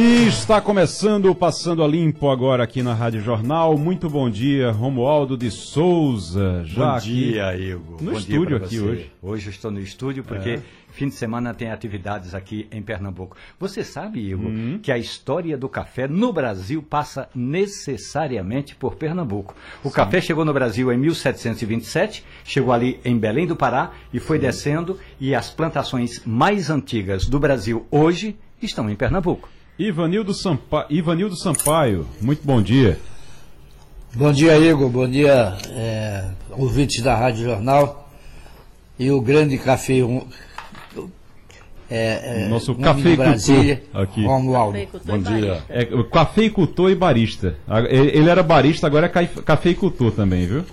E 0.00 0.28
está 0.28 0.60
começando 0.60 1.34
Passando 1.34 1.82
a 1.82 1.88
Limpo 1.88 2.30
agora 2.30 2.62
aqui 2.62 2.84
na 2.84 2.94
Rádio 2.94 3.20
Jornal. 3.20 3.76
Muito 3.76 4.08
bom 4.08 4.30
dia, 4.30 4.70
Romualdo 4.70 5.36
de 5.36 5.50
Souza. 5.50 6.62
Já 6.64 6.92
bom 6.92 6.98
dia, 7.00 7.56
Igor. 7.56 8.00
No 8.00 8.12
bom 8.12 8.16
estúdio 8.16 8.56
aqui 8.58 8.78
hoje. 8.78 9.12
Hoje 9.20 9.46
eu 9.48 9.50
estou 9.50 9.72
no 9.72 9.80
estúdio 9.80 10.22
porque 10.22 10.50
é. 10.50 10.62
fim 10.92 11.08
de 11.08 11.16
semana 11.16 11.52
tem 11.52 11.72
atividades 11.72 12.32
aqui 12.32 12.68
em 12.70 12.80
Pernambuco. 12.80 13.36
Você 13.58 13.82
sabe, 13.82 14.20
Igor, 14.20 14.46
uhum. 14.46 14.78
que 14.80 14.92
a 14.92 14.96
história 14.96 15.58
do 15.58 15.68
café 15.68 16.06
no 16.06 16.32
Brasil 16.32 16.80
passa 16.80 17.28
necessariamente 17.34 18.76
por 18.76 18.94
Pernambuco. 18.94 19.52
O 19.82 19.88
Sim. 19.88 19.96
café 19.96 20.20
chegou 20.20 20.44
no 20.44 20.52
Brasil 20.52 20.92
em 20.92 20.96
1727, 20.96 22.24
chegou 22.44 22.72
ali 22.72 23.00
em 23.04 23.18
Belém 23.18 23.48
do 23.48 23.56
Pará 23.56 23.90
e 24.14 24.20
foi 24.20 24.36
Sim. 24.36 24.42
descendo 24.42 25.00
e 25.18 25.34
as 25.34 25.50
plantações 25.50 26.22
mais 26.24 26.70
antigas 26.70 27.26
do 27.26 27.40
Brasil 27.40 27.84
hoje 27.90 28.36
estão 28.62 28.88
em 28.88 28.94
Pernambuco. 28.94 29.57
Ivanildo, 29.78 30.34
Sampa... 30.34 30.86
Ivanildo 30.90 31.36
Sampaio, 31.36 32.04
muito 32.20 32.44
bom 32.44 32.60
dia. 32.60 32.98
Bom 34.12 34.32
dia, 34.32 34.58
Igor. 34.58 34.88
Bom 34.88 35.08
dia, 35.08 35.56
é, 35.70 36.24
ouvintes 36.50 37.00
da 37.00 37.14
Rádio 37.14 37.44
Jornal. 37.44 38.10
E 38.98 39.08
o 39.12 39.20
grande 39.20 39.56
café. 39.56 40.02
Um, 40.02 40.26
é, 41.88 42.44
é, 42.44 42.48
Nosso 42.48 42.74
cafeicultor 42.74 43.78
aqui. 43.94 44.24
Romualdo. 44.24 44.78
Bom 45.04 45.18
dia. 45.18 45.62
É, 45.68 45.86
cafeicultor 46.10 46.90
e 46.90 46.96
barista. 46.96 47.54
Ele 47.88 48.28
era 48.28 48.42
barista, 48.42 48.88
agora 48.88 49.06
é 49.06 49.26
cafeicultor 49.26 50.10
também, 50.10 50.44
viu? 50.44 50.64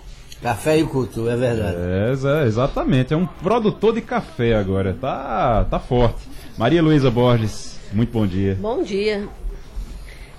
Café 0.42 0.80
e 0.80 0.84
cultura, 0.84 1.34
é 1.34 1.38
verdade. 1.38 1.78
É, 1.78 2.46
exatamente. 2.46 3.14
É 3.14 3.18
um 3.18 3.26
produtor 3.28 3.94
de 3.94 4.02
café 4.02 4.56
agora. 4.56 4.98
Tá, 5.00 5.66
tá 5.66 5.80
forte. 5.80 6.28
Maria 6.58 6.82
Luísa 6.82 7.12
Borges. 7.12 7.75
Muito 7.94 8.12
bom 8.12 8.26
dia. 8.26 8.58
Bom 8.60 8.84
dia. 8.84 9.28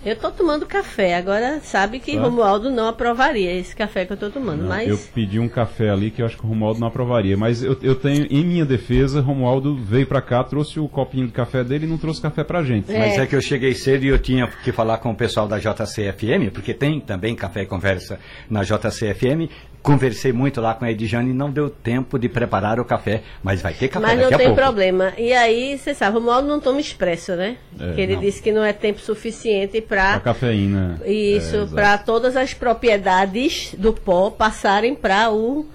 Eu 0.06 0.12
estou 0.12 0.30
tomando 0.30 0.64
café. 0.64 1.16
Agora 1.16 1.58
sabe 1.64 1.98
que 1.98 2.14
tá. 2.14 2.22
Romualdo 2.22 2.70
não 2.70 2.86
aprovaria 2.86 3.52
esse 3.52 3.74
café 3.74 4.04
que 4.04 4.12
eu 4.12 4.14
estou 4.14 4.30
tomando. 4.30 4.62
Não, 4.62 4.68
mas... 4.68 4.88
Eu 4.88 4.96
pedi 5.12 5.40
um 5.40 5.48
café 5.48 5.90
ali 5.90 6.12
que 6.12 6.22
eu 6.22 6.26
acho 6.26 6.36
que 6.36 6.44
o 6.44 6.48
Romualdo 6.48 6.78
não 6.78 6.86
aprovaria. 6.86 7.36
Mas 7.36 7.60
eu, 7.60 7.76
eu 7.82 7.96
tenho, 7.96 8.24
em 8.30 8.44
minha 8.44 8.64
defesa, 8.64 9.20
Romualdo 9.20 9.74
veio 9.74 10.06
para 10.06 10.22
cá, 10.22 10.44
trouxe 10.44 10.78
o 10.78 10.86
copinho 10.86 11.26
de 11.26 11.32
café 11.32 11.64
dele 11.64 11.86
e 11.86 11.88
não 11.88 11.98
trouxe 11.98 12.22
café 12.22 12.44
pra 12.44 12.62
gente. 12.62 12.92
É. 12.92 12.98
Mas 13.00 13.18
é 13.18 13.26
que 13.26 13.34
eu 13.34 13.40
cheguei 13.40 13.74
cedo 13.74 14.04
e 14.04 14.08
eu 14.08 14.18
tinha 14.18 14.46
que 14.46 14.70
falar 14.70 14.98
com 14.98 15.10
o 15.10 15.16
pessoal 15.16 15.48
da 15.48 15.58
JCFM, 15.58 16.52
porque 16.52 16.72
tem 16.72 17.00
também 17.00 17.34
café 17.34 17.62
e 17.62 17.66
conversa 17.66 18.20
na 18.48 18.62
JCFM. 18.62 19.50
Conversei 19.82 20.32
muito 20.32 20.60
lá 20.60 20.74
com 20.74 20.84
a 20.84 20.90
Edjane 20.90 21.30
e 21.30 21.32
não 21.32 21.50
deu 21.50 21.70
tempo 21.70 22.18
de 22.18 22.28
preparar 22.28 22.80
o 22.80 22.84
café, 22.84 23.22
mas 23.42 23.62
vai 23.62 23.72
ter 23.72 23.88
café 23.88 24.04
Mas 24.04 24.20
não 24.20 24.28
tem 24.28 24.48
pouco. 24.48 24.54
problema. 24.54 25.12
E 25.16 25.32
aí, 25.32 25.78
você 25.78 25.94
sabe, 25.94 26.16
o 26.16 26.18
Romualdo 26.18 26.48
não 26.48 26.58
toma 26.58 26.80
expresso, 26.80 27.36
né? 27.36 27.56
É, 27.78 27.92
que 27.92 28.00
ele 28.00 28.14
não. 28.14 28.20
disse 28.20 28.42
que 28.42 28.50
não 28.50 28.64
é 28.64 28.72
tempo 28.72 29.00
suficiente 29.00 29.80
para... 29.80 30.14
A 30.14 30.20
cafeína. 30.20 31.00
Isso, 31.06 31.56
é, 31.56 31.66
para 31.66 31.98
todas 31.98 32.36
as 32.36 32.52
propriedades 32.52 33.74
do 33.78 33.92
pó 33.92 34.30
passarem 34.30 34.94
para 34.94 35.30
o 35.30 35.66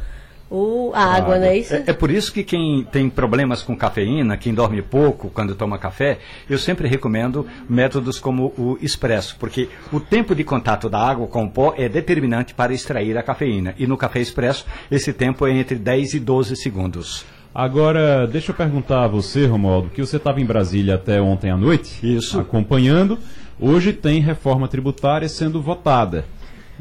o, 0.52 0.92
a 0.94 1.16
água, 1.16 1.40
não 1.40 1.46
é 1.46 1.58
isso? 1.58 1.74
É, 1.74 1.84
é, 1.88 1.94
por 1.94 2.12
isso 2.12 2.34
que 2.34 2.44
quem 2.44 2.84
tem 2.92 3.10
problemas 3.10 3.64
com 3.64 3.74
cafeína, 3.74 4.36
quem 4.36 4.54
dorme 4.54 4.82
pouco 4.82 5.30
quando 5.30 5.56
toma 5.56 5.78
café, 5.78 6.20
eu 6.50 6.58
sempre 6.58 6.90
recomendo 6.90 7.48
métodos 7.70 8.20
como 8.20 8.54
o 8.58 8.78
expresso, 8.82 9.38
porque 9.40 9.70
o 9.94 10.00
tempo 10.02 10.36
de 10.36 10.44
contato 10.44 10.90
da 10.90 11.00
água 11.00 11.26
com 11.26 11.46
o 11.46 11.50
pó 11.50 11.74
é 11.78 11.88
determinante 11.88 12.54
para 12.54 12.74
extrair 12.74 13.18
a 13.18 13.24
cafeína. 13.24 13.74
E 13.80 13.88
no 13.88 13.96
café 13.96 14.20
expresso, 14.20 14.66
esse 14.92 15.14
tempo 15.14 15.48
é 15.48 15.52
entre 15.52 15.78
10 15.78 16.16
e 16.16 16.20
12 16.20 16.58
segundos. 16.58 17.26
Agora, 17.56 18.28
deixa 18.28 18.52
eu 18.52 18.56
perguntar 18.56 19.06
a 19.06 19.08
você, 19.08 19.46
Romualdo, 19.46 19.90
que 19.90 20.02
você 20.02 20.18
estava 20.18 20.42
em 20.42 20.46
Brasília 20.46 20.96
até 20.96 21.22
ontem 21.22 21.50
à 21.50 21.56
noite, 21.56 21.98
Isso. 22.04 22.38
acompanhando. 22.38 23.18
Hoje 23.58 23.94
tem 23.94 24.20
reforma 24.20 24.68
tributária 24.68 25.30
sendo 25.30 25.62
votada. 25.62 26.26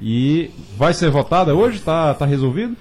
E 0.03 0.51
vai 0.77 0.95
ser 0.95 1.11
votada 1.11 1.55
hoje? 1.55 1.77
Está 1.77 2.15
tá 2.15 2.25
resolvido? 2.25 2.77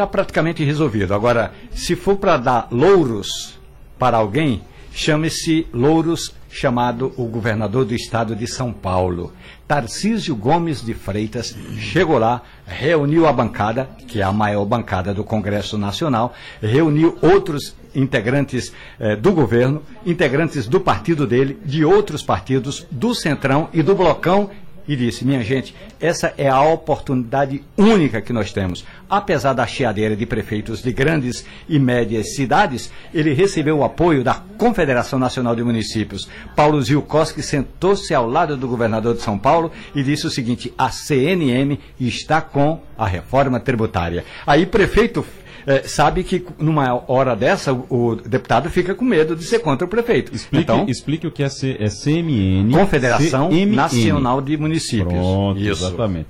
Está 0.00 0.06
praticamente 0.06 0.64
resolvido. 0.64 1.12
Agora, 1.12 1.52
se 1.72 1.94
for 1.94 2.16
para 2.16 2.38
dar 2.38 2.68
louros 2.70 3.58
para 3.98 4.16
alguém, 4.16 4.62
chame-se 4.92 5.66
louros 5.74 6.34
chamado 6.48 7.12
o 7.18 7.26
governador 7.26 7.84
do 7.84 7.94
estado 7.94 8.34
de 8.34 8.46
São 8.46 8.72
Paulo. 8.72 9.32
Tarcísio 9.68 10.34
Gomes 10.34 10.82
de 10.82 10.94
Freitas 10.94 11.54
chegou 11.76 12.18
lá, 12.18 12.42
reuniu 12.66 13.26
a 13.26 13.32
bancada, 13.32 13.88
que 14.08 14.20
é 14.20 14.24
a 14.24 14.32
maior 14.32 14.64
bancada 14.64 15.12
do 15.12 15.22
Congresso 15.22 15.76
Nacional, 15.76 16.34
reuniu 16.60 17.18
outros 17.20 17.76
integrantes 17.94 18.72
eh, 18.98 19.16
do 19.16 19.32
governo, 19.32 19.82
integrantes 20.04 20.66
do 20.66 20.80
partido 20.80 21.26
dele, 21.26 21.58
de 21.64 21.84
outros 21.84 22.22
partidos, 22.22 22.86
do 22.90 23.14
Centrão 23.14 23.68
e 23.72 23.82
do 23.82 23.94
Blocão 23.94 24.50
e 24.90 24.96
disse: 24.96 25.24
minha 25.24 25.40
gente, 25.44 25.72
essa 26.00 26.34
é 26.36 26.48
a 26.48 26.60
oportunidade 26.62 27.62
única 27.78 28.20
que 28.20 28.32
nós 28.32 28.52
temos. 28.52 28.84
Apesar 29.08 29.52
da 29.52 29.64
chiadeira 29.64 30.16
de 30.16 30.26
prefeitos 30.26 30.82
de 30.82 30.92
grandes 30.92 31.46
e 31.68 31.78
médias 31.78 32.34
cidades, 32.34 32.90
ele 33.14 33.32
recebeu 33.32 33.78
o 33.78 33.84
apoio 33.84 34.24
da 34.24 34.34
Confederação 34.58 35.16
Nacional 35.16 35.54
de 35.54 35.62
Municípios. 35.62 36.28
Paulo 36.56 36.82
Zilkowski 36.82 37.40
sentou-se 37.40 38.12
ao 38.12 38.28
lado 38.28 38.56
do 38.56 38.66
governador 38.66 39.14
de 39.14 39.22
São 39.22 39.38
Paulo 39.38 39.70
e 39.94 40.02
disse 40.02 40.26
o 40.26 40.30
seguinte: 40.30 40.74
a 40.76 40.90
CNM 40.90 41.78
está 42.00 42.40
com 42.40 42.80
a 42.98 43.06
reforma 43.06 43.60
tributária. 43.60 44.24
Aí, 44.44 44.66
prefeito 44.66 45.24
é, 45.66 45.82
sabe 45.82 46.24
que 46.24 46.44
numa 46.58 47.02
hora 47.08 47.34
dessa 47.34 47.72
o, 47.72 47.86
o, 47.88 48.16
deputado 48.16 48.70
fica 48.70 48.94
com 48.94 49.04
medo 49.04 49.36
de 49.36 49.44
ser 49.44 49.60
contra 49.60 49.86
o 49.86 49.88
prefeito. 49.88 50.34
Explique, 50.34 50.62
então, 50.62 50.86
explique 50.88 51.26
o 51.26 51.30
que 51.30 51.42
é, 51.42 51.48
C, 51.48 51.76
é 51.78 51.88
CMN. 51.88 52.72
Confederação 52.72 53.48
CMN. 53.48 53.76
Nacional 53.76 54.40
de 54.40 54.56
Municípios. 54.56 55.12
Pronto, 55.12 55.60
Isso. 55.60 55.84
exatamente. 55.84 56.28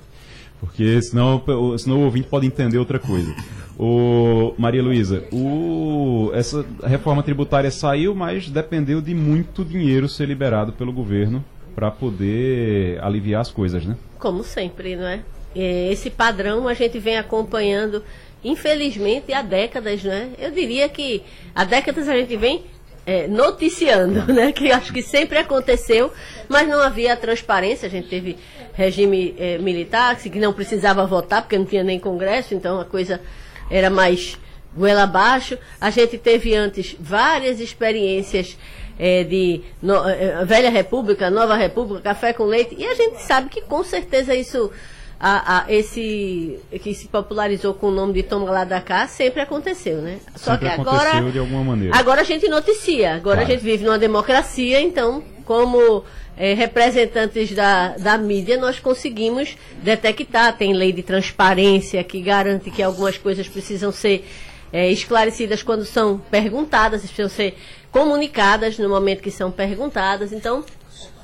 Porque 0.59 1.01
senão, 1.01 1.41
senão 1.77 2.01
o 2.01 2.03
ouvinte 2.05 2.27
pode 2.27 2.45
entender 2.45 2.77
outra 2.77 2.99
coisa. 2.99 3.33
O, 3.79 4.53
Maria 4.59 4.83
Luísa, 4.83 5.23
essa 6.33 6.63
reforma 6.83 7.23
tributária 7.23 7.71
saiu, 7.71 8.13
mas 8.13 8.47
dependeu 8.47 9.01
de 9.01 9.15
muito 9.15 9.65
dinheiro 9.65 10.07
ser 10.07 10.27
liberado 10.27 10.71
pelo 10.71 10.93
governo 10.93 11.43
para 11.73 11.89
poder 11.89 13.03
aliviar 13.03 13.41
as 13.41 13.49
coisas, 13.49 13.85
né? 13.85 13.97
Como 14.19 14.43
sempre, 14.43 14.95
não 14.95 15.07
é? 15.07 15.21
Esse 15.55 16.09
padrão 16.09 16.67
a 16.67 16.73
gente 16.73 16.99
vem 16.99 17.17
acompanhando 17.17 18.03
infelizmente, 18.43 19.33
há 19.33 19.41
décadas, 19.41 20.03
né? 20.03 20.31
Eu 20.37 20.51
diria 20.51 20.87
que 20.89 21.23
há 21.55 21.63
décadas 21.63 22.07
a 22.07 22.17
gente 22.17 22.35
vem 22.35 22.63
é, 23.05 23.27
noticiando, 23.27 24.25
né? 24.33 24.51
Que 24.51 24.71
acho 24.71 24.93
que 24.93 25.01
sempre 25.01 25.37
aconteceu, 25.37 26.11
mas 26.47 26.67
não 26.67 26.79
havia 26.81 27.15
transparência. 27.15 27.87
A 27.87 27.89
gente 27.89 28.07
teve 28.07 28.37
regime 28.73 29.35
é, 29.37 29.57
militar 29.57 30.15
que 30.15 30.39
não 30.39 30.53
precisava 30.53 31.05
votar 31.05 31.41
porque 31.41 31.57
não 31.57 31.65
tinha 31.65 31.83
nem 31.83 31.99
congresso, 31.99 32.53
então 32.53 32.79
a 32.79 32.85
coisa 32.85 33.21
era 33.69 33.89
mais 33.89 34.37
goela 34.75 35.03
abaixo. 35.03 35.57
A 35.79 35.89
gente 35.89 36.17
teve 36.17 36.55
antes 36.55 36.95
várias 36.99 37.59
experiências 37.59 38.57
é, 38.97 39.23
de 39.23 39.61
no, 39.81 40.07
é, 40.07 40.45
Velha 40.45 40.69
República, 40.69 41.29
Nova 41.29 41.55
República, 41.55 42.01
café 42.01 42.33
com 42.33 42.43
leite, 42.43 42.75
e 42.77 42.85
a 42.85 42.95
gente 42.95 43.21
sabe 43.21 43.49
que 43.49 43.61
com 43.61 43.83
certeza 43.83 44.35
isso 44.35 44.71
a, 45.23 45.59
a, 45.59 45.71
esse 45.71 46.59
que 46.81 46.95
se 46.95 47.07
popularizou 47.07 47.75
com 47.75 47.89
o 47.89 47.91
nome 47.91 48.13
de 48.13 48.23
Toma 48.23 48.49
lá 48.49 48.63
da 48.63 48.81
cá 48.81 49.07
sempre 49.07 49.39
aconteceu, 49.39 50.01
né? 50.01 50.17
Só 50.35 50.53
sempre 50.53 50.69
que 50.69 50.81
agora 50.81 51.31
de 51.31 51.37
alguma 51.37 51.63
maneira. 51.63 51.95
agora 51.95 52.21
a 52.21 52.23
gente 52.23 52.47
noticia, 52.49 53.13
agora 53.13 53.37
claro. 53.37 53.41
a 53.41 53.53
gente 53.53 53.63
vive 53.63 53.85
numa 53.85 53.99
democracia, 53.99 54.81
então 54.81 55.23
como 55.45 56.03
é, 56.35 56.55
representantes 56.55 57.51
da, 57.51 57.89
da 57.89 58.17
mídia 58.17 58.57
nós 58.57 58.79
conseguimos 58.79 59.55
detectar, 59.83 60.57
tem 60.57 60.73
lei 60.73 60.91
de 60.91 61.03
transparência 61.03 62.03
que 62.03 62.19
garante 62.19 62.71
que 62.71 62.81
algumas 62.81 63.15
coisas 63.15 63.47
precisam 63.47 63.91
ser 63.91 64.27
é, 64.73 64.89
esclarecidas 64.91 65.61
quando 65.61 65.85
são 65.85 66.17
perguntadas, 66.31 67.01
precisam 67.01 67.29
ser 67.29 67.55
comunicadas 67.91 68.79
no 68.79 68.89
momento 68.89 69.21
que 69.21 69.29
são 69.29 69.51
perguntadas, 69.51 70.33
então 70.33 70.65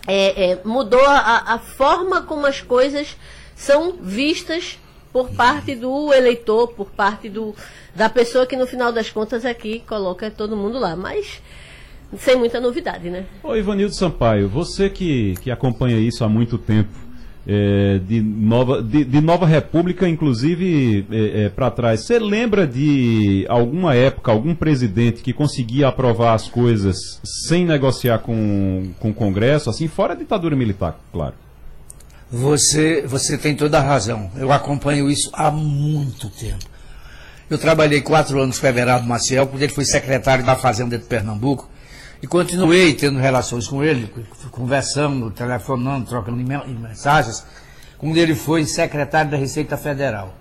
é, 0.06 0.52
é 0.52 0.60
mudou 0.64 1.04
a, 1.04 1.56
a 1.56 1.58
forma 1.58 2.22
como 2.22 2.46
as 2.46 2.62
coisas 2.62 3.18
são 3.58 3.98
vistas 4.00 4.80
por 5.12 5.32
parte 5.32 5.74
do 5.74 6.14
eleitor, 6.14 6.68
por 6.70 6.92
parte 6.92 7.28
do, 7.28 7.56
da 7.96 8.08
pessoa 8.08 8.46
que 8.46 8.56
no 8.56 8.68
final 8.68 8.94
das 8.94 9.10
contas 9.10 9.44
aqui 9.44 9.84
coloca 9.88 10.30
todo 10.30 10.56
mundo 10.56 10.78
lá. 10.78 10.96
Mas 10.96 11.42
sem 12.18 12.38
muita 12.38 12.62
novidade, 12.62 13.10
né? 13.10 13.26
Ô 13.44 13.56
Ivanildo 13.56 13.96
Sampaio, 13.96 14.48
você 14.48 14.90
que, 14.90 15.34
que 15.42 15.50
acompanha 15.50 15.98
isso 15.98 16.24
há 16.24 16.30
muito 16.30 16.58
tempo, 16.58 17.08
é, 17.50 18.00
de, 18.00 18.22
nova, 18.22 18.84
de, 18.84 19.06
de, 19.06 19.22
Nova 19.22 19.46
República, 19.46 20.08
inclusive 20.08 21.06
é, 21.10 21.46
é, 21.46 21.50
para 21.50 21.72
trás. 21.72 22.02
Você 22.02 22.20
lembra 22.20 22.68
de 22.68 23.46
alguma 23.48 23.96
época, 23.96 24.32
algum 24.32 24.54
presidente 24.54 25.24
que 25.24 25.32
conseguia 25.32 25.88
aprovar 25.88 26.34
as 26.34 26.50
coisas 26.50 26.98
sem 27.24 27.66
negociar 27.66 28.20
com, 28.20 28.92
com 29.00 29.12
o 29.12 29.14
Congresso, 29.14 29.70
assim, 29.70 29.88
fora 29.88 30.14
a 30.14 30.16
ditadura 30.16 30.56
militar, 30.56 31.00
claro? 31.12 31.36
Você, 32.30 33.04
você 33.08 33.38
tem 33.38 33.56
toda 33.56 33.78
a 33.78 33.82
razão. 33.82 34.30
Eu 34.36 34.52
acompanho 34.52 35.10
isso 35.10 35.30
há 35.34 35.50
muito 35.50 36.30
tempo. 36.30 36.66
Eu 37.50 37.58
trabalhei 37.58 38.02
quatro 38.02 38.42
anos 38.42 38.60
com 38.60 38.66
o 38.66 38.70
Everardo 38.70 39.08
Maciel, 39.08 39.48
quando 39.48 39.62
ele 39.62 39.72
foi 39.72 39.86
secretário 39.86 40.46
da 40.46 40.56
Fazenda 40.56 40.98
de 40.98 41.06
Pernambuco, 41.06 41.70
e 42.22 42.28
continuei 42.28 42.94
tendo 42.94 43.20
relações 43.20 43.68
com 43.68 43.82
ele, 43.82 44.12
conversando, 44.52 45.32
telefonando, 45.32 46.08
trocando 46.08 46.38
mensagens, 46.38 47.46
quando 47.98 48.18
ele 48.18 48.36
foi 48.36 48.66
secretário 48.66 49.32
da 49.32 49.38
Receita 49.38 49.78
Federal. 49.78 50.34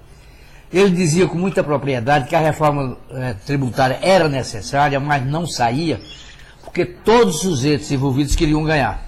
Ele 0.72 0.90
dizia 0.90 1.28
com 1.28 1.38
muita 1.38 1.62
propriedade 1.62 2.26
que 2.26 2.34
a 2.34 2.40
reforma 2.40 2.96
é, 3.10 3.34
tributária 3.34 4.00
era 4.02 4.28
necessária, 4.28 4.98
mas 4.98 5.24
não 5.24 5.46
saía, 5.46 6.00
porque 6.64 6.84
todos 6.84 7.36
os 7.36 7.40
sujeitos 7.42 7.88
envolvidos 7.92 8.34
queriam 8.34 8.64
ganhar. 8.64 9.05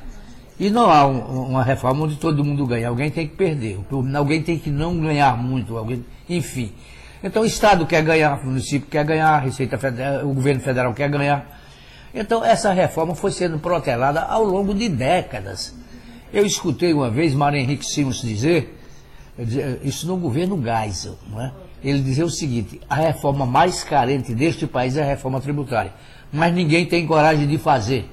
E 0.58 0.70
não 0.70 0.90
há 0.90 1.06
um, 1.06 1.50
uma 1.50 1.62
reforma 1.62 2.04
onde 2.04 2.16
todo 2.16 2.44
mundo 2.44 2.66
ganha. 2.66 2.88
Alguém 2.88 3.10
tem 3.10 3.26
que 3.26 3.36
perder. 3.36 3.78
Alguém 4.14 4.42
tem 4.42 4.58
que 4.58 4.70
não 4.70 4.98
ganhar 4.98 5.36
muito. 5.36 5.76
Alguém, 5.76 6.04
enfim. 6.28 6.72
Então 7.22 7.42
o 7.42 7.46
Estado 7.46 7.86
quer 7.86 8.02
ganhar, 8.02 8.40
o 8.40 8.46
município 8.46 8.88
quer 8.88 9.04
ganhar, 9.04 9.30
a 9.30 9.38
Receita 9.38 9.76
Federal, 9.76 10.26
o 10.26 10.34
governo 10.34 10.60
federal 10.60 10.94
quer 10.94 11.08
ganhar. 11.08 11.60
Então 12.14 12.44
essa 12.44 12.72
reforma 12.72 13.14
foi 13.14 13.32
sendo 13.32 13.58
protelada 13.58 14.22
ao 14.22 14.44
longo 14.44 14.74
de 14.74 14.88
décadas. 14.88 15.74
Eu 16.32 16.44
escutei 16.44 16.92
uma 16.92 17.10
vez 17.10 17.34
Mário 17.34 17.58
Henrique 17.58 17.84
Simons 17.84 18.20
dizer, 18.20 18.78
isso 19.82 20.06
no 20.06 20.16
governo 20.16 20.62
Geisel, 20.62 21.16
não 21.28 21.40
é? 21.40 21.52
ele 21.82 22.00
dizia 22.00 22.24
o 22.24 22.30
seguinte, 22.30 22.80
a 22.88 22.96
reforma 22.96 23.46
mais 23.46 23.84
carente 23.84 24.34
deste 24.34 24.66
país 24.66 24.96
é 24.96 25.02
a 25.02 25.06
reforma 25.06 25.40
tributária. 25.40 25.92
Mas 26.32 26.52
ninguém 26.52 26.86
tem 26.86 27.06
coragem 27.06 27.46
de 27.46 27.56
fazer. 27.56 28.10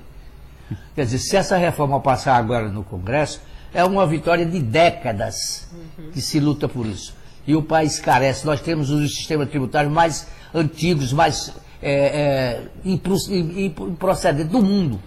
Quer 0.95 1.05
dizer, 1.05 1.19
se 1.19 1.35
essa 1.35 1.57
reforma 1.57 1.99
passar 1.99 2.35
agora 2.35 2.69
no 2.69 2.83
Congresso, 2.83 3.41
é 3.73 3.83
uma 3.83 4.07
vitória 4.07 4.45
de 4.45 4.59
décadas 4.59 5.67
que 6.13 6.21
se 6.21 6.39
luta 6.39 6.67
por 6.67 6.85
isso. 6.85 7.13
E 7.45 7.55
o 7.55 7.61
país 7.61 7.99
carece. 7.99 8.45
Nós 8.45 8.61
temos 8.61 8.89
os 8.89 9.13
sistemas 9.13 9.49
tributários 9.49 9.91
mais 9.91 10.27
antigos, 10.53 11.11
mais 11.13 11.53
é, 11.81 12.63
é, 12.83 14.43
do 14.45 14.61
mundo. 14.61 14.99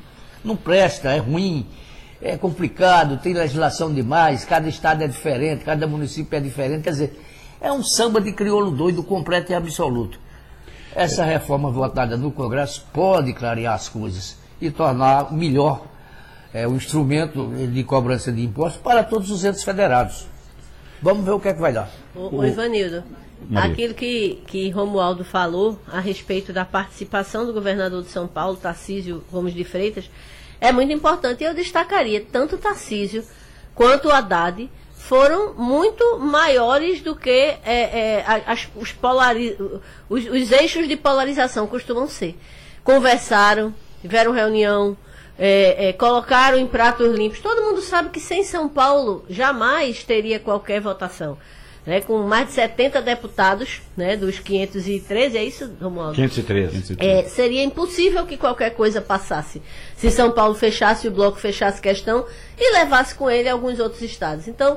Não 0.44 0.54
presta, 0.54 1.10
é 1.10 1.18
ruim, 1.18 1.66
é 2.22 2.36
complicado, 2.36 3.18
tem 3.18 3.32
legislação 3.32 3.92
demais, 3.92 4.44
cada 4.44 4.68
estado 4.68 5.02
é 5.02 5.08
diferente, 5.08 5.64
cada 5.64 5.86
município 5.86 6.36
é 6.36 6.40
diferente. 6.40 6.82
Quer 6.82 6.90
dizer, 6.90 7.24
é 7.60 7.72
um 7.72 7.82
samba 7.82 8.20
de 8.20 8.32
crioulo 8.32 8.70
doido 8.70 9.02
completo 9.02 9.50
e 9.50 9.54
absoluto. 9.54 10.20
Essa 10.94 11.24
reforma 11.24 11.70
votada 11.70 12.16
no 12.16 12.30
Congresso 12.30 12.86
pode 12.92 13.32
clarear 13.32 13.74
as 13.74 13.88
coisas 13.88 14.36
e 14.60 14.70
tornar 14.70 15.32
melhor 15.32 15.86
é, 16.52 16.66
o 16.66 16.74
instrumento 16.74 17.46
de 17.72 17.84
cobrança 17.84 18.32
de 18.32 18.42
impostos 18.42 18.80
para 18.80 19.04
todos 19.04 19.30
os 19.30 19.44
entes 19.44 19.62
federados. 19.62 20.26
Vamos 21.00 21.24
ver 21.24 21.32
o 21.32 21.40
que 21.40 21.48
é 21.48 21.54
que 21.54 21.60
vai 21.60 21.72
dar. 21.72 21.90
O, 22.14 22.38
o 22.38 22.46
Ivanildo, 22.46 23.04
Maria. 23.48 23.72
aquilo 23.72 23.94
que, 23.94 24.42
que 24.46 24.70
Romualdo 24.70 25.24
falou 25.24 25.78
a 25.90 26.00
respeito 26.00 26.52
da 26.52 26.64
participação 26.64 27.46
do 27.46 27.52
governador 27.52 28.02
de 28.02 28.08
São 28.08 28.26
Paulo, 28.26 28.56
Tarcísio 28.56 29.22
Gomes 29.30 29.54
de 29.54 29.64
Freitas, 29.64 30.10
é 30.60 30.72
muito 30.72 30.92
importante. 30.92 31.44
Eu 31.44 31.54
destacaria 31.54 32.24
tanto 32.32 32.58
Tarcísio 32.58 33.24
quanto 33.74 34.08
o 34.08 34.12
Haddad 34.12 34.68
foram 34.96 35.54
muito 35.54 36.18
maiores 36.18 37.00
do 37.00 37.14
que 37.14 37.30
é, 37.30 37.60
é, 37.64 38.24
as, 38.46 38.68
os, 38.76 38.92
polari 38.92 39.56
os, 40.08 40.26
os 40.26 40.52
eixos 40.52 40.88
de 40.88 40.96
polarização 40.96 41.66
costumam 41.66 42.08
ser. 42.08 42.36
Conversaram, 42.82 43.72
tiveram 44.00 44.32
reunião, 44.32 44.96
é, 45.38 45.88
é, 45.88 45.92
colocaram 45.92 46.58
em 46.58 46.66
pratos 46.66 47.14
limpos. 47.16 47.40
Todo 47.40 47.62
mundo 47.62 47.80
sabe 47.80 48.10
que 48.10 48.20
sem 48.20 48.42
São 48.42 48.68
Paulo 48.68 49.24
jamais 49.30 50.02
teria 50.02 50.40
qualquer 50.40 50.80
votação. 50.80 51.38
Né, 51.86 52.02
com 52.02 52.18
mais 52.18 52.48
de 52.48 52.52
70 52.52 53.00
deputados, 53.00 53.80
né, 53.96 54.14
dos 54.14 54.38
513, 54.38 55.38
é 55.38 55.42
isso, 55.42 55.72
Romualdo? 55.80 56.16
513. 56.16 56.96
É, 56.98 57.22
seria 57.22 57.62
impossível 57.64 58.26
que 58.26 58.36
qualquer 58.36 58.74
coisa 58.74 59.00
passasse 59.00 59.62
se 59.96 60.10
São 60.10 60.30
Paulo 60.30 60.54
fechasse 60.54 61.08
o 61.08 61.10
bloco, 61.10 61.38
fechasse 61.38 61.80
questão 61.80 62.26
e 62.58 62.72
levasse 62.74 63.14
com 63.14 63.30
ele 63.30 63.48
alguns 63.48 63.80
outros 63.80 64.02
estados. 64.02 64.46
Então, 64.46 64.76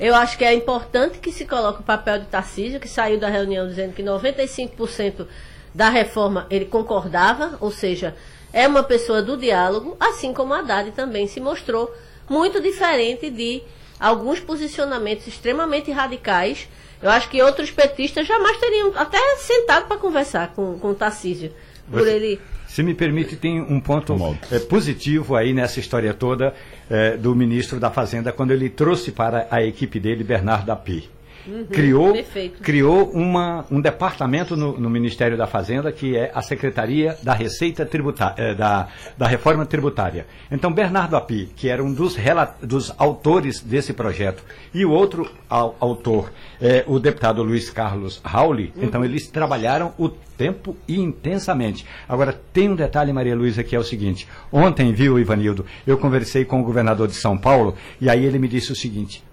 eu 0.00 0.14
acho 0.14 0.38
que 0.38 0.44
é 0.44 0.54
importante 0.54 1.18
que 1.18 1.32
se 1.32 1.44
coloque 1.44 1.80
o 1.80 1.84
papel 1.84 2.20
de 2.20 2.26
Tarcísio, 2.26 2.80
que 2.80 2.88
saiu 2.88 3.20
da 3.20 3.28
reunião 3.28 3.68
dizendo 3.68 3.92
que 3.92 4.02
95% 4.02 5.26
da 5.74 5.90
reforma 5.90 6.46
ele 6.48 6.64
concordava, 6.64 7.58
ou 7.60 7.70
seja, 7.70 8.14
é 8.52 8.66
uma 8.66 8.82
pessoa 8.82 9.22
do 9.22 9.36
diálogo, 9.36 9.96
assim 10.00 10.32
como 10.32 10.54
a 10.54 10.60
Haddad 10.60 10.90
também 10.92 11.26
se 11.26 11.40
mostrou 11.40 11.94
muito 12.28 12.60
diferente 12.60 13.30
de 13.30 13.62
alguns 13.98 14.40
posicionamentos 14.40 15.26
extremamente 15.26 15.90
radicais. 15.90 16.68
Eu 17.02 17.10
acho 17.10 17.28
que 17.28 17.40
outros 17.42 17.70
petistas 17.70 18.26
jamais 18.26 18.56
teriam 18.58 18.92
até 18.96 19.18
sentado 19.36 19.86
para 19.86 19.96
conversar 19.96 20.52
com, 20.54 20.78
com 20.78 20.90
o 20.90 20.94
Tarcísio. 20.94 21.52
Por 21.90 22.02
Você, 22.02 22.10
ele... 22.10 22.40
Se 22.66 22.82
me 22.82 22.94
permite, 22.94 23.36
tem 23.36 23.60
um 23.60 23.80
ponto 23.80 24.14
é, 24.50 24.58
positivo 24.58 25.34
aí 25.34 25.54
nessa 25.54 25.80
história 25.80 26.12
toda 26.12 26.54
é, 26.90 27.16
do 27.16 27.34
ministro 27.34 27.80
da 27.80 27.90
Fazenda, 27.90 28.30
quando 28.30 28.50
ele 28.50 28.68
trouxe 28.68 29.10
para 29.10 29.46
a 29.50 29.62
equipe 29.62 29.98
dele 29.98 30.22
Bernardo 30.22 30.70
Api. 30.70 31.08
Uhum, 31.48 31.64
criou 31.64 32.12
criou 32.60 33.10
uma, 33.10 33.64
um 33.70 33.80
departamento 33.80 34.54
no, 34.54 34.78
no, 34.78 34.90
Ministério 34.90 35.34
da 35.34 35.46
Fazenda 35.46 35.90
que 35.90 36.14
é 36.14 36.30
a 36.34 36.42
Secretaria 36.42 37.16
da 37.22 37.32
Receita 37.32 37.86
Tributária, 37.86 38.34
eh, 38.36 38.54
da, 38.54 38.88
da 39.16 39.26
Reforma 39.26 39.64
Tributária. 39.64 40.26
Então, 40.50 40.70
Bernardo 40.70 41.16
Api, 41.16 41.48
que 41.56 41.70
era 41.70 41.82
um 41.82 41.90
dos, 41.90 42.16
dos 42.62 42.92
autores 42.98 43.62
desse 43.62 43.94
projeto, 43.94 44.44
e 44.74 44.84
o 44.84 44.90
outro 44.90 45.30
ao, 45.48 45.74
autor, 45.80 46.30
é, 46.60 46.84
o 46.86 46.98
deputado 46.98 47.42
Luiz 47.42 47.70
Carlos 47.70 48.20
Rauli, 48.22 48.70
uhum. 48.76 48.84
então 48.84 49.02
eles 49.02 49.28
trabalharam 49.28 49.94
o 49.96 50.10
tempo 50.10 50.76
e 50.86 51.00
intensamente. 51.00 51.86
Agora, 52.06 52.38
tem 52.52 52.68
um 52.68 52.76
detalhe, 52.76 53.10
Maria 53.10 53.34
Luísa, 53.34 53.64
que 53.64 53.74
é 53.74 53.78
o 53.78 53.84
seguinte. 53.84 54.28
Ontem, 54.52 54.92
viu, 54.92 55.18
Ivanildo, 55.18 55.64
eu 55.86 55.96
conversei 55.96 56.44
com 56.44 56.60
o 56.60 56.64
governador 56.64 57.08
de 57.08 57.14
São 57.14 57.38
Paulo, 57.38 57.74
e 57.98 58.10
aí 58.10 58.22
ele 58.22 58.38
me 58.38 58.48
disse 58.48 58.70
o 58.70 58.76
seguinte, 58.76 59.24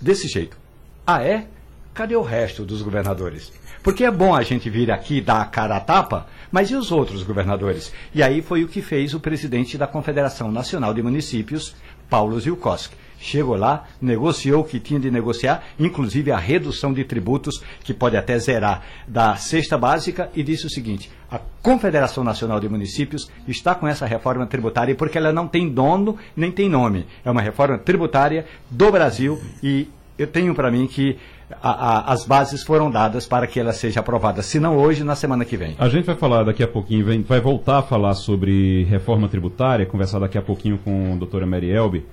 desse 0.00 0.26
jeito, 0.26 0.56
ah, 1.06 1.22
é? 1.22 1.46
Cadê 1.92 2.14
o 2.14 2.22
resto 2.22 2.64
dos 2.64 2.82
governadores? 2.82 3.52
Porque 3.82 4.04
é 4.04 4.10
bom 4.10 4.34
a 4.34 4.42
gente 4.42 4.68
vir 4.68 4.90
aqui 4.90 5.20
dar 5.20 5.40
a 5.40 5.46
cara 5.46 5.76
a 5.76 5.80
tapa, 5.80 6.26
mas 6.52 6.70
e 6.70 6.74
os 6.74 6.92
outros 6.92 7.22
governadores? 7.22 7.92
E 8.14 8.22
aí 8.22 8.42
foi 8.42 8.62
o 8.62 8.68
que 8.68 8.82
fez 8.82 9.14
o 9.14 9.20
presidente 9.20 9.78
da 9.78 9.86
Confederação 9.86 10.52
Nacional 10.52 10.92
de 10.92 11.02
Municípios, 11.02 11.74
Paulo 12.08 12.38
Zilkowski. 12.38 12.94
Chegou 13.18 13.54
lá, 13.54 13.86
negociou 14.00 14.62
o 14.62 14.64
que 14.64 14.80
tinha 14.80 14.98
de 14.98 15.10
negociar, 15.10 15.62
inclusive 15.78 16.30
a 16.32 16.38
redução 16.38 16.90
de 16.92 17.04
tributos, 17.04 17.62
que 17.84 17.92
pode 17.92 18.16
até 18.16 18.38
zerar, 18.38 18.82
da 19.06 19.36
cesta 19.36 19.76
básica, 19.76 20.30
e 20.34 20.42
disse 20.42 20.66
o 20.66 20.70
seguinte: 20.70 21.10
a 21.30 21.38
Confederação 21.62 22.24
Nacional 22.24 22.58
de 22.60 22.68
Municípios 22.68 23.30
está 23.46 23.74
com 23.74 23.86
essa 23.86 24.06
reforma 24.06 24.46
tributária 24.46 24.94
porque 24.94 25.18
ela 25.18 25.32
não 25.32 25.46
tem 25.46 25.68
dono 25.68 26.16
nem 26.34 26.50
tem 26.50 26.68
nome. 26.68 27.06
É 27.22 27.30
uma 27.30 27.42
reforma 27.42 27.76
tributária 27.76 28.46
do 28.70 28.90
Brasil 28.90 29.38
e 29.62 29.88
eu 30.22 30.26
tenho 30.26 30.54
para 30.54 30.70
mim 30.70 30.86
que 30.86 31.16
a, 31.62 31.70
a, 31.70 32.12
as 32.12 32.24
bases 32.24 32.62
foram 32.62 32.90
dadas 32.90 33.26
para 33.26 33.46
que 33.46 33.58
ela 33.58 33.72
seja 33.72 34.00
aprovada, 34.00 34.42
se 34.42 34.60
não 34.60 34.76
hoje, 34.76 35.02
na 35.02 35.14
semana 35.14 35.44
que 35.44 35.56
vem. 35.56 35.74
A 35.78 35.88
gente 35.88 36.04
vai 36.04 36.16
falar 36.16 36.44
daqui 36.44 36.62
a 36.62 36.68
pouquinho, 36.68 37.04
vem, 37.04 37.22
vai 37.22 37.40
voltar 37.40 37.78
a 37.78 37.82
falar 37.82 38.14
sobre 38.14 38.84
reforma 38.84 39.28
tributária, 39.28 39.86
conversar 39.86 40.18
daqui 40.18 40.38
a 40.38 40.42
pouquinho 40.42 40.78
com 40.78 41.12
a 41.14 41.16
doutora 41.16 41.46
Mary 41.46 41.70
Elbe, 41.70 42.04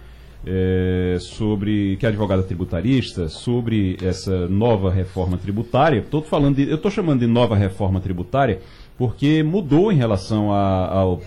é, 0.46 1.18
sobre 1.20 1.98
que 1.98 2.06
é 2.06 2.10
advogada 2.10 2.44
tributarista, 2.44 3.28
sobre 3.28 3.98
essa 4.02 4.48
nova 4.48 4.92
reforma 4.92 5.38
tributária. 5.38 6.06
Tô 6.10 6.22
falando 6.22 6.56
de, 6.56 6.70
eu 6.70 6.76
estou 6.76 6.90
chamando 6.90 7.20
de 7.20 7.28
nova 7.28 7.56
reforma 7.56 8.00
tributária 8.00 8.60
porque 8.98 9.44
mudou 9.44 9.92
em 9.92 9.96
relação 9.96 10.52
a, 10.52 10.88
ao 10.88 11.22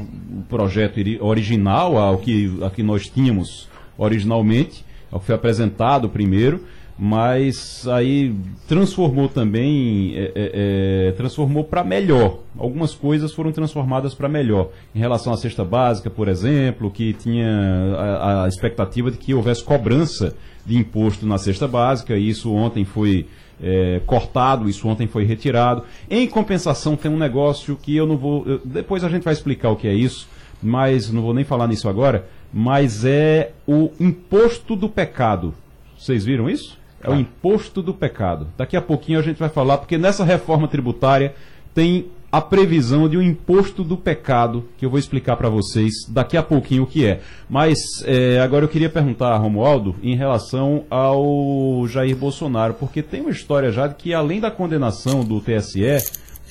projeto 0.49 0.99
original, 1.21 1.97
ao 1.97 2.19
que, 2.19 2.59
ao 2.61 2.71
que 2.71 2.83
nós 2.83 3.09
tínhamos 3.09 3.69
originalmente 3.97 4.85
foi 5.19 5.35
apresentado 5.35 6.09
primeiro, 6.09 6.65
mas 7.03 7.89
aí 7.89 8.35
transformou 8.69 9.27
também, 9.27 10.13
é, 10.15 10.33
é, 10.35 11.09
é 11.09 11.13
transformou 11.13 11.65
para 11.65 11.83
melhor. 11.83 12.41
Algumas 12.59 12.95
coisas 12.95 13.33
foram 13.33 13.51
transformadas 13.51 14.15
para 14.15 14.29
melhor. 14.29 14.69
Em 14.95 14.99
relação 14.99 15.33
à 15.33 15.37
cesta 15.39 15.65
básica, 15.65 16.11
por 16.11 16.29
exemplo, 16.29 16.91
que 16.91 17.15
tinha 17.15 17.49
a, 17.97 18.45
a 18.45 18.49
expectativa 18.49 19.11
de 19.11 19.17
que 19.17 19.33
houvesse 19.33 19.65
cobrança 19.65 20.37
de 20.67 20.77
imposto 20.77 21.27
na 21.27 21.39
cesta 21.39 21.67
básica, 21.67 22.19
e 22.19 22.29
isso 22.29 22.53
ontem 22.53 22.85
foi 22.85 23.27
é, 23.63 24.03
cortado, 24.05 24.69
isso 24.69 24.87
ontem 24.87 25.07
foi 25.07 25.25
retirado. 25.25 25.85
Em 26.09 26.27
compensação, 26.29 26.97
tem 26.97 27.11
um 27.11 27.19
negócio 27.19 27.79
que 27.81 27.97
eu 27.97 28.07
não 28.07 28.19
vou. 28.19 28.45
Eu, 28.47 28.61
depois 28.63 29.03
a 29.05 29.09
gente 29.09 29.23
vai 29.23 29.33
explicar 29.33 29.71
o 29.71 29.77
que 29.77 29.89
é 29.89 29.95
isso, 29.95 30.29
mas 30.63 31.11
não 31.11 31.23
vou 31.23 31.33
nem 31.33 31.45
falar 31.45 31.67
nisso 31.67 31.89
agora 31.89 32.27
mas 32.53 33.05
é 33.05 33.53
o 33.67 33.91
imposto 33.99 34.75
do 34.75 34.89
pecado. 34.89 35.55
Vocês 35.99 36.25
viram 36.25 36.49
isso? 36.49 36.79
É 37.03 37.09
o 37.09 37.15
imposto 37.15 37.83
do 37.83 37.95
pecado. 37.95 38.49
Daqui 38.57 38.77
a 38.77 38.83
pouquinho 38.83 39.19
a 39.19 39.23
gente 39.23 39.39
vai 39.39 39.49
falar, 39.49 39.79
porque 39.79 39.97
nessa 39.97 40.25
reforma 40.25 40.69
tributária 40.69 41.35
tem 41.75 42.07
a 42.33 42.41
previsão 42.41 43.09
de 43.09 43.17
um 43.17 43.23
imposto 43.23 43.83
do 43.83 43.97
pecado, 43.97 44.65
que 44.79 44.87
eu 44.87 44.91
vou 44.91 44.99
explicar 44.99 45.37
para 45.37 45.49
vocês 45.49 45.93
daqui 46.09 46.37
a 46.37 46.43
pouquinho 46.43 46.85
o 46.85 46.87
que 46.87 47.05
é. 47.05 47.21
Mas 47.49 47.79
é, 48.05 48.39
agora 48.39 48.65
eu 48.65 48.69
queria 48.69 48.89
perguntar 48.89 49.33
a 49.33 49.37
Romualdo 49.37 49.97
em 50.03 50.15
relação 50.15 50.85
ao 50.89 51.87
Jair 51.89 52.17
Bolsonaro, 52.17 52.75
porque 52.75 53.03
tem 53.03 53.23
uma 53.23 53.31
história 53.31 53.73
já 53.73 53.89
de 53.89 53.97
que 53.97 54.15
além 54.15 54.39
da 54.39 54.51
condenação 54.51 55.25
do 55.25 55.41
TSE, 55.41 55.81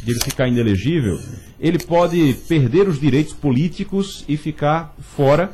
de 0.04 0.12
ele 0.12 0.20
ficar 0.24 0.48
inelegível, 0.48 1.18
ele 1.60 1.80
pode 1.80 2.34
perder 2.48 2.88
os 2.88 3.00
direitos 3.00 3.34
políticos 3.34 4.26
e 4.28 4.36
ficar 4.36 4.94
fora 5.00 5.52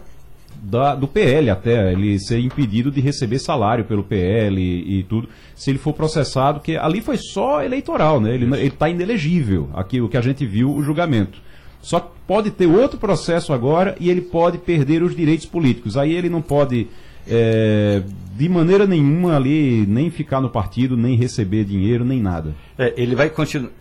da, 0.65 0.95
do 0.95 1.07
PL 1.07 1.49
até, 1.49 1.91
ele 1.91 2.19
ser 2.19 2.39
impedido 2.39 2.89
de 2.89 2.99
receber 2.99 3.39
salário 3.39 3.85
pelo 3.85 4.03
PL 4.03 4.59
e, 4.59 4.99
e, 4.99 5.03
tudo, 5.03 5.29
se 5.55 5.69
ele 5.69 5.77
for 5.77 5.93
processado, 5.93 6.59
que 6.59 6.75
ali 6.75 7.01
foi 7.01 7.17
só 7.17 7.63
eleitoral, 7.63 8.19
né? 8.19 8.33
Ele 8.33 8.65
está 8.65 8.89
inelegível, 8.89 9.69
aqui 9.73 10.01
o 10.01 10.09
que 10.09 10.17
a 10.17 10.21
gente 10.21 10.45
viu, 10.45 10.71
o 10.71 10.81
julgamento. 10.81 11.39
Só 11.81 11.99
que 11.99 12.09
pode 12.25 12.49
ter 12.49 12.65
outro 12.65 12.97
processo 12.97 13.53
agora 13.53 13.95
e 13.99 14.09
ele 14.09 14.21
pode 14.21 14.57
perder 14.57 15.03
os 15.03 15.15
direitos 15.15 15.45
políticos. 15.45 15.95
Aí 15.95 16.13
ele 16.13 16.29
não 16.29 16.41
pode, 16.41 16.87
é, 17.27 18.01
de 18.35 18.49
maneira 18.49 18.87
nenhuma 18.87 19.35
ali, 19.35 19.85
nem 19.87 20.09
ficar 20.09 20.41
no 20.41 20.49
partido, 20.49 20.97
nem 20.97 21.15
receber 21.15 21.63
dinheiro, 21.63 22.03
nem 22.03 22.19
nada. 22.19 22.55
É, 22.75 22.91
ele 22.97 23.13
vai 23.13 23.31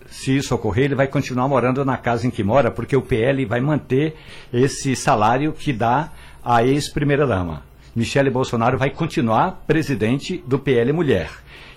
se 0.07 0.37
isso 0.37 0.53
ocorrer, 0.53 0.85
ele 0.85 0.95
vai 0.95 1.07
continuar 1.07 1.47
morando 1.47 1.83
na 1.83 1.97
casa 1.97 2.27
em 2.27 2.29
que 2.29 2.43
mora, 2.43 2.69
porque 2.69 2.95
o 2.95 3.01
PL 3.01 3.43
vai 3.45 3.59
manter 3.59 4.15
esse 4.53 4.95
salário 4.95 5.51
que 5.51 5.73
dá 5.73 6.11
a 6.45 6.63
ex-primeira-dama. 6.63 7.63
Michele 7.95 8.29
Bolsonaro 8.29 8.77
vai 8.77 8.91
continuar 8.91 9.63
presidente 9.65 10.43
do 10.45 10.59
PL 10.59 10.93
Mulher. 10.93 11.31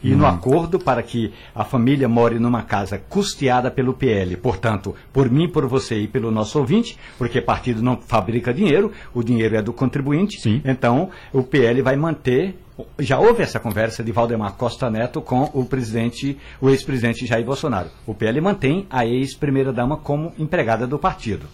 E 0.05 0.15
no 0.15 0.27
acordo 0.27 0.79
para 0.79 1.03
que 1.03 1.33
a 1.55 1.65
família 1.65 2.09
more 2.09 2.39
numa 2.39 2.63
casa 2.63 2.99
custeada 3.09 3.69
pelo 3.71 3.95
PL, 3.95 4.37
portanto, 4.37 4.95
por 5.13 5.29
mim, 5.29 5.49
por 5.49 5.67
você 5.67 5.97
e 6.01 6.07
pelo 6.07 6.31
nosso 6.31 6.59
ouvinte, 6.59 6.97
porque 7.17 7.41
partido 7.41 7.83
não 7.83 7.97
fabrica 7.97 8.55
dinheiro, 8.55 8.93
o 9.13 9.25
dinheiro 9.25 9.57
é 9.57 9.63
do 9.63 9.73
contribuinte, 9.73 10.41
Sim. 10.41 10.61
então 10.65 11.11
o 11.33 11.43
PL 11.43 11.83
vai 11.83 11.97
manter. 11.97 12.57
Já 13.01 13.19
houve 13.19 13.43
essa 13.43 13.59
conversa 13.59 14.05
de 14.05 14.13
Valdemar 14.13 14.53
Costa 14.53 14.89
Neto 14.89 15.21
com 15.21 15.51
o 15.53 15.65
presidente, 15.65 16.39
o 16.61 16.71
ex-presidente 16.71 17.27
Jair 17.27 17.45
Bolsonaro. 17.45 17.89
O 18.07 18.15
PL 18.15 18.41
mantém 18.41 18.87
a 18.89 19.05
ex-primeira-dama 19.05 19.97
como 19.97 20.33
empregada 20.39 20.87
do 20.87 20.99
partido 20.99 21.47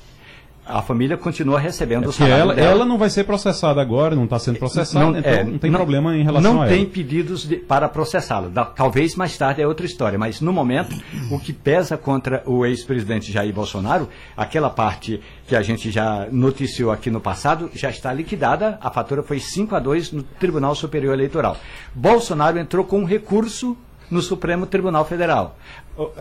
a 0.67 0.81
família 0.81 1.17
continua 1.17 1.59
recebendo 1.59 2.05
É 2.05 2.09
o 2.09 2.13
salário 2.13 2.37
ela, 2.43 2.55
dela. 2.55 2.71
ela 2.71 2.85
não 2.87 2.97
vai 2.97 3.11
ser 3.11 3.25
processada 3.25 3.81
agora, 3.83 4.15
não 4.17 4.25
está 4.25 4.39
sendo 4.39 4.59
processada, 4.59 5.19
então 5.19 5.31
é, 5.33 5.45
não 5.45 5.59
tem 5.59 5.71
problema 5.71 6.17
em 6.17 6.23
relação 6.23 6.55
não 6.55 6.63
a 6.63 6.67
tem 6.67 6.81
ela. 6.83 6.91
pedidos 6.91 7.47
de- 7.47 7.57
para 7.57 7.89
processá-lo. 7.89 8.49
Da- 8.49 8.65
Talvez 8.65 9.15
mais 9.15 9.37
tarde 9.37 9.61
é 9.61 9.67
outra 9.67 9.85
história, 9.85 10.19
mas 10.19 10.41
no 10.41 10.53
momento 10.53 10.97
o 11.31 11.39
que 11.39 11.53
pesa 11.53 11.97
contra 11.99 12.43
o 12.47 12.65
ex-presidente 12.65 13.31
Jair 13.31 13.53
Bolsonaro, 13.53 14.09
aquela 14.37 14.71
parte 14.71 15.21
que 15.47 15.55
a 15.55 15.61
gente 15.63 15.91
já 15.91 16.27
noticiou 16.33 16.91
aqui 16.91 17.11
no 17.11 17.21
passado, 17.21 17.71
já 17.75 17.91
está 17.91 18.13
liquidada. 18.13 18.79
A 18.81 18.91
fatura 18.91 19.23
foi 19.23 19.39
5 19.41 19.75
a 19.75 19.79
2 19.79 20.13
no 20.13 20.23
Tribunal 20.23 20.75
Superior 20.75 21.13
Eleitoral. 21.15 21.57
Bolsonaro 21.95 22.59
entrou 22.59 22.85
com 22.85 23.01
um 23.01 23.05
recurso 23.05 23.77
no 24.11 24.21
Supremo 24.23 24.67
Tribunal 24.67 25.05
Federal. 25.05 25.59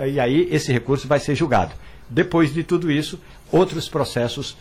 E 0.05 0.19
aí 0.19 0.47
esse 0.51 0.71
recurso 0.71 1.07
vai 1.07 1.19
ser 1.19 1.35
julgado. 1.35 1.71
Depois 2.09 2.53
de 2.53 2.63
tudo 2.63 2.91
isso, 2.91 3.19
outros 3.53 3.87
processos 3.87 4.57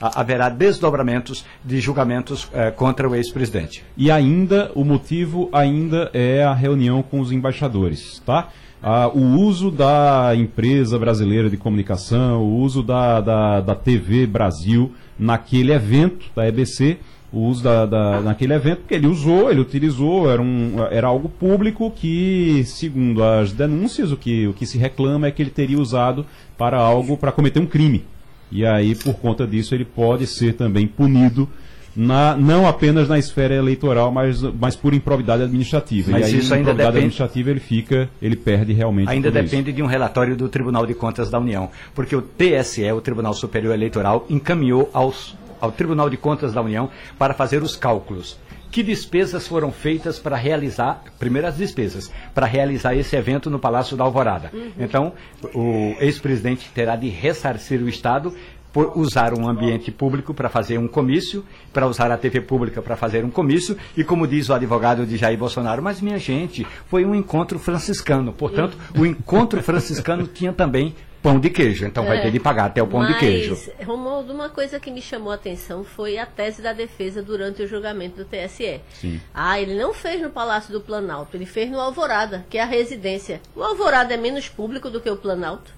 ha- 0.00 0.20
haverá 0.20 0.48
desdobramentos 0.48 1.44
de 1.64 1.80
julgamentos 1.80 2.48
eh, 2.54 2.70
contra 2.70 3.08
o 3.08 3.14
ex-presidente. 3.14 3.82
E 3.96 4.10
ainda, 4.10 4.70
o 4.74 4.84
motivo 4.84 5.48
ainda 5.52 6.10
é 6.14 6.42
a 6.44 6.54
reunião 6.54 7.02
com 7.02 7.20
os 7.20 7.32
embaixadores, 7.32 8.22
tá? 8.24 8.48
Ah, 8.82 9.08
o 9.08 9.20
uso 9.40 9.70
da 9.70 10.32
empresa 10.36 10.98
brasileira 10.98 11.50
de 11.50 11.56
comunicação, 11.56 12.42
o 12.42 12.58
uso 12.60 12.82
da, 12.82 13.20
da, 13.20 13.60
da 13.60 13.74
TV 13.74 14.26
Brasil 14.26 14.92
naquele 15.18 15.72
evento 15.72 16.26
da 16.36 16.46
EBC, 16.46 16.98
o 17.32 17.40
uso 17.40 17.64
da, 17.64 17.84
da- 17.86 18.20
naquele 18.20 18.52
evento, 18.54 18.80
porque 18.80 18.94
ele 18.94 19.06
usou, 19.08 19.50
ele 19.50 19.60
utilizou, 19.60 20.30
era, 20.30 20.40
um, 20.40 20.74
era 20.90 21.08
algo 21.08 21.28
público 21.28 21.90
que, 21.90 22.62
segundo 22.66 23.24
as 23.24 23.50
denúncias, 23.50 24.12
o 24.12 24.16
que, 24.16 24.46
o 24.46 24.52
que 24.52 24.66
se 24.66 24.78
reclama 24.78 25.26
é 25.26 25.30
que 25.30 25.42
ele 25.42 25.50
teria 25.50 25.78
usado 25.80 26.24
para 26.56 26.76
algo, 26.78 27.16
para 27.16 27.32
cometer 27.32 27.58
um 27.60 27.66
crime. 27.66 28.04
E 28.50 28.64
aí, 28.64 28.94
por 28.94 29.14
conta 29.14 29.46
disso, 29.46 29.74
ele 29.74 29.84
pode 29.84 30.26
ser 30.26 30.54
também 30.54 30.86
punido 30.86 31.48
na- 31.94 32.36
não 32.36 32.66
apenas 32.66 33.08
na 33.08 33.18
esfera 33.18 33.54
eleitoral, 33.54 34.12
mas, 34.12 34.42
mas 34.42 34.76
por 34.76 34.92
improvidade 34.94 35.42
administrativa. 35.42 36.10
Mas 36.12 36.30
e 36.30 36.34
aí, 36.34 36.38
isso 36.40 36.52
ainda 36.54 36.62
improvidade 36.70 36.76
depende- 36.76 36.98
administrativa, 36.98 37.50
ele 37.50 37.60
fica, 37.60 38.08
ele 38.20 38.36
perde 38.36 38.72
realmente 38.72 39.08
Ainda 39.08 39.28
tudo 39.30 39.40
isso. 39.42 39.50
depende 39.50 39.72
de 39.72 39.82
um 39.82 39.86
relatório 39.86 40.36
do 40.36 40.48
Tribunal 40.48 40.86
de 40.86 40.94
Contas 40.94 41.30
da 41.30 41.38
União, 41.40 41.70
porque 41.94 42.14
o 42.14 42.20
TSE, 42.22 42.90
o 42.92 43.00
Tribunal 43.00 43.32
Superior 43.34 43.72
Eleitoral, 43.74 44.26
encaminhou 44.28 44.90
aos, 44.92 45.34
ao 45.60 45.72
Tribunal 45.72 46.10
de 46.10 46.16
Contas 46.18 46.52
da 46.52 46.60
União 46.60 46.90
para 47.18 47.32
fazer 47.32 47.62
os 47.62 47.74
cálculos. 47.76 48.36
Que 48.76 48.82
despesas 48.82 49.48
foram 49.48 49.72
feitas 49.72 50.18
para 50.18 50.36
realizar, 50.36 51.02
primeiro 51.18 51.48
as 51.48 51.56
despesas, 51.56 52.12
para 52.34 52.44
realizar 52.44 52.94
esse 52.94 53.16
evento 53.16 53.48
no 53.48 53.58
Palácio 53.58 53.96
da 53.96 54.04
Alvorada. 54.04 54.52
Então, 54.78 55.14
o 55.54 55.96
ex-presidente 55.98 56.70
terá 56.74 56.94
de 56.94 57.08
ressarcir 57.08 57.80
o 57.80 57.88
Estado 57.88 58.34
por 58.74 58.92
usar 58.98 59.32
um 59.32 59.48
ambiente 59.48 59.90
público 59.90 60.34
para 60.34 60.50
fazer 60.50 60.76
um 60.76 60.86
comício, 60.86 61.42
para 61.72 61.86
usar 61.86 62.10
a 62.10 62.18
TV 62.18 62.42
pública 62.42 62.82
para 62.82 62.96
fazer 62.96 63.24
um 63.24 63.30
comício, 63.30 63.78
e 63.96 64.04
como 64.04 64.26
diz 64.26 64.50
o 64.50 64.52
advogado 64.52 65.06
de 65.06 65.16
Jair 65.16 65.38
Bolsonaro, 65.38 65.82
mas 65.82 66.02
minha 66.02 66.18
gente, 66.18 66.66
foi 66.86 67.02
um 67.06 67.14
encontro 67.14 67.58
franciscano. 67.58 68.30
Portanto, 68.30 68.76
o 68.94 69.06
encontro 69.06 69.62
franciscano 69.62 70.26
tinha 70.26 70.52
também 70.52 70.94
pão 71.26 71.40
de 71.40 71.50
queijo, 71.50 71.84
então 71.84 72.04
vai 72.04 72.18
É. 72.18 72.22
ter 72.22 72.30
de 72.30 72.38
pagar 72.38 72.66
até 72.66 72.80
o 72.80 72.86
pão 72.86 73.04
de 73.04 73.18
queijo. 73.18 73.58
Mas, 73.76 73.86
Romualdo, 73.88 74.32
uma 74.32 74.48
coisa 74.48 74.78
que 74.78 74.92
me 74.92 75.02
chamou 75.02 75.32
a 75.32 75.34
atenção 75.34 75.82
foi 75.82 76.18
a 76.18 76.24
tese 76.24 76.62
da 76.62 76.72
defesa 76.72 77.20
durante 77.20 77.62
o 77.62 77.66
julgamento 77.66 78.16
do 78.18 78.24
TSE. 78.24 78.80
Sim. 78.94 79.20
Ah, 79.34 79.60
ele 79.60 79.74
não 79.74 79.92
fez 79.92 80.22
no 80.22 80.30
Palácio 80.30 80.72
do 80.72 80.80
Planalto, 80.80 81.36
ele 81.36 81.44
fez 81.44 81.68
no 81.68 81.80
Alvorada, 81.80 82.46
que 82.48 82.56
é 82.58 82.62
a 82.62 82.64
residência. 82.64 83.40
O 83.56 83.62
Alvorada 83.64 84.14
é 84.14 84.16
menos 84.16 84.48
público 84.48 84.88
do 84.88 85.00
que 85.00 85.10
o 85.10 85.16
Planalto. 85.16 85.72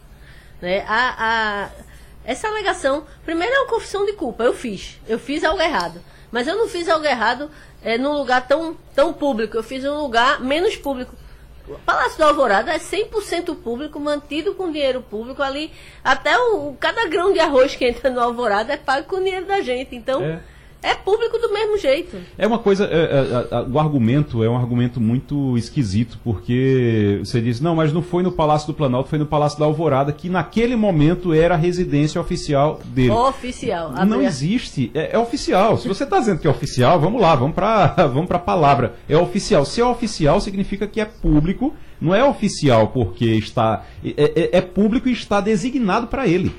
Né? 0.61 0.85
A, 0.87 1.14
a- 1.19 1.71
essa 2.26 2.47
alegação, 2.49 3.05
primeiro 3.25 3.55
é 3.55 3.59
uma 3.61 3.69
confissão 3.71 4.05
de 4.05 4.12
culpa, 4.12 4.45
eu 4.45 4.52
fiz. 4.52 5.00
Eu 5.09 5.19
fiz 5.19 5.43
algo 5.45 5.62
errado. 5.62 5.99
Mas 6.31 6.47
eu 6.47 6.57
não 6.57 6.69
fiz 6.69 6.90
algo 6.90 7.07
errado 7.07 7.50
é, 7.83 7.97
num 7.97 8.12
lugar 8.12 8.47
tão, 8.47 8.76
tão 8.95 9.14
público, 9.14 9.57
eu 9.57 9.62
fiz 9.62 9.83
em 9.83 9.88
um 9.88 10.02
lugar 10.02 10.40
menos 10.43 10.76
público. 10.76 11.14
O 11.75 11.79
Palácio 11.81 12.19
do 12.19 12.25
Alvorada 12.25 12.73
é 12.73 12.79
100% 12.79 13.57
público, 13.57 14.01
mantido 14.01 14.55
com 14.55 14.71
dinheiro 14.71 15.03
público 15.03 15.43
ali. 15.43 15.71
Até 16.03 16.39
o, 16.39 16.75
cada 16.79 17.07
grão 17.07 17.33
de 17.33 17.41
arroz 17.41 17.77
que 17.77 17.85
entra 17.87 18.11
no 18.11 18.21
Alvorada 18.21 18.73
é 18.73 18.77
pago 18.77 19.07
com 19.07 19.23
dinheiro 19.23 19.47
da 19.47 19.61
gente. 19.61 19.95
Então, 19.95 20.23
É. 20.23 20.41
é, 20.88 20.95
público 20.95 21.38
do 21.38 21.52
mesmo 21.52 21.76
jeito. 21.78 22.16
É 22.37 22.47
uma 22.47 22.59
coisa, 22.59 22.85
é, 22.85 22.97
é, 22.97 23.54
é, 23.57 23.66
o 23.71 23.78
argumento 23.78 24.42
é 24.42 24.49
um 24.49 24.57
argumento 24.57 25.00
muito 25.00 25.57
esquisito, 25.57 26.18
porque 26.25 27.21
você 27.23 27.40
diz, 27.40 27.61
não, 27.61 27.76
mas 27.76 27.92
não 27.92 28.02
foi 28.02 28.23
no 28.23 28.33
Palácio 28.33 28.68
do 28.68 28.75
Planalto, 28.75 29.09
foi 29.09 29.18
no 29.18 29.26
Palácio 29.26 29.59
da 29.59 29.64
Alvorada, 29.64 30.12
que 30.12 30.28
naquele 30.28 30.76
momento 30.76 31.35
era 31.35 31.54
a 31.54 31.59
residência 31.59 32.21
oficial 32.21 32.80
dele. 32.87 33.11
Oficial. 33.11 33.92
Não 34.07 34.23
existe, 34.23 34.90
é, 34.95 35.11
é 35.12 35.18
oficial. 35.18 35.76
Se 35.76 35.88
você 35.88 36.04
está 36.04 36.18
dizendo 36.18 36.40
que 36.40 36.47
é 36.47 36.50
oficial, 36.50 36.99
vamos 36.99 37.21
lá, 37.21 37.35
vamos 37.35 37.54
para 37.54 37.88
vamos 38.09 38.28
a 38.30 38.38
palavra. 38.38 38.95
É 39.09 39.16
oficial. 39.16 39.64
Se 39.64 39.80
é 39.80 39.85
oficial, 39.85 40.40
significa 40.40 40.87
que 40.87 41.00
é 41.00 41.04
público. 41.04 41.75
Não 42.00 42.14
é 42.14 42.23
oficial 42.23 42.88
porque 42.88 43.25
está. 43.25 43.85
É, 44.04 44.33
é- 44.52 44.59
é 44.59 44.61
público 44.61 45.09
e 45.09 45.12
está 45.12 45.40
designado 45.40 46.07
para 46.07 46.26
ele. 46.26 46.54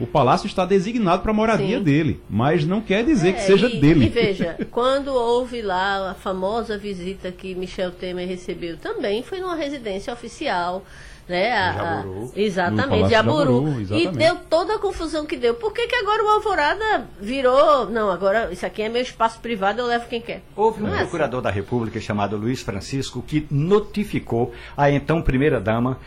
O 0.00 0.06
palácio 0.06 0.46
está 0.46 0.64
designado 0.64 1.22
para 1.22 1.30
a 1.30 1.34
moradia 1.34 1.78
Sim. 1.78 1.84
dele, 1.84 2.20
mas 2.28 2.64
não 2.64 2.80
quer 2.80 3.04
dizer 3.04 3.34
que 3.34 3.40
É, 3.40 3.42
seja 3.42 3.68
e, 3.68 3.78
dele. 3.78 4.06
E 4.06 4.08
veja, 4.08 4.56
quando 4.70 5.08
houve 5.08 5.60
lá 5.60 6.10
a 6.10 6.14
famosa 6.14 6.78
visita 6.78 7.30
que 7.30 7.54
Michel 7.54 7.90
Temer 7.92 8.26
recebeu, 8.26 8.76
também 8.78 9.22
foi 9.22 9.40
numa 9.40 9.54
residência 9.56 10.12
oficial. 10.12 10.84
Né, 11.28 11.52
a- 11.52 12.00
a- 12.00 12.04
exatamente, 12.34 13.08
Jaburu. 13.10 13.84
Jaburu, 13.84 13.94
E 14.00 14.08
deu 14.08 14.34
toda 14.50 14.74
a 14.74 14.78
confusão 14.80 15.24
que 15.24 15.36
deu. 15.36 15.54
Por 15.54 15.72
que, 15.72 15.86
que 15.86 15.94
agora 15.94 16.24
o 16.24 16.28
Alvorada 16.28 17.06
virou. 17.20 17.88
Não, 17.88 18.10
agora 18.10 18.48
isso 18.52 18.66
aqui 18.66 18.82
é 18.82 18.88
meu 18.88 19.00
espaço 19.00 19.38
privado, 19.38 19.80
eu 19.80 19.86
levo 19.86 20.08
quem 20.08 20.20
quer. 20.20 20.42
Houve 20.56 20.82
um 20.82 20.88
é 20.88 20.90
assim. 20.90 20.98
procurador 21.02 21.40
da 21.40 21.48
República 21.50 22.00
chamado 22.00 22.36
Luiz 22.36 22.62
Francisco 22.62 23.22
que 23.24 23.46
notificou 23.48 24.52
a 24.76 24.90
então 24.90 25.22
primeira-dama 25.22 25.98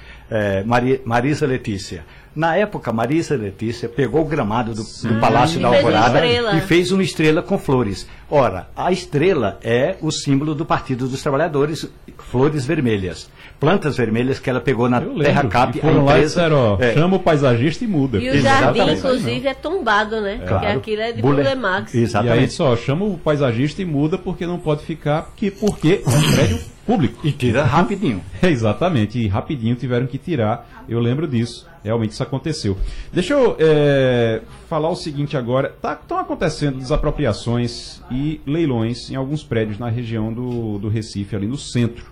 Mari- 0.66 1.02
Marisa 1.06 1.46
Letícia. 1.48 2.04
Na 2.36 2.56
época, 2.56 2.92
Marisa 2.92 3.36
Letícia 3.36 3.88
pegou 3.88 4.22
o 4.22 4.26
gramado 4.26 4.74
do, 4.74 4.82
do 4.84 5.20
Palácio 5.20 5.60
da 5.62 5.68
Alvorada 5.68 6.26
e 6.58 6.62
fez 6.62 6.92
uma 6.92 7.04
estrela 7.04 7.44
com 7.44 7.60
flores. 7.60 8.08
Ora, 8.30 8.68
a 8.76 8.92
estrela 8.92 9.60
é 9.64 9.96
o 10.02 10.10
símbolo 10.12 10.56
do 10.56 10.66
Partido 10.66 11.08
dos 11.08 11.22
Trabalhadores, 11.22 11.88
flores 12.18 12.66
vermelhas. 12.66 13.30
Plantas 13.60 13.96
vermelhas 13.96 14.40
que 14.40 14.50
ela 14.50 14.60
pegou 14.60 14.90
na 14.90 14.98
Eu 15.00 15.14
Terra 15.20 15.42
lembro. 15.42 15.50
Cap, 15.50 15.78
e 15.78 15.82
foram 15.82 16.06
lá 16.06 16.18
e 16.18 16.24
disseram, 16.24 16.58
ó, 16.74 16.78
é, 16.84 16.94
chama 16.96 17.18
o 17.18 17.20
paisagista 17.20 17.84
e 17.84 17.88
muda. 17.88 18.18
E 18.18 18.28
o 18.30 18.34
Exatamente. 18.34 18.78
jardim, 18.78 18.94
inclusive, 18.98 19.48
é 19.48 19.54
tombado, 19.54 20.20
né? 20.20 20.38
Porque 20.38 20.48
Claro. 20.50 20.78
aquilo 20.80 21.02
é 21.02 21.12
de 21.12 21.22
Bule- 21.22 21.44
Bulemax. 21.44 21.94
E 21.94 21.98
aí 21.98 22.04
Exatamente. 22.04 22.54
só 22.54 22.76
chama 22.76 23.06
o 23.06 23.16
paisagista 23.18 23.82
e 23.82 23.86
muda 23.86 24.18
porque 24.18 24.48
não 24.48 24.58
pode 24.58 24.84
ficar, 24.84 25.22
porque, 25.22 25.52
porque 25.52 26.02
é 26.04 26.10
um 26.10 26.32
prédio 26.36 26.60
público. 26.86 27.20
E 27.24 27.32
tira 27.32 27.64
rapidinho. 27.64 28.22
Exatamente, 28.42 29.20
e 29.20 29.28
rapidinho 29.28 29.76
tiveram 29.76 30.08
que 30.08 30.18
tirar. 30.18 30.68
Eu 30.90 31.00
lembro 31.00 31.28
disso. 31.28 31.72
Realmente 31.84 32.12
isso 32.12 32.24
aconteceu. 32.24 32.78
Deixa 33.12 33.34
eu 33.34 33.58
é, 33.60 34.42
falar 34.70 34.90
o 34.90 34.96
seguinte 34.96 35.36
agora. 35.36 35.76
Estão 36.02 36.18
acontecendo 36.18 36.78
desapropriações 36.78 38.02
e 38.10 38.40
leilões 38.46 39.10
em 39.10 39.16
alguns 39.16 39.44
prédios 39.44 39.78
na 39.78 39.90
região 39.90 40.32
do, 40.32 40.80
do 40.80 40.88
Recife, 40.88 41.36
ali 41.36 41.48
no 41.48 41.58
centro. 41.58 42.06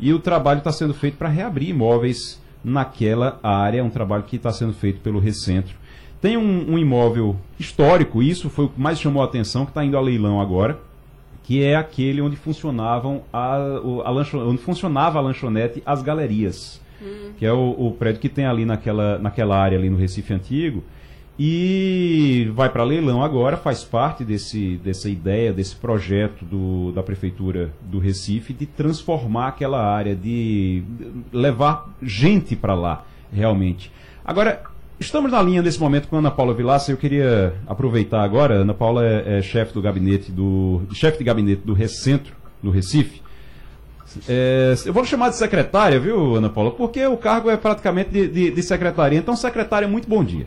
E 0.00 0.12
o 0.12 0.18
trabalho 0.18 0.58
está 0.58 0.72
sendo 0.72 0.94
feito 0.94 1.18
para 1.18 1.28
reabrir 1.28 1.68
imóveis 1.68 2.40
naquela 2.64 3.38
área, 3.42 3.84
um 3.84 3.90
trabalho 3.90 4.22
que 4.22 4.36
está 4.36 4.50
sendo 4.52 4.72
feito 4.72 5.00
pelo 5.00 5.18
Recentro. 5.18 5.74
Tem 6.20 6.36
um, 6.36 6.72
um 6.72 6.78
imóvel 6.78 7.36
histórico, 7.58 8.22
isso 8.22 8.48
foi 8.48 8.66
o 8.66 8.68
que 8.68 8.80
mais 8.80 9.00
chamou 9.00 9.22
a 9.22 9.24
atenção, 9.26 9.64
que 9.64 9.72
está 9.72 9.84
indo 9.84 9.96
a 9.96 10.00
leilão 10.00 10.40
agora, 10.40 10.78
que 11.42 11.64
é 11.64 11.74
aquele 11.74 12.20
onde 12.20 12.36
funcionavam 12.36 13.22
a, 13.32 13.56
a 13.56 14.12
onde 14.12 14.62
funcionava 14.62 15.18
a 15.18 15.22
lanchonete 15.22 15.82
As 15.84 16.00
Galerias, 16.00 16.80
que 17.38 17.46
é 17.46 17.52
o, 17.52 17.70
o 17.70 17.92
prédio 17.92 18.20
que 18.20 18.28
tem 18.28 18.46
ali 18.46 18.64
naquela, 18.64 19.18
naquela 19.18 19.58
área 19.58 19.78
ali 19.78 19.90
no 19.90 19.96
Recife 19.96 20.32
Antigo. 20.32 20.84
E 21.38 22.50
vai 22.54 22.68
para 22.68 22.84
leilão 22.84 23.22
agora, 23.22 23.56
faz 23.56 23.82
parte 23.82 24.22
desse, 24.22 24.76
dessa 24.76 25.08
ideia, 25.08 25.52
desse 25.52 25.74
projeto 25.74 26.44
do, 26.44 26.92
da 26.92 27.02
Prefeitura 27.02 27.72
do 27.80 27.98
Recife 27.98 28.52
de 28.52 28.66
transformar 28.66 29.48
aquela 29.48 29.82
área, 29.82 30.14
de 30.14 30.84
levar 31.32 31.90
gente 32.02 32.54
para 32.54 32.74
lá, 32.74 33.06
realmente. 33.32 33.90
Agora, 34.22 34.62
estamos 35.00 35.32
na 35.32 35.42
linha 35.42 35.62
nesse 35.62 35.80
momento 35.80 36.06
com 36.06 36.16
a 36.16 36.18
Ana 36.18 36.30
Paula 36.30 36.52
Vilaça. 36.52 36.92
Eu 36.92 36.98
queria 36.98 37.54
aproveitar 37.66 38.22
agora. 38.22 38.58
A 38.58 38.58
Ana 38.58 38.74
Paula 38.74 39.04
é, 39.04 39.38
é 39.38 39.42
chefe 39.42 39.72
do 39.72 39.80
gabinete 39.80 40.30
do 40.30 40.82
chefe 40.92 41.18
de 41.18 41.24
gabinete 41.24 41.62
do 41.64 41.72
Recentro, 41.72 42.34
no 42.62 42.70
Recife. 42.70 43.21
É, 44.28 44.74
eu 44.84 44.92
vou 44.92 45.04
chamar 45.04 45.30
de 45.30 45.36
secretária, 45.36 45.98
viu, 45.98 46.36
Ana 46.36 46.48
Paula? 46.50 46.70
Porque 46.70 47.06
o 47.06 47.16
cargo 47.16 47.50
é 47.50 47.56
praticamente 47.56 48.10
de, 48.10 48.28
de, 48.28 48.50
de 48.50 48.62
secretaria. 48.62 49.18
Então, 49.18 49.36
secretária, 49.36 49.88
muito 49.88 50.08
bom 50.08 50.22
dia. 50.24 50.46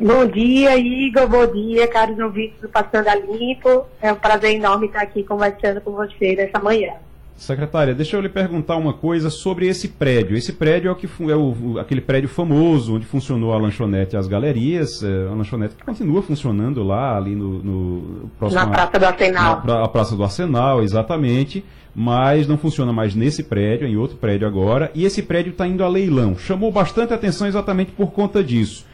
Bom 0.00 0.24
dia, 0.26 0.76
Igor. 0.76 1.28
Bom 1.28 1.46
dia, 1.52 1.88
caros 1.88 2.18
ouvintes 2.18 2.60
do 2.60 2.68
Passando 2.68 3.08
a 3.08 3.16
Limpo. 3.16 3.84
É 4.00 4.12
um 4.12 4.16
prazer 4.16 4.54
enorme 4.54 4.86
estar 4.86 5.02
aqui 5.02 5.24
conversando 5.24 5.80
com 5.80 5.90
você 5.92 6.36
nessa 6.36 6.58
manhã. 6.60 6.94
Secretária, 7.38 7.94
deixa 7.94 8.16
eu 8.16 8.20
lhe 8.20 8.28
perguntar 8.28 8.74
uma 8.76 8.92
coisa 8.92 9.30
sobre 9.30 9.68
esse 9.68 9.86
prédio. 9.88 10.36
Esse 10.36 10.52
prédio 10.52 10.88
é, 10.88 10.92
o 10.92 10.96
que, 10.96 11.06
é 11.30 11.36
o- 11.36 11.78
aquele 11.78 12.00
prédio 12.00 12.28
famoso 12.28 12.96
onde 12.96 13.06
funcionou 13.06 13.52
a 13.52 13.58
lanchonete 13.58 14.16
e 14.16 14.18
as 14.18 14.26
galerias. 14.26 15.02
É, 15.04 15.28
a 15.28 15.34
lanchonete 15.34 15.76
que 15.76 15.84
continua 15.84 16.20
funcionando 16.20 16.82
lá, 16.82 17.16
ali 17.16 17.36
no, 17.36 17.62
no 17.62 18.30
próximo. 18.38 18.60
Na 18.60 18.66
Praça 18.66 18.98
do 18.98 19.04
Arsenal. 19.06 19.44
Na 19.44 19.56
pra- 19.56 19.84
a 19.84 19.88
Praça 19.88 20.16
do 20.16 20.24
Arsenal, 20.24 20.82
exatamente. 20.82 21.64
Mas 21.94 22.46
não 22.48 22.58
funciona 22.58 22.92
mais 22.92 23.14
nesse 23.14 23.42
prédio, 23.44 23.86
é 23.86 23.90
em 23.90 23.96
outro 23.96 24.16
prédio 24.16 24.46
agora. 24.46 24.90
E 24.94 25.04
esse 25.04 25.22
prédio 25.22 25.50
está 25.50 25.66
indo 25.66 25.82
a 25.84 25.88
leilão. 25.88 26.36
Chamou 26.36 26.70
bastante 26.72 27.12
atenção 27.14 27.46
exatamente 27.46 27.92
por 27.92 28.10
conta 28.10 28.42
disso. 28.42 28.84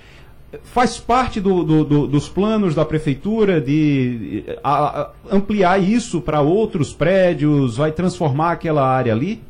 Faz 0.63 0.99
parte 0.99 1.41
do- 1.41 1.65
do- 1.65 1.85
do- 1.85 2.07
dos 2.07 2.29
planos 2.29 2.75
da 2.75 2.85
prefeitura 2.85 3.61
de 3.61 4.45
a- 4.63 5.01
a- 5.01 5.11
ampliar 5.31 5.81
isso 5.83 6.21
para 6.21 6.41
outros 6.41 6.93
prédios? 6.93 7.77
Vai 7.77 7.93
transformar 7.93 8.53
aquela 8.53 8.87
área 8.87 9.13
ali? 9.13 9.43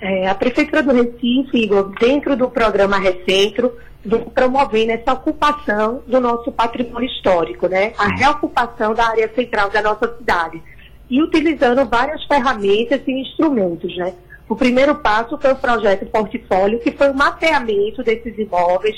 É, 0.00 0.28
a 0.28 0.34
Prefeitura 0.34 0.82
do 0.82 0.92
Recife, 0.92 1.56
Igor, 1.56 1.92
dentro 2.00 2.36
do 2.36 2.50
programa 2.50 2.98
Recentro, 2.98 3.72
vem 4.04 4.20
promovendo 4.24 4.90
essa 4.90 5.12
ocupação 5.12 6.02
do 6.08 6.20
nosso 6.20 6.50
patrimônio 6.50 7.08
histórico, 7.08 7.68
né? 7.68 7.92
A 7.96 8.08
reocupação 8.08 8.94
da 8.94 9.08
área 9.10 9.30
central 9.32 9.70
da 9.70 9.80
nossa 9.80 10.12
cidade. 10.18 10.60
E 11.08 11.22
utilizando 11.22 11.84
várias 11.88 12.24
ferramentas 12.24 13.00
e 13.06 13.12
instrumentos, 13.12 13.96
né? 13.96 14.12
O 14.48 14.56
primeiro 14.56 14.96
passo 14.96 15.38
foi 15.38 15.52
o 15.52 15.56
projeto 15.56 16.04
Portfólio, 16.06 16.80
que 16.80 16.90
foi 16.90 17.10
o 17.10 17.14
mapeamento 17.14 18.02
desses 18.02 18.36
imóveis, 18.36 18.96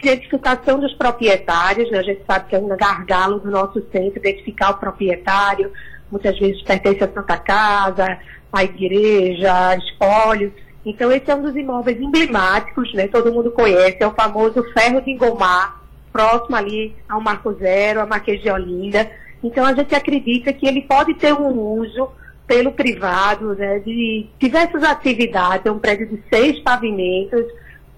identificação 0.00 0.78
dos 0.78 0.92
proprietários, 0.94 1.90
né? 1.90 1.98
A 1.98 2.02
gente 2.02 2.22
sabe 2.26 2.48
que 2.48 2.56
é 2.56 2.58
um 2.58 2.68
gargalo 2.68 3.40
do 3.40 3.50
nosso 3.50 3.82
centro, 3.90 4.18
identificar 4.18 4.70
o 4.70 4.78
proprietário, 4.78 5.72
muitas 6.10 6.38
vezes 6.38 6.62
pertence 6.62 7.02
à 7.02 7.08
Santa 7.08 7.36
Casa, 7.36 8.18
à 8.52 8.64
igreja, 8.64 9.76
espólio. 9.76 10.52
Então, 10.84 11.10
esse 11.10 11.30
é 11.30 11.34
um 11.34 11.42
dos 11.42 11.56
imóveis 11.56 12.00
emblemáticos, 12.00 12.92
né? 12.92 13.08
Todo 13.08 13.32
mundo 13.32 13.50
conhece, 13.50 13.96
é 14.00 14.06
o 14.06 14.14
famoso 14.14 14.62
ferro 14.72 15.00
de 15.00 15.10
engomar, 15.10 15.80
próximo 16.12 16.56
ali 16.56 16.94
ao 17.08 17.20
Marco 17.20 17.52
Zero, 17.54 18.00
a 18.00 18.06
Marquês 18.06 18.42
de 18.42 18.50
Olinda. 18.50 19.10
Então, 19.42 19.64
a 19.64 19.74
gente 19.74 19.94
acredita 19.94 20.52
que 20.52 20.66
ele 20.66 20.82
pode 20.82 21.14
ter 21.14 21.32
um 21.32 21.58
uso 21.58 22.10
pelo 22.46 22.72
privado, 22.72 23.54
né, 23.54 23.78
de 23.78 24.26
diversas 24.38 24.82
atividades, 24.82 25.64
é 25.64 25.70
um 25.70 25.78
prédio 25.78 26.06
de 26.06 26.22
seis 26.28 26.58
pavimentos, 26.60 27.42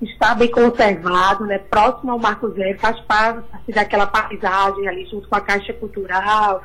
está 0.03 0.35
bem 0.35 0.51
conservado, 0.51 1.47
né, 1.47 1.59
próximo 1.59 2.13
ao 2.13 2.19
Marco 2.19 2.51
Zero, 2.51 2.79
faz 2.79 3.01
parte 3.01 3.73
daquela 3.73 4.07
paisagem 4.07 4.87
ali 4.87 5.07
junto 5.07 5.29
com 5.29 5.37
a 5.37 5.41
Caixa 5.41 5.73
Cultural, 5.73 6.63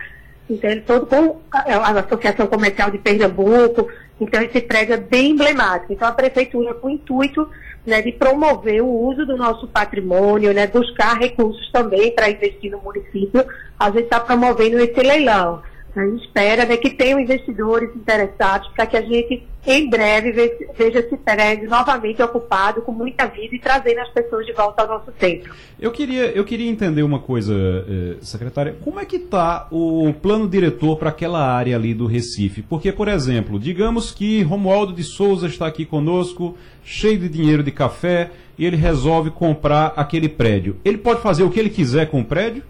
entende? 0.50 0.82
Todo 0.82 1.06
com 1.06 1.42
a 1.52 2.00
Associação 2.00 2.48
Comercial 2.48 2.92
de 2.92 2.98
Pernambuco, 2.98 3.88
então 4.20 4.42
esse 4.42 4.62
prédio 4.62 4.96
é 4.96 4.98
bem 4.98 5.32
emblemático. 5.32 5.94
Então 5.94 6.08
a 6.08 6.12
prefeitura, 6.12 6.74
com 6.74 6.88
o 6.88 6.92
intuito 6.92 7.50
né, 7.86 8.02
de 8.02 8.12
promover 8.12 8.82
o 8.82 8.88
uso 8.88 9.26
do 9.26 9.38
nosso 9.38 9.68
patrimônio, 9.68 10.54
né, 10.54 10.68
buscar 10.68 11.18
recursos 11.18 11.72
também 11.72 12.14
para 12.14 12.30
investir 12.30 12.72
no 12.72 12.80
município, 12.80 13.46
a 13.80 13.86
gente 13.92 14.04
está 14.04 14.20
promovendo 14.20 14.78
esse 14.80 15.02
leilão. 15.02 15.64
A 15.96 16.06
gente 16.06 16.24
espera 16.26 16.66
né, 16.66 16.78
que 16.78 16.90
tenham 16.90 17.20
investidores 17.20 17.90
interessados 17.96 18.70
para 18.70 18.86
que 18.86 18.96
a 18.96 19.02
gente, 19.02 19.44
em 19.68 19.90
breve, 19.90 20.32
ve- 20.32 20.68
veja 20.78 21.00
esse 21.00 21.18
prédio 21.18 21.70
novamente 21.70 22.22
ocupado 22.24 22.82
com 22.82 22.92
muita 22.94 23.28
vida 23.28 23.54
e 23.56 23.60
trazendo 23.60 24.00
as 24.00 24.10
pessoas 24.10 24.46
de 24.46 24.54
volta 24.54 24.84
ao 24.84 24.88
nosso 24.88 25.12
centro. 25.20 25.54
Eu 25.80 25.92
queria, 25.92 26.28
eu 26.32 26.46
queria 26.46 26.70
entender 26.70 27.04
uma 27.04 27.20
coisa, 27.20 27.54
eh, 27.54 28.16
secretária. 28.22 28.76
Como 28.82 29.00
é 29.02 29.06
que 29.06 29.18
está 29.18 29.68
o 29.70 30.14
plano 30.22 30.48
diretor 30.48 30.96
para 30.98 31.10
aquela 31.10 31.46
área 31.46 31.76
ali 31.76 31.94
do 31.94 32.06
Recife? 32.06 32.62
Porque, 32.62 32.92
por 32.94 33.10
exemplo, 33.10 33.60
digamos 33.60 34.12
que 34.12 34.42
Romualdo 34.44 34.94
de 34.94 35.04
Souza 35.04 35.48
está 35.48 35.68
aqui 35.68 35.84
conosco, 35.86 36.56
cheio 36.86 37.20
de 37.20 37.28
dinheiro 37.28 37.64
de 37.64 37.72
café, 37.72 38.32
e 38.58 38.66
ele 38.66 38.78
resolve 38.78 39.30
comprar 39.32 39.94
aquele 39.98 40.30
prédio. 40.30 40.78
Ele 40.86 40.98
pode 40.98 41.22
fazer 41.22 41.44
o 41.44 41.50
que 41.50 41.60
ele 41.60 41.70
quiser 41.70 42.10
com 42.10 42.22
o 42.22 42.26
prédio? 42.26 42.64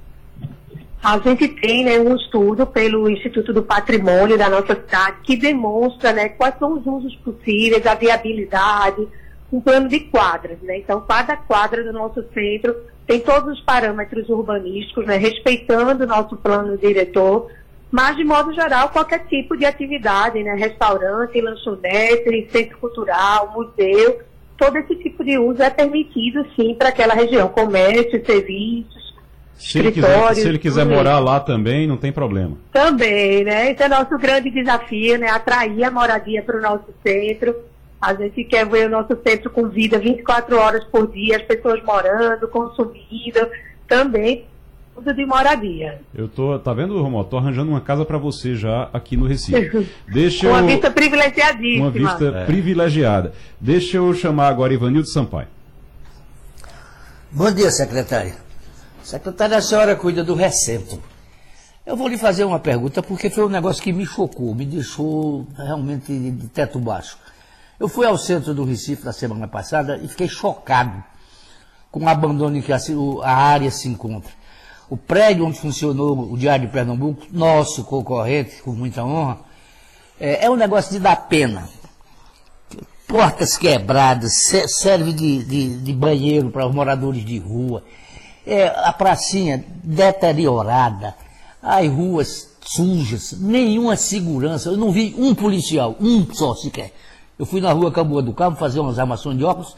A 1.04 1.18
gente 1.18 1.48
tem 1.48 1.84
né, 1.84 2.00
um 2.00 2.16
estudo 2.16 2.68
pelo 2.68 3.10
Instituto 3.10 3.52
do 3.52 3.64
Patrimônio 3.64 4.38
da 4.38 4.48
nossa 4.48 4.76
cidade 4.76 5.18
que 5.24 5.36
demonstra 5.36 6.14
né, 6.14 6.30
quais 6.30 6.56
são 6.60 6.74
os 6.74 6.86
usos 6.86 7.16
possíveis, 7.16 7.88
a 7.88 7.96
viabilidade, 7.96 9.08
um 9.52 9.60
plano 9.60 9.90
de 9.90 10.02
quadras. 10.02 10.60
Né? 10.62 10.78
Então, 10.78 11.02
cada 11.02 11.36
quadra 11.36 11.84
do 11.84 11.92
nosso 11.92 12.24
centro 12.32 12.76
tem 13.08 13.20
todos 13.20 13.58
os 13.58 13.62
parâmetros 13.62 14.30
urbanísticos, 14.30 15.08
né, 15.08 15.18
respeitando 15.18 16.04
o 16.04 16.08
nosso 16.08 16.38
plano 16.38 16.78
diretor, 16.78 17.50
mas, 17.90 18.16
de 18.16 18.24
modo 18.24 18.54
geral, 18.54 18.90
qualquer 18.90 19.26
tipo 19.26 19.58
de 19.58 19.66
atividade, 19.66 20.42
né, 20.42 20.54
restaurante, 20.54 21.42
lanchonete, 21.42 22.48
centro 22.52 22.78
cultural, 22.78 23.52
museu, 23.54 24.22
todo 24.56 24.78
esse 24.78 24.96
tipo 24.98 25.26
de 25.26 25.38
uso 25.38 25.62
é 25.64 25.70
permitido, 25.70 26.46
sim, 26.56 26.76
para 26.76 26.90
aquela 26.90 27.16
região, 27.16 27.50
comércio, 27.50 28.24
serviços, 28.24 29.11
Se 29.62 29.78
ele 29.78 29.92
quiser, 29.92 30.36
se 30.36 30.48
ele 30.48 30.58
quiser 30.58 30.86
morar 30.86 31.20
lá 31.20 31.40
também, 31.40 31.86
não 31.86 31.96
tem 31.96 32.12
problema. 32.12 32.58
Também, 32.74 33.44
né? 33.44 33.72
Esse 33.72 33.84
é 33.84 33.88
nosso 33.88 34.18
grande 34.18 34.50
desafio, 34.50 35.20
né? 35.20 35.30
Atrair 35.30 35.84
a 35.84 35.92
moradia 35.92 36.42
para 36.42 36.58
o 36.58 36.62
nosso 36.62 36.88
centro. 37.06 37.56
A 38.02 38.16
gente 38.16 38.44
quer 38.44 38.66
ver 38.66 38.88
o 38.88 38.90
nosso 38.90 39.16
centro 39.24 39.52
com 39.52 39.70
vida 39.70 40.00
24 40.00 40.58
horas 40.58 40.84
por 40.86 41.12
dia, 41.12 41.38
as 41.38 41.44
pessoas 41.44 41.82
morando, 41.84 42.48
consumindo, 42.48 43.48
também 43.88 44.46
tudo 44.96 45.14
de 45.14 45.26
moradia. 45.28 46.02
Eu 46.14 46.28
tô, 46.28 46.58
tá 46.58 46.74
vendo, 46.74 47.00
Romualdo? 47.00 47.30
Tô 47.30 47.38
arranjando 47.38 47.70
uma 47.70 47.82
casa 47.82 48.04
para 48.04 48.18
você 48.18 48.56
já 48.56 48.90
aqui 48.92 49.16
no 49.16 49.28
Recife. 49.28 49.88
Deixa 50.12 50.50
Uma 50.50 50.62
eu... 50.62 50.68
vista 50.68 50.90
privilegiadíssima. 50.90 51.86
Uma 51.86 51.92
vista 51.92 52.44
privilegiada. 52.48 53.32
Deixa 53.60 53.98
eu 53.98 54.12
chamar 54.16 54.48
agora 54.48 54.74
Ivanildo 54.74 55.08
Sampaio. 55.08 55.48
Bom 57.32 57.52
dia, 57.52 57.70
secretária. 57.70 58.41
Secretária, 59.04 59.58
a 59.58 59.62
senhora 59.62 59.96
cuida 59.96 60.24
do 60.24 60.36
recentro. 60.36 61.02
Eu 61.86 61.98
vou 61.98 62.08
lhe 62.08 62.18
fazer 62.18 62.44
uma 62.44 62.60
pergunta 62.60 63.02
porque 63.02 63.30
foi 63.30 63.46
um 63.46 63.50
negócio 63.50 63.82
que 63.82 63.92
me 63.92 64.06
chocou, 64.06 64.54
me 64.54 64.66
deixou 64.66 65.48
realmente 65.58 66.14
de 66.14 66.48
teto 66.48 66.80
baixo. 66.80 67.18
Eu 67.80 67.88
fui 67.88 68.06
ao 68.06 68.18
centro 68.18 68.54
do 68.54 68.64
Recife 68.64 69.04
na 69.04 69.12
semana 69.12 69.48
passada 69.48 70.00
e 70.04 70.08
fiquei 70.08 70.28
chocado 70.28 71.04
com 71.90 72.00
o 72.02 72.08
abandono 72.08 72.56
em 72.56 72.62
que 72.62 72.72
a, 72.72 72.78
a 73.24 73.36
área 73.36 73.72
se 73.72 73.88
encontra. 73.88 74.32
O 74.88 74.96
prédio 74.96 75.46
onde 75.46 75.60
funcionou 75.60 76.32
o 76.32 76.38
Diário 76.38 76.68
de 76.68 76.72
Pernambuco, 76.72 77.26
nosso 77.32 77.84
concorrente, 77.84 78.62
com 78.62 78.72
muita 78.72 79.04
honra, 79.04 79.40
é, 80.20 80.46
é 80.46 80.50
um 80.50 80.56
negócio 80.56 80.92
de 80.92 81.00
dar 81.00 81.16
pena. 81.28 81.68
Portas 83.08 83.58
quebradas, 83.58 84.32
serve 84.68 85.12
de, 85.12 85.44
de, 85.44 85.78
de 85.80 85.94
banheiro 85.94 86.52
para 86.52 86.68
os 86.68 86.74
moradores 86.74 87.26
de 87.26 87.40
rua. 87.40 87.84
É, 88.46 88.68
a 88.68 88.92
pracinha 88.92 89.64
deteriorada, 89.84 91.16
as 91.62 91.88
ruas 91.88 92.58
sujas, 92.62 93.34
nenhuma 93.40 93.96
segurança. 93.96 94.70
Eu 94.70 94.78
não 94.78 94.92
vi 94.92 95.14
um 95.18 95.36
policial, 95.36 95.96
um 96.00 96.26
só 96.34 96.56
sequer. 96.56 96.92
Eu 97.38 97.46
fui 97.46 97.62
na 97.62 97.72
rua 97.72 97.92
Camboa 97.92 98.22
do 98.22 98.34
Cabo 98.34 98.56
fazer 98.56 98.80
umas 98.80 99.00
armações 99.00 99.38
de 99.38 99.44
óculos 99.44 99.76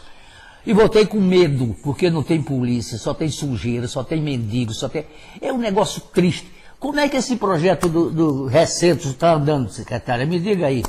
e 0.66 0.74
voltei 0.74 1.06
com 1.06 1.20
medo, 1.20 1.76
porque 1.84 2.10
não 2.10 2.24
tem 2.24 2.42
polícia, 2.42 2.98
só 2.98 3.14
tem 3.14 3.30
sujeira, 3.30 3.88
só 3.88 4.04
tem 4.04 4.22
mendigo, 4.22 4.74
só 4.74 4.88
tem. 4.88 5.06
É 5.42 5.52
um 5.52 5.58
negócio 5.58 6.02
triste. 6.14 6.52
Como 6.80 7.00
é 7.00 7.08
que 7.08 7.18
esse 7.18 7.38
projeto 7.38 7.88
do, 7.88 8.10
do 8.10 8.50
está 8.50 9.34
andando, 9.34 9.70
secretária? 9.70 10.26
Me 10.26 10.40
diga 10.40 10.68
aí. 10.68 10.84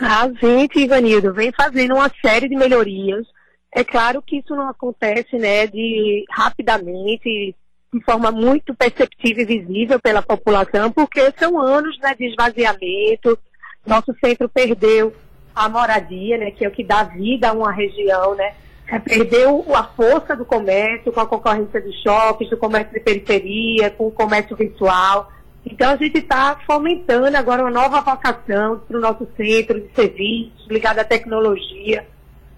A 0.00 0.28
gente, 0.40 0.78
Ivanildo, 0.78 1.32
vem 1.32 1.52
fazendo 1.52 1.94
uma 1.94 2.10
série 2.24 2.48
de 2.48 2.56
melhorias. 2.56 3.26
É 3.72 3.84
claro 3.84 4.20
que 4.20 4.38
isso 4.38 4.54
não 4.54 4.68
acontece 4.68 5.36
né, 5.36 5.66
de 5.66 6.24
rapidamente, 6.30 7.54
de 7.92 8.04
forma 8.04 8.30
muito 8.30 8.74
perceptível 8.74 9.42
e 9.42 9.58
visível 9.58 10.00
pela 10.00 10.22
população, 10.22 10.90
porque 10.90 11.32
são 11.38 11.60
anos 11.60 11.98
né, 12.00 12.14
de 12.14 12.26
esvaziamento. 12.26 13.38
Nosso 13.86 14.14
centro 14.22 14.48
perdeu 14.48 15.14
a 15.54 15.68
moradia, 15.68 16.36
né, 16.38 16.50
que 16.50 16.64
é 16.64 16.68
o 16.68 16.72
que 16.72 16.84
dá 16.84 17.04
vida 17.04 17.50
a 17.50 17.52
uma 17.52 17.72
região, 17.72 18.34
né? 18.34 18.54
É, 18.88 18.98
perdeu 18.98 19.64
a 19.72 19.84
força 19.84 20.34
do 20.34 20.44
comércio 20.44 21.12
com 21.12 21.20
a 21.20 21.26
concorrência 21.26 21.80
dos 21.80 21.94
shoppings, 22.02 22.50
do 22.50 22.56
comércio 22.56 22.92
de 22.92 22.98
periferia, 22.98 23.88
com 23.90 24.08
o 24.08 24.10
comércio 24.10 24.56
virtual. 24.56 25.30
Então 25.64 25.92
a 25.92 25.96
gente 25.96 26.18
está 26.18 26.58
fomentando 26.66 27.36
agora 27.36 27.62
uma 27.62 27.70
nova 27.70 28.00
vocação 28.00 28.80
para 28.80 28.96
o 28.96 29.00
nosso 29.00 29.28
centro 29.36 29.80
de 29.80 29.94
serviços 29.94 30.66
ligado 30.68 30.98
à 30.98 31.04
tecnologia, 31.04 32.04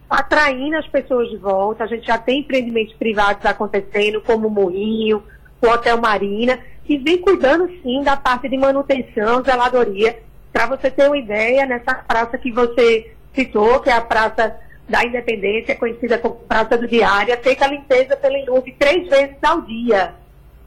atraindo 0.09 0.77
as 0.77 0.87
pessoas 0.89 1.29
de 1.31 1.37
volta. 1.37 1.85
A 1.85 1.87
gente 1.87 2.07
já 2.07 2.19
tem 2.19 2.41
empreendimentos 2.41 2.95
privados 2.95 3.45
acontecendo, 3.45 4.21
como 4.21 4.49
o 4.49 4.51
Moinho, 4.51 5.23
o 5.61 5.67
Hotel 5.67 5.99
Marina, 5.99 6.59
que 6.85 6.99
vem 6.99 7.19
cuidando 7.19 7.69
sim 7.83 8.03
da 8.03 8.17
parte 8.17 8.49
de 8.49 8.57
manutenção, 8.57 9.43
zeladoria. 9.43 10.19
Para 10.53 10.67
você 10.67 10.91
ter 10.91 11.07
uma 11.07 11.17
ideia, 11.17 11.65
nessa 11.65 11.95
praça 11.95 12.37
que 12.37 12.53
você 12.53 13.13
citou, 13.35 13.81
que 13.81 13.89
é 13.89 13.95
a 13.95 14.01
Praça 14.01 14.55
da 14.89 15.05
Independência, 15.05 15.77
conhecida 15.77 16.19
como 16.19 16.35
Praça 16.35 16.77
do 16.77 16.87
Diário, 16.87 17.33
é 17.33 17.37
feita 17.37 17.65
a 17.65 17.69
limpeza 17.69 18.17
pela 18.17 18.39
Inúve 18.39 18.73
três 18.79 19.09
vezes 19.09 19.37
ao 19.43 19.63
dia. 19.63 20.15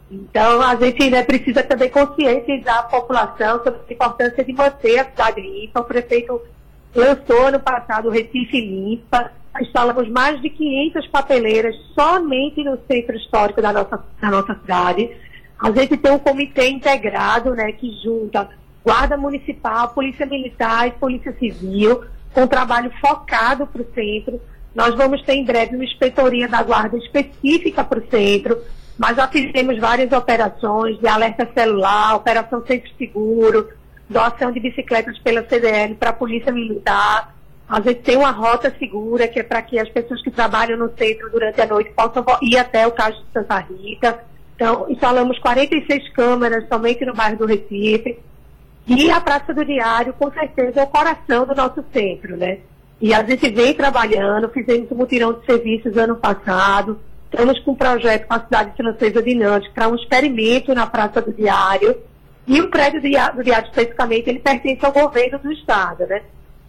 Então, 0.09 0.61
a 0.61 0.75
gente 0.75 1.03
ainda 1.03 1.23
precisa 1.23 1.63
também 1.63 1.89
conscientizar 1.89 2.79
a 2.79 2.83
população 2.83 3.63
sobre 3.63 3.79
a 3.89 3.93
importância 3.93 4.43
de 4.43 4.53
manter 4.53 4.99
a 4.99 5.05
cidade 5.05 5.41
limpa. 5.41 5.81
O 5.81 5.83
prefeito 5.83 6.41
lançou 6.95 7.47
ano 7.47 7.59
passado 7.59 8.07
o 8.07 8.11
Recife 8.11 8.59
Limpa. 8.59 9.31
Instalamos 9.61 10.09
mais 10.09 10.41
de 10.41 10.49
500 10.49 11.07
papeleiras 11.07 11.75
somente 11.93 12.63
no 12.63 12.77
centro 12.89 13.15
histórico 13.15 13.61
da 13.61 13.71
nossa, 13.71 14.03
da 14.21 14.31
nossa 14.31 14.55
cidade. 14.55 15.09
A 15.59 15.71
gente 15.71 15.95
tem 15.97 16.11
um 16.11 16.19
comitê 16.19 16.69
integrado, 16.69 17.51
né, 17.51 17.71
que 17.71 17.89
junta 18.03 18.49
Guarda 18.83 19.17
Municipal, 19.17 19.89
Polícia 19.89 20.25
Militar 20.25 20.87
e 20.87 20.91
Polícia 20.91 21.33
Civil, 21.39 22.03
com 22.33 22.41
um 22.43 22.47
trabalho 22.47 22.91
focado 22.99 23.65
para 23.65 23.81
o 23.81 23.93
centro. 23.93 24.39
Nós 24.75 24.93
vamos 24.93 25.21
ter 25.23 25.33
em 25.33 25.45
breve 25.45 25.75
uma 25.75 25.85
inspetoria 25.85 26.47
da 26.47 26.61
Guarda 26.61 26.97
específica 26.97 27.83
para 27.83 27.99
o 27.99 28.07
centro, 28.09 28.61
mas 28.97 29.15
já 29.15 29.27
fizemos 29.27 29.79
várias 29.79 30.11
operações 30.11 30.99
de 30.99 31.07
alerta 31.07 31.49
celular, 31.53 32.15
operação 32.15 32.61
sempre 32.67 32.91
seguro, 32.97 33.69
doação 34.09 34.51
de 34.51 34.59
bicicletas 34.59 35.17
pela 35.19 35.47
CDL 35.47 35.95
para 35.95 36.11
a 36.11 36.13
Polícia 36.13 36.51
Militar. 36.51 37.35
A 37.67 37.81
gente 37.81 38.01
tem 38.01 38.17
uma 38.17 38.31
rota 38.31 38.73
segura, 38.77 39.27
que 39.27 39.39
é 39.39 39.43
para 39.43 39.61
que 39.61 39.79
as 39.79 39.89
pessoas 39.89 40.21
que 40.21 40.29
trabalham 40.29 40.77
no 40.77 40.91
centro 40.95 41.29
durante 41.31 41.59
a 41.59 41.65
noite 41.65 41.91
possam 41.91 42.23
ir 42.41 42.57
até 42.57 42.85
o 42.85 42.91
Cais 42.91 43.15
de 43.15 43.23
Santa 43.33 43.59
Rita. 43.59 44.19
Então, 44.55 44.85
instalamos 44.89 45.39
46 45.39 46.09
câmeras 46.09 46.67
somente 46.67 47.03
no 47.05 47.13
bairro 47.13 47.37
do 47.37 47.45
Recife. 47.45 48.19
E 48.87 49.09
a 49.09 49.19
Praça 49.19 49.51
do 49.51 49.65
Diário, 49.65 50.13
com 50.13 50.31
certeza, 50.31 50.81
é 50.81 50.83
o 50.83 50.87
coração 50.87 51.45
do 51.45 51.55
nosso 51.55 51.83
centro, 51.91 52.37
né? 52.37 52.59
E 53.01 53.13
a 53.13 53.23
gente 53.23 53.49
vem 53.49 53.73
trabalhando, 53.73 54.47
fizemos 54.49 54.91
um 54.91 54.95
mutirão 54.95 55.33
de 55.33 55.45
serviços 55.45 55.97
ano 55.97 56.15
passado, 56.15 56.99
estamos 57.29 57.59
com 57.59 57.71
um 57.71 57.75
projeto 57.75 58.27
com 58.27 58.35
a 58.35 58.39
cidade 58.39 58.77
francesa 58.77 59.21
de 59.21 59.35
Nantes 59.35 59.71
para 59.73 59.87
um 59.89 59.95
experimento 59.95 60.73
na 60.73 60.85
Praça 60.85 61.21
do 61.21 61.33
Diário. 61.33 61.97
E 62.47 62.61
o 62.61 62.69
prédio 62.69 63.01
do 63.01 63.07
Diário, 63.43 63.67
especificamente, 63.67 64.29
ele 64.29 64.39
pertence 64.39 64.85
ao 64.85 64.91
governo 64.91 65.39
do 65.39 65.51
Estado, 65.51 66.05
né? 66.05 66.21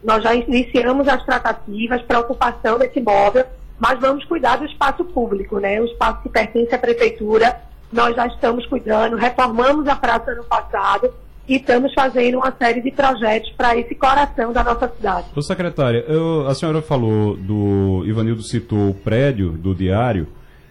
Nós 0.03 0.23
já 0.23 0.35
iniciamos 0.35 1.09
as 1.09 1.25
tratativas 1.25 2.01
para 2.03 2.21
ocupação 2.21 2.79
desse 2.79 2.99
imóvel, 2.99 3.45
mas 3.79 3.99
vamos 4.01 4.25
cuidar 4.25 4.57
do 4.57 4.65
espaço 4.65 5.05
público, 5.05 5.59
né? 5.59 5.81
O 5.81 5.85
espaço 5.85 6.23
que 6.23 6.29
pertence 6.29 6.75
à 6.75 6.79
prefeitura, 6.79 7.61
nós 7.93 8.17
já 8.17 8.27
estamos 8.27 8.65
cuidando, 8.67 9.17
reformamos 9.17 9.87
a 9.89 9.97
praça 9.97 10.35
no 10.35 10.45
passado, 10.45 11.13
e 11.49 11.57
estamos 11.57 11.93
fazendo 11.95 12.39
uma 12.39 12.53
série 12.53 12.81
de 12.81 12.91
projetos 12.91 13.51
para 13.53 13.77
esse 13.77 13.95
coração 13.95 14.53
da 14.53 14.65
nossa 14.65 14.89
cidade. 14.89 15.27
Ô 15.35 15.43
secretária, 15.43 16.05
eu, 16.09 16.47
a 16.47 16.55
senhora 16.55 16.83
falou 16.83 17.37
do. 17.37 18.03
Ivanildo 18.05 18.43
citou 18.43 18.91
o 18.91 18.95
prédio 18.95 19.53
do 19.53 19.75
diário 19.75 20.27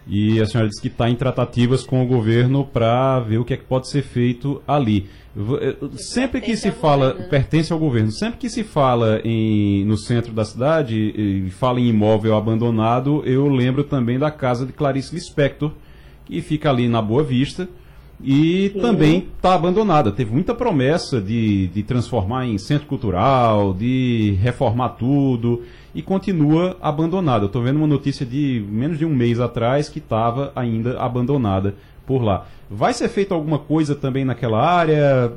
e 0.06 0.40
a 0.40 0.46
senhora 0.46 0.68
disse 0.68 0.80
que 0.80 0.88
está 0.88 1.10
em 1.10 1.16
tratativas 1.16 1.82
com 1.82 2.02
o 2.02 2.06
governo 2.06 2.64
para 2.64 3.18
ver 3.20 3.38
o 3.38 3.44
que 3.44 3.54
é 3.54 3.56
que 3.56 3.64
pode 3.64 3.88
ser 3.88 4.02
feito 4.02 4.62
ali. 4.66 5.08
Eh, 5.36 5.76
sempre 5.96 6.40
que 6.40 6.56
se 6.56 6.70
fala, 6.70 7.14
pertence 7.28 7.72
ao 7.72 7.78
governo, 7.78 8.12
sempre 8.12 8.38
que 8.38 8.48
se 8.48 8.62
fala 8.62 9.20
em, 9.24 9.84
no 9.84 9.98
centro 9.98 10.32
da 10.32 10.44
cidade 10.44 10.94
e 10.94 11.50
fala 11.50 11.80
em 11.80 11.88
imóvel 11.88 12.36
abandonado, 12.36 13.22
eu 13.26 13.48
lembro 13.48 13.82
também 13.82 14.18
da 14.18 14.30
casa 14.30 14.64
de 14.64 14.72
Clarice 14.72 15.14
Lispector, 15.14 15.72
que 16.24 16.40
fica 16.40 16.70
ali 16.70 16.88
na 16.88 17.02
Boa 17.02 17.24
Vista 17.24 17.68
e 18.22 18.70
Sim. 18.72 18.80
também 18.80 19.28
está 19.36 19.54
abandonada. 19.54 20.10
Teve 20.10 20.32
muita 20.32 20.54
promessa 20.54 21.20
de, 21.20 21.68
de 21.68 21.82
transformar 21.82 22.46
em 22.46 22.58
centro 22.58 22.86
cultural, 22.86 23.74
de 23.74 24.38
reformar 24.40 24.90
tudo, 24.90 25.62
e 25.94 26.02
continua 26.02 26.76
abandonada. 26.80 27.46
Estou 27.46 27.62
vendo 27.62 27.76
uma 27.76 27.86
notícia 27.86 28.24
de 28.24 28.64
menos 28.68 28.98
de 28.98 29.04
um 29.04 29.14
mês 29.14 29.40
atrás 29.40 29.88
que 29.88 29.98
estava 29.98 30.52
ainda 30.56 30.98
abandonada 30.98 31.74
por 32.06 32.22
lá. 32.22 32.46
Vai 32.70 32.92
ser 32.94 33.08
feita 33.08 33.34
alguma 33.34 33.58
coisa 33.58 33.94
também 33.94 34.24
naquela 34.24 34.64
área? 34.64 35.32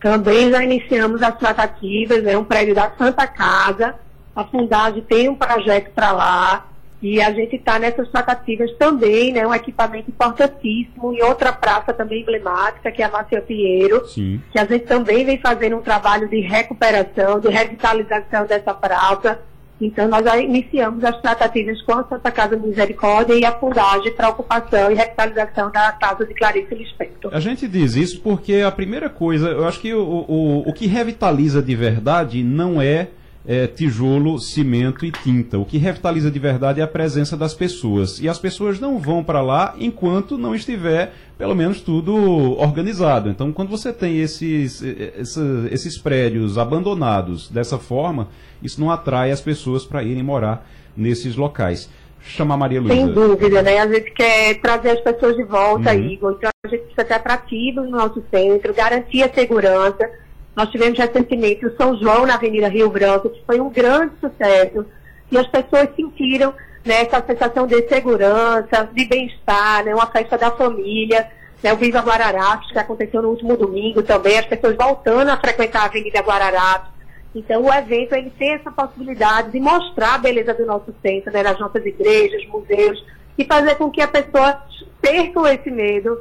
Também 0.00 0.50
já 0.50 0.64
iniciamos 0.64 1.22
as 1.22 1.38
tratativas, 1.38 2.24
é 2.26 2.36
um 2.36 2.44
prédio 2.44 2.74
da 2.74 2.90
Santa 2.98 3.26
Casa, 3.26 3.94
a 4.34 4.44
Fundagem 4.44 5.02
tem 5.02 5.28
um 5.28 5.34
projeto 5.34 5.92
para 5.94 6.10
lá, 6.10 6.66
e 7.02 7.20
a 7.20 7.32
gente 7.32 7.56
está 7.56 7.80
nessas 7.80 8.08
tratativas 8.08 8.70
também, 8.76 9.32
né? 9.32 9.44
Um 9.44 9.52
equipamento 9.52 10.08
importantíssimo 10.08 11.12
em 11.12 11.20
outra 11.22 11.52
praça 11.52 11.92
também 11.92 12.22
emblemática, 12.22 12.92
que 12.92 13.02
é 13.02 13.06
a 13.06 13.10
Márcia 13.10 13.42
Pinheiro, 13.42 14.06
Sim. 14.06 14.40
que 14.52 14.58
a 14.58 14.64
gente 14.64 14.84
também 14.84 15.24
vem 15.24 15.38
fazendo 15.38 15.76
um 15.76 15.82
trabalho 15.82 16.28
de 16.28 16.38
recuperação, 16.40 17.40
de 17.40 17.48
revitalização 17.48 18.46
dessa 18.46 18.72
praça. 18.72 19.40
Então, 19.80 20.06
nós 20.06 20.24
já 20.24 20.38
iniciamos 20.38 21.02
as 21.02 21.20
tratativas 21.20 21.82
com 21.82 21.92
a 21.94 22.04
Santa 22.04 22.30
Casa 22.30 22.56
Misericórdia 22.56 23.34
e 23.34 23.44
a 23.44 23.50
Fundagem 23.50 24.12
para 24.12 24.28
ocupação 24.28 24.92
e 24.92 24.94
revitalização 24.94 25.72
da 25.72 25.90
casa 25.90 26.24
de 26.24 26.32
Clarice 26.34 26.72
Lispector. 26.72 27.34
A 27.34 27.40
gente 27.40 27.66
diz 27.66 27.96
isso 27.96 28.20
porque 28.20 28.60
a 28.60 28.70
primeira 28.70 29.10
coisa, 29.10 29.48
eu 29.48 29.66
acho 29.66 29.80
que 29.80 29.92
o, 29.92 30.00
o, 30.00 30.68
o 30.68 30.72
que 30.72 30.86
revitaliza 30.86 31.60
de 31.60 31.74
verdade 31.74 32.44
não 32.44 32.80
é 32.80 33.08
é, 33.46 33.66
tijolo, 33.66 34.38
cimento 34.38 35.04
e 35.04 35.10
tinta. 35.10 35.58
O 35.58 35.64
que 35.64 35.78
revitaliza 35.78 36.30
de 36.30 36.38
verdade 36.38 36.80
é 36.80 36.84
a 36.84 36.88
presença 36.88 37.36
das 37.36 37.54
pessoas. 37.54 38.20
E 38.20 38.28
as 38.28 38.38
pessoas 38.38 38.78
não 38.78 38.98
vão 38.98 39.22
para 39.24 39.40
lá 39.40 39.74
enquanto 39.78 40.38
não 40.38 40.54
estiver, 40.54 41.12
pelo 41.36 41.54
menos, 41.54 41.80
tudo 41.80 42.14
organizado. 42.58 43.28
Então, 43.28 43.52
quando 43.52 43.68
você 43.68 43.92
tem 43.92 44.20
esses, 44.20 44.82
esses, 44.82 45.36
esses 45.70 45.98
prédios 45.98 46.56
abandonados 46.56 47.48
dessa 47.50 47.78
forma, 47.78 48.28
isso 48.62 48.80
não 48.80 48.90
atrai 48.90 49.30
as 49.30 49.40
pessoas 49.40 49.84
para 49.84 50.02
irem 50.02 50.22
morar 50.22 50.68
nesses 50.96 51.36
locais. 51.36 51.90
Chamar 52.24 52.56
Maria 52.56 52.80
Luísa. 52.80 52.94
Sem 52.94 53.12
dúvida, 53.12 53.62
né? 53.62 53.80
A 53.80 53.88
gente 53.88 54.12
quer 54.12 54.60
trazer 54.60 54.90
as 54.90 55.00
pessoas 55.00 55.34
de 55.34 55.42
volta, 55.42 55.92
uhum. 55.92 56.04
Igor. 56.04 56.36
Então, 56.38 56.50
a 56.64 56.68
gente 56.68 56.82
precisa 56.82 57.04
ter 57.04 57.14
atrativo 57.14 57.80
no 57.80 57.90
nosso 57.90 58.22
centro, 58.30 58.72
garantir 58.72 59.24
a 59.24 59.34
segurança 59.34 60.08
nós 60.54 60.68
tivemos 60.70 60.98
recentemente 60.98 61.64
o 61.64 61.76
São 61.76 61.96
João 61.98 62.26
na 62.26 62.34
Avenida 62.34 62.68
Rio 62.68 62.90
Branco, 62.90 63.30
que 63.30 63.42
foi 63.46 63.60
um 63.60 63.70
grande 63.70 64.12
sucesso, 64.20 64.84
e 65.30 65.38
as 65.38 65.46
pessoas 65.46 65.88
sentiram 65.96 66.52
né, 66.84 67.02
essa 67.02 67.24
sensação 67.24 67.66
de 67.66 67.88
segurança, 67.88 68.88
de 68.92 69.04
bem-estar, 69.06 69.84
né, 69.84 69.94
uma 69.94 70.06
festa 70.06 70.36
da 70.36 70.50
família, 70.50 71.30
né, 71.62 71.72
o 71.72 71.76
Viva 71.76 72.00
Guararapes, 72.00 72.70
que 72.70 72.78
aconteceu 72.78 73.22
no 73.22 73.30
último 73.30 73.56
domingo 73.56 74.02
também, 74.02 74.38
as 74.38 74.46
pessoas 74.46 74.76
voltando 74.76 75.30
a 75.30 75.36
frequentar 75.36 75.82
a 75.82 75.84
Avenida 75.86 76.20
Guararapes. 76.20 76.90
Então, 77.34 77.62
o 77.62 77.72
evento 77.72 78.14
ele 78.14 78.30
tem 78.30 78.52
essa 78.52 78.70
possibilidade 78.70 79.52
de 79.52 79.60
mostrar 79.60 80.16
a 80.16 80.18
beleza 80.18 80.52
do 80.52 80.66
nosso 80.66 80.94
centro, 81.00 81.32
né, 81.32 81.42
das 81.42 81.58
nossas 81.58 81.84
igrejas, 81.86 82.44
museus, 82.48 83.02
e 83.38 83.44
fazer 83.44 83.76
com 83.76 83.90
que 83.90 84.02
a 84.02 84.08
pessoa 84.08 84.62
perca 85.00 85.54
esse 85.54 85.70
medo 85.70 86.18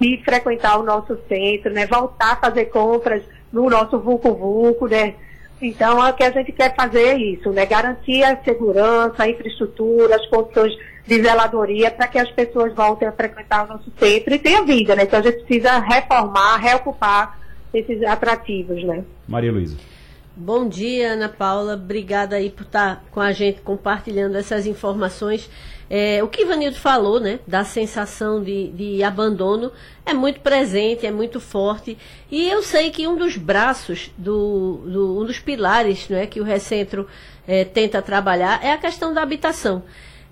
de 0.00 0.22
frequentar 0.24 0.78
o 0.78 0.84
nosso 0.84 1.18
centro, 1.28 1.70
né, 1.72 1.86
voltar 1.86 2.32
a 2.32 2.36
fazer 2.36 2.66
compras 2.66 3.22
no 3.52 3.68
nosso 3.68 3.98
Vulco 3.98 4.34
Vulco, 4.34 4.86
né. 4.86 5.14
Então, 5.60 5.98
o 5.98 6.12
que 6.12 6.22
a 6.22 6.30
gente 6.30 6.52
quer 6.52 6.74
fazer 6.74 7.02
é 7.02 7.18
isso, 7.18 7.50
né, 7.50 7.66
garantir 7.66 8.22
a 8.22 8.36
segurança, 8.42 9.24
a 9.24 9.28
infraestrutura, 9.28 10.14
as 10.14 10.26
condições 10.26 10.76
de 11.06 11.22
zeladoria 11.22 11.90
para 11.90 12.06
que 12.06 12.18
as 12.18 12.30
pessoas 12.30 12.72
voltem 12.74 13.08
a 13.08 13.12
frequentar 13.12 13.64
o 13.64 13.68
nosso 13.68 13.90
centro 13.98 14.34
e 14.34 14.38
tenha 14.38 14.62
vida, 14.62 14.94
né. 14.94 15.02
Então, 15.02 15.18
a 15.18 15.22
gente 15.22 15.42
precisa 15.44 15.78
reformar, 15.78 16.56
reocupar 16.58 17.38
esses 17.74 18.02
atrativos, 18.02 18.82
né. 18.84 19.04
Maria 19.26 19.52
Luísa. 19.52 19.76
Bom 20.40 20.68
dia, 20.68 21.14
Ana 21.14 21.28
Paula. 21.28 21.74
Obrigada 21.74 22.36
aí 22.36 22.48
por 22.48 22.62
estar 22.62 23.02
com 23.10 23.20
a 23.20 23.32
gente 23.32 23.60
compartilhando 23.60 24.36
essas 24.36 24.66
informações. 24.66 25.50
É, 25.90 26.22
o 26.22 26.28
que 26.28 26.42
Ivanildo 26.42 26.76
falou, 26.76 27.18
né, 27.18 27.40
da 27.46 27.64
sensação 27.64 28.42
de, 28.42 28.68
de, 28.68 29.02
abandono, 29.02 29.72
é 30.04 30.12
muito 30.12 30.40
presente, 30.40 31.06
é 31.06 31.10
muito 31.10 31.40
forte. 31.40 31.96
E 32.30 32.48
eu 32.48 32.62
sei 32.62 32.90
que 32.90 33.06
um 33.08 33.16
dos 33.16 33.36
braços, 33.36 34.10
do, 34.16 34.82
do 34.84 35.20
um 35.20 35.24
dos 35.24 35.38
pilares 35.38 36.08
né, 36.08 36.26
que 36.26 36.40
o 36.40 36.44
Recentro 36.44 37.08
é, 37.46 37.64
tenta 37.64 38.02
trabalhar 38.02 38.62
é 38.62 38.72
a 38.72 38.78
questão 38.78 39.14
da 39.14 39.22
habitação. 39.22 39.82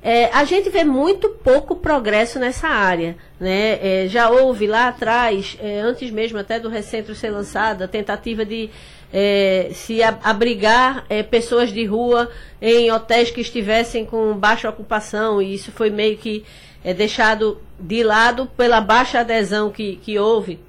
É, 0.02 0.26
a 0.26 0.44
gente 0.44 0.70
vê 0.70 0.84
muito 0.84 1.28
pouco 1.28 1.74
progresso 1.76 2.38
nessa 2.38 2.68
área. 2.68 3.16
Né? 3.40 4.04
É, 4.04 4.08
já 4.08 4.30
houve 4.30 4.66
lá 4.66 4.88
atrás, 4.88 5.56
é, 5.60 5.80
antes 5.80 6.10
mesmo 6.10 6.38
até 6.38 6.60
do 6.60 6.68
Recentro 6.68 7.14
ser 7.14 7.30
lançado, 7.30 7.82
a 7.82 7.88
tentativa 7.88 8.44
de 8.44 8.70
é, 9.12 9.70
se 9.72 10.02
abrigar 10.02 11.04
é, 11.08 11.22
pessoas 11.22 11.72
de 11.72 11.84
rua 11.84 12.30
em 12.60 12.90
hotéis 12.90 13.30
que 13.30 13.40
estivessem 13.40 14.04
com 14.04 14.34
baixa 14.34 14.68
ocupação, 14.68 15.40
e 15.40 15.54
isso 15.54 15.72
foi 15.72 15.90
meio 15.90 16.16
que 16.16 16.44
é, 16.84 16.94
deixado 16.94 17.60
de 17.78 18.02
lado 18.02 18.46
pela 18.56 18.80
baixa 18.80 19.20
adesão 19.20 19.70
que, 19.70 19.96
que 19.96 20.18
houve. 20.18 20.60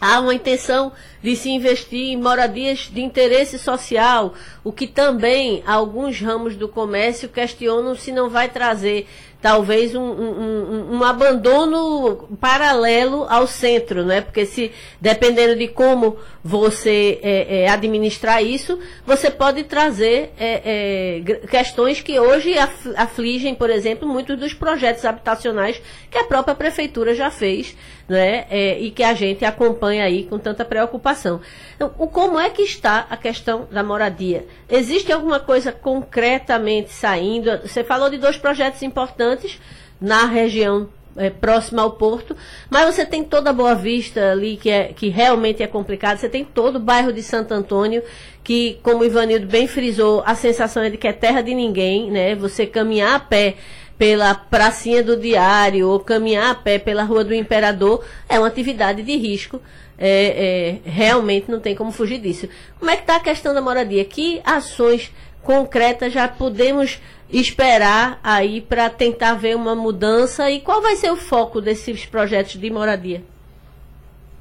Há 0.00 0.20
uma 0.20 0.34
intenção 0.34 0.92
de 1.22 1.34
se 1.34 1.50
investir 1.50 2.12
em 2.12 2.16
moradias 2.16 2.88
de 2.92 3.00
interesse 3.00 3.58
social, 3.58 4.34
o 4.62 4.72
que 4.72 4.86
também 4.86 5.62
alguns 5.66 6.20
ramos 6.20 6.54
do 6.54 6.68
comércio 6.68 7.28
questionam 7.28 7.94
se 7.94 8.12
não 8.12 8.30
vai 8.30 8.48
trazer 8.48 9.06
talvez 9.40 9.94
um, 9.94 10.00
um, 10.00 10.96
um, 10.96 11.04
abandono 11.04 12.28
paralelo 12.40 13.24
ao 13.28 13.46
centro, 13.46 14.04
né? 14.04 14.20
Porque 14.20 14.44
se 14.44 14.72
dependendo 15.00 15.54
de 15.56 15.68
como 15.68 16.16
você 16.42 17.20
é, 17.22 17.60
é, 17.60 17.68
administrar 17.68 18.42
isso, 18.42 18.78
você 19.06 19.30
pode 19.30 19.62
trazer 19.64 20.32
é, 20.38 21.20
é 21.20 21.46
questões 21.46 22.00
que 22.00 22.18
hoje 22.18 22.54
afligem, 22.96 23.54
por 23.54 23.70
exemplo, 23.70 24.08
muitos 24.08 24.36
dos 24.36 24.52
projetos 24.52 25.04
habitacionais 25.04 25.80
que 26.10 26.18
a 26.18 26.24
própria 26.24 26.54
prefeitura 26.54 27.14
já 27.14 27.30
fez, 27.30 27.76
né? 28.08 28.46
É, 28.50 28.78
e 28.78 28.90
que 28.90 29.02
a 29.02 29.12
gente 29.12 29.44
acompanha 29.44 30.04
aí 30.04 30.24
com 30.24 30.38
tanta 30.38 30.64
preocupação. 30.64 31.40
Então, 31.76 31.92
o, 31.98 32.06
como 32.06 32.38
é 32.38 32.48
que 32.48 32.62
está 32.62 33.06
a 33.10 33.16
questão 33.16 33.68
da 33.70 33.82
moradia? 33.82 34.46
Existe 34.68 35.12
alguma 35.12 35.38
coisa 35.38 35.70
concretamente 35.70 36.90
saindo? 36.90 37.58
Você 37.62 37.84
falou 37.84 38.08
de 38.08 38.16
dois 38.16 38.38
projetos 38.38 38.82
importantes 38.82 39.60
na 40.00 40.24
região 40.24 40.88
é, 41.18 41.28
próxima 41.28 41.82
ao 41.82 41.92
porto, 41.92 42.36
mas 42.70 42.94
você 42.94 43.04
tem 43.04 43.24
toda 43.24 43.50
a 43.50 43.52
Boa 43.52 43.74
Vista 43.74 44.32
ali, 44.32 44.56
que, 44.56 44.70
é, 44.70 44.92
que 44.92 45.08
realmente 45.08 45.62
é 45.62 45.66
complicado, 45.66 46.18
você 46.18 46.28
tem 46.28 46.44
todo 46.44 46.76
o 46.76 46.80
bairro 46.80 47.12
de 47.12 47.22
Santo 47.22 47.52
Antônio, 47.52 48.02
que, 48.44 48.78
como 48.82 49.02
o 49.02 49.04
Ivanildo 49.04 49.46
bem 49.46 49.66
frisou, 49.66 50.22
a 50.24 50.34
sensação 50.34 50.82
é 50.82 50.88
de 50.88 50.96
que 50.96 51.08
é 51.08 51.12
terra 51.12 51.42
de 51.42 51.52
ninguém, 51.54 52.10
né? 52.10 52.34
Você 52.36 52.64
caminhar 52.64 53.16
a 53.16 53.20
pé 53.20 53.56
pela 53.98 54.34
pracinha 54.34 55.02
do 55.02 55.16
diário 55.16 55.88
ou 55.88 55.98
caminhar 55.98 56.50
a 56.50 56.54
pé 56.54 56.78
pela 56.78 57.02
Rua 57.02 57.24
do 57.24 57.34
Imperador 57.34 58.04
é 58.28 58.38
uma 58.38 58.46
atividade 58.46 59.02
de 59.02 59.16
risco 59.16 59.60
é, 59.98 60.78
é, 60.84 60.88
realmente 60.88 61.50
não 61.50 61.58
tem 61.58 61.74
como 61.74 61.90
fugir 61.90 62.20
disso. 62.20 62.48
Como 62.78 62.90
é 62.90 62.94
que 62.94 63.02
está 63.02 63.16
a 63.16 63.20
questão 63.20 63.52
da 63.52 63.60
moradia? 63.60 64.04
Que 64.04 64.40
ações 64.44 65.12
concretas 65.42 66.12
já 66.12 66.28
podemos 66.28 67.00
esperar 67.30 68.20
aí 68.22 68.60
para 68.60 68.88
tentar 68.88 69.34
ver 69.34 69.56
uma 69.56 69.74
mudança 69.74 70.50
e 70.50 70.60
qual 70.60 70.80
vai 70.80 70.96
ser 70.96 71.10
o 71.10 71.16
foco 71.16 71.60
desses 71.60 72.06
projetos 72.06 72.58
de 72.58 72.70
moradia? 72.70 73.22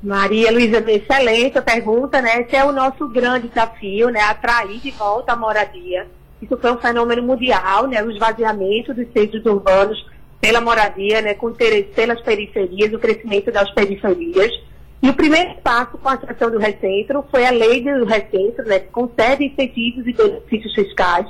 Maria 0.02 0.52
Luísa, 0.52 0.78
excelente 0.90 1.58
a 1.58 1.62
pergunta, 1.62 2.22
né? 2.22 2.42
Esse 2.42 2.56
é 2.56 2.64
o 2.64 2.72
nosso 2.72 3.08
grande 3.08 3.48
desafio, 3.48 4.10
né? 4.10 4.22
Atrair 4.22 4.80
de 4.80 4.92
volta 4.92 5.34
a 5.34 5.36
moradia. 5.36 6.08
Isso 6.42 6.58
foi 6.58 6.72
um 6.72 6.78
fenômeno 6.78 7.24
mundial, 7.24 7.88
né? 7.88 8.04
O 8.04 8.12
esvaziamento 8.12 8.94
dos 8.94 9.12
centros 9.12 9.46
urbanos 9.46 10.06
pela 10.40 10.62
moradia, 10.62 11.22
né? 11.22 11.34
Com 11.34 11.50
interesse 11.50 11.90
pelas 11.96 12.22
periferias, 12.22 12.94
o 12.94 13.00
crescimento 13.00 13.52
das 13.52 13.70
periferias. 13.72 14.52
E 15.02 15.10
o 15.10 15.14
primeiro 15.14 15.56
passo 15.64 15.98
com 15.98 16.10
a 16.10 16.18
criação 16.18 16.50
do 16.50 16.58
Recentro 16.58 17.24
foi 17.30 17.46
a 17.46 17.52
lei 17.52 17.84
do 17.84 18.06
Recentro, 18.06 18.66
né, 18.66 18.80
que 18.80 18.88
concede 18.88 19.46
incentivos 19.46 20.08
e 20.08 20.14
benefícios 20.14 20.74
fiscais, 20.74 21.28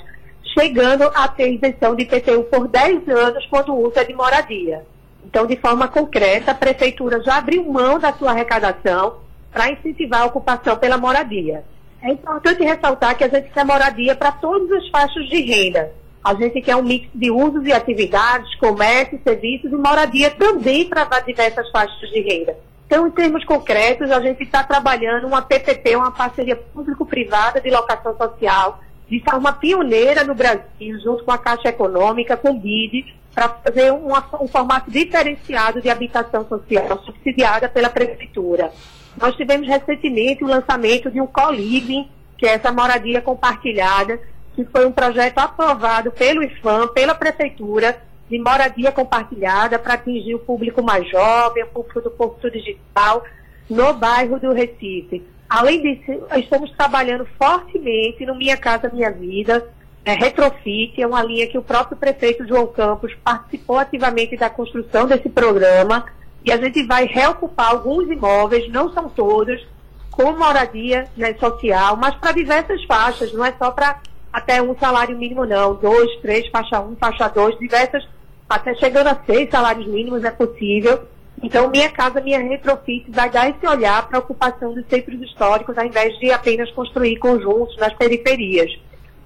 chegando 0.57 1.03
a 1.13 1.27
ter 1.27 1.51
isenção 1.51 1.93
de 1.93 2.03
IPTU 2.03 2.43
por 2.43 2.67
10 2.67 3.07
anos 3.09 3.45
quando 3.47 3.73
o 3.73 3.87
uso 3.87 3.99
é 3.99 4.05
de 4.05 4.13
moradia. 4.13 4.85
Então, 5.25 5.45
de 5.45 5.57
forma 5.57 5.89
concreta, 5.89 6.51
a 6.51 6.55
Prefeitura 6.55 7.21
já 7.21 7.37
abriu 7.37 7.65
mão 7.65 7.99
da 7.99 8.13
sua 8.13 8.31
arrecadação 8.31 9.17
para 9.51 9.69
incentivar 9.69 10.21
a 10.21 10.25
ocupação 10.25 10.77
pela 10.77 10.97
moradia. 10.97 11.65
É 12.01 12.11
importante 12.11 12.63
ressaltar 12.63 13.17
que 13.17 13.23
a 13.23 13.27
gente 13.27 13.49
quer 13.49 13.65
moradia 13.65 14.15
para 14.15 14.31
todas 14.31 14.71
as 14.71 14.89
faixas 14.89 15.27
de 15.27 15.41
renda. 15.41 15.91
A 16.23 16.33
gente 16.33 16.61
quer 16.61 16.75
um 16.75 16.83
mix 16.83 17.07
de 17.13 17.31
usos 17.31 17.65
e 17.65 17.71
atividades, 17.71 18.53
comércio, 18.55 19.19
serviços 19.23 19.71
e 19.71 19.75
moradia 19.75 20.29
também 20.31 20.85
para 20.87 21.05
diversas 21.21 21.69
faixas 21.71 22.09
de 22.09 22.21
renda. 22.21 22.57
Então, 22.85 23.07
em 23.07 23.11
termos 23.11 23.43
concretos, 23.43 24.11
a 24.11 24.21
gente 24.21 24.43
está 24.43 24.63
trabalhando 24.63 25.27
uma 25.27 25.41
PPP, 25.41 25.95
uma 25.95 26.11
parceria 26.11 26.55
público-privada 26.55 27.59
de 27.59 27.69
locação 27.69 28.15
social, 28.15 28.79
de 29.09 29.21
forma 29.23 29.53
pioneira 29.53 30.23
no 30.23 30.35
Brasil, 30.35 30.99
junto 31.03 31.23
com 31.23 31.31
a 31.31 31.37
Caixa 31.37 31.69
Econômica, 31.69 32.37
com 32.37 32.51
o 32.51 32.59
BID, 32.59 33.13
para 33.33 33.49
fazer 33.49 33.91
uma, 33.91 34.25
um 34.41 34.47
formato 34.47 34.89
diferenciado 34.89 35.81
de 35.81 35.89
habitação 35.89 36.47
social, 36.47 37.01
subsidiada 37.03 37.69
pela 37.69 37.89
Prefeitura. 37.89 38.71
Nós 39.19 39.35
tivemos 39.35 39.67
recentemente 39.67 40.43
o 40.43 40.47
lançamento 40.47 41.09
de 41.09 41.19
um 41.19 41.27
co-living, 41.27 42.07
que 42.37 42.45
é 42.45 42.53
essa 42.53 42.71
moradia 42.71 43.21
compartilhada, 43.21 44.19
que 44.55 44.63
foi 44.65 44.85
um 44.85 44.91
projeto 44.91 45.39
aprovado 45.39 46.11
pelo 46.11 46.43
IFAM, 46.43 46.87
pela 46.89 47.15
Prefeitura, 47.15 48.01
de 48.29 48.37
moradia 48.39 48.91
compartilhada 48.91 49.79
para 49.79 49.93
atingir 49.93 50.35
o 50.35 50.39
público 50.39 50.83
mais 50.83 51.09
jovem, 51.09 51.63
o 51.63 51.67
público 51.67 52.01
do 52.01 52.11
Porto 52.11 52.51
Digital, 52.51 53.23
no 53.69 53.93
bairro 53.93 54.39
do 54.39 54.53
Recife. 54.53 55.23
Além 55.49 55.81
disso, 55.81 56.23
estamos 56.35 56.71
trabalhando 56.71 57.25
fortemente 57.37 58.25
no 58.25 58.35
Minha 58.35 58.57
Casa 58.57 58.91
Minha 58.93 59.11
Vida, 59.11 59.65
é, 60.03 60.13
Retrofit, 60.13 61.01
é 61.01 61.07
uma 61.07 61.21
linha 61.21 61.47
que 61.47 61.57
o 61.57 61.61
próprio 61.61 61.97
prefeito 61.97 62.47
João 62.47 62.67
Campos 62.67 63.13
participou 63.23 63.77
ativamente 63.77 64.37
da 64.37 64.49
construção 64.49 65.05
desse 65.05 65.27
programa, 65.29 66.05
e 66.47 66.51
a 66.51 66.55
gente 66.55 66.81
vai 66.87 67.05
reocupar 67.05 67.71
alguns 67.71 68.09
imóveis, 68.09 68.71
não 68.71 68.89
são 68.93 69.09
todos, 69.09 69.67
com 70.09 70.31
moradia 70.31 71.05
né, 71.17 71.33
social, 71.33 71.97
mas 71.97 72.15
para 72.15 72.31
diversas 72.31 72.81
faixas, 72.85 73.33
não 73.33 73.43
é 73.43 73.53
só 73.59 73.69
para 73.69 73.99
até 74.31 74.61
um 74.61 74.73
salário 74.77 75.17
mínimo 75.17 75.45
não, 75.45 75.75
dois, 75.75 76.09
três, 76.21 76.47
faixa 76.47 76.79
um, 76.79 76.95
faixa 76.95 77.27
dois, 77.27 77.59
diversas 77.59 78.07
até 78.49 78.73
chegando 78.75 79.07
a 79.07 79.17
seis 79.25 79.49
salários 79.49 79.87
mínimos 79.87 80.23
é 80.23 80.31
possível. 80.31 81.01
Então, 81.43 81.69
Minha 81.69 81.89
Casa 81.89 82.21
Minha 82.21 82.39
Retrofit 82.39 83.11
vai 83.11 83.29
dar 83.29 83.49
esse 83.49 83.67
olhar 83.67 84.07
para 84.07 84.17
a 84.17 84.21
ocupação 84.21 84.73
dos 84.73 84.85
centros 84.87 85.21
históricos, 85.21 85.77
ao 85.77 85.85
invés 85.85 86.17
de 86.17 86.31
apenas 86.31 86.71
construir 86.71 87.17
conjuntos 87.17 87.75
nas 87.75 87.93
periferias. 87.93 88.71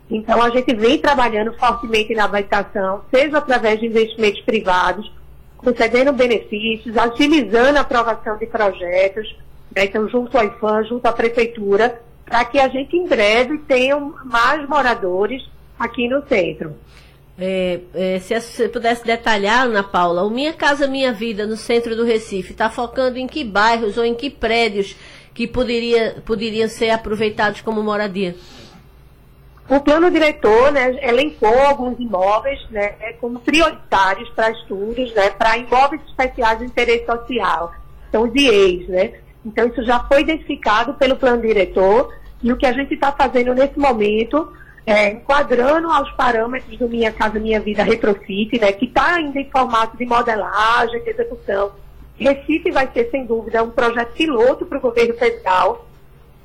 Então, 0.10 0.42
a 0.42 0.50
gente 0.50 0.74
vem 0.74 0.98
trabalhando 0.98 1.54
fortemente 1.54 2.16
na 2.16 2.24
habitação, 2.26 3.04
seja 3.14 3.38
através 3.38 3.80
de 3.80 3.86
investimentos 3.86 4.42
privados, 4.42 5.21
concedendo 5.64 6.12
benefícios, 6.12 6.98
agilizando 6.98 7.78
a 7.78 7.82
aprovação 7.82 8.38
de 8.38 8.46
projetos, 8.46 9.36
né? 9.76 9.86
então, 9.86 10.08
junto 10.10 10.38
ao 10.38 10.46
IFAM, 10.46 10.84
junto 10.86 11.06
à 11.06 11.14
Prefeitura, 11.14 12.02
para 12.26 12.46
que 12.46 12.60
a 12.60 12.68
gente, 12.68 12.96
em 12.96 13.08
breve, 13.08 13.58
tenha 13.60 14.00
mais 14.26 14.68
moradores 14.68 15.44
aqui 15.78 16.08
no 16.08 16.26
centro. 16.28 16.76
É, 17.38 17.80
é, 17.94 18.20
se 18.20 18.40
você 18.40 18.70
pudesse 18.70 19.04
detalhar, 19.04 19.66
Ana 19.66 19.84
Paula, 19.84 20.24
o 20.24 20.30
Minha 20.30 20.54
Casa 20.54 20.88
Minha 20.88 21.12
Vida 21.12 21.48
no 21.48 21.58
centro 21.58 21.96
do 21.96 22.04
Recife 22.04 22.52
está 22.52 22.70
focando 22.70 23.18
em 23.18 23.28
que 23.28 23.44
bairros 23.44 23.98
ou 23.98 24.06
em 24.06 24.14
que 24.14 24.30
prédios 24.30 24.96
que 25.34 25.48
poderia, 25.48 26.22
poderiam 26.26 26.68
ser 26.68 26.90
aproveitados 26.90 27.62
como 27.62 27.82
moradia? 27.82 28.36
O 29.70 29.80
plano 29.80 30.12
diretor 30.12 30.72
né, 30.72 30.98
elencou 31.02 31.58
alguns 31.60 32.00
imóveis 32.00 32.60
né, 32.70 32.90
como 33.22 33.40
prioritários 33.40 34.30
para 34.30 34.52
estudos, 34.52 35.14
né, 35.14 35.30
para 35.30 35.58
imóveis 35.58 36.02
especiais 36.08 36.60
de 36.60 36.66
interesse 36.66 37.06
social, 37.06 37.72
são 38.12 38.24
os 38.24 38.36
IEs. 38.36 38.88
Né? 38.88 39.14
Então, 39.46 39.68
isso 39.68 39.84
já 39.84 40.00
foi 40.02 40.22
identificado 40.22 40.94
pelo 40.96 41.16
plano 41.16 41.42
diretor 41.42 42.14
E 42.44 42.52
o 42.52 42.58
que 42.58 42.66
a 42.66 42.74
gente 42.74 42.94
está 42.94 43.12
fazendo 43.12 43.54
nesse 43.54 43.78
momento 43.80 44.52
é, 44.86 45.10
enquadrando 45.12 45.90
aos 45.90 46.12
parâmetros 46.14 46.78
do 46.78 46.90
Minha 46.90 47.12
Casa 47.12 47.40
Minha 47.40 47.60
Vida 47.60 47.84
Retrofit, 47.84 48.60
né, 48.60 48.72
que 48.72 48.86
está 48.86 49.16
ainda 49.16 49.40
em 49.40 49.50
formato 49.50 49.96
de 49.96 50.06
modelagem, 50.06 51.04
de 51.04 51.10
execução. 51.10 51.72
Recife 52.18 52.72
vai 52.72 52.90
ser, 52.94 53.10
sem 53.10 53.26
dúvida, 53.26 53.64
um 53.64 53.72
projeto 53.72 54.14
piloto 54.14 54.66
para 54.66 54.78
o 54.78 54.82
governo 54.82 55.14
federal, 55.16 55.88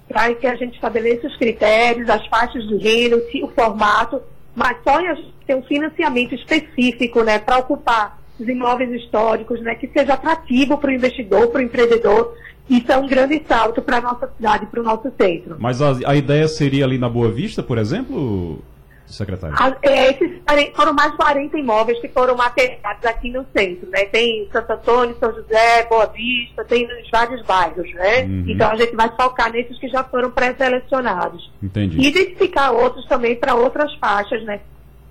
para 0.09 0.35
que 0.35 0.47
a 0.47 0.55
gente 0.55 0.75
estabeleça 0.75 1.27
os 1.27 1.37
critérios, 1.37 2.09
as 2.09 2.27
faixas 2.27 2.67
de 2.69 2.77
renda, 2.77 3.17
o 3.17 3.49
formato, 3.49 4.21
mas 4.55 4.77
só 4.83 4.97
a 4.97 5.15
gente 5.15 5.35
ter 5.47 5.55
um 5.55 5.63
financiamento 5.63 6.35
específico 6.35 7.23
né, 7.23 7.39
para 7.39 7.59
ocupar 7.59 8.19
os 8.39 8.49
imóveis 8.49 8.91
históricos, 8.91 9.61
né, 9.63 9.75
que 9.75 9.89
seja 9.89 10.15
atrativo 10.15 10.79
para 10.79 10.91
o 10.91 10.93
investidor, 10.93 11.49
para 11.49 11.61
o 11.61 11.65
empreendedor. 11.65 12.35
Isso 12.69 12.91
é 12.91 12.97
um 12.97 13.07
grande 13.07 13.41
salto 13.47 13.81
para 13.81 13.99
a 13.99 14.01
nossa 14.01 14.29
cidade, 14.37 14.67
para 14.67 14.81
o 14.81 14.83
nosso 14.83 15.13
centro. 15.21 15.57
Mas 15.59 15.81
a, 15.81 15.93
a, 16.05 16.17
ideia 16.17 16.49
seria 16.49 16.85
ali 16.85 16.99
na 16.99 17.09
Boa 17.09 17.31
Vista, 17.31 17.63
por 17.63 17.79
exemplo, 17.79 18.61
secretário? 19.07 19.57
A, 19.59 19.77
é, 19.83 20.11
esses 20.11 20.41
foram 20.75 20.93
mais 20.93 21.13
de 21.13 21.17
40 21.17 21.59
imóveis 21.59 22.01
que 22.01 22.09
foram 22.09 22.37
mapeados 22.37 23.05
aqui 23.05 23.31
no 23.31 23.47
centro. 23.57 23.89
Né? 23.91 24.05
Tem 24.07 24.49
Santo 24.53 24.73
Antônio, 24.73 25.17
São 25.19 25.35
José, 25.35 25.87
Boa 25.89 26.07
Vista, 26.07 26.65
tem 26.65 26.87
nos 26.87 27.11
vários 27.11 27.43
bairros. 27.43 27.93
Né? 27.95 28.23
Uhum. 28.23 28.45
Então 28.49 28.71
a 28.71 28.77
gente 28.77 28.95
vai 28.95 29.09
focar 29.17 29.53
nesses 29.53 29.79
que 29.79 29.89
já 29.89 30.05
foram 30.05 30.31
pré-selecionados. 30.31 31.51
Entendi. 31.63 31.99
E 31.99 32.09
identificar 32.09 32.71
outros 32.71 33.07
também 33.07 33.37
para 33.37 33.55
outras 33.55 33.95
faixas, 33.97 34.43
né? 34.45 34.61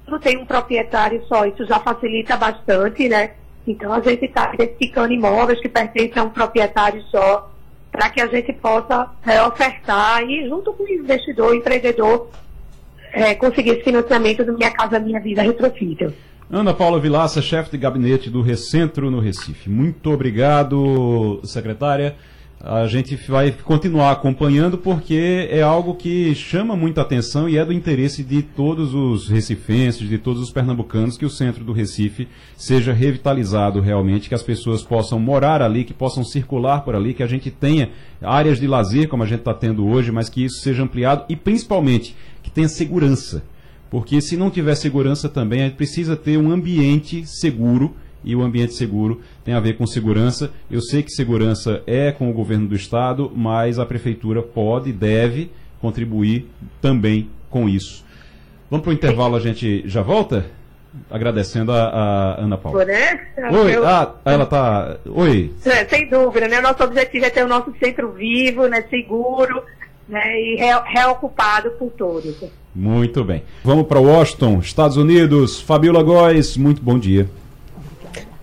não 0.08 0.20
tem 0.20 0.38
um 0.38 0.46
proprietário 0.46 1.24
só, 1.28 1.46
isso 1.46 1.66
já 1.66 1.80
facilita 1.80 2.38
bastante, 2.38 3.10
né? 3.10 3.32
Então 3.68 3.92
a 3.92 4.00
gente 4.00 4.26
está 4.26 4.54
identificando 4.54 5.14
imóveis 5.14 5.60
que 5.60 5.68
pertencem 5.68 6.22
a 6.22 6.24
um 6.24 6.30
proprietário 6.30 7.02
só, 7.10 7.52
para 7.92 8.10
que 8.10 8.22
a 8.22 8.28
gente 8.28 8.54
possa 8.54 9.10
é, 9.26 9.42
ofertar 9.42 10.22
e 10.24 10.48
junto 10.48 10.74
com 10.74 10.84
o 10.84 10.90
investidor, 10.90 11.52
o 11.52 11.56
empreendedor, 11.56 12.30
é, 13.16 13.34
conseguir 13.34 13.72
esse 13.72 13.84
financiamento 13.84 14.44
do 14.44 14.54
Minha 14.54 14.72
Casa 14.72 15.00
Minha 15.00 15.20
Vida 15.20 15.42
Retrofita. 15.42 16.14
Ana 16.52 16.74
Paula 16.74 17.00
Vilaça, 17.00 17.42
chefe 17.42 17.72
de 17.72 17.78
gabinete 17.78 18.30
do 18.30 18.42
Recentro 18.42 19.10
no 19.10 19.20
Recife. 19.20 19.70
Muito 19.70 20.12
obrigado, 20.12 21.40
secretária 21.44 22.16
a 22.68 22.88
gente 22.88 23.16
vai 23.30 23.52
continuar 23.52 24.12
acompanhando 24.12 24.76
porque 24.76 25.48
é 25.52 25.62
algo 25.62 25.94
que 25.94 26.34
chama 26.34 26.76
muita 26.76 27.02
atenção 27.02 27.48
e 27.48 27.58
é 27.58 27.64
do 27.64 27.72
interesse 27.72 28.24
de 28.24 28.42
todos 28.42 28.96
os 28.96 29.30
recifenses, 29.30 30.10
de 30.10 30.18
todos 30.18 30.42
os 30.42 30.52
pernambucanos, 30.52 31.16
que 31.16 31.26
o 31.26 31.30
centro 31.30 31.64
do 31.64 31.72
Recife 31.74 32.28
seja 32.58 32.92
revitalizado 32.92 33.82
realmente, 33.82 34.28
que 34.28 34.34
as 34.34 34.42
pessoas 34.42 34.82
possam 34.82 35.20
morar 35.20 35.62
ali, 35.62 35.84
que 35.84 35.94
possam 35.94 36.24
circular 36.24 36.82
por 36.82 36.96
ali, 36.96 37.14
que 37.14 37.22
a 37.22 37.28
gente 37.28 37.52
tenha 37.52 37.92
áreas 38.20 38.60
de 38.60 38.66
lazer, 38.66 39.08
como 39.10 39.22
a 39.22 39.28
gente 39.28 39.40
está 39.40 39.54
tendo 39.54 39.88
hoje, 39.88 40.12
mas 40.12 40.28
que 40.28 40.44
isso 40.44 40.62
seja 40.62 40.82
ampliado 40.82 41.24
e 41.30 41.36
principalmente 41.36 42.16
tenha 42.56 42.70
segurança. 42.70 43.44
Porque 43.92 44.20
se 44.20 44.36
não 44.36 44.50
tiver 44.50 44.74
segurança 44.76 45.30
também, 45.30 45.62
a 45.62 45.66
gente 45.66 45.76
precisa 45.76 46.16
ter 46.16 46.38
um 46.38 46.52
ambiente 46.52 47.26
seguro 47.28 47.96
e 48.24 48.36
o 48.36 48.42
ambiente 48.42 48.74
seguro 48.74 49.22
tem 49.44 49.54
a 49.54 49.60
ver 49.60 49.78
com 49.78 49.86
segurança. 49.86 50.52
Eu 50.72 50.82
sei 50.82 51.04
que 51.04 51.12
segurança 51.12 51.84
é 51.86 52.12
com 52.12 52.30
o 52.30 52.34
governo 52.34 52.68
do 52.68 52.76
estado, 52.76 53.32
mas 53.36 53.78
a 53.78 53.86
prefeitura 53.86 54.42
pode 54.42 54.90
e 54.90 54.94
deve 54.94 55.52
contribuir 55.80 56.50
também 56.82 57.30
com 57.50 57.70
isso. 57.70 58.04
Vamos 58.72 58.84
para 58.84 58.90
o 58.90 58.94
intervalo, 58.94 59.36
a 59.36 59.40
gente 59.40 59.84
já 59.88 60.02
volta? 60.02 60.46
Agradecendo 61.12 61.72
a, 61.72 61.90
a 61.90 62.42
Ana 62.42 62.58
Paula. 62.58 62.86
Oi, 63.52 63.76
Eu... 63.76 63.86
ah, 63.86 64.16
ela 64.26 64.46
está. 64.46 64.98
Oi. 65.06 65.54
Sem 65.90 66.10
dúvida, 66.10 66.48
né? 66.48 66.60
O 66.60 66.64
nosso 66.64 66.84
objetivo 66.84 67.26
é 67.26 67.30
ter 67.30 67.44
o 67.44 67.50
nosso 67.50 67.72
centro 67.78 68.14
vivo, 68.14 68.66
né? 68.68 68.82
seguro 68.90 69.62
né? 70.08 70.42
e 70.42 70.56
re 70.56 70.72
reocupado 70.88 71.72
por 71.72 71.92
todos. 71.92 72.36
Muito 72.74 73.24
bem. 73.24 73.44
Vamos 73.64 73.88
para 73.88 74.00
Washington, 74.00 74.60
Estados 74.60 74.98
Unidos. 74.98 75.62
Fabiola 75.62 76.04
Góes, 76.04 76.58
muito 76.58 76.82
bom 76.82 77.00
dia. 77.00 77.30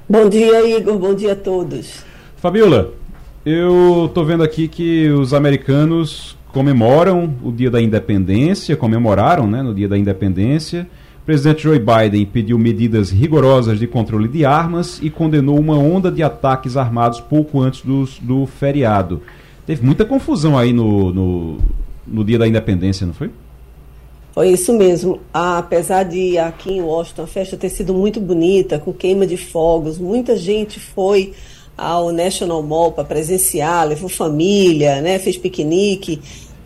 Bom 0.09 0.29
dia, 0.29 0.79
Igor. 0.79 0.99
Bom 0.99 1.15
dia 1.15 1.33
a 1.33 1.37
todos. 1.37 2.05
Fabiola, 2.37 2.93
eu 3.45 4.07
estou 4.07 4.25
vendo 4.25 4.43
aqui 4.43 4.69
que 4.69 5.09
os 5.11 5.33
americanos 5.35 6.37
comemoram 6.53 7.35
o 7.43 7.51
dia 7.51 7.71
da 7.71 7.81
independência, 7.81 8.77
comemoraram 8.77 9.47
né, 9.47 9.63
no 9.63 9.75
dia 9.75 9.89
da 9.89 9.97
independência. 9.97 10.87
O 11.23 11.25
presidente 11.25 11.63
Joe 11.63 11.79
Biden 11.79 12.27
pediu 12.27 12.59
medidas 12.59 13.11
rigorosas 13.11 13.79
de 13.79 13.87
controle 13.87 14.29
de 14.29 14.45
armas 14.45 14.99
e 15.01 15.09
condenou 15.09 15.59
uma 15.59 15.79
onda 15.79 16.11
de 16.11 16.23
ataques 16.23 16.77
armados 16.77 17.21
pouco 17.21 17.61
antes 17.61 17.83
do, 17.83 18.09
do 18.21 18.45
feriado. 18.45 19.23
Teve 19.67 19.85
muita 19.85 20.05
confusão 20.05 20.59
aí 20.59 20.73
no, 20.73 21.13
no, 21.13 21.59
no 22.07 22.25
dia 22.25 22.39
da 22.39 22.49
independência, 22.49 23.07
não 23.07 23.15
foi? 23.15 23.31
Foi 24.33 24.49
isso 24.51 24.73
mesmo. 24.73 25.21
Apesar 25.33 26.05
de 26.05 26.39
aqui 26.39 26.73
em 26.73 26.81
Washington 26.81 27.23
a 27.23 27.27
festa 27.27 27.57
ter 27.57 27.69
sido 27.69 27.95
muito 27.95 28.21
bonita, 28.21 28.79
com 28.79 28.93
queima 28.93 29.27
de 29.27 29.37
fogos, 29.37 29.99
muita 29.99 30.37
gente 30.37 30.81
foi 30.81 31.33
ao 31.77 32.13
National 32.13 32.63
Mall 32.63 32.93
para 32.93 33.05
presenciar, 33.05 33.87
levou 33.87 34.09
família, 34.09 35.01
né, 35.01 35.19
fez 35.19 35.37
piquenique. 35.37 36.21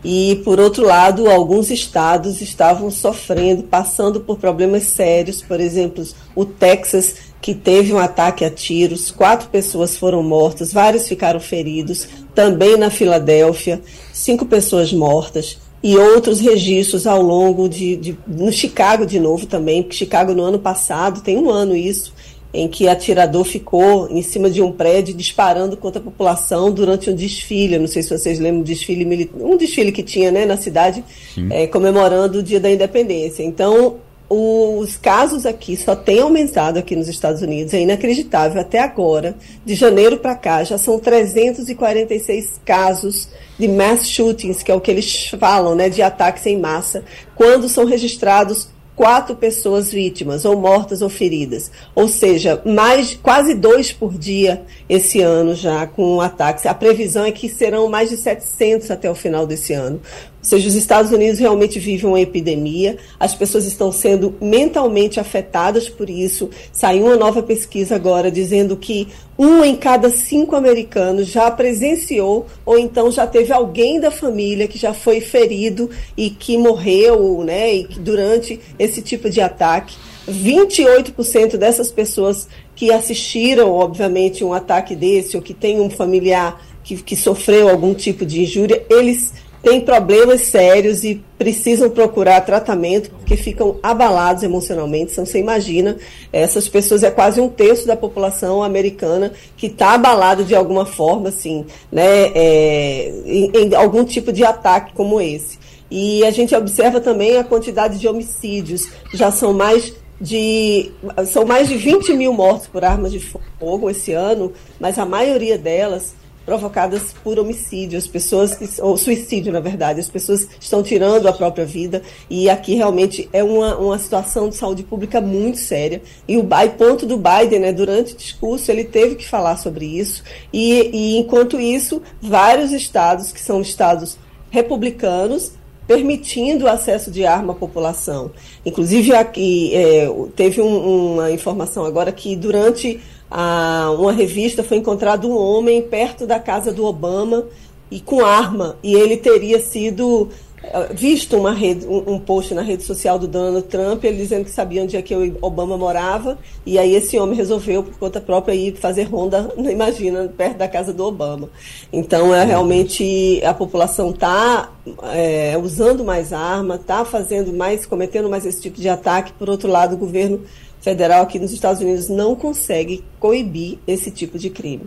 E, 0.05 0.41
por 0.45 0.61
outro 0.61 0.85
lado, 0.87 1.29
alguns 1.29 1.69
estados 1.69 2.41
estavam 2.41 2.93
sofrendo, 2.93 3.65
passando 3.65 4.21
por 4.21 4.39
problemas 4.39 4.85
sérios. 4.85 5.43
Por 5.43 5.59
exemplo, 5.59 6.05
o 6.33 6.45
Texas, 6.45 7.26
que 7.47 7.55
teve 7.55 7.93
um 7.93 7.99
ataque 7.99 8.45
a 8.45 8.51
tiros, 8.51 9.13
quatro 9.13 9.49
pessoas 9.49 9.97
foram 9.97 10.21
mortas, 10.21 10.73
vários 10.73 11.07
ficaram 11.07 11.39
feridos. 11.39 12.09
Também 12.35 12.77
na 12.77 12.91
Filadélfia, 12.91 13.81
cinco 14.13 14.45
pessoas 14.47 14.93
mortas 14.93 15.57
e 15.81 15.97
outros 15.97 16.41
registros 16.41 17.07
ao 17.07 17.23
longo 17.23 17.69
de, 17.69 17.95
de, 17.95 18.19
no 18.27 18.51
Chicago 18.51 19.07
de 19.07 19.21
novo 19.21 19.47
também, 19.47 19.81
porque 19.81 19.97
Chicago 19.97 20.35
no 20.35 20.43
ano 20.43 20.59
passado 20.59 21.21
tem 21.21 21.39
um 21.39 21.49
ano 21.49 21.77
isso 21.77 22.13
em 22.53 22.67
que 22.67 22.89
atirador 22.89 23.45
ficou 23.45 24.09
em 24.11 24.23
cima 24.23 24.51
de 24.51 24.61
um 24.61 24.73
prédio 24.73 25.15
disparando 25.15 25.77
contra 25.77 26.01
a 26.01 26.05
população 26.05 26.73
durante 26.73 27.11
um 27.11 27.15
desfile. 27.15 27.79
Não 27.79 27.87
sei 27.87 28.03
se 28.03 28.09
vocês 28.09 28.41
lembram 28.41 28.63
um 28.63 28.65
desfile 28.65 29.31
um 29.35 29.57
desfile 29.57 29.93
que 29.93 30.03
tinha 30.03 30.33
né, 30.33 30.47
na 30.47 30.57
cidade 30.57 31.05
é, 31.49 31.69
comemorando 31.69 32.41
o 32.41 32.43
Dia 32.43 32.59
da 32.59 32.69
Independência. 32.69 33.45
Então 33.45 33.99
os 34.29 34.97
casos 34.97 35.47
aqui 35.47 35.77
só 35.77 35.95
têm 35.95 36.21
aumentado 36.21 36.79
aqui 36.79 36.97
nos 36.97 37.09
Estados 37.09 37.43
Unidos, 37.43 37.73
é 37.73 37.81
inacreditável. 37.81 38.61
Até 38.61 38.81
agora, 38.81 39.37
de 39.65 39.75
janeiro 39.75 40.19
para 40.19 40.35
cá, 40.35 40.65
já 40.65 40.77
são 40.77 40.99
346 40.99 42.61
casos 42.65 43.29
de 43.59 43.69
mass 43.69 44.09
shootings, 44.09 44.63
que 44.63 44.71
é 44.71 44.75
o 44.75 44.81
que 44.81 44.91
eles 44.91 45.29
falam, 45.39 45.75
né, 45.75 45.89
de 45.89 46.03
ataques 46.03 46.45
em 46.47 46.59
massa, 46.59 47.05
quando 47.37 47.69
são 47.69 47.85
registrados 47.85 48.69
quatro 48.97 49.37
pessoas 49.37 49.93
vítimas, 49.93 50.47
ou 50.47 50.59
mortas 50.59 51.03
ou 51.03 51.11
feridas. 51.11 51.71
Ou 51.95 52.09
seja, 52.09 52.63
mais 52.65 53.15
quase 53.15 53.55
dois 53.55 53.93
por 53.93 54.17
dia 54.17 54.63
esse 54.89 55.21
ano 55.21 55.55
já 55.55 55.87
com 55.87 56.21
ataques. 56.21 56.65
A 56.65 56.73
previsão 56.73 57.25
é 57.25 57.31
que 57.31 57.49
serão 57.49 57.89
mais 57.89 58.09
de 58.09 58.17
700 58.17 58.91
até 58.91 59.11
o 59.11 59.15
final 59.15 59.47
desse 59.47 59.75
ano. 59.75 60.01
Seja, 60.47 60.69
os 60.69 60.77
Estados 60.77 61.11
Unidos 61.11 61.41
realmente 61.41 61.81
vivem 61.81 62.09
uma 62.09 62.21
epidemia, 62.21 62.99
as 63.19 63.35
pessoas 63.35 63.67
estão 63.67 63.91
sendo 63.91 64.33
mentalmente 64.41 65.19
afetadas 65.19 65.89
por 65.89 66.09
isso. 66.09 66.49
Saiu 66.71 67.07
uma 67.07 67.17
nova 67.17 67.43
pesquisa 67.43 67.97
agora 67.97 68.31
dizendo 68.31 68.77
que 68.77 69.09
um 69.37 69.65
em 69.65 69.75
cada 69.75 70.09
cinco 70.09 70.55
americanos 70.55 71.27
já 71.27 71.51
presenciou 71.51 72.47
ou 72.65 72.79
então 72.79 73.11
já 73.11 73.27
teve 73.27 73.53
alguém 73.53 73.99
da 73.99 74.13
família 74.13 74.69
que 74.69 74.79
já 74.79 74.95
foi 74.95 75.21
ferido 75.21 75.91
e 76.17 76.31
que 76.31 76.57
morreu 76.57 77.43
né, 77.43 77.75
e 77.75 77.89
durante 77.99 78.61
esse 78.79 79.03
tipo 79.03 79.29
de 79.29 79.41
ataque. 79.41 79.97
28% 80.31 81.57
dessas 81.57 81.91
pessoas 81.91 82.47
que 82.77 82.93
assistiram, 82.93 83.73
obviamente, 83.73 84.45
um 84.45 84.53
ataque 84.53 84.95
desse 84.95 85.37
ou 85.37 85.43
que 85.43 85.53
tem 85.53 85.81
um 85.81 85.91
familiar 85.91 86.65
que, 86.87 87.03
que 87.03 87.17
sofreu 87.17 87.69
algum 87.69 87.93
tipo 87.93 88.25
de 88.25 88.43
injúria, 88.43 88.85
eles 88.89 89.35
têm 89.67 89.81
problemas 89.81 90.43
sérios 90.43 91.03
e 91.03 91.21
precisam 91.37 91.91
procurar 91.91 92.41
tratamento 92.43 93.11
porque 93.11 93.37
ficam 93.37 93.81
abalados 93.83 94.45
emocionalmente. 94.45 95.11
Então, 95.11 95.27
você 95.27 95.41
imagina, 95.41 95.97
essas 96.33 96.69
pessoas 96.69 97.03
é 97.03 97.11
quase 97.11 97.41
um 97.41 97.49
terço 97.49 97.85
da 97.85 97.97
população 97.97 98.63
americana 98.63 99.33
que 99.57 99.67
está 99.67 99.95
abalado 99.95 100.45
de 100.45 100.55
alguma 100.55 100.87
forma, 100.87 101.31
assim, 101.31 101.67
né, 101.91 102.31
é, 102.33 103.13
em, 103.27 103.51
em 103.57 103.75
algum 103.75 104.05
tipo 104.05 104.33
de 104.33 104.45
ataque 104.45 104.93
como 104.95 105.21
esse. 105.21 105.59
E 105.91 106.25
a 106.25 106.31
gente 106.31 106.55
observa 106.55 107.01
também 107.01 107.37
a 107.37 107.43
quantidade 107.43 107.99
de 107.99 108.07
homicídios, 108.07 108.89
já 109.13 109.33
são 109.33 109.53
mais 109.53 109.93
de 110.21 110.93
são 111.27 111.45
mais 111.45 111.69
de 111.69 111.77
20 111.77 112.15
mil 112.15 112.33
mortes 112.33 112.69
por 112.69 112.85
armas 112.85 113.11
de 113.11 113.21
fogo 113.59 113.91
esse 113.91 114.13
ano, 114.13 114.53
mas 114.79 114.97
a 114.97 115.05
maioria 115.05 115.59
delas 115.59 116.15
provocadas 116.47 117.13
por 117.25 117.41
homicídio, 117.41 117.99
as 117.99 118.07
pessoas, 118.07 118.57
ou 118.79 118.97
suicídio, 118.97 119.53
na 119.53 119.59
verdade, 119.59 119.99
as 119.99 120.09
pessoas 120.09 120.47
estão 120.61 120.81
tirando 120.81 121.27
a 121.27 121.33
própria 121.33 121.67
vida. 121.67 122.01
E 122.31 122.49
aqui 122.49 122.77
realmente 122.77 123.29
é 123.33 123.43
uma, 123.43 123.77
uma 123.77 123.99
situação 123.99 124.49
de 124.49 124.55
saúde 124.55 124.85
pública 124.85 125.21
muito 125.21 125.59
séria. 125.59 126.01
E 126.29 126.37
o 126.37 126.47
ponto 126.79 127.05
do 127.05 127.19
Biden, 127.19 127.59
né, 127.59 127.73
durante 127.73 128.15
o 128.15 128.17
discurso, 128.17 128.71
ele 128.71 128.85
teve 128.85 129.17
que 129.17 129.29
falar 129.29 129.57
sobre 129.57 129.85
isso. 129.85 130.23
E, 130.53 130.91
e 130.93 131.19
enquanto 131.19 131.61
isso, 131.61 132.01
vários 132.23 132.73
estados, 132.73 133.33
que 133.33 133.41
são 133.41 133.61
estados 133.61 134.17
republicanos, 134.49 135.53
permitindo 135.87 136.65
o 136.65 136.69
acesso 136.69 137.11
de 137.11 137.25
arma 137.25 137.53
à 137.53 137.57
população. 137.57 138.31
Inclusive, 138.65 139.15
aqui 139.15 139.75
é, 139.75 140.09
teve 140.35 140.61
um, 140.61 141.15
uma 141.15 141.31
informação 141.31 141.85
agora 141.85 142.11
que 142.11 142.35
durante 142.35 143.01
a, 143.31 143.95
uma 143.99 144.13
revista 144.13 144.63
foi 144.63 144.79
encontrado 144.79 145.29
um 145.29 145.37
homem 145.37 145.83
perto 145.83 146.27
da 146.27 146.39
casa 146.39 146.73
do 146.73 146.85
Obama 146.85 147.45
e 147.91 148.01
com 148.01 148.25
arma, 148.25 148.77
e 148.83 148.95
ele 148.95 149.17
teria 149.17 149.61
sido 149.61 150.29
eh, 150.63 150.89
visto 150.93 151.37
uma 151.37 151.53
rede, 151.53 151.87
um, 151.87 152.15
um, 152.15 152.19
post 152.19 152.53
na 152.53 152.63
rede 152.63 152.83
social 152.83 153.19
do 153.19 153.29
Donald 153.29 153.67
Trump, 153.69 154.03
ele 154.05 154.17
dizendo 154.17 154.45
que 154.45 154.51
sabia 154.51 154.83
onde 154.83 154.97
é 154.97 155.03
que 155.03 155.15
o 155.15 155.39
Obama 155.41 155.77
morava, 155.77 156.39
e 156.65 156.79
aí 156.79 156.95
esse 156.95 157.17
homem 157.19 157.37
resolveu, 157.37 157.83
por 157.85 157.97
conta 157.99 158.21
própria, 158.21 158.55
ir 158.55 158.75
fazer 158.77 159.05
ronda, 159.05 159.53
imagina, 159.57 160.33
perto 160.37 160.57
da 160.57 160.67
casa 160.67 160.93
do 160.93 161.05
Obama. 161.05 161.49
Então, 161.93 162.35
é 162.35 162.45
realmente, 162.45 163.41
a 163.45 163.55
população 163.55 164.11
está 164.11 164.73
é, 165.13 165.57
usando 165.63 166.05
mais 166.05 166.33
arma, 166.33 166.75
está 166.75 167.05
fazendo 167.05 167.53
mais, 167.53 167.87
cometendo 167.87 168.29
mais 168.29 168.45
esse 168.45 168.61
tipo 168.61 168.81
de 168.81 168.89
ataque, 168.89 169.33
por 169.35 169.49
outro 169.49 169.69
lado, 169.69 169.95
o 169.95 169.99
governo 169.99 170.41
federal 170.87 171.23
aqui 171.23 171.41
nos 171.41 171.53
Estados 171.53 171.83
Unidos 171.83 172.09
não 172.09 172.37
consegue 172.37 173.03
coibir 173.19 173.79
esse 173.89 174.09
tipo 174.09 174.39
de 174.39 174.49
crime. 174.51 174.85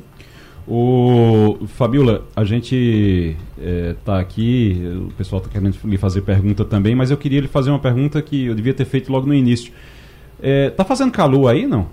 O 0.66 1.68
Fabiola, 1.68 2.24
a 2.34 2.46
gente 2.46 3.36
está 4.00 4.18
é, 4.18 4.22
aqui, 4.22 4.82
o 5.10 5.14
pessoal 5.16 5.42
está 5.42 5.52
querendo 5.52 5.76
lhe 5.84 5.98
fazer 5.98 6.22
pergunta 6.22 6.64
também, 6.64 6.96
mas 6.96 7.12
eu 7.12 7.18
queria 7.18 7.42
lhe 7.42 7.50
fazer 7.50 7.70
uma 7.70 7.80
pergunta 7.80 8.22
que 8.22 8.46
eu 8.46 8.56
devia 8.56 8.74
ter 8.74 8.86
feito 8.86 9.12
logo 9.12 9.28
no 9.28 9.34
início. 9.34 9.74
É, 10.42 10.70
tá 10.70 10.86
fazendo 10.86 11.12
calor 11.12 11.50
aí, 11.50 11.68
não? 11.68 11.88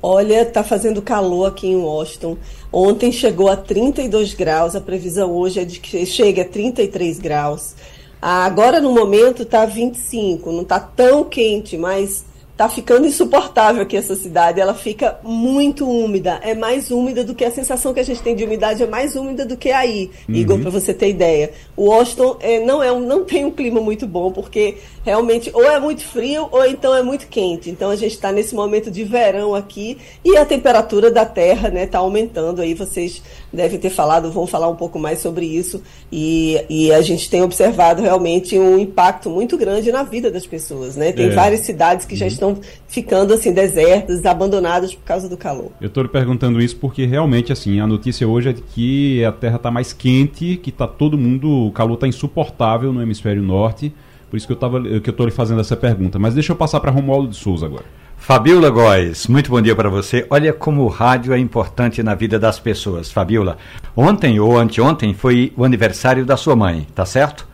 Olha, 0.00 0.46
tá 0.46 0.64
fazendo 0.64 1.02
calor 1.02 1.46
aqui 1.46 1.66
em 1.66 1.76
Washington. 1.76 2.38
Ontem 2.72 3.12
chegou 3.12 3.50
a 3.50 3.56
32 3.56 4.32
graus, 4.32 4.74
a 4.74 4.80
previsão 4.80 5.30
hoje 5.32 5.60
é 5.60 5.64
de 5.64 5.78
que 5.78 6.06
chegue 6.06 6.40
a 6.40 6.44
33 6.44 7.18
graus. 7.18 7.74
Agora 8.22 8.80
no 8.80 8.94
momento 8.94 9.44
tá 9.44 9.66
25, 9.66 10.50
não 10.52 10.64
tá 10.64 10.80
tão 10.80 11.24
quente, 11.24 11.76
mas 11.76 12.24
tá 12.58 12.68
ficando 12.68 13.06
insuportável 13.06 13.82
aqui 13.82 13.96
essa 13.96 14.16
cidade. 14.16 14.60
Ela 14.60 14.74
fica 14.74 15.20
muito 15.22 15.88
úmida. 15.88 16.40
É 16.42 16.56
mais 16.56 16.90
úmida 16.90 17.22
do 17.22 17.32
que 17.32 17.44
a 17.44 17.52
sensação 17.52 17.94
que 17.94 18.00
a 18.00 18.04
gente 18.04 18.20
tem 18.20 18.34
de 18.34 18.42
umidade 18.42 18.82
é 18.82 18.86
mais 18.86 19.14
úmida 19.14 19.46
do 19.46 19.56
que 19.56 19.70
aí, 19.70 20.10
uhum. 20.28 20.34
Igor, 20.34 20.58
para 20.58 20.70
você 20.70 20.92
ter 20.92 21.08
ideia. 21.08 21.52
O 21.76 21.84
Washington 21.84 22.36
é, 22.40 22.58
não, 22.58 22.82
é 22.82 22.90
um, 22.90 22.98
não 22.98 23.24
tem 23.24 23.44
um 23.44 23.52
clima 23.52 23.80
muito 23.80 24.08
bom, 24.08 24.32
porque 24.32 24.78
realmente 25.08 25.50
ou 25.54 25.64
é 25.64 25.80
muito 25.80 26.04
frio 26.04 26.48
ou 26.50 26.66
então 26.66 26.94
é 26.94 27.02
muito 27.02 27.28
quente. 27.28 27.70
Então 27.70 27.90
a 27.90 27.96
gente 27.96 28.12
está 28.12 28.30
nesse 28.30 28.54
momento 28.54 28.90
de 28.90 29.04
verão 29.04 29.54
aqui 29.54 29.96
e 30.22 30.36
a 30.36 30.44
temperatura 30.44 31.10
da 31.10 31.24
Terra 31.24 31.68
está 31.68 31.70
né, 31.70 31.86
tá 31.86 31.98
aumentando. 31.98 32.60
Aí 32.60 32.74
vocês 32.74 33.22
devem 33.50 33.78
ter 33.78 33.88
falado, 33.88 34.30
vão 34.30 34.46
falar 34.46 34.68
um 34.68 34.76
pouco 34.76 34.98
mais 34.98 35.20
sobre 35.20 35.46
isso. 35.46 35.82
E, 36.12 36.62
e 36.68 36.92
a 36.92 37.00
gente 37.00 37.30
tem 37.30 37.40
observado 37.40 38.02
realmente 38.02 38.58
um 38.58 38.78
impacto 38.78 39.30
muito 39.30 39.56
grande 39.56 39.90
na 39.90 40.02
vida 40.02 40.30
das 40.30 40.46
pessoas. 40.46 40.94
Né? 40.94 41.10
Tem 41.10 41.28
é. 41.28 41.30
várias 41.30 41.60
cidades 41.60 42.04
que 42.04 42.14
já 42.14 42.26
uhum. 42.26 42.32
estão 42.32 42.60
ficando 42.86 43.32
assim 43.32 43.50
desertas, 43.50 44.24
abandonadas 44.26 44.94
por 44.94 45.04
causa 45.04 45.26
do 45.26 45.38
calor. 45.38 45.70
Eu 45.80 45.88
estou 45.88 46.02
lhe 46.02 46.10
perguntando 46.10 46.60
isso 46.60 46.76
porque 46.76 47.06
realmente 47.06 47.50
assim 47.50 47.80
a 47.80 47.86
notícia 47.86 48.28
hoje 48.28 48.50
é 48.50 48.52
de 48.52 48.60
que 48.60 49.24
a 49.24 49.32
Terra 49.32 49.56
está 49.56 49.70
mais 49.70 49.94
quente, 49.94 50.56
que 50.56 50.68
está 50.68 50.86
todo 50.86 51.16
mundo, 51.16 51.66
o 51.66 51.72
calor 51.72 51.94
está 51.94 52.06
insuportável 52.06 52.92
no 52.92 53.00
hemisfério 53.00 53.42
norte. 53.42 53.90
Por 54.30 54.36
isso 54.36 54.46
que 54.46 54.52
eu 54.52 55.10
estou 55.10 55.26
lhe 55.26 55.32
fazendo 55.32 55.60
essa 55.60 55.76
pergunta. 55.76 56.18
Mas 56.18 56.34
deixa 56.34 56.52
eu 56.52 56.56
passar 56.56 56.80
para 56.80 56.90
Romualdo 56.90 57.28
de 57.28 57.36
Souza 57.36 57.66
agora. 57.66 57.84
Fabiola 58.18 58.68
Góes, 58.68 59.26
muito 59.26 59.50
bom 59.50 59.62
dia 59.62 59.74
para 59.74 59.88
você. 59.88 60.26
Olha 60.28 60.52
como 60.52 60.82
o 60.82 60.88
rádio 60.88 61.32
é 61.32 61.38
importante 61.38 62.02
na 62.02 62.14
vida 62.14 62.38
das 62.38 62.58
pessoas. 62.58 63.10
Fabiola, 63.10 63.56
ontem 63.96 64.38
ou 64.38 64.58
anteontem 64.58 65.14
foi 65.14 65.52
o 65.56 65.64
aniversário 65.64 66.26
da 66.26 66.36
sua 66.36 66.54
mãe, 66.54 66.86
tá 66.94 67.06
certo? 67.06 67.48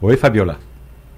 Oi, 0.00 0.16
Fabiola. 0.16 0.58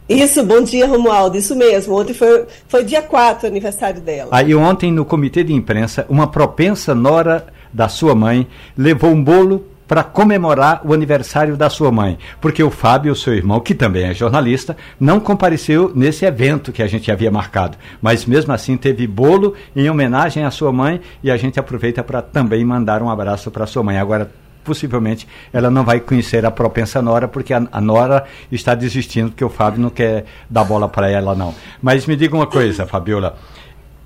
Isso, 0.09 0.43
bom 0.45 0.63
dia, 0.63 0.87
Romualdo. 0.87 1.37
Isso 1.37 1.55
mesmo. 1.55 1.95
Ontem 2.01 2.15
foi, 2.15 2.47
foi 2.67 2.85
dia 2.85 3.03
4 3.03 3.47
o 3.47 3.51
aniversário 3.51 4.01
dela. 4.01 4.31
Aí 4.33 4.55
ontem, 4.55 4.91
no 4.91 5.05
comitê 5.05 5.45
de 5.45 5.53
imprensa, 5.53 6.07
uma 6.09 6.27
propensa 6.27 6.95
nora 6.95 7.49
da 7.71 7.89
sua 7.89 8.15
mãe 8.15 8.47
levou 8.77 9.11
um 9.11 9.23
bolo 9.23 9.67
para 9.89 10.05
comemorar 10.05 10.83
o 10.85 10.93
aniversário 10.93 11.57
da 11.57 11.71
sua 11.71 11.91
mãe, 11.91 12.19
porque 12.41 12.63
o 12.63 12.71
Fábio, 12.71 13.17
seu 13.17 13.35
irmão, 13.35 13.59
que 13.59 13.75
também 13.75 14.05
é 14.05 14.15
jornalista, 14.15 14.77
não 15.01 15.19
compareceu 15.19 15.91
nesse 15.95 16.27
evento 16.27 16.71
que 16.71 16.83
a 16.83 16.87
gente 16.87 17.11
havia 17.11 17.31
marcado, 17.31 17.79
mas 18.01 18.27
mesmo 18.27 18.53
assim 18.53 18.77
teve 18.77 19.07
bolo 19.07 19.55
em 19.75 19.89
homenagem 19.89 20.45
à 20.45 20.51
sua 20.51 20.71
mãe 20.71 21.01
e 21.25 21.31
a 21.31 21.37
gente 21.39 21.59
aproveita 21.59 22.05
para 22.05 22.21
também 22.21 22.63
mandar 22.65 23.03
um 23.03 23.09
abraço 23.09 23.51
para 23.51 23.67
sua 23.67 23.83
mãe. 23.83 23.97
Agora 23.99 24.31
possivelmente 24.69 25.27
ela 25.51 25.71
não 25.71 25.83
vai 25.83 25.99
conhecer 25.99 26.45
a 26.45 26.51
propensa 26.51 27.01
Nora, 27.01 27.27
porque 27.27 27.55
a, 27.55 27.67
a 27.73 27.81
Nora 27.81 28.25
está 28.53 28.75
desistindo, 28.75 29.31
porque 29.31 29.45
o 29.45 29.49
Fábio 29.49 29.81
não 29.81 29.89
quer 29.89 30.27
dar 30.51 30.65
bola 30.65 30.89
para 30.89 31.11
ela, 31.11 31.35
não. 31.35 31.55
Mas 31.81 32.07
me 32.07 32.15
diga 32.15 32.37
uma 32.37 32.47
coisa, 32.47 32.87
Fabiola. 32.87 33.39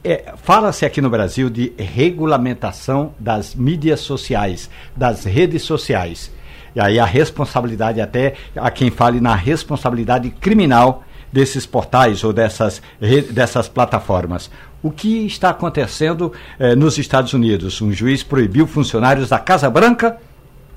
É, 0.04 0.34
Fala-se 0.36 0.84
aqui 0.84 1.00
no 1.00 1.08
Brasil 1.08 1.48
de 1.48 1.72
regulamentação 1.78 3.14
das 3.18 3.54
mídias 3.54 4.00
sociais, 4.00 4.68
das 4.96 5.24
redes 5.24 5.62
sociais. 5.62 6.32
E 6.74 6.80
aí 6.80 6.98
a 6.98 7.04
responsabilidade, 7.04 8.00
até 8.00 8.34
a 8.56 8.70
quem 8.70 8.90
fale 8.90 9.20
na 9.20 9.34
responsabilidade 9.34 10.30
criminal 10.30 11.04
desses 11.32 11.64
portais 11.64 12.24
ou 12.24 12.32
dessas, 12.32 12.82
dessas 13.30 13.68
plataformas. 13.68 14.50
O 14.82 14.90
que 14.90 15.24
está 15.24 15.50
acontecendo 15.50 16.32
eh, 16.58 16.74
nos 16.74 16.98
Estados 16.98 17.32
Unidos? 17.32 17.80
Um 17.80 17.92
juiz 17.92 18.22
proibiu 18.22 18.66
funcionários 18.66 19.28
da 19.28 19.38
Casa 19.38 19.70
Branca 19.70 20.18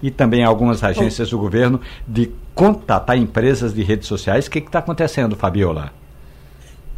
e 0.03 0.11
também 0.11 0.43
algumas 0.43 0.84
agências 0.84 1.32
do 1.32 1.39
governo 1.39 1.82
de 2.07 2.32
contatar 2.53 3.17
empresas 3.17 3.73
de 3.73 3.82
redes 3.82 4.07
sociais. 4.07 4.45
O 4.45 4.51
que 4.51 4.59
está 4.59 4.80
acontecendo, 4.80 5.36
Fabiola? 5.36 6.05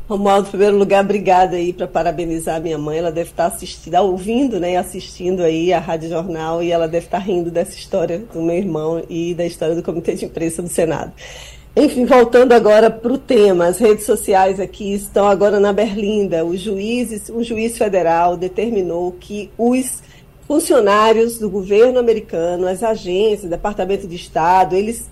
Romualdo, 0.08 0.48
em 0.48 0.52
primeiro 0.52 0.78
lugar, 0.78 1.04
obrigada 1.04 1.58
aí 1.58 1.74
para 1.74 1.86
parabenizar 1.86 2.56
a 2.56 2.60
minha 2.62 2.78
mãe. 2.78 3.00
Ela 3.00 3.12
deve 3.12 3.32
estar 3.32 3.50
tá 3.50 3.56
assistindo, 3.56 3.92
tá 3.92 4.02
ouvindo, 4.02 4.58
né, 4.58 4.78
assistindo 4.78 5.44
aí 5.44 5.74
a 5.74 5.80
Rádio 5.80 6.08
Jornal 6.08 6.64
e 6.64 6.72
ela 6.72 6.88
deve 6.88 7.08
estar 7.08 7.20
tá 7.20 7.24
rindo 7.24 7.52
dessa 7.52 7.76
história 7.76 8.20
do 8.34 8.42
meu 8.42 8.56
irmão 8.56 9.04
e 9.10 9.34
da 9.34 9.46
história 9.46 9.76
do 9.76 9.84
Comitê 9.84 10.14
de 10.14 10.24
Imprensa 10.24 10.62
do 10.62 10.70
Senado. 10.70 11.12
Enfim, 11.76 12.06
voltando 12.06 12.54
agora 12.54 12.90
para 12.90 13.12
o 13.12 13.18
tema, 13.18 13.68
as 13.68 13.80
redes 13.80 14.06
sociais 14.06 14.62
aqui 14.62 14.94
estão 14.94 15.28
agora 15.28 15.60
na 15.60 15.74
Berlinda. 15.74 16.46
O 16.46 16.56
juiz, 16.56 17.30
o 17.30 17.44
juiz 17.44 17.78
federal 17.78 18.38
determinou 18.38 19.12
que 19.12 19.52
os 19.58 20.02
funcionários 20.48 21.38
do 21.38 21.50
governo 21.50 22.00
americano, 22.00 22.66
as 22.66 22.82
agências, 22.82 23.50
Departamento 23.50 24.08
de 24.08 24.16
Estado, 24.16 24.74
eles 24.74 25.10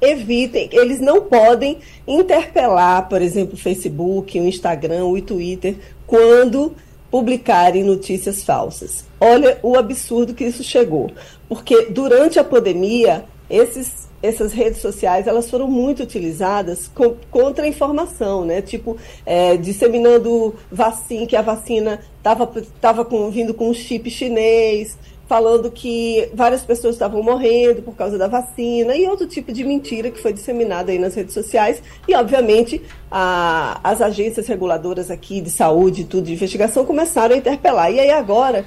evitem, 0.00 0.68
eles 0.72 1.00
não 1.00 1.22
podem 1.22 1.78
interpelar, 2.06 3.08
por 3.08 3.20
exemplo, 3.20 3.54
o 3.54 3.58
Facebook, 3.58 4.38
o 4.38 4.46
Instagram, 4.46 5.06
o 5.06 5.20
Twitter, 5.20 5.76
quando 6.06 6.74
publicarem 7.10 7.82
notícias 7.82 8.42
falsas. 8.42 9.04
Olha 9.20 9.58
o 9.62 9.76
absurdo 9.76 10.34
que 10.34 10.44
isso 10.44 10.62
chegou, 10.62 11.10
porque 11.48 11.86
durante 11.86 12.38
a 12.38 12.44
pandemia, 12.44 13.24
esses 13.48 14.08
essas 14.22 14.52
redes 14.52 14.80
sociais 14.80 15.26
elas 15.26 15.48
foram 15.48 15.68
muito 15.68 16.02
utilizadas 16.02 16.88
com, 16.88 17.14
contra 17.30 17.64
a 17.64 17.68
informação, 17.68 18.44
né? 18.44 18.60
Tipo, 18.60 18.96
é, 19.24 19.56
disseminando 19.56 20.54
vacina, 20.70 21.26
que 21.26 21.36
a 21.36 21.42
vacina 21.42 22.00
estava 22.18 23.06
vindo 23.30 23.54
com 23.54 23.70
um 23.70 23.74
chip 23.74 24.10
chinês, 24.10 24.98
falando 25.28 25.70
que 25.70 26.30
várias 26.32 26.62
pessoas 26.62 26.94
estavam 26.94 27.22
morrendo 27.22 27.82
por 27.82 27.94
causa 27.94 28.16
da 28.16 28.26
vacina 28.26 28.96
e 28.96 29.06
outro 29.06 29.26
tipo 29.26 29.52
de 29.52 29.62
mentira 29.62 30.10
que 30.10 30.20
foi 30.20 30.32
disseminada 30.32 30.90
aí 30.90 30.98
nas 30.98 31.14
redes 31.14 31.34
sociais. 31.34 31.82
E, 32.08 32.14
obviamente, 32.14 32.80
a, 33.10 33.78
as 33.84 34.00
agências 34.00 34.46
reguladoras 34.46 35.10
aqui 35.10 35.42
de 35.42 35.50
saúde 35.50 36.00
e 36.00 36.04
tudo 36.04 36.24
de 36.24 36.32
investigação 36.32 36.84
começaram 36.84 37.34
a 37.34 37.38
interpelar. 37.38 37.92
E 37.92 38.00
aí 38.00 38.10
agora, 38.10 38.64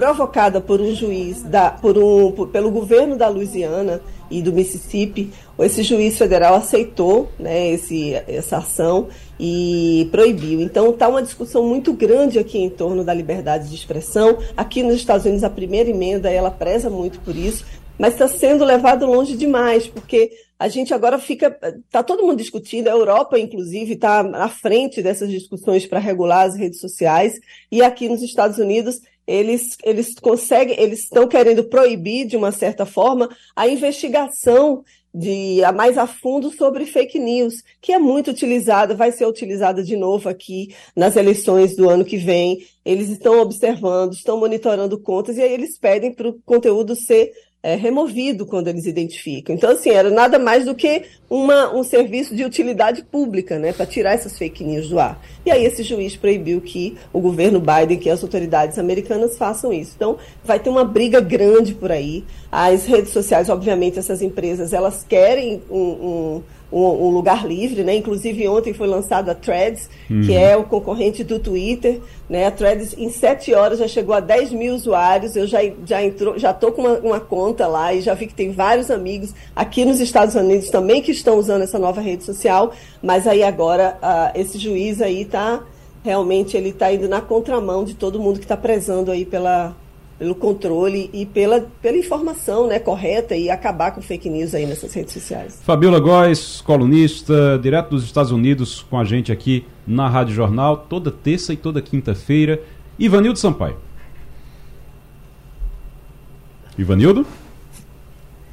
provocada 0.00 0.62
por 0.62 0.80
um 0.80 0.94
juiz, 0.94 1.42
da, 1.42 1.72
por 1.72 1.98
um, 1.98 2.32
por, 2.32 2.48
pelo 2.48 2.70
governo 2.70 3.18
da 3.18 3.28
Louisiana 3.28 4.00
e 4.30 4.40
do 4.40 4.50
Mississippi, 4.50 5.30
esse 5.58 5.82
juiz 5.82 6.16
federal 6.16 6.54
aceitou 6.54 7.28
né, 7.38 7.68
esse, 7.68 8.14
essa 8.26 8.56
ação 8.56 9.08
e 9.38 10.08
proibiu. 10.10 10.62
Então 10.62 10.88
está 10.88 11.06
uma 11.06 11.22
discussão 11.22 11.68
muito 11.68 11.92
grande 11.92 12.38
aqui 12.38 12.56
em 12.56 12.70
torno 12.70 13.04
da 13.04 13.12
liberdade 13.12 13.68
de 13.68 13.74
expressão. 13.74 14.38
Aqui 14.56 14.82
nos 14.82 14.94
Estados 14.94 15.26
Unidos 15.26 15.44
a 15.44 15.50
primeira 15.50 15.90
emenda 15.90 16.30
ela 16.30 16.50
preza 16.50 16.88
muito 16.88 17.20
por 17.20 17.36
isso, 17.36 17.66
mas 17.98 18.14
está 18.14 18.26
sendo 18.26 18.64
levado 18.64 19.04
longe 19.04 19.36
demais, 19.36 19.86
porque 19.86 20.30
a 20.58 20.68
gente 20.68 20.94
agora 20.94 21.18
fica, 21.18 21.54
está 21.86 22.02
todo 22.02 22.22
mundo 22.22 22.36
discutindo, 22.36 22.88
a 22.88 22.92
Europa 22.92 23.38
inclusive 23.38 23.92
está 23.92 24.20
à 24.20 24.48
frente 24.48 25.02
dessas 25.02 25.28
discussões 25.28 25.84
para 25.84 25.98
regular 25.98 26.46
as 26.46 26.56
redes 26.56 26.80
sociais 26.80 27.38
e 27.70 27.82
aqui 27.82 28.08
nos 28.08 28.22
Estados 28.22 28.56
Unidos 28.56 29.02
eles, 29.30 29.76
eles 29.84 30.14
conseguem, 30.14 30.78
eles 30.80 31.04
estão 31.04 31.28
querendo 31.28 31.62
proibir, 31.62 32.26
de 32.26 32.36
uma 32.36 32.50
certa 32.50 32.84
forma, 32.84 33.28
a 33.54 33.68
investigação 33.68 34.82
de 35.14 35.62
a 35.64 35.72
mais 35.72 35.96
a 35.96 36.06
fundo 36.06 36.50
sobre 36.50 36.84
fake 36.84 37.18
news, 37.18 37.54
que 37.80 37.92
é 37.92 37.98
muito 37.98 38.30
utilizada, 38.30 38.94
vai 38.94 39.12
ser 39.12 39.26
utilizada 39.26 39.84
de 39.84 39.96
novo 39.96 40.28
aqui 40.28 40.74
nas 40.94 41.16
eleições 41.16 41.76
do 41.76 41.88
ano 41.88 42.04
que 42.04 42.16
vem. 42.16 42.58
Eles 42.84 43.08
estão 43.08 43.40
observando, 43.40 44.14
estão 44.14 44.36
monitorando 44.38 44.98
contas 45.00 45.36
e 45.36 45.42
aí 45.42 45.52
eles 45.52 45.78
pedem 45.78 46.12
para 46.12 46.28
o 46.28 46.40
conteúdo 46.44 46.96
ser 46.96 47.32
é, 47.62 47.74
removido 47.74 48.46
quando 48.46 48.68
eles 48.68 48.86
identificam. 48.86 49.54
Então, 49.54 49.70
assim, 49.70 49.90
era 49.90 50.10
nada 50.10 50.38
mais 50.38 50.64
do 50.64 50.74
que 50.74 51.02
uma, 51.28 51.74
um 51.74 51.84
serviço 51.84 52.34
de 52.34 52.44
utilidade 52.44 53.02
pública, 53.04 53.58
né, 53.58 53.72
para 53.72 53.86
tirar 53.86 54.14
essas 54.14 54.38
fake 54.38 54.64
news 54.64 54.88
do 54.88 54.98
ar. 54.98 55.20
E 55.44 55.50
aí 55.50 55.64
esse 55.64 55.82
juiz 55.82 56.16
proibiu 56.16 56.60
que 56.60 56.96
o 57.12 57.20
governo 57.20 57.60
Biden, 57.60 57.98
que 57.98 58.08
as 58.08 58.22
autoridades 58.22 58.78
americanas 58.78 59.36
façam 59.36 59.72
isso. 59.72 59.92
Então, 59.94 60.16
vai 60.44 60.58
ter 60.58 60.70
uma 60.70 60.84
briga 60.84 61.20
grande 61.20 61.74
por 61.74 61.92
aí. 61.92 62.24
As 62.50 62.86
redes 62.86 63.12
sociais, 63.12 63.48
obviamente, 63.48 63.98
essas 63.98 64.22
empresas, 64.22 64.72
elas 64.72 65.04
querem 65.08 65.62
um, 65.70 65.78
um 65.78 66.42
um, 66.72 66.82
um, 66.82 67.10
lugar 67.10 67.46
livre, 67.46 67.82
né? 67.82 67.96
Inclusive 67.96 68.46
ontem 68.48 68.72
foi 68.72 68.86
lançado 68.86 69.28
a 69.30 69.34
Threads, 69.34 69.90
uhum. 70.08 70.22
que 70.22 70.34
é 70.34 70.56
o 70.56 70.64
concorrente 70.64 71.24
do 71.24 71.38
Twitter, 71.38 72.00
né? 72.28 72.46
A 72.46 72.50
Threads 72.50 72.94
em 72.96 73.10
sete 73.10 73.52
horas 73.54 73.78
já 73.78 73.88
chegou 73.88 74.14
a 74.14 74.20
10 74.20 74.52
mil 74.52 74.74
usuários. 74.74 75.36
Eu 75.36 75.46
já 75.46 75.60
já 75.84 76.02
entrou, 76.02 76.38
já 76.38 76.52
tô 76.52 76.72
com 76.72 76.82
uma, 76.82 76.98
uma, 76.98 77.20
conta 77.20 77.66
lá 77.66 77.92
e 77.92 78.00
já 78.00 78.14
vi 78.14 78.26
que 78.26 78.34
tem 78.34 78.52
vários 78.52 78.90
amigos 78.90 79.34
aqui 79.54 79.84
nos 79.84 80.00
Estados 80.00 80.34
Unidos 80.34 80.70
também 80.70 81.02
que 81.02 81.10
estão 81.10 81.38
usando 81.38 81.62
essa 81.62 81.78
nova 81.78 82.00
rede 82.00 82.24
social. 82.24 82.72
Mas 83.02 83.26
aí 83.26 83.42
agora 83.42 83.98
uh, 84.02 84.38
esse 84.38 84.58
juiz 84.58 85.00
aí 85.00 85.24
tá 85.24 85.62
realmente 86.02 86.56
ele 86.56 86.70
está 86.70 86.92
indo 86.92 87.08
na 87.08 87.20
contramão 87.20 87.84
de 87.84 87.94
todo 87.94 88.20
mundo 88.20 88.38
que 88.38 88.44
está 88.44 88.56
prezando 88.56 89.10
aí 89.10 89.24
pela 89.24 89.74
pelo 90.20 90.34
controle 90.34 91.08
e 91.14 91.24
pela, 91.24 91.62
pela 91.80 91.96
informação 91.96 92.66
né, 92.66 92.78
correta 92.78 93.34
e 93.34 93.48
acabar 93.48 93.90
com 93.92 94.02
fake 94.02 94.28
news 94.28 94.54
aí 94.54 94.66
nessas 94.66 94.92
redes 94.92 95.14
sociais. 95.14 95.58
Fabiola 95.64 95.98
Góes, 95.98 96.60
colunista, 96.60 97.58
direto 97.58 97.88
dos 97.88 98.04
Estados 98.04 98.30
Unidos, 98.30 98.84
com 98.90 98.98
a 98.98 99.04
gente 99.04 99.32
aqui 99.32 99.64
na 99.86 100.10
Rádio 100.10 100.34
Jornal, 100.34 100.76
toda 100.76 101.10
terça 101.10 101.54
e 101.54 101.56
toda 101.56 101.80
quinta-feira. 101.80 102.60
Ivanildo 102.98 103.38
Sampaio. 103.38 103.78
Ivanildo? 106.76 107.26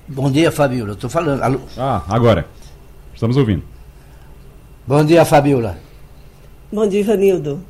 Bom 0.07 0.31
dia, 0.31 0.49
Fabiola. 0.53 0.93
Estou 0.93 1.09
falando. 1.09 1.41
Alô? 1.41 1.59
Ah, 1.77 2.01
agora. 2.07 2.47
Estamos 3.13 3.35
ouvindo. 3.35 3.63
Bom 4.87 5.03
dia, 5.03 5.25
Fabiola. 5.25 5.77
Bom 6.71 6.87
dia, 6.87 7.01
Ivanildo. 7.01 7.61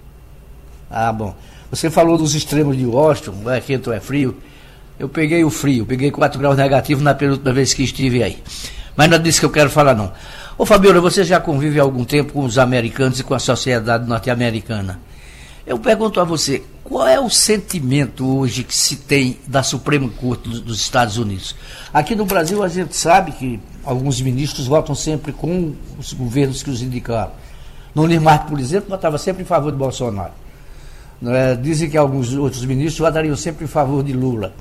Ah, 0.87 1.11
bom. 1.11 1.33
Você 1.69 1.89
falou 1.89 2.17
dos 2.17 2.33
extremos 2.33 2.77
de 2.77 2.85
Washington, 2.85 3.51
é 3.51 3.59
quente 3.59 3.89
ou 3.89 3.95
é 3.95 3.99
frio. 3.99 4.37
Eu 4.97 5.09
peguei 5.09 5.43
o 5.43 5.49
frio, 5.49 5.85
peguei 5.85 6.09
4 6.09 6.39
graus 6.39 6.57
negativos 6.57 7.03
na 7.03 7.13
penúltima 7.13 7.53
vez 7.53 7.73
que 7.73 7.83
estive 7.83 8.23
aí. 8.23 8.41
Mas 8.95 9.09
não 9.09 9.17
é 9.17 9.19
disso 9.19 9.41
que 9.41 9.45
eu 9.45 9.51
quero 9.51 9.69
falar, 9.69 9.93
não. 9.93 10.11
Ô 10.57 10.65
Fabiola, 10.65 10.99
você 10.99 11.23
já 11.23 11.39
convive 11.39 11.79
há 11.79 11.83
algum 11.83 12.03
tempo 12.03 12.33
com 12.33 12.43
os 12.43 12.57
americanos 12.57 13.19
e 13.19 13.23
com 13.23 13.35
a 13.35 13.39
sociedade 13.39 14.07
norte-americana. 14.07 14.99
Eu 15.67 15.77
pergunto 15.77 16.19
a 16.19 16.23
você, 16.23 16.63
qual 16.83 17.05
é 17.05 17.19
o 17.19 17.29
sentimento 17.29 18.25
hoje 18.25 18.63
que 18.63 18.73
se 18.73 18.95
tem 18.95 19.37
da 19.45 19.61
Suprema 19.61 20.09
Corte 20.09 20.47
dos 20.47 20.79
Estados 20.79 21.17
Unidos? 21.17 21.53
Aqui 21.93 22.15
no 22.15 22.25
Brasil 22.25 22.63
a 22.63 22.69
gente 22.69 22.95
sabe 22.95 23.33
que 23.33 23.59
alguns 23.83 24.21
ministros 24.21 24.65
votam 24.65 24.95
sempre 24.95 25.33
com 25.33 25.75
os 25.99 26.13
governos 26.13 26.63
que 26.63 26.69
os 26.69 26.81
indicaram. 26.81 27.33
No 27.93 28.07
Marques, 28.21 28.49
por 28.49 28.59
exemplo, 28.59 28.89
votava 28.89 29.17
sempre 29.17 29.43
em 29.43 29.45
favor 29.45 29.71
de 29.71 29.77
Bolsonaro. 29.77 30.31
É? 31.25 31.55
Dizem 31.55 31.89
que 31.89 31.97
alguns 31.97 32.33
outros 32.33 32.63
ministros 32.63 32.99
votariam 32.99 33.35
sempre 33.35 33.65
em 33.65 33.67
favor 33.67 34.03
de 34.03 34.13
Lula. 34.13 34.53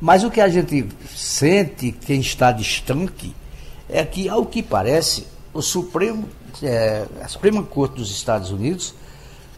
Mas 0.00 0.24
o 0.24 0.30
que 0.30 0.40
a 0.40 0.48
gente 0.48 0.86
sente, 1.14 1.92
quem 1.92 2.20
está 2.20 2.52
distante, 2.52 3.34
é 3.88 4.04
que, 4.04 4.28
ao 4.28 4.46
que 4.46 4.62
parece, 4.62 5.26
o 5.52 5.62
Supremo, 5.62 6.28
é, 6.62 7.04
a 7.22 7.28
Suprema 7.28 7.62
Corte 7.62 7.96
dos 7.96 8.10
Estados 8.10 8.50
Unidos 8.50 8.94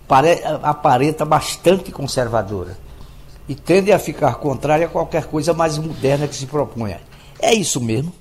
pare, 0.06 0.42
aparenta 0.62 1.24
bastante 1.24 1.90
conservadora 1.90 2.76
e 3.48 3.54
tende 3.54 3.92
a 3.92 3.98
ficar 3.98 4.34
contrária 4.36 4.86
a 4.86 4.88
qualquer 4.88 5.26
coisa 5.26 5.54
mais 5.54 5.78
moderna 5.78 6.26
que 6.26 6.34
se 6.34 6.46
proponha. 6.46 7.00
É 7.40 7.54
isso 7.54 7.80
mesmo? 7.80 8.12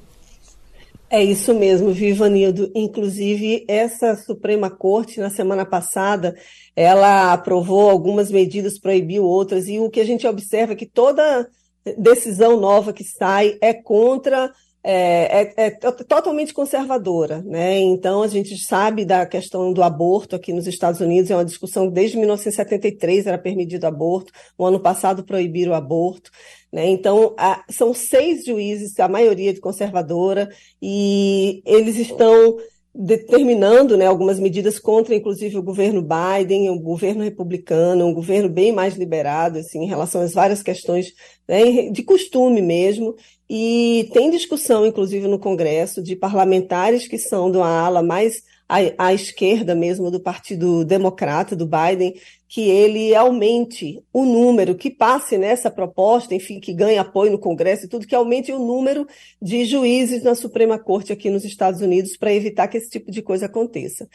É 1.16 1.24
isso 1.24 1.53
mesmo, 1.53 1.93
Vivanildo. 1.93 2.70
Inclusive, 2.76 3.63
essa 3.70 4.18
Suprema 4.18 4.70
Corte, 4.70 5.18
na 5.18 5.30
semana 5.30 5.66
passada, 5.66 6.36
ela 6.76 7.32
aprovou 7.32 7.89
algumas 7.89 8.30
medidas, 8.30 8.78
proibiu 8.78 9.24
outras, 9.24 9.70
e 9.70 9.80
o 9.80 9.89
que 9.89 10.01
a 10.01 10.03
gente 10.03 10.28
observa 10.28 10.74
é 10.74 10.76
que 10.76 10.86
toda 10.86 11.47
decisão 11.97 12.59
nova 12.59 12.91
que 12.91 13.05
sai 13.05 13.57
é 13.61 13.74
contra 13.74 14.51
é, 14.88 15.41
é, 15.41 15.66
é, 15.66 15.72
totalmente 15.72 16.53
conservadora, 16.53 17.41
né? 17.41 17.80
Então 17.80 18.22
a 18.22 18.28
gente 18.28 18.55
sabe 18.55 19.03
da 19.03 19.26
questão 19.26 19.74
do 19.74 19.82
aborto 19.82 20.36
aqui 20.36 20.53
nos 20.53 20.68
Estados 20.68 21.01
Unidos, 21.01 21.32
é 21.32 21.36
uma 21.36 21.43
discussão 21.43 21.89
desde 21.89 22.18
1973 22.18 23.26
era 23.26 23.38
permitido 23.39 23.86
aborto, 23.86 24.32
o 24.55 24.63
ano 24.63 24.80
passado 24.80 25.24
proibiram 25.24 25.72
o 25.72 25.76
aborto, 25.76 26.30
né? 26.76 26.89
Então 26.89 27.34
a, 27.38 27.63
são 27.69 27.93
seis 27.93 28.43
juízes, 28.43 28.99
a 28.99 29.07
maioria 29.07 29.53
de 29.53 29.61
conservadora, 29.61 30.49
e 30.82 31.63
eles 31.65 31.95
estão 31.95 32.57
determinando 32.93 33.95
né, 33.95 34.05
algumas 34.05 34.39
medidas 34.39 34.78
contra, 34.78 35.15
inclusive, 35.15 35.57
o 35.57 35.63
governo 35.63 36.01
Biden, 36.01 36.69
o 36.69 36.78
governo 36.78 37.23
republicano, 37.23 38.05
um 38.05 38.13
governo 38.13 38.49
bem 38.49 38.73
mais 38.73 38.95
liberado 38.95 39.57
assim, 39.57 39.84
em 39.84 39.88
relação 39.88 40.21
às 40.21 40.34
várias 40.34 40.61
questões 40.61 41.13
né, 41.47 41.89
de 41.89 42.03
costume 42.03 42.61
mesmo. 42.61 43.15
E 43.49 44.09
tem 44.11 44.30
discussão, 44.30 44.86
inclusive, 44.86 45.30
no 45.30 45.39
Congresso, 45.39 46.03
de 46.03 46.13
parlamentares 46.13 47.07
que 47.07 47.17
são 47.17 47.49
de 47.49 47.57
uma 47.57 47.69
ala 47.69 48.03
mais 48.03 48.43
à, 48.68 48.78
à 48.97 49.13
esquerda 49.13 49.76
mesmo 49.76 50.09
do 50.09 50.20
Partido 50.20 50.84
Democrata, 50.84 51.55
do 51.55 51.68
Biden, 51.68 52.16
que 52.47 52.70
ele 52.70 53.13
aumente 53.16 54.01
o 54.13 54.26
número, 54.26 54.76
que 54.76 54.89
passe 54.89 55.38
nessa 55.38 55.70
proposta, 55.70 56.34
enfim, 56.34 56.59
que 56.59 56.74
ganhe 56.74 56.97
apoio 56.97 57.32
no 57.32 57.39
Congresso 57.39 57.86
e 57.86 57.89
tudo, 57.89 58.07
que 58.07 58.16
aumente 58.16 58.51
o 58.51 58.59
número 58.59 59.07
de 59.41 59.66
juízes 59.66 60.24
na 60.24 60.36
Suprema 60.36 60.78
Corte 60.78 61.11
aqui 61.11 61.30
nos 61.30 61.43
Estados 61.43 61.82
Unidos 61.82 62.16
para 62.16 62.34
evitar 62.34 62.68
que 62.68 62.78
esse 62.78 62.89
tipo 62.89 63.11
de 63.11 63.22
coisa 63.22 63.47
aconteça. 63.47 64.07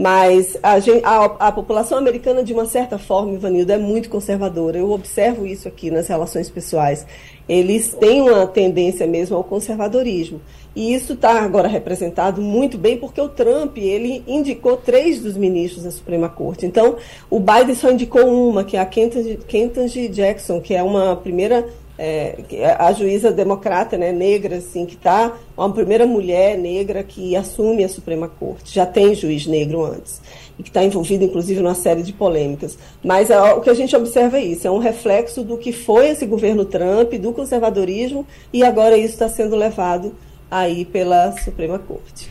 Mas 0.00 0.56
a, 0.62 0.78
gente, 0.78 1.04
a, 1.04 1.24
a, 1.24 1.50
população 1.50 1.98
americana, 1.98 2.44
de 2.44 2.52
uma 2.52 2.66
certa 2.66 2.98
forma, 2.98 3.34
Ivanildo, 3.34 3.72
é 3.72 3.78
muito 3.78 4.08
conservadora. 4.08 4.78
Eu 4.78 4.92
observo 4.92 5.44
isso 5.44 5.66
aqui 5.66 5.90
nas 5.90 6.06
relações 6.06 6.48
pessoais. 6.48 7.04
Eles 7.48 7.94
têm 7.94 8.22
uma 8.22 8.46
tendência 8.46 9.08
mesmo 9.08 9.36
ao 9.36 9.42
conservadorismo. 9.42 10.40
E 10.78 10.94
isso 10.94 11.14
está 11.14 11.42
agora 11.42 11.66
representado 11.66 12.40
muito 12.40 12.78
bem 12.78 12.96
porque 12.96 13.20
o 13.20 13.28
Trump 13.28 13.76
ele 13.78 14.22
indicou 14.28 14.76
três 14.76 15.20
dos 15.20 15.36
ministros 15.36 15.82
da 15.82 15.90
Suprema 15.90 16.28
Corte. 16.28 16.66
Então, 16.66 16.94
o 17.28 17.40
Biden 17.40 17.74
só 17.74 17.90
indicou 17.90 18.24
uma, 18.24 18.62
que 18.62 18.76
é 18.76 18.80
a 18.80 18.86
Ketanji 18.86 20.06
Jackson, 20.06 20.60
que 20.60 20.72
é 20.72 20.80
uma 20.80 21.16
primeira 21.16 21.66
é, 21.98 22.38
é, 22.52 22.76
a 22.78 22.92
juíza 22.92 23.32
democrata, 23.32 23.98
né, 23.98 24.12
negra, 24.12 24.58
assim, 24.58 24.86
que 24.86 24.94
está 24.94 25.36
uma 25.56 25.72
primeira 25.72 26.06
mulher 26.06 26.56
negra 26.56 27.02
que 27.02 27.34
assume 27.34 27.82
a 27.82 27.88
Suprema 27.88 28.28
Corte. 28.28 28.72
Já 28.72 28.86
tem 28.86 29.16
juiz 29.16 29.48
negro 29.48 29.84
antes 29.84 30.22
e 30.56 30.62
que 30.62 30.70
está 30.70 30.84
envolvido, 30.84 31.24
inclusive, 31.24 31.60
numa 31.60 31.74
série 31.74 32.04
de 32.04 32.12
polêmicas. 32.12 32.78
Mas 33.02 33.30
o 33.30 33.60
que 33.62 33.70
a 33.70 33.74
gente 33.74 33.96
observa 33.96 34.38
é 34.38 34.44
isso, 34.44 34.64
é 34.64 34.70
um 34.70 34.78
reflexo 34.78 35.42
do 35.42 35.58
que 35.58 35.72
foi 35.72 36.10
esse 36.10 36.24
governo 36.24 36.64
Trump, 36.64 37.14
do 37.14 37.32
conservadorismo, 37.32 38.24
e 38.52 38.62
agora 38.62 38.96
isso 38.96 39.14
está 39.14 39.28
sendo 39.28 39.56
levado 39.56 40.14
aí 40.50 40.84
pela 40.84 41.32
Suprema 41.32 41.78
Corte. 41.78 42.30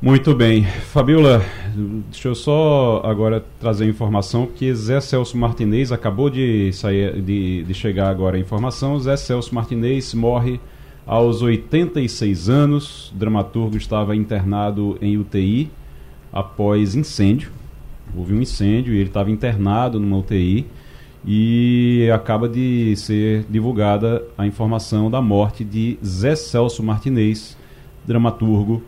Muito 0.00 0.34
bem. 0.34 0.64
Fabiola, 0.64 1.42
deixa 2.10 2.28
eu 2.28 2.34
só 2.34 3.00
agora 3.02 3.42
trazer 3.58 3.88
informação 3.88 4.46
que 4.46 4.72
Zé 4.74 5.00
Celso 5.00 5.38
Martinez 5.38 5.90
acabou 5.90 6.28
de 6.28 6.70
sair 6.74 7.20
de, 7.22 7.64
de 7.64 7.74
chegar 7.74 8.10
agora 8.10 8.36
a 8.36 8.40
informação. 8.40 9.00
Zé 9.00 9.16
Celso 9.16 9.54
Martinez 9.54 10.12
morre 10.12 10.60
aos 11.06 11.40
86 11.40 12.48
anos. 12.50 13.10
O 13.10 13.14
dramaturgo 13.14 13.76
estava 13.78 14.14
internado 14.14 14.98
em 15.00 15.16
UTI 15.16 15.70
após 16.30 16.94
incêndio. 16.94 17.50
Houve 18.14 18.34
um 18.34 18.42
incêndio 18.42 18.92
e 18.92 18.98
ele 18.98 19.08
estava 19.08 19.30
internado 19.30 19.98
numa 19.98 20.18
UTI 20.18 20.66
e 21.26 22.08
acaba 22.14 22.48
de 22.48 22.94
ser 22.96 23.44
divulgada 23.48 24.22
a 24.38 24.46
informação 24.46 25.10
da 25.10 25.20
morte 25.20 25.64
de 25.64 25.98
Zé 26.04 26.36
Celso 26.36 26.82
Martinez, 26.82 27.56
dramaturgo. 28.04 28.82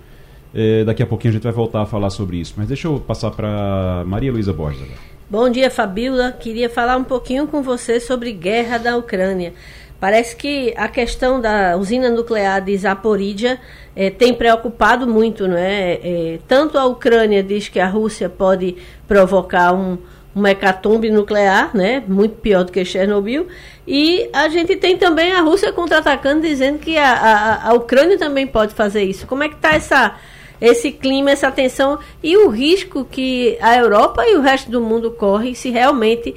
É, 0.54 0.84
daqui 0.84 1.02
a 1.02 1.06
pouquinho 1.06 1.32
a 1.32 1.34
gente 1.34 1.42
vai 1.42 1.52
voltar 1.52 1.82
a 1.82 1.86
falar 1.86 2.10
sobre 2.10 2.36
isso. 2.36 2.54
Mas 2.56 2.68
deixa 2.68 2.86
eu 2.86 3.00
passar 3.00 3.32
para 3.32 4.04
Maria 4.06 4.30
Luísa 4.30 4.52
Borges. 4.52 4.86
Bom 5.28 5.50
dia, 5.50 5.70
Fabíola. 5.70 6.32
Queria 6.32 6.70
falar 6.70 6.96
um 6.96 7.04
pouquinho 7.04 7.46
com 7.46 7.60
você 7.60 7.98
sobre 7.98 8.32
guerra 8.32 8.78
da 8.78 8.96
Ucrânia. 8.96 9.52
Parece 10.00 10.36
que 10.36 10.72
a 10.76 10.86
questão 10.86 11.40
da 11.40 11.76
usina 11.76 12.08
nuclear 12.08 12.62
de 12.64 12.76
Zaporizhia 12.78 13.58
é, 13.96 14.10
tem 14.10 14.32
preocupado 14.32 15.08
muito, 15.08 15.48
não 15.48 15.56
é? 15.56 15.94
é? 15.94 16.38
Tanto 16.46 16.78
a 16.78 16.86
Ucrânia 16.86 17.42
diz 17.42 17.68
que 17.68 17.80
a 17.80 17.88
Rússia 17.88 18.28
pode 18.28 18.76
provocar 19.08 19.74
um, 19.74 19.98
uma 20.38 20.50
hecatombe 20.50 21.10
nuclear, 21.10 21.76
né? 21.76 22.02
Muito 22.06 22.36
pior 22.36 22.64
do 22.64 22.72
que 22.72 22.84
Chernobyl. 22.84 23.46
E 23.86 24.28
a 24.32 24.48
gente 24.48 24.76
tem 24.76 24.96
também 24.96 25.32
a 25.32 25.40
Rússia 25.40 25.72
contra-atacando, 25.72 26.42
dizendo 26.42 26.78
que 26.78 26.96
a, 26.96 27.12
a, 27.12 27.70
a, 27.70 27.74
Ucrânia 27.74 28.16
também 28.16 28.46
pode 28.46 28.74
fazer 28.74 29.02
isso. 29.02 29.26
Como 29.26 29.42
é 29.42 29.48
que 29.48 29.56
está 29.56 29.74
essa, 29.74 30.16
esse 30.60 30.92
clima, 30.92 31.30
essa 31.30 31.50
tensão 31.50 31.98
e 32.22 32.36
o 32.36 32.48
risco 32.48 33.04
que 33.04 33.58
a 33.60 33.76
Europa 33.76 34.24
e 34.26 34.36
o 34.36 34.40
resto 34.40 34.70
do 34.70 34.80
mundo 34.80 35.10
correm 35.10 35.54
se 35.54 35.70
realmente 35.70 36.34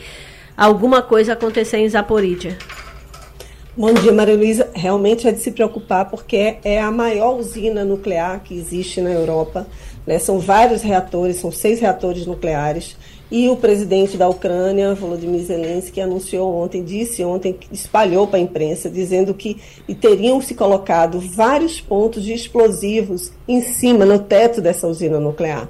alguma 0.58 1.02
coisa 1.02 1.34
acontecer 1.34 1.78
em 1.78 1.89
Zaporizhia? 1.89 2.58
Bom 3.76 3.93
dia, 3.93 4.12
Maria 4.12 4.36
Luísa. 4.36 4.70
Realmente 4.74 5.28
é 5.28 5.32
de 5.32 5.39
se 5.39 5.52
preocupar 5.52 6.10
porque 6.10 6.58
é 6.64 6.82
a 6.82 6.91
maior 6.91 7.38
usina 7.38 7.86
nuclear 7.86 8.41
que 8.43 8.54
existe 8.54 8.99
na 8.99 9.12
Europa. 9.12 9.66
Né? 10.06 10.20
São 10.20 10.39
vários 10.39 10.82
reatores, 10.82 11.38
são 11.38 11.52
seis 11.52 11.80
reatores 11.80 12.26
nucleares. 12.26 12.97
E 13.32 13.48
o 13.48 13.56
presidente 13.56 14.18
da 14.18 14.28
Ucrânia, 14.28 14.94
Volodymyr 14.94 15.46
Zelensky, 15.46 16.02
anunciou 16.02 16.54
ontem, 16.54 16.84
disse 16.84 17.24
ontem, 17.24 17.56
espalhou 17.72 18.28
para 18.28 18.38
a 18.38 18.42
imprensa, 18.42 18.90
dizendo 18.90 19.34
que 19.34 19.56
teriam 20.02 20.42
se 20.42 20.54
colocado 20.54 21.18
vários 21.18 21.80
pontos 21.80 22.24
de 22.26 22.34
explosivos 22.34 23.32
em 23.48 23.62
cima, 23.62 24.06
no 24.06 24.20
teto 24.20 24.60
dessa 24.60 24.86
usina 24.86 25.18
nuclear. 25.18 25.70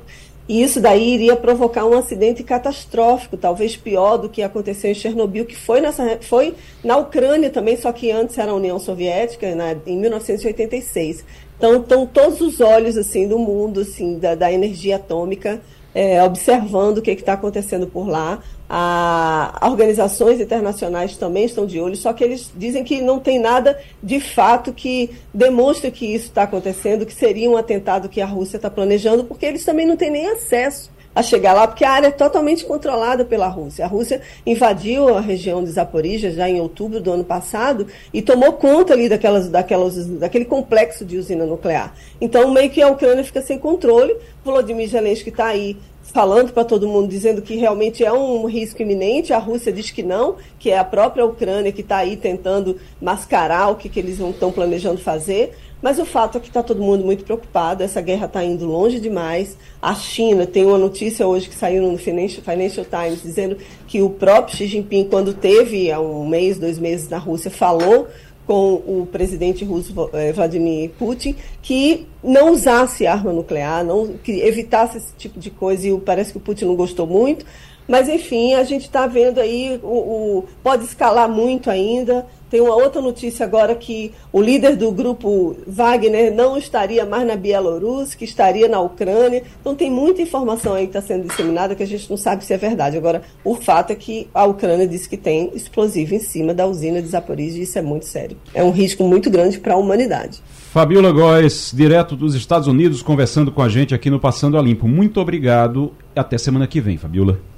E 0.49 0.63
isso 0.63 0.81
daí 0.81 1.13
iria 1.13 1.35
provocar 1.35 1.85
um 1.85 1.93
acidente 1.93 2.43
catastrófico, 2.43 3.37
talvez 3.37 3.77
pior 3.77 4.17
do 4.17 4.27
que 4.27 4.41
aconteceu 4.41 4.89
em 4.89 4.95
Chernobyl, 4.95 5.45
que 5.45 5.55
foi, 5.55 5.81
nessa, 5.81 6.17
foi 6.19 6.55
na 6.83 6.97
Ucrânia 6.97 7.51
também, 7.51 7.77
só 7.77 7.91
que 7.91 8.09
antes 8.09 8.39
era 8.39 8.51
a 8.51 8.55
União 8.55 8.79
Soviética, 8.79 9.53
na, 9.53 9.77
em 9.85 9.97
1986. 9.97 11.23
Então, 11.59 11.79
estão 11.79 12.07
todos 12.07 12.41
os 12.41 12.59
olhos 12.59 12.97
assim 12.97 13.27
do 13.27 13.37
mundo 13.37 13.81
assim 13.81 14.17
da, 14.17 14.33
da 14.33 14.51
energia 14.51 14.95
atômica 14.95 15.61
é, 15.93 16.23
observando 16.23 16.99
o 16.99 17.01
que 17.01 17.11
está 17.11 17.33
acontecendo 17.33 17.87
por 17.87 18.07
lá. 18.07 18.39
A, 18.69 19.67
organizações 19.69 20.39
internacionais 20.39 21.17
também 21.17 21.45
estão 21.45 21.65
de 21.65 21.79
olho, 21.79 21.95
só 21.97 22.13
que 22.13 22.23
eles 22.23 22.51
dizem 22.55 22.83
que 22.83 23.01
não 23.01 23.19
tem 23.19 23.37
nada 23.37 23.77
de 24.01 24.19
fato 24.19 24.71
que 24.71 25.09
demonstre 25.33 25.91
que 25.91 26.05
isso 26.05 26.27
está 26.27 26.43
acontecendo, 26.43 27.05
que 27.05 27.13
seria 27.13 27.49
um 27.49 27.57
atentado 27.57 28.07
que 28.07 28.21
a 28.21 28.25
Rússia 28.25 28.55
está 28.55 28.69
planejando, 28.69 29.25
porque 29.25 29.45
eles 29.45 29.65
também 29.65 29.85
não 29.85 29.97
têm 29.97 30.09
nem 30.09 30.27
acesso 30.29 30.89
a 31.13 31.21
chegar 31.21 31.53
lá, 31.53 31.67
porque 31.67 31.83
a 31.83 31.91
área 31.91 32.07
é 32.07 32.11
totalmente 32.11 32.65
controlada 32.65 33.25
pela 33.25 33.47
Rússia. 33.47 33.85
A 33.85 33.87
Rússia 33.87 34.21
invadiu 34.45 35.17
a 35.17 35.19
região 35.21 35.63
de 35.63 35.71
Zaporizhia 35.71 36.31
já 36.31 36.49
em 36.49 36.59
outubro 36.59 37.01
do 37.01 37.11
ano 37.11 37.23
passado 37.23 37.87
e 38.13 38.21
tomou 38.21 38.53
conta 38.53 38.93
ali 38.93 39.09
daquelas, 39.09 39.49
daquelas, 39.49 40.05
daquele 40.05 40.45
complexo 40.45 41.03
de 41.03 41.17
usina 41.17 41.45
nuclear. 41.45 41.93
Então, 42.19 42.49
meio 42.51 42.69
que 42.69 42.81
a 42.81 42.87
Ucrânia 42.87 43.23
fica 43.23 43.41
sem 43.41 43.59
controle. 43.59 44.15
Volodymyr 44.43 44.87
Zelensky 44.87 45.29
está 45.29 45.47
aí 45.47 45.77
falando 46.03 46.51
para 46.51 46.65
todo 46.65 46.87
mundo, 46.87 47.07
dizendo 47.07 47.41
que 47.41 47.55
realmente 47.55 48.03
é 48.03 48.11
um 48.11 48.45
risco 48.45 48.81
iminente. 48.81 49.33
A 49.33 49.37
Rússia 49.37 49.71
diz 49.71 49.91
que 49.91 50.03
não, 50.03 50.37
que 50.57 50.71
é 50.71 50.77
a 50.77 50.83
própria 50.83 51.25
Ucrânia 51.25 51.71
que 51.71 51.81
está 51.81 51.97
aí 51.97 52.15
tentando 52.15 52.77
mascarar 53.01 53.69
o 53.69 53.75
que, 53.75 53.89
que 53.89 53.99
eles 53.99 54.19
estão 54.19 54.51
planejando 54.51 54.97
fazer. 54.97 55.53
Mas 55.81 55.97
o 55.97 56.05
fato 56.05 56.37
é 56.37 56.41
que 56.41 56.47
está 56.47 56.61
todo 56.61 56.81
mundo 56.81 57.03
muito 57.03 57.23
preocupado, 57.23 57.81
essa 57.81 58.01
guerra 58.01 58.27
está 58.27 58.43
indo 58.43 58.65
longe 58.65 58.99
demais. 58.99 59.57
A 59.81 59.95
China 59.95 60.45
tem 60.45 60.65
uma 60.65 60.77
notícia 60.77 61.25
hoje 61.27 61.49
que 61.49 61.55
saiu 61.55 61.81
no 61.81 61.97
Financial 61.97 62.45
Times 62.85 63.23
dizendo 63.23 63.57
que 63.87 64.01
o 64.01 64.09
próprio 64.09 64.55
Xi 64.55 64.67
Jinping, 64.67 65.05
quando 65.05 65.33
teve 65.33 65.91
há 65.91 65.99
um 65.99 66.27
mês, 66.27 66.59
dois 66.59 66.77
meses 66.77 67.09
na 67.09 67.17
Rússia, 67.17 67.49
falou 67.49 68.07
com 68.45 68.73
o 68.73 69.07
presidente 69.11 69.63
russo 69.63 69.93
eh, 70.13 70.33
Vladimir 70.33 70.89
Putin 70.97 71.35
que 71.61 72.07
não 72.23 72.51
usasse 72.51 73.07
arma 73.07 73.31
nuclear, 73.31 73.83
não 73.83 74.15
que 74.23 74.41
evitasse 74.41 74.97
esse 74.97 75.13
tipo 75.13 75.39
de 75.39 75.49
coisa 75.49 75.87
e 75.87 75.99
parece 75.99 76.31
que 76.31 76.37
o 76.37 76.41
Putin 76.41 76.65
não 76.65 76.75
gostou 76.75 77.07
muito. 77.07 77.45
Mas 77.87 78.07
enfim, 78.07 78.53
a 78.53 78.63
gente 78.63 78.83
está 78.83 79.07
vendo 79.07 79.39
aí 79.39 79.79
o, 79.83 79.87
o, 79.87 80.45
pode 80.63 80.85
escalar 80.85 81.29
muito 81.29 81.69
ainda. 81.69 82.25
Tem 82.51 82.59
uma 82.59 82.75
outra 82.75 83.01
notícia 83.01 83.45
agora 83.45 83.73
que 83.73 84.11
o 84.29 84.41
líder 84.41 84.75
do 84.75 84.91
grupo 84.91 85.55
Wagner 85.65 86.35
não 86.35 86.57
estaria 86.57 87.05
mais 87.05 87.25
na 87.25 87.37
Bielorrússia, 87.37 88.17
que 88.19 88.25
estaria 88.25 88.67
na 88.67 88.81
Ucrânia. 88.81 89.41
Então 89.61 89.73
tem 89.73 89.89
muita 89.89 90.21
informação 90.21 90.73
aí 90.73 90.83
que 90.87 90.97
está 90.97 91.01
sendo 91.01 91.29
disseminada 91.29 91.75
que 91.75 91.81
a 91.81 91.87
gente 91.87 92.09
não 92.09 92.17
sabe 92.17 92.43
se 92.43 92.53
é 92.53 92.57
verdade. 92.57 92.97
Agora, 92.97 93.21
o 93.41 93.55
fato 93.55 93.91
é 93.91 93.95
que 93.95 94.27
a 94.33 94.43
Ucrânia 94.43 94.85
disse 94.85 95.07
que 95.07 95.15
tem 95.15 95.49
explosivo 95.55 96.13
em 96.13 96.19
cima 96.19 96.53
da 96.53 96.67
usina 96.67 97.01
de 97.01 97.07
Zaporizhia 97.07 97.61
e 97.61 97.63
isso 97.63 97.79
é 97.79 97.81
muito 97.81 98.05
sério. 98.05 98.35
É 98.53 98.61
um 98.61 98.71
risco 98.71 99.05
muito 99.05 99.29
grande 99.29 99.57
para 99.57 99.75
a 99.75 99.77
humanidade. 99.77 100.41
Fabiola 100.73 101.11
Góes, 101.11 101.71
direto 101.73 102.17
dos 102.17 102.35
Estados 102.35 102.67
Unidos, 102.67 103.01
conversando 103.01 103.49
com 103.49 103.61
a 103.61 103.69
gente 103.69 103.95
aqui 103.95 104.09
no 104.09 104.19
Passando 104.19 104.57
a 104.57 104.61
Limpo. 104.61 104.89
Muito 104.89 105.21
obrigado. 105.21 105.93
Até 106.13 106.37
semana 106.37 106.67
que 106.67 106.81
vem, 106.81 106.97
Fabiola. 106.97 107.50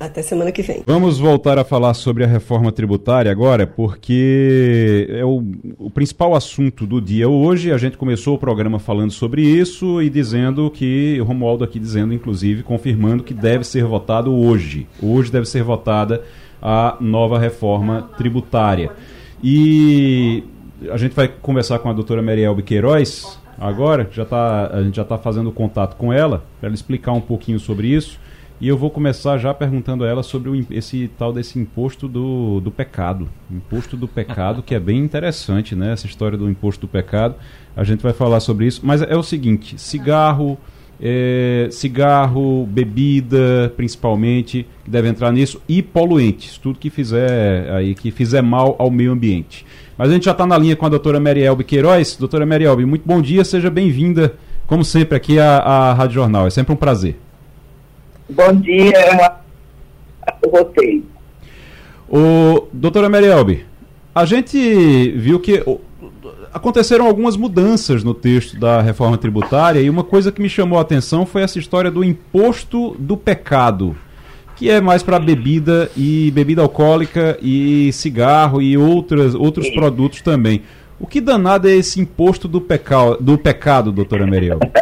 Até 0.00 0.22
semana 0.22 0.50
que 0.50 0.62
vem. 0.62 0.82
Vamos 0.86 1.18
voltar 1.18 1.58
a 1.58 1.64
falar 1.64 1.92
sobre 1.92 2.24
a 2.24 2.26
reforma 2.26 2.72
tributária 2.72 3.30
agora, 3.30 3.66
porque 3.66 5.06
é 5.10 5.22
o, 5.22 5.44
o, 5.78 5.90
principal 5.90 6.34
assunto 6.34 6.86
do 6.86 7.02
dia 7.02 7.28
hoje. 7.28 7.70
A 7.70 7.76
gente 7.76 7.98
começou 7.98 8.36
o 8.36 8.38
programa 8.38 8.78
falando 8.78 9.10
sobre 9.10 9.42
isso 9.42 10.00
e 10.00 10.08
dizendo 10.08 10.70
que, 10.70 11.18
Romualdo 11.20 11.64
aqui 11.64 11.78
dizendo, 11.78 12.14
inclusive, 12.14 12.62
confirmando 12.62 13.22
que 13.22 13.34
deve 13.34 13.62
ser 13.62 13.84
votado 13.84 14.34
hoje. 14.34 14.86
Hoje 15.02 15.30
deve 15.30 15.44
ser 15.46 15.62
votada 15.62 16.24
a 16.62 16.96
nova 16.98 17.38
reforma 17.38 18.08
tributária. 18.16 18.90
E 19.44 20.42
a 20.90 20.96
gente 20.96 21.14
vai 21.14 21.28
conversar 21.28 21.78
com 21.78 21.90
a 21.90 21.92
doutora 21.92 22.22
Meriel 22.22 22.56
Queiroz 22.56 23.38
agora, 23.58 24.08
já 24.10 24.24
tá, 24.24 24.70
a 24.72 24.82
gente 24.82 24.96
já 24.96 25.02
está 25.02 25.18
fazendo 25.18 25.52
contato 25.52 25.96
com 25.96 26.10
ela, 26.10 26.42
para 26.58 26.68
ela 26.68 26.74
explicar 26.74 27.12
um 27.12 27.20
pouquinho 27.20 27.60
sobre 27.60 27.88
isso. 27.88 28.18
E 28.60 28.68
eu 28.68 28.76
vou 28.76 28.90
começar 28.90 29.38
já 29.38 29.54
perguntando 29.54 30.04
a 30.04 30.06
ela 30.06 30.22
sobre 30.22 30.50
o, 30.50 30.66
esse 30.70 31.10
tal 31.16 31.32
desse 31.32 31.58
imposto 31.58 32.06
do, 32.06 32.60
do 32.60 32.70
pecado. 32.70 33.26
Imposto 33.50 33.96
do 33.96 34.06
pecado, 34.06 34.62
que 34.62 34.74
é 34.74 34.78
bem 34.78 34.98
interessante, 34.98 35.74
né? 35.74 35.92
Essa 35.92 36.06
história 36.06 36.36
do 36.36 36.48
imposto 36.48 36.82
do 36.82 36.88
pecado. 36.88 37.36
A 37.74 37.84
gente 37.84 38.02
vai 38.02 38.12
falar 38.12 38.38
sobre 38.40 38.66
isso. 38.66 38.82
Mas 38.84 39.00
é 39.00 39.16
o 39.16 39.22
seguinte: 39.22 39.80
cigarro, 39.80 40.58
é, 41.00 41.68
cigarro, 41.70 42.66
bebida, 42.66 43.72
principalmente, 43.78 44.66
que 44.84 44.90
deve 44.90 45.08
entrar 45.08 45.32
nisso, 45.32 45.62
e 45.66 45.82
poluentes, 45.82 46.58
tudo 46.58 46.78
que 46.78 46.90
fizer 46.90 47.72
aí, 47.72 47.94
que 47.94 48.10
fizer 48.10 48.42
mal 48.42 48.76
ao 48.78 48.90
meio 48.90 49.12
ambiente. 49.12 49.64
Mas 49.96 50.10
a 50.10 50.12
gente 50.12 50.26
já 50.26 50.32
está 50.32 50.46
na 50.46 50.58
linha 50.58 50.76
com 50.76 50.84
a 50.84 50.90
doutora 50.90 51.18
Marielbe 51.18 51.64
Queiroz. 51.64 52.14
Doutora 52.16 52.44
Marielbe, 52.44 52.84
muito 52.84 53.06
bom 53.06 53.22
dia, 53.22 53.42
seja 53.42 53.70
bem-vinda, 53.70 54.34
como 54.66 54.84
sempre, 54.84 55.16
aqui 55.16 55.38
à, 55.38 55.58
à 55.60 55.94
Rádio 55.94 56.16
Jornal. 56.16 56.46
É 56.46 56.50
sempre 56.50 56.74
um 56.74 56.76
prazer. 56.76 57.16
Bom 58.30 58.52
dia, 58.60 59.38
roteiro. 60.46 61.04
O 62.08 62.68
doutora 62.72 63.08
Merielbe, 63.08 63.66
a 64.14 64.24
gente 64.24 65.10
viu 65.12 65.40
que 65.40 65.64
aconteceram 66.52 67.06
algumas 67.06 67.36
mudanças 67.36 68.04
no 68.04 68.14
texto 68.14 68.58
da 68.58 68.80
reforma 68.80 69.18
tributária 69.18 69.80
e 69.80 69.90
uma 69.90 70.04
coisa 70.04 70.30
que 70.30 70.40
me 70.40 70.48
chamou 70.48 70.78
a 70.78 70.82
atenção 70.82 71.26
foi 71.26 71.42
essa 71.42 71.58
história 71.58 71.90
do 71.90 72.04
imposto 72.04 72.96
do 73.00 73.16
pecado, 73.16 73.96
que 74.54 74.70
é 74.70 74.80
mais 74.80 75.02
para 75.02 75.18
bebida 75.18 75.90
e 75.96 76.30
bebida 76.30 76.62
alcoólica 76.62 77.36
e 77.42 77.92
cigarro 77.92 78.62
e 78.62 78.78
outras, 78.78 79.34
outros 79.34 79.66
Sim. 79.66 79.74
produtos 79.74 80.22
também. 80.22 80.62
O 81.00 81.06
que 81.06 81.20
danado 81.20 81.68
é 81.68 81.72
esse 81.72 82.00
imposto 82.00 82.46
do, 82.46 82.60
peca 82.60 83.16
do 83.18 83.36
pecado, 83.36 83.90
doutora 83.90 84.26
Merielbe? 84.26 84.70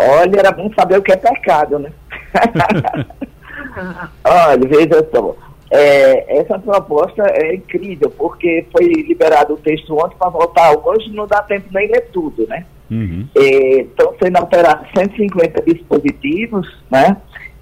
Olha, 0.00 0.38
era 0.38 0.52
bom 0.52 0.70
saber 0.78 0.98
o 0.98 1.02
que 1.02 1.12
é 1.12 1.16
pecado, 1.16 1.78
né? 1.78 1.90
Olha, 4.24 4.68
veja 4.68 5.08
só. 5.12 5.36
É, 5.70 6.40
essa 6.40 6.58
proposta 6.58 7.22
é 7.26 7.54
incrível, 7.54 8.10
porque 8.16 8.66
foi 8.72 8.86
liberado 8.86 9.54
o 9.54 9.58
texto 9.58 9.94
ontem 9.94 10.16
para 10.18 10.30
votar 10.30 10.74
hoje, 10.74 11.10
não 11.12 11.26
dá 11.26 11.42
tempo 11.42 11.68
nem 11.72 11.88
ler 11.88 12.08
tudo, 12.10 12.46
né? 12.46 12.64
Uhum. 12.90 13.28
É, 13.36 13.80
estão 13.82 14.14
sendo 14.22 14.36
alterados 14.38 14.88
150 14.96 15.62
dispositivos, 15.62 16.66
né? 16.90 17.18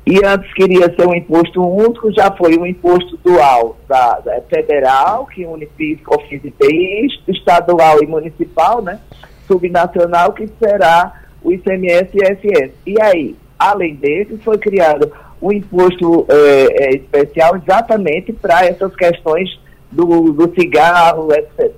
E 0.06 0.24
antes 0.24 0.52
queria 0.54 0.94
ser 0.94 1.04
um 1.04 1.16
imposto 1.16 1.60
único, 1.60 2.12
já 2.12 2.30
foi 2.30 2.56
um 2.56 2.64
imposto 2.64 3.18
dual 3.24 3.76
da, 3.88 4.20
da 4.20 4.40
federal, 4.42 5.26
que 5.26 5.44
une 5.44 5.66
PIS, 5.66 6.00
COFINS 6.02 6.44
e 6.44 6.50
PIS, 6.52 7.20
estadual 7.26 8.00
e 8.00 8.06
municipal, 8.06 8.80
né? 8.80 9.00
Subnacional, 9.48 10.32
que 10.32 10.48
será 10.60 11.12
o 11.42 11.50
ICMS 11.50 12.10
e 12.14 12.22
ISS. 12.22 12.72
E 12.86 13.02
aí, 13.02 13.36
Além 13.58 13.94
desse, 13.94 14.36
foi 14.38 14.58
criado 14.58 15.10
um 15.40 15.52
imposto 15.52 16.26
é, 16.28 16.84
é, 16.84 16.90
especial 16.96 17.56
exatamente 17.56 18.32
para 18.32 18.64
essas 18.64 18.94
questões 18.94 19.58
do, 19.90 20.32
do 20.32 20.52
cigarro, 20.58 21.32
etc. 21.32 21.72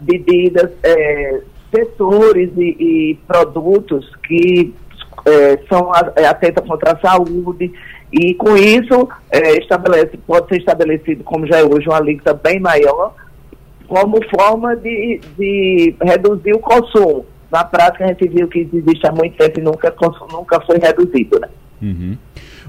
bebidas, 0.00 0.70
é, 0.82 1.40
setores 1.74 2.50
e, 2.56 2.76
e, 2.78 3.18
produtos 3.26 4.08
que 4.26 4.74
é, 5.26 5.58
são 5.68 5.90
é, 6.16 6.26
atentos 6.26 6.66
contra 6.66 6.92
a 6.92 7.00
saúde 7.00 7.72
e 8.12 8.34
com 8.34 8.56
isso 8.56 9.08
é, 9.30 9.58
estabelece, 9.58 10.16
pode 10.26 10.48
ser 10.48 10.58
estabelecido, 10.58 11.24
como 11.24 11.46
já 11.46 11.58
é 11.58 11.64
hoje, 11.64 11.88
uma 11.88 11.96
alíquota 11.96 12.34
bem 12.34 12.60
maior, 12.60 13.14
como 13.88 14.18
forma 14.34 14.76
de, 14.76 15.20
de 15.36 15.94
reduzir 16.02 16.54
o 16.54 16.58
consumo 16.58 17.26
na 17.52 17.62
prática 17.64 18.04
a 18.04 18.08
gente 18.08 18.26
viu 18.28 18.48
que 18.48 18.66
existe 18.72 19.06
há 19.06 19.12
muito 19.12 19.36
tempo 19.36 19.60
e 19.60 19.62
nunca, 19.62 19.94
nunca 20.32 20.60
foi 20.62 20.78
reduzido, 20.78 21.38
né? 21.38 21.48
Uhum. 21.82 22.16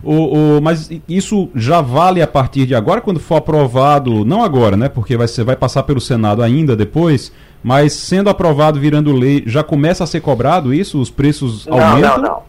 O, 0.04 0.58
o, 0.58 0.62
mas 0.62 0.90
isso 1.08 1.50
já 1.56 1.80
vale 1.80 2.22
a 2.22 2.28
partir 2.28 2.66
de 2.66 2.76
agora, 2.76 3.00
quando 3.00 3.20
for 3.22 3.36
aprovado, 3.36 4.26
não 4.26 4.44
agora, 4.44 4.76
né? 4.76 4.90
Porque 4.90 5.16
vai, 5.16 5.30
ser, 5.30 5.46
vai 5.46 5.56
passar 5.56 5.84
pelo 5.84 6.02
Senado 6.02 6.44
ainda 6.44 6.76
depois, 6.76 7.32
mas 7.64 7.94
sendo 7.94 8.30
aprovado, 8.30 8.78
virando 8.78 9.14
lei, 9.14 9.44
já 9.46 9.64
começa 9.64 10.04
a 10.04 10.08
ser 10.08 10.20
cobrado 10.20 10.74
isso? 10.74 11.00
Os 11.00 11.10
preços 11.10 11.66
não, 11.66 11.80
aumentam? 11.80 12.18
Não, 12.18 12.24
não. 12.24 12.44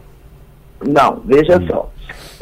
Não, 0.85 1.21
veja 1.23 1.57
hum. 1.57 1.67
só. 1.67 1.89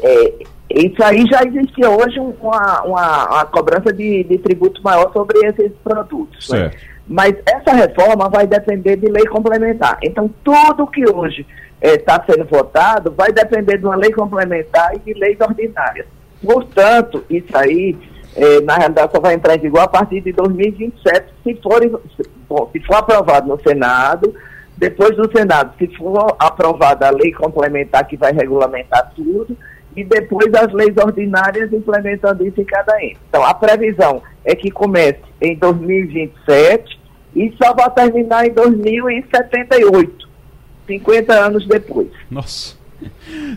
É, 0.01 0.33
Isso 0.71 1.03
aí 1.03 1.23
já 1.27 1.43
existia 1.43 1.89
hoje 1.89 2.19
uma, 2.19 2.81
uma, 2.81 3.25
uma 3.27 3.45
cobrança 3.45 3.93
de, 3.93 4.23
de, 4.23 4.39
tributo 4.39 4.81
maior 4.81 5.13
sobre 5.13 5.37
esses 5.45 5.71
produtos. 5.83 6.49
Né? 6.49 6.71
Mas 7.07 7.35
essa 7.45 7.73
reforma 7.73 8.29
vai 8.29 8.47
depender 8.47 8.95
de 8.95 9.07
lei 9.07 9.25
complementar. 9.25 9.97
Então, 10.01 10.29
tudo 10.43 10.87
que 10.87 11.03
hoje 11.09 11.45
está 11.81 12.15
eh, 12.15 12.31
sendo 12.31 12.45
votado 12.45 13.11
vai 13.11 13.31
depender 13.31 13.77
de 13.77 13.85
uma 13.85 13.95
lei 13.95 14.11
complementar 14.11 14.95
e 14.95 14.99
de 14.99 15.13
leis 15.13 15.37
ordinárias. 15.41 16.07
Portanto, 16.41 17.23
isso 17.29 17.55
aí, 17.57 17.97
eh, 18.35 18.61
na 18.61 18.75
realidade, 18.75 19.11
só 19.13 19.19
vai 19.19 19.33
entrar 19.33 19.55
em 19.55 19.59
vigor 19.59 19.81
a 19.81 19.87
partir 19.87 20.21
de 20.21 20.31
2027, 20.31 21.33
se 21.43 21.55
for, 21.61 21.81
bom, 22.47 22.69
se 22.71 22.79
for 22.81 22.95
aprovado 22.95 23.47
no 23.47 23.59
Senado. 23.59 24.33
Depois 24.77 25.15
do 25.15 25.29
Senado, 25.31 25.73
se 25.77 25.87
for 25.95 26.35
aprovada 26.39 27.07
a 27.07 27.11
lei 27.11 27.31
complementar 27.31 28.07
que 28.07 28.17
vai 28.17 28.33
regulamentar 28.33 29.11
tudo, 29.15 29.55
e 29.95 30.03
depois 30.03 30.53
as 30.53 30.71
leis 30.73 30.95
ordinárias 30.97 31.71
implementando 31.71 32.45
isso 32.45 32.59
em 32.59 32.65
cada 32.65 33.03
ente. 33.03 33.19
Então, 33.29 33.43
a 33.43 33.53
previsão 33.53 34.21
é 34.43 34.55
que 34.55 34.71
comece 34.71 35.19
em 35.41 35.55
2027 35.55 36.99
e 37.35 37.53
só 37.61 37.73
vai 37.73 37.89
terminar 37.91 38.45
em 38.45 38.51
2078, 38.51 40.29
50 40.87 41.33
anos 41.33 41.67
depois. 41.67 42.09
Nossa. 42.29 42.75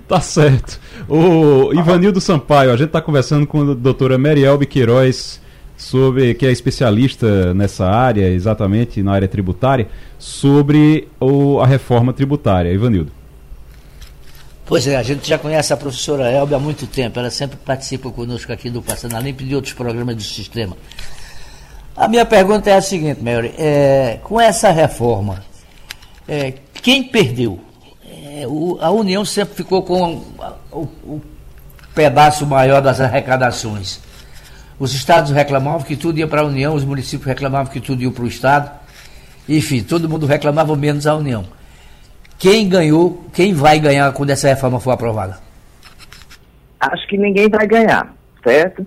Tá 0.08 0.20
certo. 0.20 0.80
O 1.08 1.72
Ivanildo 1.72 2.20
Sampaio, 2.20 2.70
a 2.72 2.76
gente 2.76 2.88
está 2.88 3.00
conversando 3.00 3.46
com 3.46 3.70
a 3.70 3.74
doutora 3.74 4.16
Merielbe 4.18 4.66
Queiroz, 4.66 5.40
sobre, 5.76 6.34
que 6.34 6.46
é 6.46 6.50
especialista 6.50 7.52
nessa 7.52 7.86
área, 7.86 8.28
exatamente 8.28 9.02
na 9.02 9.12
área 9.12 9.28
tributária, 9.28 9.88
sobre 10.18 11.08
o, 11.20 11.60
a 11.60 11.66
reforma 11.66 12.12
tributária. 12.12 12.72
Ivanildo. 12.72 13.12
Pois 14.66 14.84
é, 14.88 14.96
a 14.96 15.02
gente 15.02 15.28
já 15.28 15.38
conhece 15.38 15.72
a 15.72 15.76
professora 15.76 16.28
Elbe 16.28 16.52
há 16.52 16.58
muito 16.58 16.88
tempo, 16.88 17.20
ela 17.20 17.30
sempre 17.30 17.56
participa 17.56 18.10
conosco 18.10 18.52
aqui 18.52 18.68
do 18.68 18.82
Passando 18.82 19.14
a 19.14 19.20
Limpo 19.20 19.44
e 19.44 19.46
de 19.46 19.54
outros 19.54 19.72
programas 19.72 20.16
do 20.16 20.22
sistema. 20.22 20.76
A 21.96 22.08
minha 22.08 22.26
pergunta 22.26 22.68
é 22.68 22.74
a 22.74 22.82
seguinte, 22.82 23.22
Mary, 23.22 23.54
é, 23.56 24.18
com 24.24 24.40
essa 24.40 24.72
reforma, 24.72 25.44
é, 26.26 26.52
quem 26.82 27.04
perdeu? 27.04 27.60
É, 28.04 28.44
o, 28.48 28.76
a 28.80 28.90
União 28.90 29.24
sempre 29.24 29.54
ficou 29.54 29.84
com 29.84 30.24
o, 30.72 30.80
o 31.04 31.22
pedaço 31.94 32.44
maior 32.44 32.82
das 32.82 33.00
arrecadações. 33.00 34.00
Os 34.80 34.92
estados 34.92 35.30
reclamavam 35.30 35.82
que 35.82 35.94
tudo 35.96 36.18
ia 36.18 36.26
para 36.26 36.40
a 36.40 36.44
União, 36.44 36.74
os 36.74 36.84
municípios 36.84 37.26
reclamavam 37.26 37.72
que 37.72 37.80
tudo 37.80 38.02
ia 38.02 38.10
para 38.10 38.24
o 38.24 38.26
Estado. 38.26 38.68
Enfim, 39.48 39.84
todo 39.84 40.08
mundo 40.08 40.26
reclamava 40.26 40.74
menos 40.74 41.06
a 41.06 41.14
União. 41.14 41.55
Quem 42.38 42.68
ganhou, 42.68 43.24
quem 43.32 43.54
vai 43.54 43.78
ganhar 43.78 44.12
quando 44.12 44.30
essa 44.30 44.48
reforma 44.48 44.78
for 44.78 44.90
aprovada? 44.90 45.38
Acho 46.78 47.08
que 47.08 47.16
ninguém 47.16 47.48
vai 47.48 47.66
ganhar, 47.66 48.14
certo? 48.44 48.86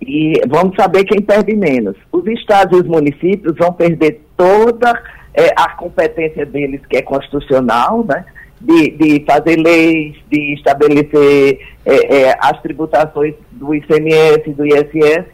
E 0.00 0.34
vamos 0.48 0.76
saber 0.76 1.04
quem 1.04 1.20
perde 1.20 1.54
menos. 1.56 1.96
Os 2.12 2.26
estados 2.26 2.78
e 2.78 2.82
os 2.82 2.88
municípios 2.88 3.56
vão 3.56 3.72
perder 3.72 4.22
toda 4.36 4.92
é, 5.34 5.48
a 5.56 5.70
competência 5.70 6.44
deles, 6.44 6.80
que 6.88 6.98
é 6.98 7.02
constitucional, 7.02 8.04
né? 8.04 8.24
De, 8.60 8.90
de 8.90 9.24
fazer 9.24 9.56
leis, 9.56 10.16
de 10.30 10.54
estabelecer 10.54 11.66
é, 11.86 12.16
é, 12.16 12.38
as 12.38 12.60
tributações 12.60 13.34
do 13.52 13.74
ICMS, 13.74 14.50
do 14.52 14.66
ISS. 14.66 15.24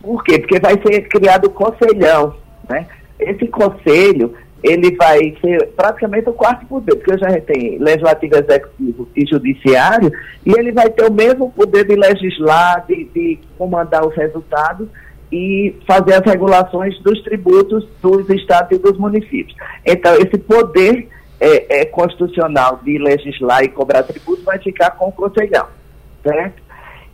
Por 0.00 0.24
quê? 0.24 0.40
Porque 0.40 0.58
vai 0.58 0.74
ser 0.84 1.02
criado 1.02 1.46
o 1.46 1.50
conselhão, 1.50 2.34
né? 2.68 2.86
Esse 3.20 3.46
conselho 3.46 4.34
ele 4.62 4.94
vai 4.94 5.36
ser 5.40 5.70
praticamente 5.76 6.28
o 6.28 6.32
quarto 6.32 6.64
poder, 6.66 6.94
porque 6.94 7.18
já 7.18 7.40
tem 7.40 7.78
legislativo, 7.78 8.36
executivo 8.36 9.08
e 9.16 9.26
judiciário, 9.26 10.12
e 10.46 10.52
ele 10.56 10.70
vai 10.70 10.88
ter 10.88 11.04
o 11.04 11.12
mesmo 11.12 11.50
poder 11.50 11.84
de 11.84 11.96
legislar, 11.96 12.84
de, 12.86 13.04
de 13.06 13.38
comandar 13.58 14.06
os 14.06 14.14
resultados 14.14 14.88
e 15.32 15.74
fazer 15.86 16.14
as 16.14 16.24
regulações 16.24 16.96
dos 17.00 17.20
tributos 17.22 17.88
dos 18.00 18.28
estados 18.30 18.76
e 18.78 18.80
dos 18.80 18.96
municípios. 18.98 19.56
Então, 19.84 20.14
esse 20.14 20.38
poder 20.38 21.08
é, 21.40 21.80
é, 21.80 21.84
constitucional 21.86 22.78
de 22.84 22.98
legislar 22.98 23.64
e 23.64 23.68
cobrar 23.68 24.04
tributos 24.04 24.44
vai 24.44 24.58
ficar 24.58 24.92
com 24.92 25.08
o 25.08 25.12
Conselhão, 25.12 25.66
certo? 26.22 26.62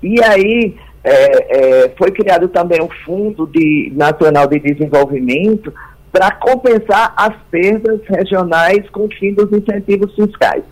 E 0.02 0.22
aí, 0.22 0.76
é, 1.02 1.84
é 1.84 1.88
foi 1.96 2.10
criado 2.10 2.48
também 2.48 2.82
um 2.82 2.90
Fundo 3.06 3.46
de, 3.46 3.90
Nacional 3.94 4.46
de 4.46 4.58
Desenvolvimento 4.58 5.72
para 6.12 6.30
compensar 6.32 7.12
as 7.16 7.34
perdas 7.50 8.00
regionais 8.06 8.88
com 8.90 9.06
o 9.06 9.14
fim 9.14 9.34
dos 9.34 9.52
incentivos 9.52 10.14
fiscais. 10.14 10.62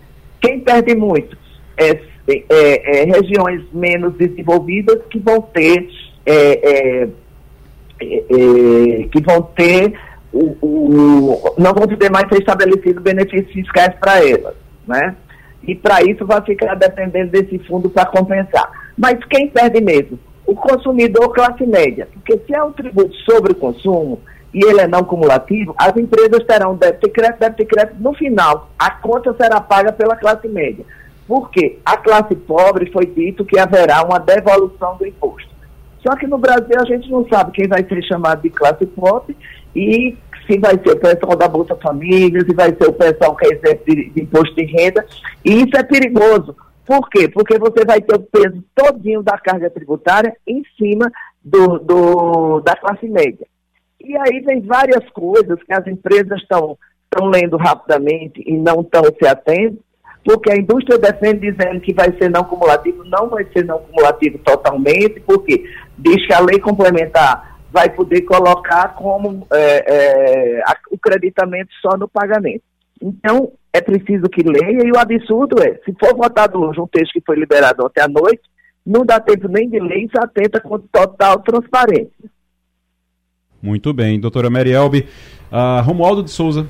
Quem 0.41 0.59
perde 0.59 0.95
muito? 0.95 1.37
É, 1.77 2.01
é, 2.27 3.01
é 3.01 3.03
regiões 3.05 3.63
menos 3.71 4.13
desenvolvidas 4.15 4.99
que 5.09 5.19
vão 5.19 5.41
ter 5.41 5.89
é, 6.25 6.33
é, 6.33 7.09
é, 8.01 9.07
que 9.11 9.21
vão 9.21 9.41
ter 9.41 9.97
o, 10.33 10.55
o, 10.61 11.55
não 11.57 11.73
vão 11.73 11.87
poder 11.87 12.11
mais 12.11 12.27
ser 12.27 12.39
estabelecidos 12.39 13.01
benefícios 13.01 13.51
fiscais 13.51 13.95
para 13.99 14.23
elas, 14.27 14.55
né? 14.85 15.15
E 15.63 15.73
para 15.75 16.01
isso 16.03 16.25
vai 16.25 16.41
ficar 16.41 16.75
dependendo 16.75 17.31
desse 17.31 17.59
fundo 17.59 17.89
para 17.89 18.05
compensar. 18.05 18.69
Mas 18.97 19.23
quem 19.25 19.49
perde 19.49 19.81
mesmo? 19.81 20.19
O 20.45 20.55
consumidor 20.55 21.33
classe 21.33 21.65
média, 21.65 22.07
porque 22.13 22.39
se 22.45 22.53
é 22.53 22.63
um 22.63 22.71
tributo 22.71 23.13
sobre 23.29 23.51
o 23.51 23.55
consumo, 23.55 24.21
e 24.53 24.63
ele 24.63 24.81
é 24.81 24.87
não 24.87 25.03
cumulativo, 25.03 25.75
as 25.77 25.95
empresas 25.97 26.43
terão 26.45 26.75
débito 26.75 27.07
e 27.07 27.11
crédito, 27.11 27.39
débito 27.39 27.63
e 27.63 27.65
crédito 27.65 28.01
no 28.01 28.13
final. 28.13 28.69
A 28.79 28.91
conta 28.91 29.33
será 29.33 29.59
paga 29.59 29.91
pela 29.91 30.15
classe 30.15 30.47
média. 30.47 30.85
Por 31.27 31.51
quê? 31.51 31.79
A 31.85 31.97
classe 31.97 32.35
pobre 32.35 32.89
foi 32.91 33.05
dito 33.05 33.45
que 33.45 33.59
haverá 33.59 34.03
uma 34.03 34.19
devolução 34.19 34.95
do 34.97 35.05
imposto. 35.05 35.49
Só 36.01 36.15
que 36.15 36.25
no 36.25 36.37
Brasil 36.37 36.79
a 36.79 36.85
gente 36.85 37.11
não 37.11 37.27
sabe 37.27 37.51
quem 37.51 37.67
vai 37.67 37.83
ser 37.83 38.01
chamado 38.03 38.41
de 38.41 38.49
classe 38.49 38.85
pobre 38.85 39.35
e 39.75 40.17
se 40.47 40.57
vai 40.57 40.75
ser 40.77 40.91
o 40.91 40.99
pessoal 40.99 41.35
da 41.35 41.47
Bolsa 41.49 41.75
Família, 41.75 42.39
se 42.45 42.53
vai 42.53 42.73
ser 42.73 42.87
o 42.87 42.93
pessoal 42.93 43.35
que 43.35 43.45
é 43.47 43.73
de, 43.73 44.09
de 44.11 44.21
imposto 44.21 44.55
de 44.55 44.63
renda. 44.63 45.05
E 45.43 45.63
isso 45.63 45.75
é 45.75 45.83
perigoso. 45.83 46.55
Por 46.85 47.09
quê? 47.09 47.27
Porque 47.27 47.59
você 47.59 47.83
vai 47.83 47.99
ter 47.99 48.15
o 48.15 48.19
peso 48.19 48.63
todinho 48.73 49.21
da 49.21 49.37
carga 49.37 49.69
tributária 49.69 50.33
em 50.47 50.63
cima 50.77 51.11
do, 51.43 51.79
do 51.79 52.61
da 52.61 52.77
classe 52.77 53.07
média. 53.09 53.45
E 53.99 54.15
aí 54.17 54.41
vem 54.41 54.61
várias 54.61 55.09
coisas 55.09 55.61
que 55.63 55.73
as 55.73 55.85
empresas 55.87 56.39
estão 56.41 56.77
lendo 57.31 57.57
rapidamente 57.57 58.43
e 58.45 58.53
não 58.57 58.81
estão 58.81 59.03
se 59.03 59.27
atendo, 59.27 59.79
porque 60.23 60.51
a 60.51 60.57
indústria 60.57 60.99
defende 60.99 61.51
dizendo 61.51 61.79
que 61.79 61.93
vai 61.93 62.11
ser 62.17 62.29
não 62.29 62.43
cumulativo, 62.43 63.03
não 63.05 63.29
vai 63.29 63.45
ser 63.53 63.65
não 63.65 63.79
cumulativo 63.79 64.37
totalmente, 64.39 65.19
porque 65.21 65.63
diz 65.97 66.27
que 66.27 66.33
a 66.33 66.39
lei 66.39 66.59
complementar 66.59 67.57
vai 67.71 67.89
poder 67.89 68.21
colocar 68.21 68.89
como 68.95 69.47
é, 69.51 69.83
é, 69.87 70.63
o 70.91 70.97
creditamento 70.97 71.69
só 71.81 71.97
no 71.97 72.07
pagamento. 72.07 72.63
Então, 73.01 73.51
é 73.71 73.81
preciso 73.81 74.23
que 74.23 74.41
leia, 74.43 74.85
e 74.85 74.91
o 74.91 74.99
absurdo 74.99 75.61
é, 75.61 75.75
se 75.85 75.95
for 75.99 76.15
votado 76.15 76.59
hoje 76.59 76.79
um 76.81 76.87
texto 76.87 77.13
que 77.13 77.23
foi 77.25 77.35
liberado 77.37 77.85
ontem 77.85 78.01
à 78.01 78.07
noite, 78.07 78.41
não 78.85 79.05
dá 79.05 79.19
tempo 79.19 79.47
nem 79.47 79.69
de 79.69 79.79
ler 79.79 80.05
e 80.05 80.09
se 80.09 80.17
atenta 80.17 80.59
com 80.59 80.79
total 80.79 81.39
transparência. 81.39 82.29
Muito 83.61 83.93
bem. 83.93 84.19
Doutora 84.19 84.49
Marielbe. 84.49 85.07
Uh, 85.51 85.81
Romualdo 85.83 86.23
de 86.23 86.31
Souza. 86.31 86.67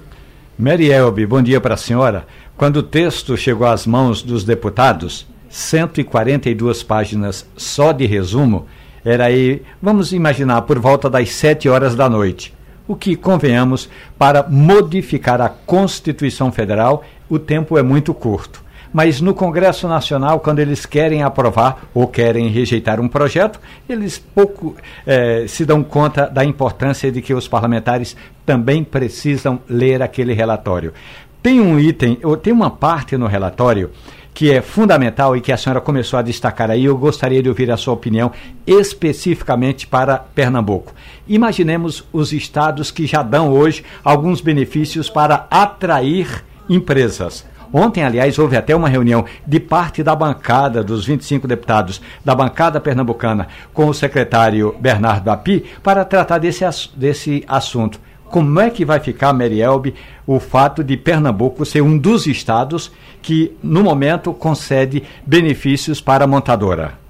Marielbe, 0.58 1.26
bom 1.26 1.42
dia 1.42 1.62
para 1.62 1.76
a 1.76 1.78
senhora. 1.78 2.26
Quando 2.56 2.78
o 2.78 2.84
texto 2.84 3.38
chegou 3.38 3.68
às 3.68 3.86
mãos 3.86 4.24
dos 4.24 4.44
deputados, 4.44 5.28
142 5.50 6.82
páginas 6.82 7.48
só 7.56 7.92
de 7.92 8.06
resumo, 8.06 8.66
era 9.06 9.26
aí, 9.26 9.62
vamos 9.82 10.12
imaginar, 10.14 10.64
por 10.64 10.80
volta 10.80 11.10
das 11.10 11.30
7 11.30 11.70
horas 11.70 11.96
da 11.96 12.10
noite. 12.10 12.54
O 12.88 12.96
que, 12.96 13.16
convenhamos, 13.16 13.90
para 14.18 14.44
modificar 14.50 15.42
a 15.42 15.50
Constituição 15.50 16.52
Federal, 16.52 17.04
o 17.30 17.38
tempo 17.38 17.78
é 17.78 17.84
muito 17.84 18.14
curto 18.14 18.67
mas 18.98 19.22
no 19.22 19.36
Congresso 19.36 19.88
Nacional, 19.88 20.40
quando 20.40 20.58
eles 20.58 20.84
querem 20.84 21.22
aprovar 21.22 21.88
ou 21.94 22.08
querem 22.08 22.48
rejeitar 22.48 23.00
um 23.00 23.08
projeto, 23.08 23.60
eles 23.88 24.18
pouco 24.18 24.76
eh, 25.06 25.46
se 25.48 25.66
dão 25.66 25.84
conta 25.84 26.26
da 26.26 26.44
importância 26.44 27.12
de 27.12 27.22
que 27.22 27.32
os 27.32 27.48
parlamentares 27.48 28.18
também 28.44 28.84
precisam 28.84 29.60
ler 29.70 30.02
aquele 30.02 30.34
relatório. 30.34 30.96
Tem 31.44 31.62
um 31.62 31.80
item, 31.80 32.18
ou 32.24 32.36
tem 32.36 32.52
uma 32.52 32.72
parte 32.72 33.16
no 33.18 33.28
relatório 33.28 33.92
que 34.34 34.52
é 34.52 34.64
fundamental 34.64 35.38
e 35.38 35.42
que 35.42 35.52
a 35.52 35.58
senhora 35.58 35.80
começou 35.80 36.18
a 36.18 36.24
destacar 36.24 36.72
aí, 36.72 36.86
eu 36.86 36.98
gostaria 36.98 37.44
de 37.44 37.50
ouvir 37.50 37.70
a 37.70 37.78
sua 37.78 37.94
opinião 37.94 38.32
especificamente 38.66 39.86
para 39.86 40.18
Pernambuco. 40.18 40.92
Imaginemos 41.28 42.04
os 42.12 42.34
estados 42.34 42.90
que 42.90 43.06
já 43.06 43.22
dão 43.22 43.54
hoje 43.54 43.86
alguns 44.04 44.42
benefícios 44.42 45.08
para 45.08 45.46
atrair 45.52 46.44
empresas. 46.68 47.46
Ontem, 47.74 48.04
aliás, 48.04 48.38
houve 48.40 48.56
até 48.56 48.76
uma 48.76 48.90
reunião 48.90 49.26
de 49.46 49.60
parte 49.60 50.04
da 50.04 50.16
bancada 50.16 50.84
dos 50.84 51.06
25 51.06 51.48
deputados 51.48 52.02
da 52.24 52.34
bancada 52.34 52.80
pernambucana 52.80 53.48
com 53.74 53.88
o 53.88 53.94
secretário 53.94 54.76
Bernardo 54.80 55.30
Api 55.30 55.66
para 55.84 56.06
tratar 56.06 56.38
desse, 56.38 56.64
desse 56.96 57.44
assunto. 57.48 58.00
Como 58.26 58.60
é 58.60 58.70
que 58.70 58.84
vai 58.84 59.00
ficar, 59.00 59.32
Merielbe, 59.32 59.96
o 60.26 60.40
fato 60.40 60.84
de 60.84 60.98
Pernambuco 60.98 61.66
ser 61.66 61.82
um 61.82 61.98
dos 61.98 62.28
estados 62.28 62.92
que, 63.22 63.56
no 63.64 63.82
momento, 63.82 64.34
concede 64.34 65.04
benefícios 65.26 66.02
para 66.02 66.26
a 66.26 66.28
montadora? 66.28 67.08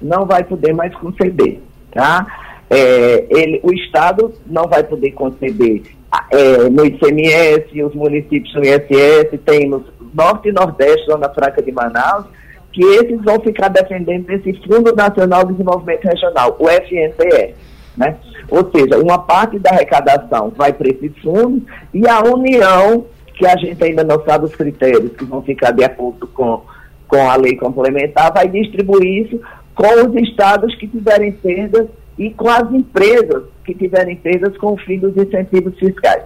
não 0.00 0.24
vai 0.24 0.42
poder 0.44 0.72
mais 0.72 0.94
conceder. 0.94 1.60
Tá? 1.92 2.26
É, 2.68 3.26
ele, 3.30 3.60
o 3.62 3.72
Estado 3.72 4.32
não 4.46 4.66
vai 4.68 4.82
poder 4.84 5.10
conceder 5.12 5.82
é, 6.30 6.68
no 6.68 6.84
ICMS, 6.84 7.82
os 7.82 7.94
municípios 7.94 8.54
no 8.54 8.62
ISS, 8.62 9.38
tem 9.44 9.68
no 9.68 9.84
Norte 10.14 10.48
e 10.48 10.52
Nordeste, 10.52 11.06
Zona 11.06 11.28
Franca 11.28 11.62
de 11.62 11.70
Manaus, 11.70 12.26
que 12.72 12.82
esses 12.82 13.20
vão 13.22 13.40
ficar 13.40 13.68
defendendo 13.68 14.28
esse 14.30 14.52
Fundo 14.66 14.94
Nacional 14.94 15.44
de 15.44 15.52
Desenvolvimento 15.52 16.04
Regional, 16.04 16.56
o 16.58 16.68
FNDE. 16.68 17.54
Né? 17.96 18.16
Ou 18.48 18.70
seja, 18.70 18.98
uma 18.98 19.18
parte 19.18 19.58
da 19.58 19.70
arrecadação 19.70 20.52
vai 20.56 20.72
para 20.72 20.88
esse 20.88 21.08
fundo 21.20 21.62
e 21.92 22.08
a 22.08 22.22
União, 22.22 23.04
que 23.34 23.46
a 23.46 23.56
gente 23.56 23.82
ainda 23.82 24.04
não 24.04 24.22
sabe 24.24 24.46
os 24.46 24.54
critérios 24.54 25.12
que 25.16 25.24
vão 25.24 25.42
ficar 25.42 25.72
de 25.72 25.84
acordo 25.84 26.26
com, 26.28 26.62
com 27.08 27.28
a 27.28 27.36
lei 27.36 27.56
complementar, 27.56 28.32
vai 28.32 28.48
distribuir 28.48 29.26
isso 29.26 29.40
com 29.74 30.06
os 30.06 30.14
estados 30.22 30.74
que 30.76 30.86
tiverem 30.86 31.32
perdas 31.32 31.86
e 32.20 32.28
com 32.34 32.50
as 32.50 32.70
empresas 32.70 33.44
que 33.64 33.74
tiverem 33.74 34.14
perdas 34.14 34.54
com 34.58 34.74
o 34.74 34.76
fim 34.76 34.98
dos 34.98 35.16
incentivos 35.16 35.74
fiscais. 35.78 36.24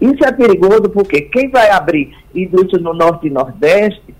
Isso 0.00 0.24
é 0.24 0.32
perigoso 0.32 0.88
porque 0.88 1.20
quem 1.20 1.50
vai 1.50 1.70
abrir 1.70 2.16
indústria 2.34 2.82
no 2.82 2.94
Norte 2.94 3.26
e 3.26 3.30
Nordeste 3.30 4.14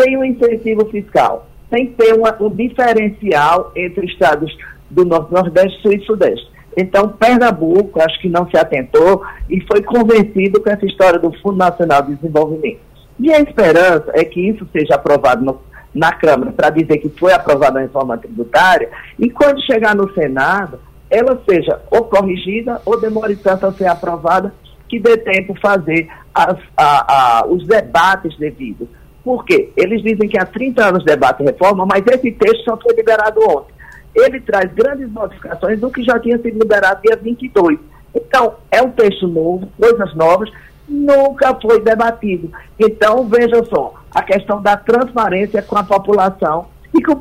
sem 0.00 0.16
um 0.16 0.24
incentivo 0.24 0.86
fiscal, 0.86 1.48
sem 1.68 1.88
ter 1.88 2.14
uma, 2.14 2.34
um 2.40 2.48
diferencial 2.48 3.72
entre 3.74 4.06
estados 4.06 4.56
do 4.88 5.04
Norte, 5.04 5.34
Nordeste, 5.34 5.82
Sul 5.82 5.94
e 5.94 6.00
Sudeste. 6.06 6.48
Então, 6.76 7.08
Pernambuco, 7.08 8.00
acho 8.00 8.20
que 8.20 8.28
não 8.28 8.48
se 8.48 8.56
atentou 8.56 9.22
e 9.50 9.60
foi 9.62 9.82
convencido 9.82 10.62
com 10.62 10.70
essa 10.70 10.86
história 10.86 11.18
do 11.18 11.32
Fundo 11.40 11.56
Nacional 11.56 12.02
de 12.02 12.14
Desenvolvimento. 12.14 12.78
E 13.18 13.32
a 13.32 13.40
esperança 13.40 14.12
é 14.14 14.24
que 14.24 14.48
isso 14.48 14.64
seja 14.72 14.94
aprovado 14.94 15.44
no, 15.44 15.60
na 15.98 16.12
Câmara 16.12 16.52
para 16.52 16.70
dizer 16.70 16.98
que 16.98 17.08
foi 17.08 17.32
aprovada 17.32 17.78
a 17.78 17.82
reforma 17.82 18.16
tributária 18.16 18.88
e 19.18 19.28
quando 19.28 19.60
chegar 19.62 19.94
no 19.94 20.12
Senado, 20.14 20.78
ela 21.10 21.40
seja 21.48 21.80
ou 21.90 22.04
corrigida 22.04 22.80
ou 22.84 23.00
demore 23.00 23.36
tanto 23.36 23.66
a 23.66 23.72
ser 23.72 23.86
aprovada 23.86 24.54
que 24.88 24.98
dê 24.98 25.16
tempo 25.18 25.54
fazer 25.60 26.08
as, 26.34 26.56
a, 26.76 27.40
a, 27.40 27.46
os 27.46 27.66
debates 27.66 28.36
devidos. 28.38 28.88
Por 29.24 29.44
quê? 29.44 29.70
Eles 29.76 30.02
dizem 30.02 30.28
que 30.28 30.38
há 30.38 30.46
30 30.46 30.86
anos 30.86 31.04
debate 31.04 31.42
reforma, 31.42 31.84
mas 31.84 32.02
esse 32.06 32.32
texto 32.32 32.64
só 32.64 32.76
foi 32.78 32.94
liberado 32.94 33.40
ontem. 33.42 33.74
Ele 34.14 34.40
traz 34.40 34.72
grandes 34.72 35.10
modificações 35.10 35.80
do 35.80 35.90
que 35.90 36.02
já 36.02 36.18
tinha 36.18 36.38
sido 36.38 36.58
liberado 36.58 37.02
dia 37.02 37.16
22. 37.16 37.78
Então, 38.14 38.54
é 38.70 38.80
um 38.80 38.90
texto 38.90 39.28
novo, 39.28 39.68
coisas 39.78 40.14
novas, 40.14 40.50
nunca 40.88 41.54
foi 41.60 41.82
debatido. 41.82 42.50
Então, 42.78 43.28
veja 43.28 43.62
só, 43.64 43.94
a 44.14 44.22
questão 44.22 44.60
da 44.62 44.76
transparência 44.76 45.62
com 45.62 45.76
a 45.76 45.84
população 45.84 46.66
e 46.94 47.02
com 47.02 47.12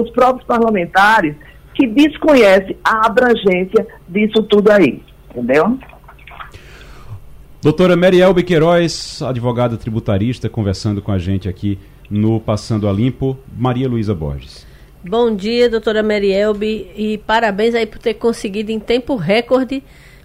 os 0.00 0.10
próprios 0.10 0.46
parlamentares 0.46 1.34
que 1.74 1.86
desconhecem 1.86 2.76
a 2.84 3.06
abrangência 3.06 3.86
disso 4.08 4.42
tudo 4.44 4.70
aí. 4.70 5.02
Entendeu? 5.30 5.78
Doutora 7.60 7.96
Meriel 7.96 8.34
Queiroz, 8.34 9.22
advogada 9.22 9.76
tributarista, 9.76 10.48
conversando 10.48 11.00
com 11.00 11.10
a 11.10 11.18
gente 11.18 11.48
aqui 11.48 11.78
no 12.10 12.38
Passando 12.38 12.88
a 12.88 12.92
Limpo. 12.92 13.38
Maria 13.56 13.88
Luísa 13.88 14.14
Borges. 14.14 14.66
Bom 15.02 15.34
dia, 15.34 15.68
doutora 15.68 16.02
Merielbe, 16.02 16.90
e 16.96 17.18
parabéns 17.18 17.74
aí 17.74 17.86
por 17.86 17.98
ter 17.98 18.14
conseguido 18.14 18.70
em 18.70 18.78
tempo 18.78 19.16
recorde 19.16 19.82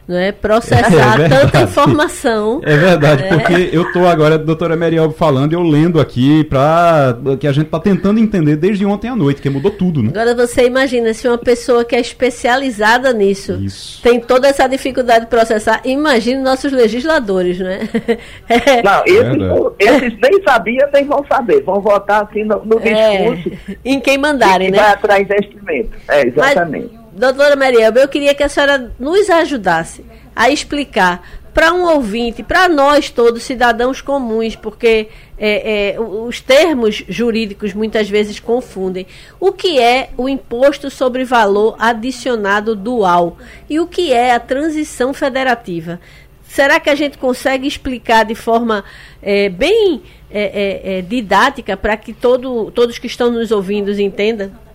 né, 0.09 0.31
processar 0.31 1.21
é 1.21 1.29
tanta 1.29 1.61
informação. 1.61 2.61
É 2.63 2.75
verdade, 2.75 3.23
é. 3.25 3.27
porque 3.27 3.69
eu 3.71 3.83
estou 3.83 4.07
agora, 4.07 4.35
a 4.35 4.37
doutora 4.39 4.75
Meriel 4.75 5.11
falando, 5.11 5.53
eu 5.53 5.61
lendo 5.61 5.99
aqui, 5.99 6.43
para 6.45 7.15
que 7.39 7.45
a 7.45 7.51
gente 7.51 7.67
está 7.67 7.79
tentando 7.79 8.19
entender 8.19 8.55
desde 8.55 8.83
ontem 8.87 9.07
à 9.07 9.15
noite, 9.15 9.39
que 9.39 9.49
mudou 9.51 9.69
tudo. 9.69 10.01
Né? 10.01 10.09
Agora 10.09 10.33
você 10.33 10.65
imagina, 10.65 11.13
se 11.13 11.27
uma 11.27 11.37
pessoa 11.37 11.85
que 11.85 11.95
é 11.95 11.99
especializada 11.99 13.13
nisso 13.13 13.53
Isso. 13.61 14.01
tem 14.01 14.19
toda 14.19 14.47
essa 14.47 14.67
dificuldade 14.67 15.25
de 15.25 15.29
processar, 15.29 15.79
imagine 15.85 16.41
nossos 16.41 16.71
legisladores, 16.71 17.59
né? 17.59 17.87
É. 18.49 18.81
Não, 18.81 19.03
esses, 19.05 19.77
esses, 19.79 20.19
nem 20.19 20.43
sabiam, 20.43 20.89
nem 20.91 21.05
vão 21.05 21.23
saber, 21.27 21.61
vão 21.61 21.79
votar 21.79 22.23
assim 22.23 22.43
no, 22.43 22.63
no 22.65 22.79
é. 22.79 23.33
discurso. 23.33 23.77
em 23.85 23.99
quem 23.99 24.17
mandarem, 24.17 24.71
né? 24.71 24.77
Vai 24.77 24.91
atrás 24.91 25.21
investimento, 25.21 25.91
é, 26.07 26.27
exatamente. 26.27 26.89
Mas, 26.93 26.98
Doutora 27.19 27.53
Marielba, 27.57 27.99
eu 27.99 28.07
queria 28.07 28.33
que 28.33 28.43
a 28.43 28.47
senhora 28.47 28.93
nos 28.97 29.29
ajudasse 29.29 30.05
a 30.33 30.49
explicar 30.49 31.21
para 31.53 31.73
um 31.73 31.83
ouvinte, 31.83 32.41
para 32.41 32.69
nós 32.69 33.09
todos, 33.09 33.43
cidadãos 33.43 33.99
comuns, 33.99 34.55
porque 34.55 35.09
é, 35.37 35.95
é, 35.95 35.99
os 35.99 36.39
termos 36.39 37.03
jurídicos 37.09 37.73
muitas 37.73 38.09
vezes 38.09 38.39
confundem, 38.39 39.05
o 39.37 39.51
que 39.51 39.81
é 39.81 40.11
o 40.15 40.29
imposto 40.29 40.89
sobre 40.89 41.25
valor 41.25 41.75
adicionado 41.77 42.73
dual 42.73 43.37
e 43.69 43.81
o 43.81 43.85
que 43.85 44.13
é 44.13 44.33
a 44.33 44.39
transição 44.39 45.13
federativa. 45.13 45.99
Será 46.47 46.79
que 46.79 46.89
a 46.89 46.95
gente 46.95 47.17
consegue 47.17 47.67
explicar 47.67 48.23
de 48.23 48.33
forma 48.33 48.81
é, 49.21 49.49
bem 49.49 50.01
é, 50.31 50.41
é, 50.41 50.99
é, 50.99 51.01
didática 51.01 51.75
para 51.75 51.97
que 51.97 52.13
todo, 52.13 52.71
todos 52.71 52.97
que 52.97 53.07
estão 53.07 53.29
nos 53.29 53.51
ouvindo 53.51 53.91
entendam? 53.99 54.68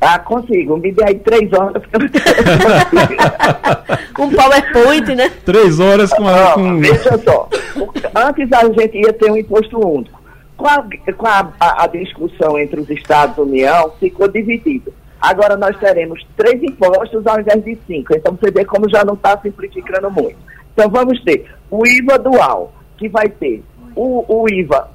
Ah, 0.00 0.18
consigo. 0.18 0.76
Me 0.76 0.92
dê 0.92 1.04
aí 1.04 1.18
três 1.18 1.52
horas. 1.52 1.82
um 4.18 4.30
PowerPoint, 4.30 5.14
né? 5.14 5.30
Três 5.44 5.80
horas 5.80 6.12
com 6.12 6.28
a. 6.28 6.52
Com... 6.52 6.78
Veja 6.78 7.18
só. 7.18 7.48
Antes 8.14 8.52
a 8.52 8.64
gente 8.64 8.98
ia 8.98 9.12
ter 9.12 9.30
um 9.30 9.36
imposto 9.36 9.78
único. 9.78 10.20
Com, 10.56 10.66
a, 10.66 10.84
com 11.16 11.26
a, 11.26 11.52
a, 11.60 11.84
a 11.84 11.86
discussão 11.86 12.58
entre 12.58 12.80
os 12.80 12.88
Estados 12.88 13.36
e 13.36 13.40
a 13.40 13.42
União, 13.42 13.92
ficou 13.98 14.28
dividido. 14.28 14.92
Agora 15.20 15.56
nós 15.56 15.76
teremos 15.78 16.24
três 16.36 16.62
impostos 16.62 17.26
ao 17.26 17.40
invés 17.40 17.64
de 17.64 17.76
cinco. 17.86 18.14
Então 18.14 18.36
você 18.38 18.50
vê 18.50 18.64
como 18.64 18.88
já 18.88 19.04
não 19.04 19.14
está 19.14 19.38
simplificando 19.38 20.10
muito. 20.10 20.36
Então 20.72 20.90
vamos 20.90 21.22
ter 21.24 21.46
o 21.70 21.86
IVA 21.86 22.18
dual, 22.18 22.72
que 22.96 23.08
vai 23.08 23.28
ter 23.28 23.62
o, 23.94 24.24
o 24.28 24.48
IVA 24.48 24.90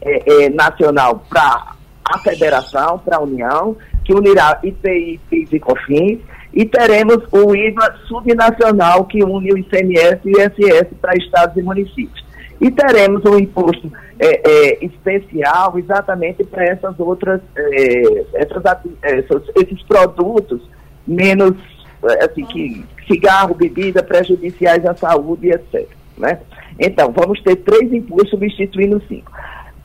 é, 0.00 0.44
é, 0.44 0.50
nacional 0.50 1.24
para 1.28 1.74
a 2.04 2.18
federação, 2.18 2.98
para 2.98 3.16
a 3.16 3.20
União, 3.20 3.76
que 4.04 4.14
unirá 4.14 4.60
IPI, 4.62 5.20
PIS 5.30 5.52
e 5.52 5.58
COFINS, 5.58 6.20
e 6.52 6.64
teremos 6.64 7.18
o 7.32 7.54
IVA 7.54 7.96
subnacional, 8.06 9.04
que 9.06 9.24
une 9.24 9.52
o 9.52 9.58
ICMS 9.58 10.20
e 10.24 10.32
o 10.32 10.40
ISS 10.40 10.88
para 11.00 11.16
estados 11.16 11.56
e 11.56 11.62
municípios. 11.62 12.24
E 12.60 12.70
teremos 12.70 13.24
um 13.24 13.36
imposto 13.36 13.90
é, 14.18 14.48
é, 14.48 14.84
especial 14.84 15.76
exatamente 15.78 16.44
para 16.44 16.64
essas 16.64 16.98
outras, 17.00 17.40
é, 17.56 18.24
essas, 18.34 18.62
essas, 19.02 19.42
esses 19.56 19.82
produtos 19.82 20.62
menos, 21.06 21.56
é, 22.04 22.24
assim, 22.24 22.44
que 22.44 22.84
cigarro, 23.06 23.54
bebida, 23.54 24.02
prejudiciais 24.02 24.86
à 24.86 24.94
saúde, 24.94 25.50
etc. 25.50 25.88
Né? 26.16 26.38
Então, 26.78 27.12
vamos 27.12 27.42
ter 27.42 27.56
três 27.56 27.92
impostos 27.92 28.30
substituindo 28.30 29.02
cinco. 29.08 29.30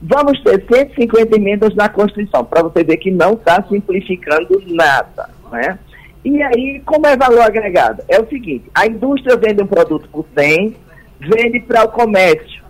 Vamos 0.02 0.42
ter 0.44 0.66
150 0.72 1.36
emendas 1.36 1.76
na 1.76 1.90
Constituição, 1.90 2.46
para 2.46 2.64
você 2.64 2.84
ver 2.84 2.98
que 2.98 3.12
não 3.12 3.34
está 3.34 3.62
simplificando 3.68 4.62
nada. 4.68 5.30
Né? 5.52 5.78
E 6.24 6.42
aí, 6.42 6.82
como 6.86 7.06
é 7.06 7.18
valor 7.18 7.42
agregado? 7.42 8.04
É 8.08 8.20
o 8.20 8.28
seguinte, 8.28 8.70
a 8.74 8.88
indústria 8.88 9.36
vende 9.36 9.62
um 9.62 9.68
produto 9.68 10.08
por 10.10 10.26
100, 10.38 10.76
vende 11.20 11.60
para 11.62 11.84
o 11.84 11.90
comércio. 11.90 12.64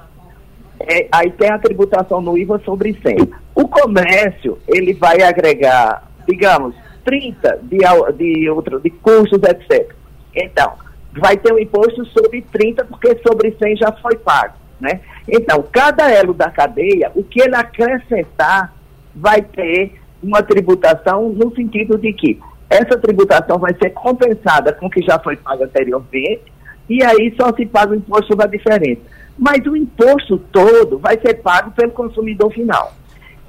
É, 0.80 1.08
aí 1.12 1.30
tem 1.32 1.50
a 1.50 1.60
tributação 1.60 2.22
no 2.22 2.38
IVA 2.38 2.60
sobre 2.66 2.98
100. 3.02 3.30
O 3.54 3.68
comércio, 3.68 4.58
ele 4.68 4.94
vai 4.94 5.22
agregar, 5.22 6.08
digamos, 6.28 6.74
30 7.04 7.60
de, 7.64 7.78
de, 8.18 8.50
outro, 8.50 8.80
de 8.80 8.90
custos, 8.90 9.42
etc. 9.44 9.94
Então, 10.36 10.74
vai 11.12 11.38
ter 11.38 11.54
um 11.54 11.60
imposto 11.60 12.06
sobre 12.06 12.42
30, 12.42 12.86
porque 12.86 13.20
sobre 13.28 13.56
100 13.62 13.78
já 13.78 13.92
foi 13.92 14.16
pago. 14.16 14.54
Né? 14.80 15.02
Então, 15.28 15.64
cada 15.72 16.10
elo 16.10 16.34
da 16.34 16.50
cadeia, 16.50 17.12
o 17.16 17.24
que 17.24 17.42
ele 17.42 17.56
acrescentar, 17.56 18.74
vai 19.16 19.42
ter 19.42 20.00
uma 20.22 20.42
tributação 20.42 21.30
no 21.30 21.54
sentido 21.56 21.98
de 21.98 22.14
que 22.14 22.40
essa 22.70 22.98
tributação 22.98 23.58
vai 23.58 23.74
ser 23.74 23.90
compensada 23.92 24.72
com 24.74 24.86
o 24.86 24.90
que 24.90 25.02
já 25.02 25.18
foi 25.20 25.36
pago 25.36 25.64
anteriormente, 25.64 26.44
e 26.88 27.04
aí 27.04 27.34
só 27.40 27.54
se 27.54 27.66
paga 27.66 27.92
o 27.92 27.96
imposto 27.96 28.28
sobre 28.28 28.46
a 28.46 28.48
diferença. 28.48 29.02
Mas 29.38 29.66
o 29.66 29.76
imposto 29.76 30.38
todo 30.52 31.00
vai 31.00 31.20
ser 31.20 31.36
pago 31.36 31.72
pelo 31.72 31.92
consumidor 31.92 32.52
final. 32.52 32.94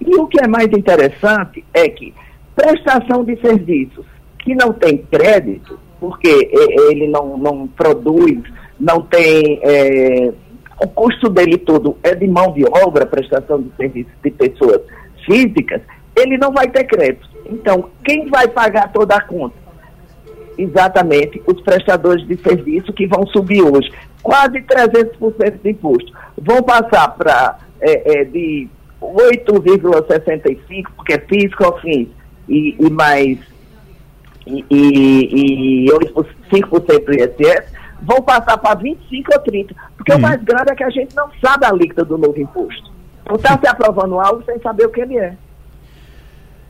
E 0.01 0.15
o 0.17 0.27
que 0.27 0.43
é 0.43 0.49
mais 0.49 0.69
interessante 0.69 1.65
é 1.75 1.89
que 1.89 2.15
prestação 2.55 3.25
de 3.25 3.37
serviços 3.41 4.07
que 4.39 4.55
não 4.55 4.73
tem 4.73 4.99
crédito, 4.99 5.79
porque 5.99 6.51
ele 6.91 7.09
não, 7.09 7.37
não 7.37 7.67
produz, 7.67 8.41
não 8.79 9.03
tem. 9.03 9.61
É, 9.63 10.33
o 10.83 10.89
custo 10.89 11.29
dele 11.29 11.59
todo 11.59 11.97
é 12.03 12.15
de 12.15 12.27
mão 12.27 12.53
de 12.53 12.65
obra, 12.65 13.05
prestação 13.07 13.61
de 13.61 13.71
serviços 13.77 14.13
de 14.23 14.31
pessoas 14.31 14.81
físicas, 15.25 15.83
ele 16.17 16.39
não 16.39 16.53
vai 16.53 16.69
ter 16.69 16.85
crédito. 16.85 17.29
Então, 17.47 17.91
quem 18.05 18.29
vai 18.29 18.49
pagar 18.49 18.91
toda 18.93 19.15
a 19.15 19.21
conta? 19.21 19.55
Exatamente 20.57 21.43
os 21.47 21.61
prestadores 21.63 22.27
de 22.27 22.37
serviço 22.37 22.93
que 22.93 23.07
vão 23.07 23.27
subir 23.27 23.63
hoje 23.63 23.91
quase 24.23 24.61
300% 24.63 25.61
de 25.63 25.71
imposto. 25.71 26.13
Vão 26.37 26.63
passar 26.63 27.09
para 27.17 27.59
é, 27.81 28.21
é, 28.21 28.25
de 28.25 28.69
8,65%, 29.01 30.87
porque 30.97 31.15
é 31.15 31.19
FIS, 31.19 31.55
COFINS 31.55 32.09
e, 32.49 32.77
e 32.79 32.91
mais 32.91 33.39
e, 34.47 34.65
e, 34.71 35.87
e 35.87 35.91
5% 35.91 37.05
do 37.05 37.13
ISS, 37.13 37.73
vão 38.03 38.23
passar 38.23 38.57
para 38.59 38.75
25 38.77 39.33
ou 39.33 39.41
30. 39.41 39.75
Porque 39.97 40.13
hum. 40.13 40.17
o 40.17 40.21
mais 40.21 40.43
grande 40.43 40.73
é 40.73 40.75
que 40.75 40.85
a 40.85 40.91
gente 40.91 41.15
não 41.15 41.29
sabe 41.45 41.67
a 41.67 41.69
alíquota 41.69 42.05
do 42.05 42.19
novo 42.19 42.41
imposto. 42.41 42.91
Não 43.29 43.37
está 43.37 43.59
se 43.59 43.67
aprovando 43.67 44.19
algo 44.19 44.43
sem 44.45 44.59
saber 44.61 44.87
o 44.87 44.91
que 44.91 45.01
ele 45.01 45.19
é. 45.19 45.37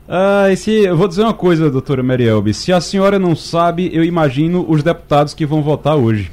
Ah, 0.07 0.51
esse, 0.51 0.71
eu 0.83 0.97
vou 0.97 1.07
dizer 1.07 1.23
uma 1.23 1.33
coisa, 1.33 1.69
doutora 1.69 2.03
Marielbe. 2.03 2.53
Se 2.53 2.73
a 2.73 2.81
senhora 2.81 3.17
não 3.17 3.35
sabe, 3.35 3.89
eu 3.93 4.03
imagino 4.03 4.65
os 4.67 4.83
deputados 4.83 5.33
que 5.33 5.45
vão 5.45 5.61
votar 5.61 5.95
hoje. 5.95 6.29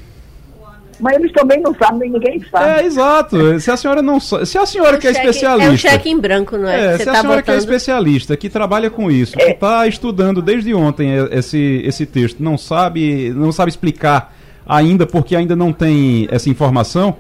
Mas 1.01 1.15
eles 1.15 1.31
também 1.33 1.61
não 1.61 1.73
sabem, 1.75 2.11
ninguém 2.11 2.45
sabe. 2.51 2.83
É, 2.83 2.85
exato. 2.85 3.61
Se 3.61 3.71
a 3.71 3.77
senhora 3.77 4.03
não 4.03 4.19
Se 4.19 4.59
a 4.59 4.67
senhora 4.67 4.97
é 4.97 4.99
que 4.99 5.07
é 5.07 5.15
cheque, 5.15 5.29
especialista. 5.29 5.71
É 5.71 5.73
um 5.73 5.77
cheque 5.77 6.11
em 6.11 6.19
branco, 6.19 6.59
não 6.59 6.69
é? 6.69 6.95
é 6.95 6.99
se 6.99 7.09
a 7.09 7.13
tá 7.13 7.21
senhora 7.21 7.43
que 7.43 7.51
é 7.53 7.57
especialista, 7.57 8.37
que 8.37 8.49
trabalha 8.49 8.91
com 8.91 9.09
isso, 9.09 9.39
é. 9.39 9.45
que 9.45 9.51
está 9.53 9.87
estudando 9.87 10.43
desde 10.43 10.75
ontem 10.75 11.11
esse, 11.31 11.83
esse 11.85 12.05
texto, 12.05 12.43
não 12.43 12.59
sabe, 12.59 13.31
não 13.31 13.53
sabe 13.53 13.71
explicar 13.71 14.37
ainda, 14.69 15.07
porque 15.07 15.35
ainda 15.35 15.57
não 15.57 15.73
tem 15.73 16.29
essa 16.31 16.51
informação, 16.51 17.17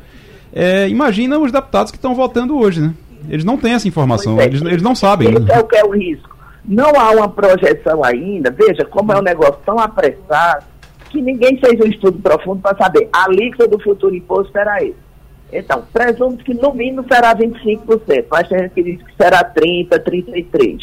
é, 0.52 0.88
imagina 0.88 1.38
os 1.38 1.50
deputados 1.50 1.90
que 1.90 1.96
estão 1.96 2.14
votando 2.14 2.58
hoje, 2.58 2.80
né? 2.80 2.94
Eles 3.28 3.44
não 3.44 3.56
têm 3.56 3.72
essa 3.72 3.88
informação, 3.88 4.40
é. 4.40 4.44
eles, 4.44 4.62
eles 4.62 4.82
não 4.82 4.94
sabem. 4.94 5.30
Esse 5.30 5.40
né? 5.40 5.54
é 5.54 5.58
o 5.58 5.64
que 5.64 5.76
é 5.76 5.84
o 5.84 5.90
risco. 5.90 6.36
Não 6.64 6.90
há 7.00 7.10
uma 7.12 7.28
projeção 7.28 8.04
ainda, 8.04 8.50
veja 8.50 8.84
como 8.84 9.12
é 9.12 9.18
um 9.18 9.22
negócio 9.22 9.58
tão 9.64 9.78
apressado, 9.78 10.64
que 11.08 11.22
ninguém 11.22 11.56
fez 11.58 11.80
um 11.80 11.88
estudo 11.88 12.18
profundo 12.18 12.60
para 12.60 12.76
saber. 12.76 13.08
A 13.12 13.24
alíquota 13.24 13.66
do 13.66 13.82
futuro 13.82 14.14
imposto 14.14 14.52
será 14.52 14.82
esse. 14.82 15.08
Então, 15.50 15.82
presumo 15.90 16.36
que 16.36 16.52
no 16.52 16.74
mínimo 16.74 17.06
será 17.10 17.34
25%, 17.34 18.26
mas 18.30 18.48
tem 18.48 18.58
gente 18.58 18.74
que 18.74 18.82
diz 18.82 19.02
que 19.02 19.16
será 19.16 19.42
30%, 19.42 19.88
33%. 19.88 20.78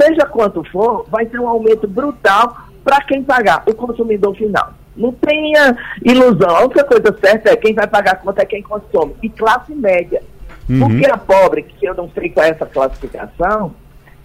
Seja 0.00 0.26
quanto 0.26 0.64
for, 0.64 1.06
vai 1.08 1.26
ter 1.26 1.38
um 1.38 1.46
aumento 1.46 1.86
brutal 1.86 2.56
para 2.82 3.00
quem 3.02 3.22
pagar, 3.22 3.62
o 3.66 3.74
consumidor 3.74 4.34
final. 4.34 4.72
Não 4.96 5.12
tenha 5.12 5.76
ilusão. 6.04 6.50
A 6.50 6.64
única 6.64 6.84
coisa 6.84 7.16
certa 7.20 7.50
é 7.50 7.56
quem 7.56 7.74
vai 7.74 7.86
pagar 7.86 8.12
a 8.12 8.16
conta 8.16 8.42
é 8.42 8.46
quem 8.46 8.62
consome. 8.62 9.14
E 9.22 9.28
classe 9.28 9.74
média. 9.74 10.22
Uhum. 10.68 10.80
Porque 10.80 11.10
a 11.10 11.16
pobre, 11.16 11.62
que 11.62 11.86
eu 11.86 11.94
não 11.94 12.10
sei 12.10 12.30
qual 12.30 12.46
é 12.46 12.50
essa 12.50 12.66
classificação, 12.66 13.74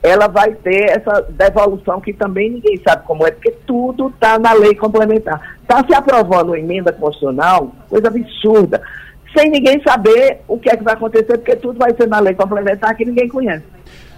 ela 0.04 0.28
vai 0.28 0.54
ter 0.54 0.90
essa 0.90 1.22
devolução 1.30 2.00
que 2.00 2.14
também 2.14 2.52
ninguém 2.52 2.80
sabe 2.88 3.04
como 3.06 3.26
é, 3.26 3.32
porque 3.32 3.52
tudo 3.66 4.10
está 4.10 4.38
na 4.38 4.54
lei 4.54 4.76
complementar. 4.76 5.58
Está 5.62 5.84
se 5.86 5.94
aprovando 5.94 6.50
uma 6.50 6.60
emenda 6.60 6.92
constitucional, 6.92 7.72
coisa 7.90 8.08
absurda, 8.08 8.82
sem 9.36 9.50
ninguém 9.50 9.82
saber 9.82 10.42
o 10.48 10.58
que 10.58 10.70
é 10.70 10.78
que 10.78 10.84
vai 10.84 10.94
acontecer, 10.94 11.38
porque 11.38 11.56
tudo 11.56 11.80
vai 11.80 11.94
ser 11.96 12.08
na 12.08 12.20
lei 12.20 12.34
complementar 12.34 12.96
que 12.96 13.06
ninguém 13.06 13.28
conhece. 13.28 13.66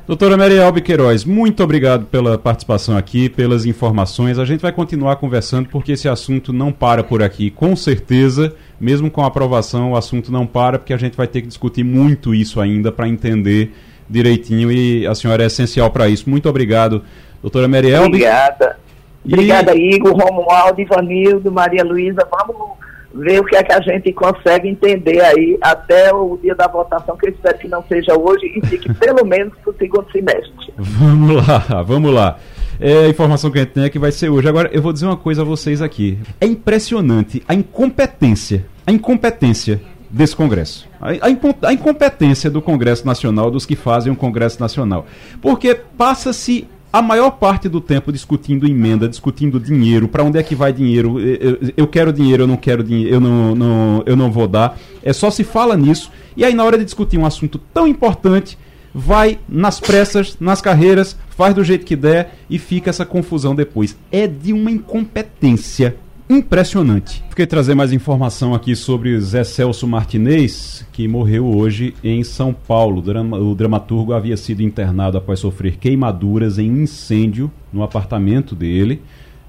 Doutora 0.10 0.36
Marielbe 0.36 0.82
Queiroz, 0.82 1.24
muito 1.24 1.64
obrigado 1.64 2.08
pela 2.08 2.36
participação 2.36 2.98
aqui, 2.98 3.30
pelas 3.30 3.68
informações. 3.68 4.40
A 4.40 4.44
gente 4.44 4.60
vai 4.60 4.72
continuar 4.72 5.18
conversando 5.18 5.70
porque 5.70 5.92
esse 5.92 6.10
assunto 6.10 6.52
não 6.52 6.72
para 6.72 7.04
por 7.04 7.22
aqui. 7.22 7.52
Com 7.52 7.76
certeza, 7.76 8.56
mesmo 8.82 9.12
com 9.12 9.22
a 9.22 9.28
aprovação, 9.28 9.92
o 9.92 9.96
assunto 9.96 10.32
não 10.32 10.48
para, 10.48 10.80
porque 10.80 10.96
a 10.96 10.98
gente 10.98 11.16
vai 11.16 11.28
ter 11.28 11.44
que 11.44 11.48
discutir 11.48 11.84
muito 11.84 12.34
isso 12.34 12.60
ainda 12.60 12.92
para 12.92 13.08
entender 13.08 13.72
direitinho 14.10 14.72
e 14.72 15.06
a 15.06 15.14
senhora 15.14 15.44
é 15.44 15.46
essencial 15.46 15.92
para 15.92 16.10
isso. 16.10 16.28
Muito 16.28 16.50
obrigado, 16.50 17.04
doutora 17.40 17.68
Marielbe. 17.68 18.08
Obrigada. 18.08 18.80
E... 19.24 19.32
Obrigada, 19.32 19.76
Igor, 19.78 20.14
Romualdo, 20.14 20.82
Ivanildo, 20.82 21.52
Maria 21.52 21.84
Luísa. 21.84 22.28
Vamos 22.32 22.80
ver 23.14 23.40
o 23.40 23.44
que 23.44 23.56
é 23.56 23.64
que 23.64 23.74
a 23.74 23.82
gente 23.82 24.14
consegue 24.14 24.68
entender 24.68 25.22
aí 25.22 25.58
até 25.62 26.14
o 26.14 26.38
dia 26.42 26.56
da 26.56 26.68
votação, 26.68 27.18
que 27.18 27.28
eu 27.28 27.32
espero 27.32 27.58
que 27.58 27.68
não 27.68 27.84
seja 27.84 28.18
hoje 28.18 28.46
e 28.56 28.66
fique 28.68 28.94
pelo 28.96 29.26
menos 29.26 29.54
para 29.64 29.72
o 29.72 29.78
segundo 29.78 30.12
semestre. 30.12 30.74
Vamos 30.78 31.48
lá, 31.48 31.84
vamos 31.84 32.14
lá. 32.14 32.38
É, 32.80 33.06
a 33.06 33.10
informação 33.10 33.52
que 33.52 33.58
a 33.58 33.62
gente 33.62 33.74
tem 33.74 33.84
é 33.84 33.90
que 33.90 34.00
vai 34.00 34.12
ser 34.12 34.30
hoje. 34.30 34.48
Agora, 34.48 34.70
eu 34.72 34.82
vou 34.82 34.94
dizer 34.94 35.06
uma 35.06 35.18
coisa 35.18 35.42
a 35.42 35.46
vocês 35.46 35.82
aqui. 35.82 36.18
É 36.40 36.46
impressionante 36.46 37.44
a 37.48 37.54
incompetência, 37.54 38.66
a 38.88 38.92
incompetência 38.92 39.82
desse 40.10 40.36
Congresso. 40.36 40.88
A, 41.00 41.12
a, 41.12 41.68
a, 41.68 41.74
incompetência 41.74 42.50
do 42.50 42.62
Congresso 42.62 43.06
Nacional, 43.06 43.52
dos 43.52 43.66
que 43.66 43.76
fazem 43.76 44.12
o 44.12 44.16
Congresso 44.16 44.60
Nacional. 44.60 45.06
Porque 45.42 45.76
passa-se 45.76 46.68
a 46.92 47.02
maior 47.02 47.32
parte 47.32 47.70
do 47.70 47.80
tempo 47.80 48.12
discutindo 48.12 48.68
emenda, 48.68 49.08
discutindo 49.08 49.60
dinheiro, 49.60 50.08
para 50.08 50.24
onde 50.24 50.40
é 50.40 50.44
que 50.44 50.56
vai 50.56 50.74
dinheiro, 50.74 51.20
eu, 51.20 51.58
eu, 51.78 51.88
quero 51.88 52.12
dinheiro, 52.12 52.44
eu 52.44 52.48
não 52.48 52.58
quero 52.58 52.84
dinheiro, 52.84 53.16
eu 53.16 53.20
não, 53.20 53.56
não, 53.56 54.04
eu 54.06 54.16
não 54.16 54.32
vou 54.32 54.48
dar. 54.48 54.78
É 55.04 55.14
só 55.14 55.30
se 55.30 55.44
fala 55.44 55.78
nisso, 55.78 56.12
e 56.36 56.44
aí 56.44 56.54
na 56.54 56.64
hora 56.64 56.78
de 56.78 56.86
discutir 56.86 57.18
um 57.18 57.26
assunto 57.26 57.60
tão 57.74 57.88
importante, 57.88 58.58
vai 58.94 59.40
nas 59.48 59.80
pressas, 59.80 60.36
nas 60.40 60.62
carreiras, 60.62 61.16
faz 61.30 61.54
do 61.54 61.64
jeito 61.64 61.86
que 61.86 61.96
der 61.96 62.36
e 62.50 62.58
fica 62.58 62.90
essa 62.90 63.06
confusão 63.06 63.54
depois. 63.54 63.96
É 64.12 64.26
de 64.26 64.52
uma 64.52 64.72
incompetência 64.72 65.96
impressionante. 66.30 67.24
Fiquei 67.28 67.48
trazer 67.48 67.74
mais 67.74 67.92
informação 67.92 68.54
aqui 68.54 68.76
sobre 68.76 69.20
Zé 69.20 69.44
Celso 69.44 69.88
Martinez, 69.88 70.86
que 70.94 71.08
morreu 71.08 71.48
hoje 71.48 71.96
em 72.04 72.24
São 72.24 72.54
Paulo. 72.54 73.02
O 73.02 73.56
dramaturgo 73.56 74.14
havia 74.14 74.38
sido 74.38 74.62
internado 74.62 75.18
após 75.18 75.40
sofrer 75.40 75.78
queimaduras 75.78 76.60
em 76.60 76.68
incêndio 76.68 77.52
no 77.74 77.82
apartamento 77.82 78.54
dele. 78.54 79.02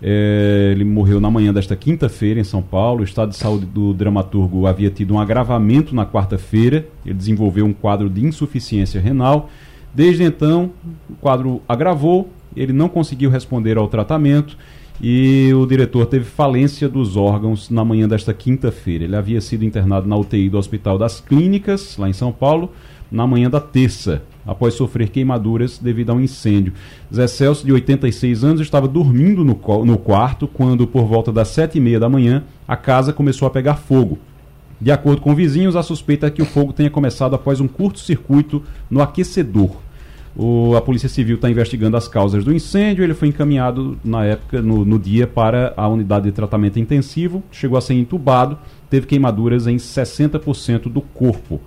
É, 0.02 0.70
ele 0.74 0.82
morreu 0.82 1.20
na 1.20 1.30
manhã 1.30 1.52
desta 1.52 1.76
quinta-feira 1.76 2.40
em 2.40 2.44
São 2.44 2.62
Paulo. 2.62 3.02
O 3.02 3.04
estado 3.04 3.28
de 3.28 3.36
saúde 3.36 3.66
do 3.66 3.92
dramaturgo 3.92 4.66
havia 4.66 4.88
tido 4.88 5.12
um 5.12 5.20
agravamento 5.20 5.94
na 5.94 6.06
quarta-feira. 6.06 6.86
Ele 7.04 7.14
desenvolveu 7.14 7.66
um 7.66 7.74
quadro 7.74 8.08
de 8.08 8.24
insuficiência 8.24 8.98
renal. 8.98 9.50
Desde 9.94 10.22
então, 10.22 10.70
o 11.10 11.14
quadro 11.16 11.60
agravou. 11.68 12.30
Ele 12.56 12.72
não 12.72 12.88
conseguiu 12.88 13.28
responder 13.28 13.76
ao 13.76 13.86
tratamento 13.86 14.56
e 15.02 15.50
o 15.54 15.64
diretor 15.64 16.04
teve 16.06 16.24
falência 16.24 16.88
dos 16.88 17.16
órgãos 17.16 17.70
na 17.70 17.84
manhã 17.84 18.06
desta 18.06 18.34
quinta-feira. 18.34 19.04
Ele 19.04 19.16
havia 19.16 19.40
sido 19.40 19.64
internado 19.64 20.06
na 20.06 20.16
UTI 20.16 20.50
do 20.50 20.58
Hospital 20.58 20.98
das 20.98 21.20
Clínicas, 21.20 21.96
lá 21.96 22.08
em 22.08 22.12
São 22.12 22.30
Paulo, 22.30 22.70
na 23.10 23.26
manhã 23.26 23.48
da 23.48 23.60
terça, 23.60 24.22
após 24.46 24.74
sofrer 24.74 25.08
queimaduras 25.08 25.78
devido 25.78 26.10
a 26.10 26.14
um 26.14 26.20
incêndio. 26.20 26.74
Zé 27.12 27.26
Celso, 27.26 27.64
de 27.64 27.72
86 27.72 28.44
anos, 28.44 28.60
estava 28.60 28.86
dormindo 28.86 29.42
no, 29.42 29.58
no 29.84 29.98
quarto 29.98 30.46
quando, 30.46 30.86
por 30.86 31.04
volta 31.06 31.32
das 31.32 31.48
sete 31.48 31.78
e 31.78 31.80
meia 31.80 31.98
da 31.98 32.08
manhã, 32.08 32.44
a 32.68 32.76
casa 32.76 33.12
começou 33.12 33.48
a 33.48 33.50
pegar 33.50 33.76
fogo. 33.76 34.18
De 34.80 34.90
acordo 34.90 35.20
com 35.20 35.34
vizinhos, 35.34 35.76
a 35.76 35.82
suspeita 35.82 36.26
é 36.26 36.30
que 36.30 36.40
o 36.40 36.46
fogo 36.46 36.72
tenha 36.72 36.90
começado 36.90 37.34
após 37.34 37.60
um 37.60 37.68
curto-circuito 37.68 38.62
no 38.90 39.02
aquecedor. 39.02 39.76
O, 40.36 40.76
a 40.76 40.80
Polícia 40.80 41.08
Civil 41.08 41.36
está 41.36 41.50
investigando 41.50 41.96
as 41.96 42.06
causas 42.06 42.44
do 42.44 42.52
incêndio. 42.52 43.02
Ele 43.02 43.14
foi 43.14 43.28
encaminhado 43.28 43.98
na 44.04 44.24
época, 44.24 44.62
no, 44.62 44.84
no, 44.84 44.98
dia, 44.98 45.26
para 45.26 45.74
a 45.76 45.88
unidade 45.88 46.26
de 46.26 46.32
tratamento 46.32 46.78
intensivo. 46.78 47.42
Chegou 47.50 47.76
a 47.76 47.80
ser 47.80 47.94
entubado, 47.94 48.58
teve 48.88 49.06
queimaduras 49.06 49.66
em 49.66 49.76
60% 49.76 50.90
do 50.90 51.00
corpo. 51.00 51.60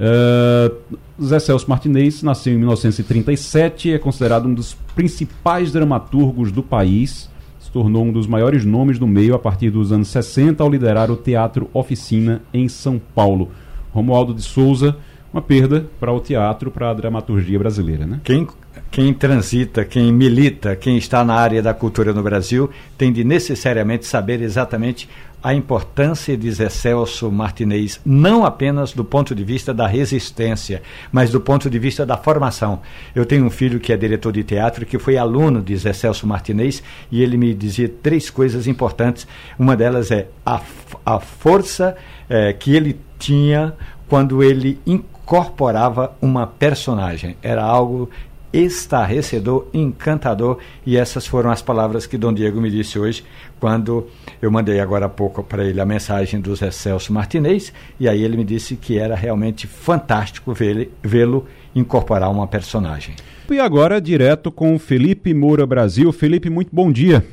Uh, 0.00 0.96
Zé 1.22 1.38
Celso 1.38 1.68
Martinez 1.68 2.22
nasceu 2.22 2.54
em 2.54 2.56
1937, 2.56 3.92
é 3.92 3.98
considerado 3.98 4.48
um 4.48 4.54
dos 4.54 4.74
principais 4.94 5.70
dramaturgos 5.70 6.50
do 6.50 6.62
país. 6.62 7.28
Se 7.58 7.70
tornou 7.70 8.04
um 8.04 8.12
dos 8.12 8.26
maiores 8.26 8.64
nomes 8.64 8.98
do 8.98 9.06
meio 9.06 9.34
a 9.34 9.38
partir 9.38 9.68
dos 9.68 9.92
anos 9.92 10.08
60 10.08 10.62
ao 10.62 10.70
liderar 10.70 11.10
o 11.10 11.16
Teatro 11.16 11.68
Oficina 11.74 12.40
em 12.54 12.66
São 12.66 12.98
Paulo. 13.14 13.50
Romualdo 13.92 14.32
de 14.32 14.40
Souza 14.40 14.96
uma 15.32 15.40
perda 15.40 15.86
para 15.98 16.12
o 16.12 16.20
teatro, 16.20 16.70
para 16.70 16.90
a 16.90 16.94
dramaturgia 16.94 17.58
brasileira. 17.58 18.06
Né? 18.06 18.20
Quem, 18.24 18.48
quem 18.90 19.14
transita, 19.14 19.84
quem 19.84 20.12
milita, 20.12 20.74
quem 20.74 20.98
está 20.98 21.24
na 21.24 21.34
área 21.34 21.62
da 21.62 21.72
cultura 21.72 22.12
no 22.12 22.22
Brasil, 22.22 22.68
tem 22.98 23.12
de 23.12 23.22
necessariamente 23.22 24.06
saber 24.06 24.42
exatamente 24.42 25.08
a 25.42 25.54
importância 25.54 26.36
de 26.36 26.50
Zé 26.50 26.68
Celso 26.68 27.30
Martinez, 27.30 27.98
não 28.04 28.44
apenas 28.44 28.92
do 28.92 29.04
ponto 29.04 29.34
de 29.34 29.42
vista 29.42 29.72
da 29.72 29.86
resistência, 29.86 30.82
mas 31.10 31.30
do 31.30 31.40
ponto 31.40 31.70
de 31.70 31.78
vista 31.78 32.04
da 32.04 32.16
formação. 32.16 32.80
Eu 33.14 33.24
tenho 33.24 33.46
um 33.46 33.50
filho 33.50 33.80
que 33.80 33.92
é 33.92 33.96
diretor 33.96 34.32
de 34.32 34.44
teatro, 34.44 34.84
que 34.84 34.98
foi 34.98 35.16
aluno 35.16 35.62
de 35.62 35.74
Zé 35.76 35.92
Celso 35.92 36.26
Martinez, 36.26 36.82
e 37.10 37.22
ele 37.22 37.38
me 37.38 37.54
dizia 37.54 37.88
três 37.88 38.28
coisas 38.28 38.66
importantes. 38.66 39.26
Uma 39.58 39.74
delas 39.74 40.10
é 40.10 40.28
a, 40.44 40.60
a 41.06 41.18
força 41.18 41.96
é, 42.28 42.52
que 42.52 42.76
ele 42.76 43.00
tinha 43.18 43.74
quando 44.10 44.42
ele 44.42 44.80
incorporava 44.84 46.12
uma 46.20 46.44
personagem. 46.44 47.36
Era 47.40 47.62
algo 47.62 48.10
estarrecedor, 48.52 49.68
encantador, 49.72 50.58
e 50.84 50.96
essas 50.96 51.24
foram 51.24 51.48
as 51.48 51.62
palavras 51.62 52.06
que 52.06 52.18
Dom 52.18 52.32
Diego 52.32 52.60
me 52.60 52.68
disse 52.68 52.98
hoje, 52.98 53.24
quando 53.60 54.08
eu 54.42 54.50
mandei 54.50 54.80
agora 54.80 55.06
há 55.06 55.08
pouco 55.08 55.44
para 55.44 55.64
ele 55.64 55.80
a 55.80 55.86
mensagem 55.86 56.40
do 56.40 56.52
Zé 56.56 56.72
Celso 56.72 57.12
Martinez, 57.12 57.72
e 58.00 58.08
aí 58.08 58.20
ele 58.24 58.36
me 58.36 58.42
disse 58.42 58.74
que 58.74 58.98
era 58.98 59.14
realmente 59.14 59.68
fantástico 59.68 60.52
vê-lo 61.00 61.46
incorporar 61.72 62.28
uma 62.32 62.48
personagem. 62.48 63.14
E 63.48 63.60
agora, 63.60 64.00
direto 64.00 64.50
com 64.50 64.76
Felipe 64.76 65.32
Moura 65.32 65.64
Brasil. 65.64 66.12
Felipe, 66.12 66.50
muito 66.50 66.70
bom 66.72 66.90
dia. 66.90 67.24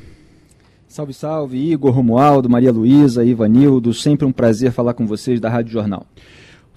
Salve, 0.86 1.12
salve, 1.12 1.58
Igor, 1.58 1.92
Romualdo, 1.92 2.48
Maria 2.48 2.72
Luísa, 2.72 3.24
Ivanildo, 3.24 3.92
sempre 3.92 4.24
um 4.24 4.32
prazer 4.32 4.70
falar 4.70 4.94
com 4.94 5.06
vocês 5.06 5.40
da 5.40 5.50
Rádio 5.50 5.72
Jornal. 5.72 6.06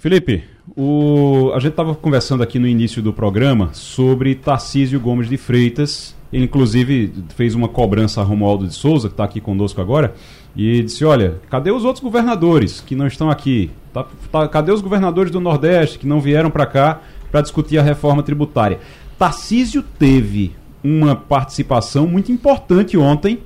Felipe, 0.01 0.43
o, 0.75 1.51
a 1.53 1.59
gente 1.59 1.73
estava 1.73 1.93
conversando 1.93 2.41
aqui 2.41 2.57
no 2.57 2.67
início 2.67 3.03
do 3.03 3.13
programa 3.13 3.69
sobre 3.71 4.33
Tarcísio 4.33 4.99
Gomes 4.99 5.29
de 5.29 5.37
Freitas, 5.37 6.15
Ele, 6.33 6.45
inclusive, 6.45 7.13
fez 7.35 7.53
uma 7.53 7.67
cobrança 7.67 8.19
a 8.19 8.23
Romualdo 8.23 8.65
de 8.65 8.73
Souza, 8.73 9.09
que 9.09 9.13
está 9.13 9.25
aqui 9.25 9.39
conosco 9.39 9.79
agora, 9.79 10.15
e 10.55 10.81
disse: 10.81 11.05
Olha, 11.05 11.35
cadê 11.51 11.69
os 11.69 11.85
outros 11.85 12.03
governadores 12.03 12.81
que 12.81 12.95
não 12.95 13.05
estão 13.05 13.29
aqui? 13.29 13.69
Tá, 13.93 14.07
tá, 14.31 14.47
cadê 14.47 14.71
os 14.71 14.81
governadores 14.81 15.31
do 15.31 15.39
Nordeste 15.39 15.99
que 15.99 16.07
não 16.07 16.19
vieram 16.19 16.49
para 16.49 16.65
cá 16.65 16.99
para 17.29 17.41
discutir 17.41 17.77
a 17.77 17.83
reforma 17.83 18.23
tributária? 18.23 18.79
Tarcísio 19.19 19.83
teve 19.83 20.51
uma 20.83 21.15
participação 21.15 22.07
muito 22.07 22.31
importante 22.31 22.97
ontem 22.97 23.37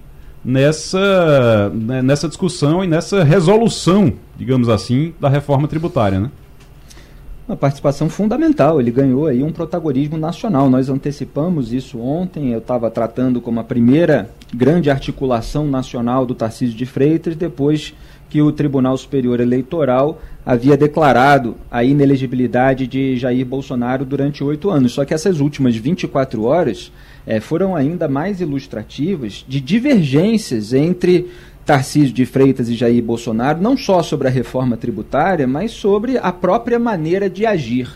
nessa, 0.41 1.69
né, 1.73 2.01
nessa 2.01 2.29
discussão 2.29 2.81
e 2.81 2.87
nessa 2.87 3.25
resolução, 3.25 4.13
digamos 4.37 4.69
assim, 4.69 5.13
da 5.19 5.27
reforma 5.27 5.67
tributária, 5.67 6.17
né? 6.17 6.31
Uma 7.47 7.55
participação 7.55 8.09
fundamental, 8.09 8.81
ele 8.81 8.89
ganhou 8.89 9.27
aí 9.27 9.43
um 9.43 9.51
protagonismo 9.51 10.17
nacional. 10.17 10.67
Nós 10.67 10.89
antecipamos 10.89 11.71
isso 11.71 11.99
ontem, 11.99 12.51
eu 12.51 12.57
estava 12.57 12.89
tratando 12.89 13.39
como 13.39 13.59
a 13.59 13.63
primeira 13.63 14.31
grande 14.51 14.89
articulação 14.89 15.67
nacional 15.67 16.25
do 16.25 16.33
Tarcísio 16.33 16.75
de 16.75 16.87
Freitas, 16.87 17.35
depois 17.35 17.93
que 18.31 18.41
o 18.41 18.51
Tribunal 18.51 18.97
Superior 18.97 19.39
Eleitoral 19.39 20.19
havia 20.43 20.75
declarado 20.75 21.55
a 21.69 21.83
inelegibilidade 21.83 22.87
de 22.87 23.15
Jair 23.15 23.45
Bolsonaro 23.45 24.03
durante 24.03 24.43
oito 24.43 24.71
anos. 24.71 24.93
Só 24.93 25.05
que 25.05 25.13
essas 25.13 25.39
últimas 25.39 25.75
24 25.75 26.43
horas 26.43 26.91
é, 27.27 27.39
foram 27.39 27.75
ainda 27.75 28.07
mais 28.07 28.41
ilustrativas 28.41 29.45
de 29.47 29.61
divergências 29.61 30.73
entre 30.73 31.29
Tarcísio 31.65 32.13
de 32.13 32.25
Freitas 32.25 32.69
e 32.69 32.75
Jair 32.75 33.03
Bolsonaro, 33.03 33.61
não 33.61 33.75
só 33.75 34.03
sobre 34.03 34.27
a 34.27 34.31
reforma 34.31 34.77
tributária, 34.77 35.47
mas 35.47 35.71
sobre 35.71 36.17
a 36.17 36.31
própria 36.31 36.77
maneira 36.77 37.29
de 37.29 37.45
agir. 37.45 37.89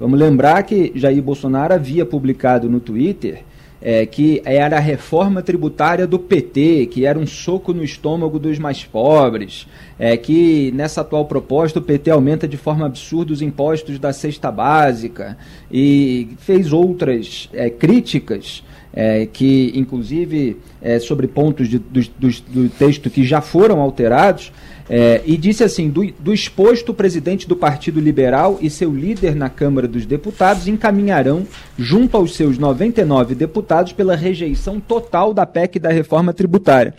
Vamos 0.00 0.18
lembrar 0.18 0.62
que 0.64 0.92
Jair 0.96 1.22
Bolsonaro 1.22 1.74
havia 1.74 2.04
publicado 2.04 2.68
no 2.68 2.80
Twitter 2.80 3.44
é, 3.84 4.06
que 4.06 4.40
era 4.46 4.78
a 4.78 4.80
reforma 4.80 5.42
tributária 5.42 6.06
do 6.06 6.18
PT, 6.18 6.86
que 6.86 7.04
era 7.04 7.18
um 7.18 7.26
soco 7.26 7.74
no 7.74 7.84
estômago 7.84 8.38
dos 8.38 8.58
mais 8.58 8.82
pobres, 8.82 9.66
é, 9.98 10.16
que 10.16 10.72
nessa 10.72 11.02
atual 11.02 11.26
proposta 11.26 11.78
o 11.78 11.82
PT 11.82 12.10
aumenta 12.10 12.48
de 12.48 12.56
forma 12.56 12.86
absurda 12.86 13.34
os 13.34 13.42
impostos 13.42 13.98
da 13.98 14.10
cesta 14.10 14.50
básica 14.50 15.36
e 15.70 16.28
fez 16.38 16.72
outras 16.72 17.50
é, 17.52 17.68
críticas 17.68 18.64
é, 18.94 19.26
que 19.26 19.72
inclusive 19.74 20.56
é, 20.80 21.00
sobre 21.00 21.26
pontos 21.26 21.68
de, 21.68 21.78
do, 21.78 22.00
do, 22.00 22.30
do, 22.48 22.68
texto 22.68 23.10
que 23.10 23.24
já 23.24 23.40
foram 23.40 23.80
alterados, 23.80 24.52
é, 24.88 25.20
e 25.26 25.36
disse 25.36 25.64
assim: 25.64 25.90
do, 25.90 26.06
do 26.20 26.32
exposto, 26.32 26.90
o 26.90 26.94
presidente 26.94 27.48
do 27.48 27.56
Partido 27.56 27.98
Liberal 27.98 28.58
e 28.60 28.70
seu 28.70 28.94
líder 28.94 29.34
na 29.34 29.48
Câmara 29.48 29.88
dos 29.88 30.06
Deputados 30.06 30.68
encaminharão, 30.68 31.46
junto 31.76 32.16
aos 32.16 32.36
seus 32.36 32.56
99 32.56 33.34
deputados, 33.34 33.92
pela 33.92 34.14
rejeição 34.14 34.78
total 34.78 35.34
da 35.34 35.44
PEC 35.44 35.78
da 35.78 35.90
reforma 35.90 36.32
tributária. 36.32 36.94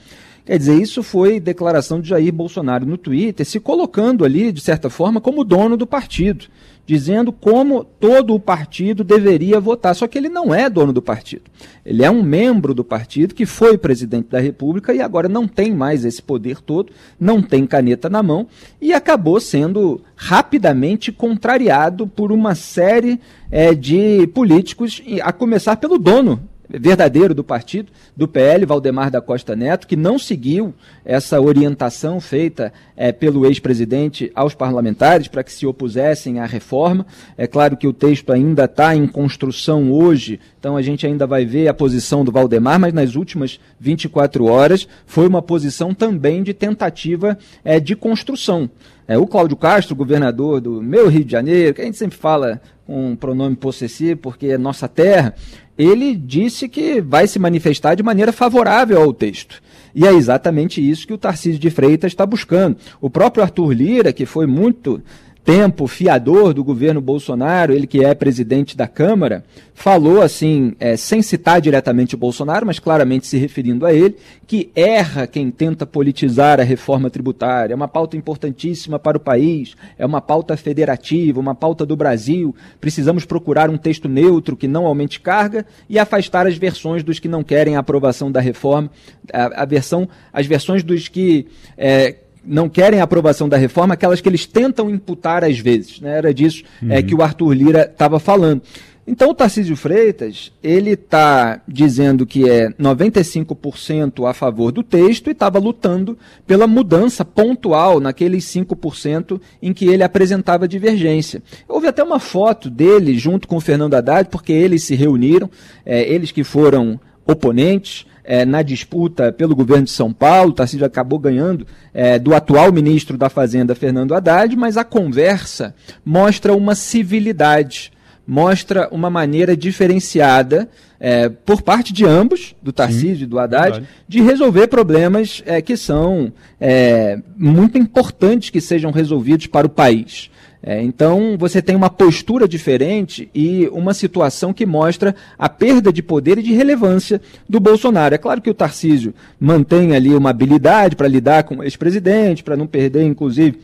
Quer 0.46 0.60
dizer, 0.60 0.80
isso 0.80 1.02
foi 1.02 1.39
declaração 1.39 2.00
de 2.00 2.10
Jair 2.10 2.32
Bolsonaro 2.32 2.86
no 2.86 2.98
Twitter, 2.98 3.46
se 3.46 3.60
colocando 3.60 4.24
ali, 4.24 4.52
de 4.52 4.62
certa 4.62 4.89
forma, 4.89 5.20
como 5.20 5.43
dono 5.43 5.76
do 5.76 5.88
partido 5.88 6.46
dizendo 6.86 7.32
como 7.32 7.84
todo 7.84 8.36
o 8.36 8.39
partido 8.39 9.04
deveria 9.04 9.60
votar. 9.60 9.96
Só 9.96 10.08
que 10.08 10.18
ele 10.18 10.30
não 10.30 10.54
é 10.54 10.70
dono 10.70 10.93
do 10.93 11.02
partido. 11.02 11.43
Ele 11.86 12.04
é 12.04 12.12
um 12.12 12.22
membro 12.22 12.74
do 12.74 12.84
partido 12.84 13.34
que 13.34 13.46
foi 13.46 13.78
presidente 13.78 14.30
da 14.30 14.39
República 14.39 14.93
e 14.93 15.02
agora 15.02 15.28
não 15.28 15.48
tem 15.48 15.74
mais 15.74 16.06
esse 16.06 16.22
poder 16.22 16.62
todo, 16.62 16.93
não 17.20 17.41
tem 17.41 17.66
caneta 17.66 18.10
na 18.10 18.22
mão 18.22 18.48
e 18.80 18.93
acabou 18.93 19.39
sendo 19.39 20.02
rapidamente 20.16 21.12
contrariado 21.12 22.08
por 22.08 22.32
uma 22.32 22.54
série 22.54 23.20
é, 23.50 23.74
de 23.74 24.28
políticos, 24.28 25.02
a 25.24 25.32
começar 25.32 25.78
pelo 25.78 25.98
dono 25.98 26.39
verdadeiro 26.70 27.34
do 27.34 27.43
partido, 27.43 27.91
do 28.16 28.28
PL, 28.28 28.66
Valdemar 28.66 29.11
da 29.11 29.22
Costa 29.22 29.55
Neto, 29.55 29.88
que 29.88 29.95
não 29.95 30.18
seguiu 30.18 30.74
essa 31.03 31.39
orientação 31.39 32.20
feita 32.20 32.74
é, 32.95 33.11
pelo 33.11 33.45
ex-presidente 33.45 34.32
aos 34.34 34.53
parlamentares 34.53 35.28
para 35.28 35.43
que 35.43 35.51
se 35.51 35.66
opusessem 35.66 36.39
à 36.39 36.45
reforma. 36.45 37.05
É 37.38 37.47
claro 37.47 37.78
que 37.78 37.88
o 37.88 37.93
texto 37.93 38.32
ainda 38.32 38.66
está 38.66 38.95
em 38.95 39.07
construção 39.07 39.91
hoje, 39.91 40.39
então 40.59 40.76
a 40.76 40.82
gente 40.82 41.05
ainda 41.05 41.28
vai 41.28 41.45
ver 41.45 41.68
a 41.68 41.74
posição 41.74 42.24
do 42.24 42.32
Valdemar, 42.32 42.80
mas 42.80 42.93
nas 42.93 43.16
últimas 43.16 43.59
24 43.80 44.45
horas 44.45 44.88
foi 45.05 45.28
uma 45.28 45.41
posição 45.41 45.93
também 45.93 46.43
de 46.43 46.53
tentativa 46.53 47.38
é, 47.63 47.80
de 47.80 47.95
construção. 47.95 48.70
É, 49.07 49.18
o 49.20 49.28
Cláudio 49.28 49.55
Castro, 49.55 49.95
governador 49.95 50.59
do 50.59 50.82
meu 50.82 51.07
Rio 51.07 51.24
de 51.24 51.32
Janeiro, 51.32 51.76
que 51.76 51.82
a 51.82 51.86
gente 51.86 51.97
sempre 51.97 52.18
fala 52.18 52.59
com 52.88 53.11
um 53.11 53.16
pronome 53.16 53.55
possessivo 53.55 54.20
porque 54.20 54.47
é 54.47 54.57
nossa 54.57 54.88
terra, 54.88 55.36
ele 55.78 56.16
disse 56.16 56.70
que 56.70 57.02
vai 57.02 57.28
se 57.28 57.40
manifestar 57.40 57.96
de 57.96 58.04
maneira 58.04 58.32
favorável 58.32 59.02
ao 59.02 59.14
texto. 59.14 59.62
E 59.94 60.06
é 60.06 60.14
exatamente 60.14 60.88
isso 60.88 61.08
que 61.08 61.14
o 61.14 61.18
Tarcísio 61.18 61.60
de 61.60 61.70
Freitas 61.70 62.12
está 62.12 62.26
buscando. 62.26 62.78
O 63.00 63.10
próprio 63.10 63.44
Arthur 63.44 63.72
Lira, 63.72 64.12
que 64.12 64.26
foi 64.26 64.46
muito 64.46 65.02
tempo 65.46 65.86
fiador 65.86 66.56
do 66.56 66.64
governo 66.64 67.00
Bolsonaro, 67.00 67.72
ele 67.72 67.86
que 67.86 68.04
é 68.04 68.16
presidente 68.16 68.76
da 68.76 68.88
Câmara, 68.88 69.43
falou 69.76 70.24
assim, 70.24 70.74
é, 70.80 70.98
sem 70.98 71.22
citar 71.22 71.62
diretamente 71.62 72.16
o 72.16 72.18
Bolsonaro, 72.18 72.66
mas 72.66 72.80
claramente 72.80 73.28
se 73.28 73.38
referindo 73.38 73.86
a 73.86 73.93
ele, 73.93 74.16
que 74.48 74.72
erra 74.76 75.28
quem 75.28 75.52
tenta 75.52 75.86
politizar 75.86 76.60
a 76.60 76.64
reforma 76.64 77.12
tributária. 77.12 77.74
É 77.74 77.76
uma 77.76 77.88
pauta 77.88 78.18
importantíssima 78.18 78.98
para 78.98 79.18
o 79.18 79.20
país, 79.20 79.76
é 80.00 80.06
uma 80.06 80.20
pauta 80.20 80.58
federativa, 80.58 81.39
uma 81.39 81.54
pauta 81.54 81.86
do 81.86 81.96
Brasil. 81.96 82.56
Precisamos 82.82 83.24
procurar 83.24 83.70
um 83.70 83.78
texto 83.78 84.10
neutro 84.10 84.58
que 84.58 84.68
não 84.68 84.88
aumente 84.88 85.20
carga 85.20 85.64
e 85.88 86.00
afastar 86.00 86.48
as 86.48 86.58
versões 86.58 87.04
dos 87.04 87.20
que 87.20 87.28
não 87.28 87.43
querem 87.43 87.76
a 87.76 87.80
aprovação 87.80 88.32
da 88.32 88.39
reforma, 88.39 88.89
a, 89.32 89.62
a 89.62 89.66
versão, 89.66 90.10
as 90.34 90.48
versões 90.48 90.82
dos 90.82 91.08
que 91.08 91.46
é, 91.78 92.16
não 92.46 92.70
querem 92.70 93.00
a 93.00 93.04
aprovação 93.04 93.50
da 93.50 93.58
reforma, 93.58 93.93
aquelas 93.93 94.22
que 94.22 94.30
eles 94.30 94.46
tentam 94.46 94.89
imputar 94.89 95.43
às 95.43 95.60
vezes. 95.60 96.00
Né? 96.00 96.18
Era 96.18 96.34
disso 96.34 96.64
é, 96.82 96.86
uhum. 96.86 96.91
é, 96.91 97.02
que 97.02 97.16
o 97.16 97.22
Arthur 97.22 97.54
Lira 97.54 97.82
estava 97.82 98.20
falando. 98.20 98.62
Então 99.08 99.30
o 99.30 99.36
Tarcísio 99.36 99.76
Freitas, 99.76 100.52
ele 100.64 100.91
está 100.91 101.62
dizendo 101.68 102.26
que 102.26 102.50
é 102.50 102.70
95% 102.72 104.28
a 104.28 104.34
favor 104.34 104.72
do 104.72 104.82
texto 104.82 105.28
e 105.28 105.32
estava 105.32 105.60
lutando 105.60 106.18
pela 106.48 106.66
mudança 106.66 107.24
pontual 107.24 108.00
naqueles 108.00 108.46
5% 108.46 109.39
em 109.62 109.74
que 109.74 109.86
ele 109.86 110.02
apresentava 110.02 110.68
divergência. 110.68 111.43
Houve 111.68 111.88
até 111.88 112.04
uma 112.04 112.20
foto 112.20 112.68
dele 112.68 113.16
junto 113.16 113.48
com 113.48 113.58
o 113.58 113.62
Fernando 113.62 113.93
Haddad, 113.93 114.28
porque 114.30 114.52
eles 114.52 114.84
se 114.84 114.96
reuniram, 114.96 115.52
é, 115.86 116.02
eles 116.12 116.32
que 116.32 116.43
foram 116.43 117.00
oponentes, 117.28 118.08
é, 118.26 118.44
na 118.46 118.62
disputa 118.62 119.32
pelo 119.32 119.56
governo 119.56 119.86
de 119.86 119.92
São 119.92 120.12
Paulo. 120.12 120.52
O 120.52 120.54
Tarcísio 120.54 120.86
acabou 120.86 121.20
ganhando 121.20 121.66
é, 121.94 122.20
do 122.20 122.34
atual 122.34 122.72
ministro 122.72 123.18
da 123.18 123.30
Fazenda, 123.30 123.76
Fernando 123.76 124.14
Haddad, 124.14 124.56
mas 124.56 124.78
a 124.78 124.84
conversa 124.84 125.76
mostra 126.04 126.56
uma 126.56 126.76
civilidade, 126.76 127.92
mostra 128.28 128.90
uma 128.92 129.10
maneira 129.10 129.56
diferenciada 129.56 130.68
é, 131.00 131.30
por 131.30 131.62
parte 131.62 131.94
de 131.94 132.06
ambos, 132.06 132.56
do 132.62 132.72
Tarcísio 132.74 133.24
e 133.24 133.28
do 133.28 133.38
Haddad, 133.38 133.72
verdade. 133.72 133.88
de 134.08 134.22
resolver 134.22 134.68
problemas 134.68 135.44
é, 135.46 135.62
que 135.62 135.78
são 135.78 136.32
é, 136.60 137.20
muito 137.38 137.78
importantes 137.78 138.50
que 138.50 138.62
sejam 138.62 138.92
resolvidos 138.92 139.48
para 139.48 139.68
o 139.68 139.70
país. 139.70 140.32
É, 140.68 140.82
então, 140.82 141.38
você 141.38 141.61
tem 141.61 141.76
uma 141.76 141.91
postura 141.91 142.47
diferente 142.47 143.30
e 143.36 143.70
uma 143.72 143.93
situação 143.93 144.51
que 144.51 144.66
mostra 144.66 145.16
a 145.38 145.47
perda 145.47 145.93
de 145.93 146.01
poder 146.01 146.39
e 146.39 146.41
de 146.41 146.53
relevância 146.53 147.22
do 147.47 147.59
Bolsonaro. 147.59 148.16
É 148.16 148.18
claro 148.18 148.41
que 148.41 148.49
o 148.49 148.53
Tarcísio 148.53 149.13
mantém 149.39 149.95
ali 149.95 150.16
uma 150.16 150.32
habilidade 150.32 150.95
para 150.95 151.07
lidar 151.07 151.43
com 151.43 151.57
o 151.57 151.63
ex-presidente, 151.63 152.43
para 152.43 152.58
não 152.58 152.66
perder, 152.66 153.04
inclusive, 153.04 153.59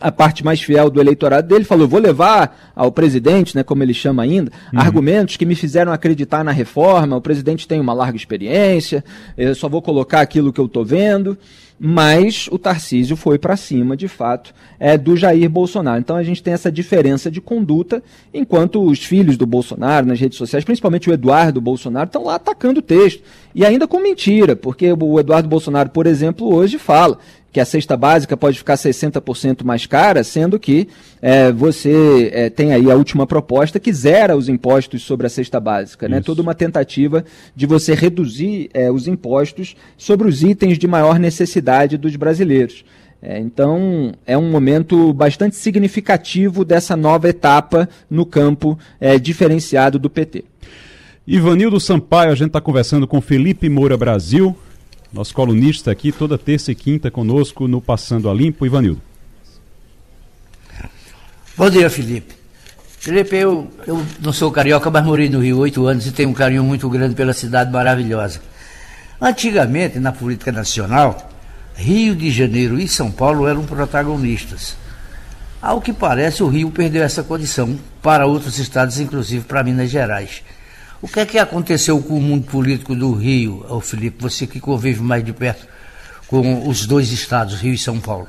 a 0.00 0.10
parte 0.10 0.42
mais 0.42 0.62
fiel 0.62 0.88
do 0.88 0.98
eleitorado 0.98 1.46
dele, 1.46 1.64
falou: 1.64 1.86
vou 1.86 2.00
levar 2.00 2.72
ao 2.74 2.90
presidente, 2.90 3.54
né, 3.54 3.62
como 3.62 3.82
ele 3.82 3.92
chama 3.92 4.22
ainda, 4.22 4.50
uhum. 4.72 4.80
argumentos 4.80 5.36
que 5.36 5.44
me 5.44 5.54
fizeram 5.54 5.92
acreditar 5.92 6.42
na 6.42 6.52
reforma. 6.52 7.18
O 7.18 7.20
presidente 7.20 7.68
tem 7.68 7.78
uma 7.78 7.92
larga 7.92 8.16
experiência, 8.16 9.04
eu 9.36 9.54
só 9.54 9.68
vou 9.68 9.82
colocar 9.82 10.22
aquilo 10.22 10.54
que 10.54 10.60
eu 10.60 10.64
estou 10.64 10.86
vendo 10.86 11.36
mas 11.82 12.46
o 12.52 12.58
Tarcísio 12.58 13.16
foi 13.16 13.38
para 13.38 13.56
cima, 13.56 13.96
de 13.96 14.06
fato, 14.06 14.52
é, 14.78 14.98
do 14.98 15.16
Jair 15.16 15.48
Bolsonaro. 15.48 15.98
Então 15.98 16.14
a 16.14 16.22
gente 16.22 16.42
tem 16.42 16.52
essa 16.52 16.70
diferença 16.70 17.30
de 17.30 17.40
conduta, 17.40 18.02
enquanto 18.34 18.82
os 18.82 19.02
filhos 19.02 19.38
do 19.38 19.46
Bolsonaro 19.46 20.04
nas 20.04 20.20
redes 20.20 20.36
sociais, 20.36 20.62
principalmente 20.62 21.08
o 21.08 21.12
Eduardo 21.14 21.58
Bolsonaro, 21.58 22.06
estão 22.06 22.22
lá 22.24 22.34
atacando 22.34 22.80
o 22.80 22.82
texto. 22.82 23.22
E 23.54 23.64
ainda 23.64 23.88
com 23.88 23.98
mentira, 23.98 24.54
porque 24.54 24.92
o 24.92 25.18
Eduardo 25.18 25.48
Bolsonaro, 25.48 25.88
por 25.88 26.06
exemplo, 26.06 26.54
hoje 26.54 26.76
fala 26.76 27.18
que 27.52 27.60
a 27.60 27.64
cesta 27.64 27.96
básica 27.96 28.36
pode 28.36 28.58
ficar 28.58 28.74
60% 28.74 29.64
mais 29.64 29.86
cara, 29.86 30.22
sendo 30.22 30.58
que 30.58 30.88
é, 31.20 31.50
você 31.50 32.30
é, 32.32 32.50
tem 32.50 32.72
aí 32.72 32.90
a 32.90 32.94
última 32.94 33.26
proposta 33.26 33.80
que 33.80 33.92
zera 33.92 34.36
os 34.36 34.48
impostos 34.48 35.02
sobre 35.02 35.26
a 35.26 35.30
cesta 35.30 35.58
básica. 35.58 36.08
Né? 36.08 36.20
Toda 36.20 36.42
uma 36.42 36.54
tentativa 36.54 37.24
de 37.54 37.66
você 37.66 37.94
reduzir 37.94 38.70
é, 38.72 38.90
os 38.90 39.08
impostos 39.08 39.76
sobre 39.96 40.28
os 40.28 40.42
itens 40.42 40.78
de 40.78 40.86
maior 40.86 41.18
necessidade 41.18 41.96
dos 41.96 42.14
brasileiros. 42.16 42.84
É, 43.22 43.38
então, 43.38 44.12
é 44.26 44.38
um 44.38 44.50
momento 44.50 45.12
bastante 45.12 45.54
significativo 45.56 46.64
dessa 46.64 46.96
nova 46.96 47.28
etapa 47.28 47.88
no 48.08 48.24
campo 48.24 48.78
é, 48.98 49.18
diferenciado 49.18 49.98
do 49.98 50.08
PT. 50.08 50.44
Ivanildo 51.26 51.78
Sampaio, 51.78 52.32
a 52.32 52.34
gente 52.34 52.48
está 52.48 52.60
conversando 52.60 53.06
com 53.06 53.20
Felipe 53.20 53.68
Moura 53.68 53.96
Brasil, 53.96 54.56
nosso 55.12 55.34
colunista 55.34 55.90
aqui, 55.90 56.12
toda 56.12 56.38
terça 56.38 56.72
e 56.72 56.74
quinta 56.74 57.10
conosco 57.10 57.66
no 57.66 57.80
Passando 57.80 58.30
a 58.30 58.34
Limpo. 58.34 58.64
Ivanildo. 58.64 59.00
Bom 61.56 61.68
dia, 61.68 61.90
Felipe. 61.90 62.34
Felipe, 62.98 63.34
eu, 63.34 63.70
eu 63.86 64.04
não 64.20 64.32
sou 64.32 64.52
carioca, 64.52 64.90
mas 64.90 65.04
morei 65.04 65.28
no 65.28 65.40
Rio 65.40 65.58
oito 65.58 65.86
anos 65.86 66.06
e 66.06 66.12
tenho 66.12 66.28
um 66.28 66.34
carinho 66.34 66.62
muito 66.62 66.88
grande 66.88 67.14
pela 67.14 67.32
cidade 67.32 67.72
maravilhosa. 67.72 68.40
Antigamente, 69.20 69.98
na 69.98 70.12
política 70.12 70.52
nacional, 70.52 71.30
Rio 71.74 72.14
de 72.14 72.30
Janeiro 72.30 72.78
e 72.78 72.86
São 72.86 73.10
Paulo 73.10 73.46
eram 73.46 73.64
protagonistas. 73.64 74.76
Ao 75.60 75.80
que 75.80 75.92
parece, 75.92 76.42
o 76.42 76.48
Rio 76.48 76.70
perdeu 76.70 77.02
essa 77.02 77.22
condição 77.22 77.78
para 78.02 78.26
outros 78.26 78.58
estados, 78.58 78.98
inclusive 78.98 79.44
para 79.44 79.62
Minas 79.62 79.90
Gerais. 79.90 80.42
O 81.02 81.08
que 81.08 81.20
é 81.20 81.26
que 81.26 81.38
aconteceu 81.38 82.00
com 82.02 82.18
o 82.18 82.20
mundo 82.20 82.46
político 82.46 82.94
do 82.94 83.12
Rio, 83.12 83.64
Felipe? 83.80 84.22
Você 84.22 84.46
que 84.46 84.60
convive 84.60 85.00
mais 85.00 85.24
de 85.24 85.32
perto 85.32 85.66
com 86.26 86.68
os 86.68 86.86
dois 86.86 87.10
estados, 87.10 87.54
Rio 87.60 87.72
e 87.72 87.78
São 87.78 87.98
Paulo. 87.98 88.28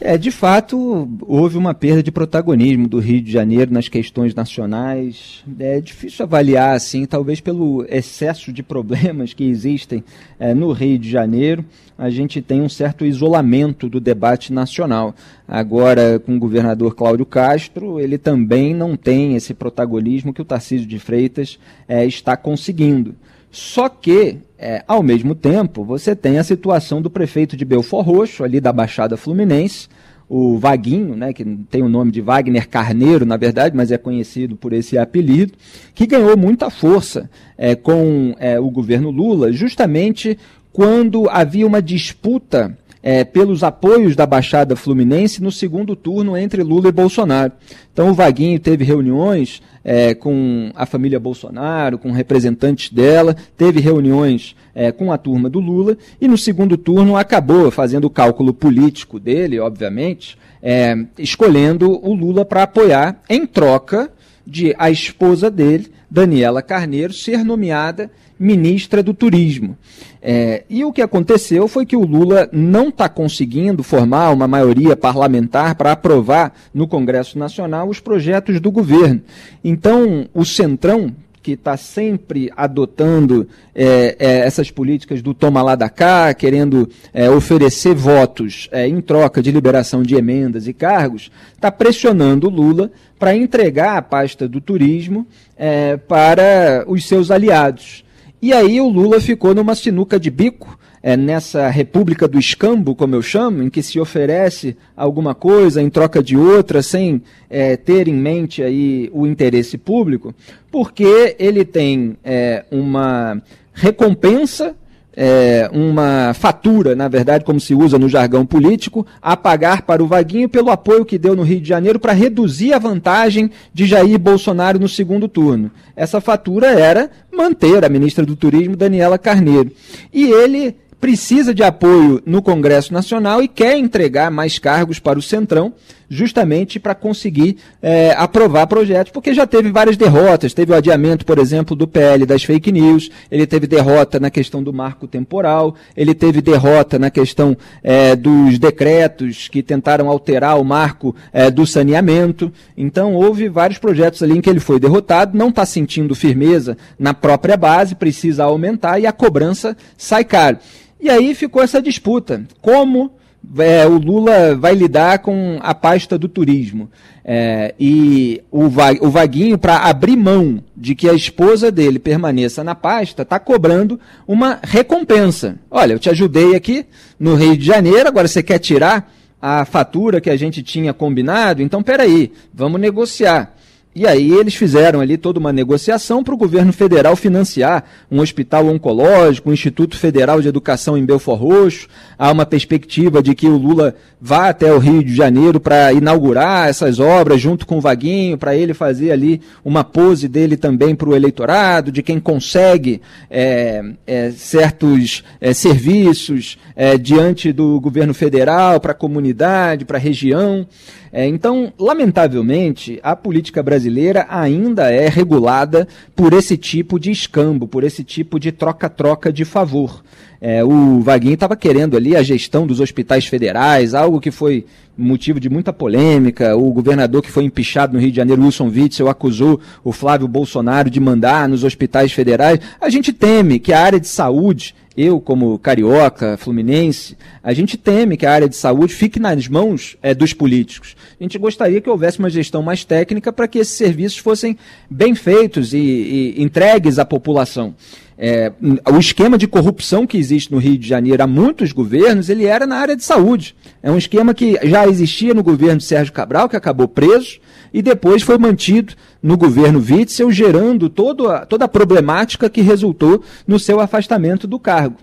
É, 0.00 0.16
de 0.16 0.30
fato, 0.30 1.08
houve 1.22 1.58
uma 1.58 1.74
perda 1.74 2.04
de 2.04 2.12
protagonismo 2.12 2.86
do 2.86 3.00
Rio 3.00 3.20
de 3.20 3.32
Janeiro 3.32 3.72
nas 3.72 3.88
questões 3.88 4.32
nacionais. 4.32 5.42
É 5.58 5.80
difícil 5.80 6.24
avaliar, 6.24 6.76
assim, 6.76 7.04
talvez 7.04 7.40
pelo 7.40 7.84
excesso 7.88 8.52
de 8.52 8.62
problemas 8.62 9.34
que 9.34 9.42
existem 9.42 10.04
é, 10.38 10.54
no 10.54 10.70
Rio 10.70 11.00
de 11.00 11.10
Janeiro, 11.10 11.64
a 11.98 12.10
gente 12.10 12.40
tem 12.40 12.62
um 12.62 12.68
certo 12.68 13.04
isolamento 13.04 13.88
do 13.88 13.98
debate 13.98 14.52
nacional. 14.52 15.16
Agora, 15.48 16.20
com 16.20 16.36
o 16.36 16.38
governador 16.38 16.94
Cláudio 16.94 17.26
Castro, 17.26 17.98
ele 17.98 18.16
também 18.16 18.72
não 18.72 18.96
tem 18.96 19.34
esse 19.34 19.52
protagonismo 19.52 20.32
que 20.32 20.40
o 20.40 20.44
Tarcísio 20.44 20.86
de 20.86 21.00
Freitas 21.00 21.58
é, 21.88 22.06
está 22.06 22.36
conseguindo. 22.36 23.16
Só 23.50 23.88
que, 23.88 24.38
é, 24.58 24.84
ao 24.86 25.02
mesmo 25.02 25.34
tempo, 25.34 25.84
você 25.84 26.14
tem 26.14 26.38
a 26.38 26.44
situação 26.44 27.00
do 27.00 27.10
prefeito 27.10 27.56
de 27.56 27.64
Belfor 27.64 28.02
Roxo, 28.02 28.44
ali 28.44 28.60
da 28.60 28.72
Baixada 28.72 29.16
Fluminense, 29.16 29.88
o 30.28 30.58
Vaguinho, 30.58 31.16
né, 31.16 31.32
que 31.32 31.42
tem 31.70 31.82
o 31.82 31.88
nome 31.88 32.12
de 32.12 32.20
Wagner 32.20 32.68
Carneiro, 32.68 33.24
na 33.24 33.38
verdade, 33.38 33.74
mas 33.74 33.90
é 33.90 33.96
conhecido 33.96 34.56
por 34.56 34.74
esse 34.74 34.98
apelido, 34.98 35.54
que 35.94 36.06
ganhou 36.06 36.36
muita 36.36 36.68
força 36.68 37.30
é, 37.56 37.74
com 37.74 38.34
é, 38.38 38.60
o 38.60 38.68
governo 38.68 39.10
Lula, 39.10 39.50
justamente 39.52 40.38
quando 40.70 41.28
havia 41.30 41.66
uma 41.66 41.80
disputa 41.80 42.76
é, 43.10 43.24
pelos 43.24 43.64
apoios 43.64 44.14
da 44.14 44.26
Baixada 44.26 44.76
Fluminense 44.76 45.42
no 45.42 45.50
segundo 45.50 45.96
turno 45.96 46.36
entre 46.36 46.62
Lula 46.62 46.90
e 46.90 46.92
Bolsonaro. 46.92 47.52
Então 47.90 48.10
o 48.10 48.14
Vaguinho 48.14 48.60
teve 48.60 48.84
reuniões 48.84 49.62
é, 49.82 50.12
com 50.12 50.70
a 50.74 50.84
família 50.84 51.18
Bolsonaro, 51.18 51.96
com 51.96 52.12
representantes 52.12 52.92
dela, 52.92 53.34
teve 53.56 53.80
reuniões 53.80 54.54
é, 54.74 54.92
com 54.92 55.10
a 55.10 55.16
turma 55.16 55.48
do 55.48 55.58
Lula 55.58 55.96
e 56.20 56.28
no 56.28 56.36
segundo 56.36 56.76
turno 56.76 57.16
acabou 57.16 57.70
fazendo 57.70 58.04
o 58.04 58.10
cálculo 58.10 58.52
político 58.52 59.18
dele, 59.18 59.58
obviamente, 59.58 60.36
é, 60.62 60.94
escolhendo 61.18 61.90
o 62.06 62.12
Lula 62.12 62.44
para 62.44 62.64
apoiar 62.64 63.22
em 63.26 63.46
troca 63.46 64.12
de 64.46 64.74
a 64.78 64.90
esposa 64.90 65.50
dele, 65.50 65.90
Daniela 66.10 66.60
Carneiro, 66.60 67.14
ser 67.14 67.42
nomeada 67.42 68.10
ministra 68.38 69.02
do 69.02 69.12
Turismo. 69.12 69.76
É, 70.20 70.64
e 70.68 70.84
o 70.84 70.92
que 70.92 71.02
aconteceu 71.02 71.66
foi 71.68 71.86
que 71.86 71.96
o 71.96 72.04
Lula 72.04 72.48
não 72.52 72.88
está 72.88 73.08
conseguindo 73.08 73.82
formar 73.82 74.30
uma 74.30 74.48
maioria 74.48 74.96
parlamentar 74.96 75.74
para 75.74 75.92
aprovar 75.92 76.52
no 76.72 76.86
Congresso 76.86 77.38
Nacional 77.38 77.88
os 77.88 78.00
projetos 78.00 78.60
do 78.60 78.70
governo. 78.70 79.22
Então, 79.62 80.28
o 80.34 80.44
Centrão, 80.44 81.14
que 81.42 81.52
está 81.52 81.76
sempre 81.76 82.50
adotando 82.56 83.48
é, 83.74 84.16
é, 84.18 84.38
essas 84.40 84.70
políticas 84.70 85.22
do 85.22 85.32
toma 85.32 85.62
lá 85.62 85.74
da 85.74 85.88
cá, 85.88 86.34
querendo 86.34 86.88
é, 87.14 87.30
oferecer 87.30 87.94
votos 87.94 88.68
é, 88.70 88.86
em 88.86 89.00
troca 89.00 89.40
de 89.40 89.50
liberação 89.50 90.02
de 90.02 90.14
emendas 90.14 90.66
e 90.66 90.72
cargos, 90.72 91.30
está 91.54 91.70
pressionando 91.70 92.48
o 92.48 92.50
Lula 92.50 92.90
para 93.18 93.36
entregar 93.36 93.96
a 93.96 94.02
pasta 94.02 94.48
do 94.48 94.60
turismo 94.60 95.26
é, 95.56 95.96
para 95.96 96.84
os 96.86 97.06
seus 97.06 97.30
aliados. 97.30 98.04
E 98.40 98.52
aí 98.52 98.80
o 98.80 98.88
Lula 98.88 99.20
ficou 99.20 99.54
numa 99.54 99.74
sinuca 99.74 100.18
de 100.18 100.30
bico, 100.30 100.78
é, 101.02 101.16
nessa 101.16 101.68
república 101.68 102.26
do 102.26 102.38
escambo, 102.38 102.94
como 102.94 103.14
eu 103.14 103.22
chamo, 103.22 103.62
em 103.62 103.70
que 103.70 103.82
se 103.82 103.98
oferece 104.00 104.76
alguma 104.96 105.34
coisa 105.34 105.80
em 105.80 105.90
troca 105.90 106.22
de 106.22 106.36
outra, 106.36 106.82
sem 106.82 107.22
é, 107.48 107.76
ter 107.76 108.08
em 108.08 108.14
mente 108.14 108.62
aí 108.62 109.10
o 109.12 109.26
interesse 109.26 109.78
público, 109.78 110.34
porque 110.70 111.36
ele 111.38 111.64
tem 111.64 112.16
é, 112.24 112.64
uma 112.70 113.40
recompensa 113.72 114.74
é, 115.20 115.68
uma 115.72 116.32
fatura, 116.32 116.94
na 116.94 117.08
verdade, 117.08 117.44
como 117.44 117.58
se 117.58 117.74
usa 117.74 117.98
no 117.98 118.08
jargão 118.08 118.46
político, 118.46 119.04
a 119.20 119.36
pagar 119.36 119.82
para 119.82 120.00
o 120.00 120.06
Vaguinho 120.06 120.48
pelo 120.48 120.70
apoio 120.70 121.04
que 121.04 121.18
deu 121.18 121.34
no 121.34 121.42
Rio 121.42 121.60
de 121.60 121.68
Janeiro 121.68 121.98
para 121.98 122.12
reduzir 122.12 122.72
a 122.72 122.78
vantagem 122.78 123.50
de 123.74 123.84
Jair 123.84 124.16
Bolsonaro 124.16 124.78
no 124.78 124.88
segundo 124.88 125.26
turno. 125.26 125.72
Essa 125.96 126.20
fatura 126.20 126.68
era 126.68 127.10
manter 127.32 127.84
a 127.84 127.88
ministra 127.88 128.24
do 128.24 128.36
Turismo, 128.36 128.76
Daniela 128.76 129.18
Carneiro. 129.18 129.72
E 130.14 130.30
ele 130.30 130.76
precisa 131.00 131.52
de 131.52 131.64
apoio 131.64 132.22
no 132.24 132.40
Congresso 132.40 132.92
Nacional 132.92 133.42
e 133.42 133.48
quer 133.48 133.76
entregar 133.76 134.30
mais 134.30 134.60
cargos 134.60 135.00
para 135.00 135.18
o 135.18 135.22
Centrão, 135.22 135.72
justamente 136.08 136.80
para 136.80 136.94
conseguir 136.94 137.56
é, 137.82 138.12
aprovar 138.16 138.66
projetos, 138.66 139.12
porque 139.12 139.34
já 139.34 139.46
teve 139.46 139.70
várias 139.70 139.96
derrotas. 139.96 140.54
Teve 140.54 140.72
o 140.72 140.74
adiamento, 140.74 141.24
por 141.24 141.38
exemplo, 141.38 141.76
do 141.76 141.86
PL 141.86 142.24
das 142.24 142.42
fake 142.42 142.72
news, 142.72 143.10
ele 143.30 143.46
teve 143.46 143.66
derrota 143.66 144.18
na 144.18 144.30
questão 144.30 144.62
do 144.62 144.72
marco 144.72 145.06
temporal, 145.06 145.74
ele 145.96 146.14
teve 146.14 146.40
derrota 146.40 146.98
na 146.98 147.10
questão 147.10 147.56
é, 147.82 148.16
dos 148.16 148.58
decretos 148.58 149.48
que 149.48 149.62
tentaram 149.62 150.08
alterar 150.08 150.60
o 150.60 150.64
marco 150.64 151.14
é, 151.32 151.50
do 151.50 151.66
saneamento. 151.66 152.52
Então, 152.76 153.14
houve 153.14 153.48
vários 153.48 153.78
projetos 153.78 154.22
ali 154.22 154.38
em 154.38 154.40
que 154.40 154.48
ele 154.48 154.60
foi 154.60 154.80
derrotado, 154.80 155.36
não 155.36 155.48
está 155.48 155.66
sentindo 155.66 156.14
firmeza 156.14 156.76
na 156.98 157.12
própria 157.12 157.56
base, 157.56 157.94
precisa 157.94 158.44
aumentar 158.44 158.98
e 158.98 159.06
a 159.06 159.12
cobrança 159.12 159.76
sai 159.96 160.24
caro. 160.24 160.58
E 161.00 161.08
aí 161.08 161.34
ficou 161.34 161.62
essa 161.62 161.80
disputa. 161.80 162.42
Como 162.60 163.12
é, 163.58 163.86
o 163.86 163.98
Lula 163.98 164.54
vai 164.56 164.74
lidar 164.74 165.20
com 165.20 165.58
a 165.60 165.74
pasta 165.74 166.18
do 166.18 166.28
turismo? 166.28 166.90
É, 167.24 167.74
e 167.78 168.42
o, 168.50 168.64
o 168.64 169.10
Vaguinho, 169.10 169.58
para 169.58 169.78
abrir 169.78 170.16
mão 170.16 170.62
de 170.76 170.94
que 170.94 171.08
a 171.08 171.12
esposa 171.12 171.70
dele 171.70 171.98
permaneça 171.98 172.64
na 172.64 172.74
pasta, 172.74 173.22
está 173.22 173.38
cobrando 173.38 174.00
uma 174.26 174.58
recompensa. 174.62 175.58
Olha, 175.70 175.92
eu 175.92 175.98
te 175.98 176.08
ajudei 176.08 176.56
aqui 176.56 176.86
no 177.18 177.34
Rio 177.34 177.56
de 177.56 177.64
Janeiro, 177.64 178.08
agora 178.08 178.28
você 178.28 178.42
quer 178.42 178.58
tirar 178.58 179.12
a 179.40 179.64
fatura 179.64 180.20
que 180.20 180.30
a 180.30 180.36
gente 180.36 180.62
tinha 180.62 180.92
combinado? 180.92 181.62
Então, 181.62 181.82
peraí, 181.82 182.32
vamos 182.52 182.80
negociar. 182.80 183.54
E 183.98 184.06
aí 184.06 184.30
eles 184.30 184.54
fizeram 184.54 185.00
ali 185.00 185.16
toda 185.16 185.40
uma 185.40 185.52
negociação 185.52 186.22
para 186.22 186.32
o 186.32 186.36
governo 186.36 186.72
federal 186.72 187.16
financiar 187.16 187.82
um 188.08 188.20
hospital 188.20 188.68
oncológico, 188.68 189.50
um 189.50 189.52
Instituto 189.52 189.96
Federal 189.96 190.40
de 190.40 190.46
Educação 190.46 190.96
em 190.96 191.04
Belfor 191.04 191.36
Roxo. 191.36 191.88
Há 192.16 192.30
uma 192.30 192.46
perspectiva 192.46 193.20
de 193.20 193.34
que 193.34 193.48
o 193.48 193.56
Lula 193.56 193.96
vá 194.20 194.50
até 194.50 194.72
o 194.72 194.78
Rio 194.78 195.02
de 195.02 195.12
Janeiro 195.12 195.58
para 195.58 195.92
inaugurar 195.92 196.68
essas 196.68 197.00
obras 197.00 197.40
junto 197.40 197.66
com 197.66 197.78
o 197.78 197.80
Vaguinho, 197.80 198.38
para 198.38 198.54
ele 198.54 198.72
fazer 198.72 199.10
ali 199.10 199.40
uma 199.64 199.82
pose 199.82 200.28
dele 200.28 200.56
também 200.56 200.94
para 200.94 201.08
o 201.08 201.16
eleitorado, 201.16 201.90
de 201.90 202.00
quem 202.00 202.20
consegue 202.20 203.02
é, 203.28 203.82
é, 204.06 204.30
certos 204.30 205.24
é, 205.40 205.52
serviços 205.52 206.56
é, 206.76 206.96
diante 206.96 207.52
do 207.52 207.80
governo 207.80 208.14
federal, 208.14 208.78
para 208.78 208.92
a 208.92 208.94
comunidade, 208.94 209.84
para 209.84 209.98
a 209.98 210.00
região. 210.00 210.64
É, 211.12 211.26
então, 211.26 211.72
lamentavelmente, 211.78 213.00
a 213.02 213.16
política 213.16 213.62
brasileira 213.62 213.87
ainda 214.28 214.90
é 214.90 215.08
regulada 215.08 215.88
por 216.14 216.32
esse 216.32 216.56
tipo 216.56 216.98
de 216.98 217.10
escambo, 217.10 217.66
por 217.66 217.84
esse 217.84 218.04
tipo 218.04 218.38
de 218.38 218.52
troca-troca 218.52 219.32
de 219.32 219.44
favor. 219.44 220.02
É, 220.40 220.64
o 220.64 221.00
Vaguinho 221.00 221.34
estava 221.34 221.56
querendo 221.56 221.96
ali 221.96 222.14
a 222.14 222.22
gestão 222.22 222.66
dos 222.66 222.80
hospitais 222.80 223.26
federais, 223.26 223.94
algo 223.94 224.20
que 224.20 224.30
foi 224.30 224.64
motivo 224.96 225.40
de 225.40 225.48
muita 225.48 225.72
polêmica. 225.72 226.56
O 226.56 226.72
governador 226.72 227.22
que 227.22 227.30
foi 227.30 227.44
empichado 227.44 227.94
no 227.94 228.00
Rio 228.00 228.10
de 228.10 228.16
Janeiro, 228.16 228.42
Wilson 228.42 228.68
Witzel, 228.68 229.08
acusou 229.08 229.60
o 229.82 229.92
Flávio 229.92 230.28
Bolsonaro 230.28 230.90
de 230.90 231.00
mandar 231.00 231.48
nos 231.48 231.64
hospitais 231.64 232.12
federais. 232.12 232.60
A 232.80 232.88
gente 232.88 233.12
teme 233.12 233.58
que 233.58 233.72
a 233.72 233.80
área 233.80 234.00
de 234.00 234.08
saúde 234.08 234.74
eu, 234.98 235.20
como 235.20 235.56
carioca, 235.60 236.36
fluminense, 236.36 237.16
a 237.40 237.54
gente 237.54 237.76
teme 237.76 238.16
que 238.16 238.26
a 238.26 238.32
área 238.32 238.48
de 238.48 238.56
saúde 238.56 238.92
fique 238.92 239.20
nas 239.20 239.46
mãos 239.46 239.96
é, 240.02 240.12
dos 240.12 240.32
políticos. 240.32 240.96
A 241.20 241.22
gente 241.22 241.38
gostaria 241.38 241.80
que 241.80 241.88
houvesse 241.88 242.18
uma 242.18 242.28
gestão 242.28 242.64
mais 242.64 242.84
técnica 242.84 243.32
para 243.32 243.46
que 243.46 243.60
esses 243.60 243.74
serviços 243.74 244.18
fossem 244.18 244.58
bem 244.90 245.14
feitos 245.14 245.72
e, 245.72 245.78
e 245.78 246.42
entregues 246.42 246.98
à 246.98 247.04
população. 247.04 247.76
É, 248.20 248.50
o 248.92 248.98
esquema 248.98 249.38
de 249.38 249.46
corrupção 249.46 250.04
que 250.04 250.18
existe 250.18 250.50
no 250.50 250.58
Rio 250.58 250.76
de 250.76 250.88
Janeiro 250.88 251.22
há 251.22 251.26
muitos 251.26 251.70
governos, 251.70 252.28
ele 252.28 252.46
era 252.46 252.66
na 252.66 252.76
área 252.76 252.96
de 252.96 253.04
saúde. 253.04 253.54
É 253.80 253.90
um 253.90 253.96
esquema 253.96 254.34
que 254.34 254.58
já 254.64 254.88
existia 254.88 255.32
no 255.32 255.42
governo 255.42 255.78
de 255.78 255.84
Sérgio 255.84 256.12
Cabral, 256.12 256.48
que 256.48 256.56
acabou 256.56 256.88
preso, 256.88 257.38
e 257.72 257.80
depois 257.80 258.22
foi 258.22 258.36
mantido 258.36 258.94
no 259.22 259.36
governo 259.36 259.78
Witzel, 259.78 260.32
gerando 260.32 260.88
todo 260.88 261.28
a, 261.28 261.46
toda 261.46 261.66
a 261.66 261.68
problemática 261.68 262.50
que 262.50 262.60
resultou 262.60 263.22
no 263.46 263.58
seu 263.58 263.78
afastamento 263.78 264.48
do 264.48 264.58
cargo. 264.58 264.98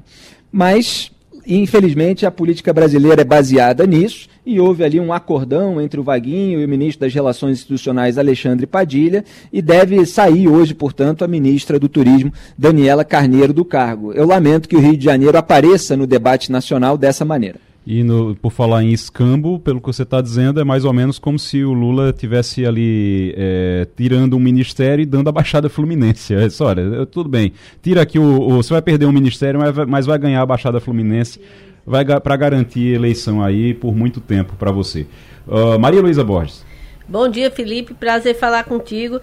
Mas 0.51 1.09
infelizmente, 1.47 2.25
a 2.25 2.31
política 2.31 2.73
brasileira 2.73 3.21
é 3.21 3.25
baseada 3.25 3.85
nisso, 3.85 4.27
e 4.45 4.59
houve 4.59 4.83
ali 4.83 4.99
um 4.99 5.11
acordão 5.11 5.81
entre 5.81 5.99
o 5.99 6.03
Vaguinho 6.03 6.59
e 6.59 6.65
o 6.65 6.69
ministro 6.69 7.01
das 7.05 7.13
Relações 7.13 7.57
Institucionais, 7.57 8.17
Alexandre 8.17 8.67
Padilha, 8.67 9.25
e 9.51 9.61
deve 9.61 10.05
sair 10.05 10.47
hoje, 10.47 10.73
portanto, 10.73 11.23
a 11.23 11.27
ministra 11.27 11.79
do 11.79 11.89
Turismo, 11.89 12.31
Daniela 12.57 13.03
Carneiro, 13.03 13.53
do 13.53 13.65
cargo. 13.65 14.13
Eu 14.13 14.27
lamento 14.27 14.69
que 14.69 14.75
o 14.75 14.79
Rio 14.79 14.95
de 14.95 15.03
Janeiro 15.03 15.37
apareça 15.37 15.97
no 15.97 16.05
debate 16.05 16.51
nacional 16.51 16.97
dessa 16.97 17.25
maneira. 17.25 17.59
E 17.87 18.01
no, 18.03 18.35
por 18.35 18.51
falar 18.51 18.83
em 18.83 18.91
escambo, 18.91 19.59
pelo 19.59 19.79
que 19.79 19.85
você 19.85 20.01
está 20.01 20.19
dizendo, 20.19 20.59
é 20.59 20.63
mais 20.63 20.85
ou 20.85 20.91
menos 20.91 21.19
como 21.19 21.37
se 21.37 21.63
o 21.63 21.71
Lula 21.71 22.11
tivesse 22.11 22.65
ali 22.65 23.31
é, 23.37 23.87
tirando 23.95 24.35
um 24.35 24.39
ministério 24.39 25.03
e 25.03 25.05
dando 25.05 25.29
a 25.29 25.31
Baixada 25.31 25.69
Fluminense. 25.69 26.33
É, 26.33 26.47
olha, 26.61 27.05
tudo 27.05 27.29
bem, 27.29 27.53
tira 27.83 28.01
aqui 28.01 28.17
o, 28.17 28.23
o, 28.23 28.55
Você 28.55 28.73
vai 28.73 28.81
perder 28.81 29.05
um 29.05 29.11
ministério, 29.11 29.59
mas 29.59 29.75
vai, 29.75 29.85
mas 29.85 30.05
vai 30.07 30.17
ganhar 30.17 30.41
a 30.41 30.45
Baixada 30.47 30.79
Fluminense 30.79 31.39
vai 31.85 32.03
para 32.05 32.35
garantir 32.35 32.93
eleição 32.93 33.43
aí 33.43 33.73
por 33.73 33.95
muito 33.95 34.19
tempo 34.19 34.55
para 34.57 34.71
você. 34.71 35.05
Uh, 35.47 35.77
Maria 35.79 36.01
Luísa 36.01 36.23
Borges. 36.23 36.65
Bom 37.07 37.29
dia, 37.29 37.51
Felipe. 37.51 37.93
Prazer 37.93 38.35
falar 38.35 38.63
contigo. 38.63 39.21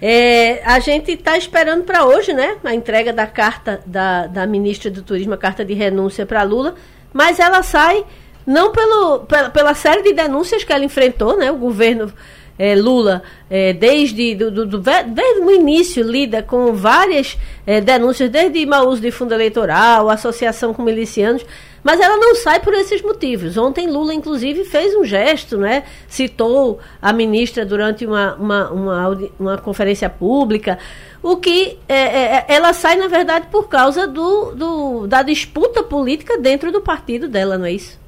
É, 0.00 0.62
a 0.64 0.80
gente 0.80 1.12
está 1.12 1.38
esperando 1.38 1.84
para 1.84 2.04
hoje, 2.04 2.32
né? 2.32 2.56
A 2.64 2.74
entrega 2.74 3.12
da 3.12 3.26
carta 3.26 3.80
da, 3.86 4.26
da 4.26 4.46
ministra 4.46 4.90
do 4.90 5.02
Turismo, 5.02 5.32
a 5.32 5.38
carta 5.38 5.64
de 5.64 5.72
renúncia 5.72 6.26
para 6.26 6.42
Lula 6.42 6.74
mas 7.12 7.38
ela 7.38 7.62
sai 7.62 8.04
não 8.46 8.72
pelo, 8.72 9.20
pela, 9.20 9.50
pela, 9.50 9.74
série 9.74 10.02
de 10.02 10.12
denúncias 10.12 10.64
que 10.64 10.72
ela 10.72 10.84
enfrentou, 10.84 11.36
né? 11.36 11.50
O 11.52 11.56
governo 11.56 12.12
é, 12.58 12.74
Lula, 12.74 13.22
é, 13.48 13.72
desde, 13.72 14.34
do, 14.34 14.50
do, 14.50 14.66
do, 14.66 14.78
desde 14.80 15.40
o 15.40 15.50
início, 15.50 16.02
lida 16.02 16.42
com 16.42 16.72
várias 16.72 17.38
é, 17.66 17.80
denúncias, 17.80 18.30
desde 18.30 18.66
mau 18.66 18.88
uso 18.88 19.00
de 19.00 19.10
fundo 19.10 19.32
eleitoral, 19.32 20.10
associação 20.10 20.74
com 20.74 20.82
milicianos, 20.82 21.44
mas 21.82 22.00
ela 22.00 22.16
não 22.16 22.36
sai 22.36 22.60
por 22.60 22.72
esses 22.74 23.02
motivos. 23.02 23.56
Ontem 23.56 23.88
Lula, 23.88 24.14
inclusive, 24.14 24.64
fez 24.64 24.94
um 24.94 25.04
gesto, 25.04 25.56
né? 25.58 25.84
citou 26.08 26.78
a 27.00 27.12
ministra 27.12 27.66
durante 27.66 28.06
uma, 28.06 28.34
uma, 28.36 28.70
uma, 28.70 29.18
uma 29.38 29.58
conferência 29.58 30.08
pública, 30.08 30.78
o 31.22 31.36
que 31.36 31.78
é, 31.88 31.94
é, 31.94 32.44
ela 32.48 32.72
sai, 32.72 32.96
na 32.96 33.08
verdade, 33.08 33.46
por 33.50 33.68
causa 33.68 34.06
do, 34.06 34.52
do, 34.52 35.06
da 35.06 35.22
disputa 35.22 35.82
política 35.82 36.38
dentro 36.38 36.72
do 36.72 36.80
partido 36.80 37.28
dela, 37.28 37.56
não 37.56 37.66
é 37.66 37.72
isso? 37.72 38.00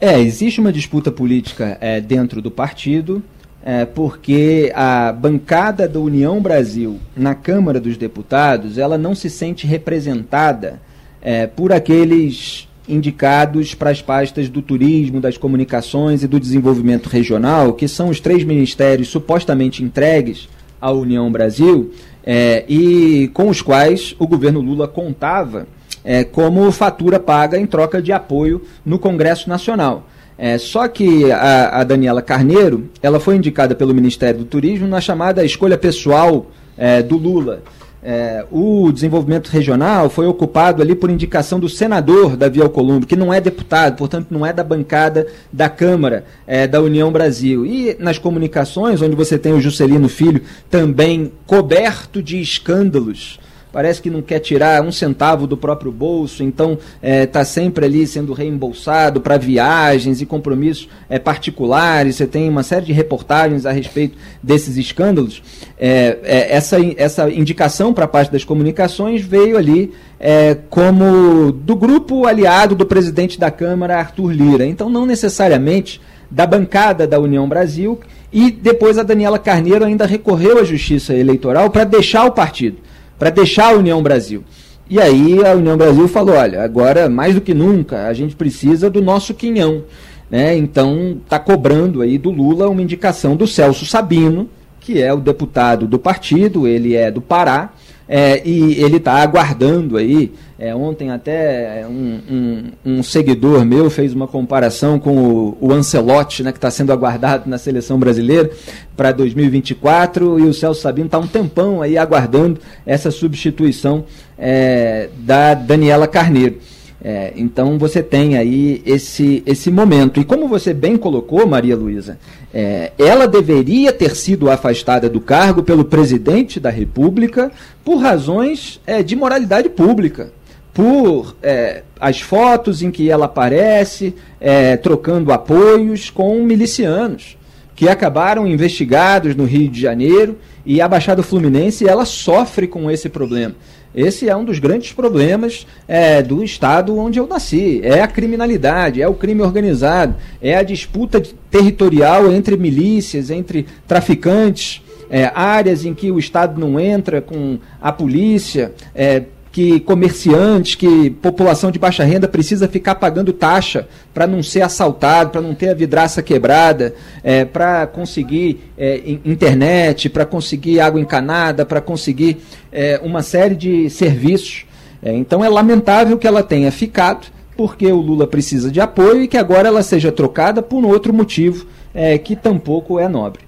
É, 0.00 0.20
existe 0.20 0.60
uma 0.60 0.72
disputa 0.72 1.10
política 1.10 1.78
é, 1.80 2.00
dentro 2.00 2.42
do 2.42 2.50
partido, 2.50 3.22
é, 3.64 3.84
porque 3.84 4.70
a 4.74 5.12
bancada 5.12 5.88
da 5.88 5.98
União 5.98 6.40
Brasil 6.40 7.00
na 7.16 7.34
Câmara 7.34 7.80
dos 7.80 7.96
Deputados 7.96 8.78
ela 8.78 8.98
não 8.98 9.14
se 9.14 9.30
sente 9.30 9.66
representada 9.66 10.80
é, 11.26 11.44
por 11.44 11.72
aqueles 11.72 12.68
indicados 12.88 13.74
para 13.74 13.90
as 13.90 14.00
pastas 14.00 14.48
do 14.48 14.62
turismo, 14.62 15.20
das 15.20 15.36
comunicações 15.36 16.22
e 16.22 16.28
do 16.28 16.38
desenvolvimento 16.38 17.08
regional, 17.08 17.72
que 17.72 17.88
são 17.88 18.10
os 18.10 18.20
três 18.20 18.44
ministérios 18.44 19.08
supostamente 19.08 19.82
entregues 19.82 20.48
à 20.80 20.92
União 20.92 21.28
Brasil 21.32 21.92
é, 22.24 22.64
e 22.68 23.28
com 23.34 23.48
os 23.48 23.60
quais 23.60 24.14
o 24.20 24.26
governo 24.28 24.60
Lula 24.60 24.86
contava 24.86 25.66
é, 26.04 26.22
como 26.22 26.70
fatura 26.70 27.18
paga 27.18 27.58
em 27.58 27.66
troca 27.66 28.00
de 28.00 28.12
apoio 28.12 28.62
no 28.84 28.96
Congresso 28.96 29.48
Nacional. 29.48 30.08
É, 30.38 30.58
só 30.58 30.86
que 30.86 31.32
a, 31.32 31.80
a, 31.80 31.82
Daniela 31.82 32.22
Carneiro, 32.22 32.88
ela 33.02 33.18
foi 33.18 33.34
indicada 33.34 33.74
pelo 33.74 33.92
Ministério 33.92 34.40
do 34.40 34.44
Turismo 34.44 34.86
na 34.86 35.00
chamada 35.00 35.44
escolha 35.44 35.76
pessoal 35.76 36.46
é, 36.78 37.02
do 37.02 37.16
Lula. 37.16 37.62
É, 38.08 38.46
o 38.52 38.92
desenvolvimento 38.92 39.48
regional 39.48 40.08
foi 40.08 40.28
ocupado 40.28 40.80
ali 40.80 40.94
por 40.94 41.10
indicação 41.10 41.58
do 41.58 41.68
senador 41.68 42.36
Davi 42.36 42.62
Alcolumbre, 42.62 43.04
que 43.04 43.16
não 43.16 43.34
é 43.34 43.40
deputado, 43.40 43.96
portanto 43.96 44.28
não 44.30 44.46
é 44.46 44.52
da 44.52 44.62
bancada 44.62 45.26
da 45.52 45.68
Câmara 45.68 46.24
é, 46.46 46.68
da 46.68 46.80
União 46.80 47.10
Brasil. 47.10 47.66
E 47.66 47.96
nas 47.98 48.16
comunicações, 48.16 49.02
onde 49.02 49.16
você 49.16 49.36
tem 49.36 49.54
o 49.54 49.60
Juscelino 49.60 50.08
Filho 50.08 50.40
também 50.70 51.32
coberto 51.48 52.22
de 52.22 52.40
escândalos, 52.40 53.40
parece 53.76 54.00
que 54.00 54.08
não 54.08 54.22
quer 54.22 54.38
tirar 54.38 54.82
um 54.82 54.90
centavo 54.90 55.46
do 55.46 55.54
próprio 55.54 55.92
bolso, 55.92 56.42
então 56.42 56.72
está 56.72 56.98
é, 57.02 57.26
tá 57.26 57.44
sempre 57.44 57.84
ali 57.84 58.06
sendo 58.06 58.32
reembolsado 58.32 59.20
para 59.20 59.36
viagens 59.36 60.22
e 60.22 60.24
compromissos 60.24 60.88
é, 61.10 61.18
particulares. 61.18 62.16
Você 62.16 62.26
tem 62.26 62.48
uma 62.48 62.62
série 62.62 62.86
de 62.86 62.94
reportagens 62.94 63.66
a 63.66 63.72
respeito 63.72 64.16
desses 64.42 64.78
escândalos. 64.78 65.42
É, 65.78 66.16
é 66.22 66.56
essa, 66.56 66.78
essa 66.96 67.28
indicação 67.28 67.92
para 67.92 68.06
a 68.06 68.08
parte 68.08 68.32
das 68.32 68.44
comunicações 68.44 69.20
veio 69.20 69.58
ali 69.58 69.92
é, 70.18 70.56
como 70.70 71.52
do 71.52 71.76
grupo 71.76 72.24
aliado 72.24 72.74
do 72.74 72.86
presidente 72.86 73.38
da 73.38 73.50
Câmara, 73.50 73.98
Arthur 73.98 74.32
Lira. 74.32 74.64
Então, 74.64 74.88
não 74.88 75.04
necessariamente 75.04 76.00
da 76.30 76.46
bancada 76.46 77.06
da 77.06 77.20
União 77.20 77.46
Brasil. 77.46 78.00
E 78.32 78.50
depois 78.50 78.96
a 78.96 79.02
Daniela 79.02 79.38
Carneiro 79.38 79.84
ainda 79.84 80.06
recorreu 80.06 80.60
à 80.60 80.64
Justiça 80.64 81.12
Eleitoral 81.12 81.68
para 81.68 81.84
deixar 81.84 82.24
o 82.24 82.32
partido 82.32 82.78
para 83.18 83.30
deixar 83.30 83.72
a 83.72 83.76
União 83.76 84.02
Brasil. 84.02 84.44
E 84.88 85.00
aí 85.00 85.44
a 85.44 85.54
União 85.54 85.76
Brasil 85.76 86.06
falou: 86.08 86.36
olha, 86.36 86.62
agora 86.62 87.08
mais 87.08 87.34
do 87.34 87.40
que 87.40 87.52
nunca 87.52 88.06
a 88.06 88.12
gente 88.12 88.36
precisa 88.36 88.88
do 88.88 89.02
nosso 89.02 89.34
quinhão. 89.34 89.84
Né? 90.30 90.56
Então 90.56 91.18
está 91.24 91.38
cobrando 91.38 92.02
aí 92.02 92.18
do 92.18 92.30
Lula 92.30 92.68
uma 92.68 92.82
indicação 92.82 93.36
do 93.36 93.46
Celso 93.46 93.86
Sabino, 93.86 94.48
que 94.80 95.02
é 95.02 95.12
o 95.12 95.18
deputado 95.18 95.86
do 95.86 95.98
partido, 95.98 96.66
ele 96.66 96.94
é 96.94 97.10
do 97.10 97.20
Pará, 97.20 97.72
é, 98.08 98.46
e 98.46 98.80
ele 98.82 98.96
está 98.96 99.14
aguardando 99.14 99.96
aí. 99.96 100.32
É, 100.58 100.74
ontem 100.74 101.10
até 101.10 101.86
um, 101.86 102.20
um, 102.30 102.72
um, 102.84 103.02
seguidor 103.02 103.62
meu 103.62 103.90
fez 103.90 104.14
uma 104.14 104.26
comparação 104.26 104.98
com 104.98 105.18
o, 105.18 105.58
o 105.60 105.72
Ancelotti, 105.72 106.42
né, 106.42 106.50
que 106.50 106.56
está 106.56 106.70
sendo 106.70 106.92
aguardado 106.92 107.48
na 107.48 107.58
seleção 107.58 107.98
brasileira 107.98 108.50
para 108.96 109.12
2024, 109.12 110.40
e 110.40 110.44
o 110.44 110.54
Celso 110.54 110.80
Sabino 110.80 111.06
está 111.06 111.18
um 111.18 111.26
tempão 111.26 111.82
aí 111.82 111.98
aguardando 111.98 112.58
essa 112.86 113.10
substituição 113.10 114.04
é, 114.38 115.10
da 115.18 115.52
Daniela 115.52 116.08
Carneiro. 116.08 116.56
É, 117.02 117.32
então 117.36 117.78
você 117.78 118.02
tem 118.02 118.36
aí 118.36 118.82
esse, 118.86 119.42
esse 119.46 119.70
momento. 119.70 120.18
E 120.18 120.24
como 120.24 120.48
você 120.48 120.72
bem 120.72 120.96
colocou, 120.96 121.46
Maria 121.46 121.76
Luísa, 121.76 122.18
é, 122.52 122.92
ela 122.98 123.28
deveria 123.28 123.92
ter 123.92 124.16
sido 124.16 124.50
afastada 124.50 125.08
do 125.08 125.20
cargo 125.20 125.62
pelo 125.62 125.84
presidente 125.84 126.58
da 126.58 126.70
República 126.70 127.52
por 127.84 127.96
razões 127.96 128.80
é, 128.86 129.02
de 129.02 129.14
moralidade 129.14 129.68
pública. 129.68 130.32
Por 130.72 131.36
é, 131.42 131.82
as 132.00 132.20
fotos 132.20 132.82
em 132.82 132.90
que 132.90 133.10
ela 133.10 133.26
aparece 133.26 134.14
é, 134.40 134.76
trocando 134.76 135.32
apoios 135.32 136.10
com 136.10 136.42
milicianos 136.42 137.36
que 137.76 137.88
acabaram 137.88 138.46
investigados 138.46 139.36
no 139.36 139.44
Rio 139.44 139.68
de 139.68 139.80
Janeiro 139.80 140.38
e 140.64 140.80
a 140.80 140.88
Baixada 140.88 141.22
Fluminense 141.22 141.86
ela 141.86 142.06
sofre 142.06 142.66
com 142.66 142.90
esse 142.90 143.10
problema. 143.10 143.54
Esse 143.96 144.28
é 144.28 144.36
um 144.36 144.44
dos 144.44 144.58
grandes 144.58 144.92
problemas 144.92 145.66
é, 145.88 146.22
do 146.22 146.44
estado 146.44 146.98
onde 146.98 147.18
eu 147.18 147.26
nasci. 147.26 147.80
É 147.82 148.02
a 148.02 148.06
criminalidade, 148.06 149.00
é 149.00 149.08
o 149.08 149.14
crime 149.14 149.40
organizado, 149.40 150.14
é 150.40 150.54
a 150.54 150.62
disputa 150.62 151.22
territorial 151.50 152.30
entre 152.30 152.58
milícias, 152.58 153.30
entre 153.30 153.66
traficantes, 153.88 154.82
é, 155.08 155.30
áreas 155.34 155.84
em 155.84 155.94
que 155.94 156.10
o 156.10 156.18
Estado 156.18 156.60
não 156.60 156.78
entra 156.78 157.22
com 157.22 157.58
a 157.80 157.92
polícia, 157.92 158.72
é, 158.94 159.22
que 159.56 159.80
comerciantes, 159.80 160.74
que 160.74 161.08
população 161.08 161.70
de 161.70 161.78
baixa 161.78 162.04
renda 162.04 162.28
precisa 162.28 162.68
ficar 162.68 162.96
pagando 162.96 163.32
taxa 163.32 163.88
para 164.12 164.26
não 164.26 164.42
ser 164.42 164.60
assaltado, 164.60 165.30
para 165.30 165.40
não 165.40 165.54
ter 165.54 165.70
a 165.70 165.74
vidraça 165.74 166.22
quebrada, 166.22 166.94
é, 167.24 167.42
para 167.42 167.86
conseguir 167.86 168.60
é, 168.76 169.00
internet, 169.24 170.10
para 170.10 170.26
conseguir 170.26 170.78
água 170.78 171.00
encanada, 171.00 171.64
para 171.64 171.80
conseguir 171.80 172.36
é, 172.70 173.00
uma 173.02 173.22
série 173.22 173.54
de 173.54 173.88
serviços. 173.88 174.66
É, 175.02 175.14
então 175.14 175.42
é 175.42 175.48
lamentável 175.48 176.18
que 176.18 176.26
ela 176.26 176.42
tenha 176.42 176.70
ficado, 176.70 177.28
porque 177.56 177.86
o 177.86 177.96
Lula 177.96 178.26
precisa 178.26 178.70
de 178.70 178.78
apoio 178.78 179.22
e 179.22 179.26
que 179.26 179.38
agora 179.38 179.68
ela 179.68 179.82
seja 179.82 180.12
trocada 180.12 180.60
por 180.60 180.84
outro 180.84 181.14
motivo 181.14 181.66
é, 181.94 182.18
que 182.18 182.36
tampouco 182.36 183.00
é 183.00 183.08
nobre. 183.08 183.40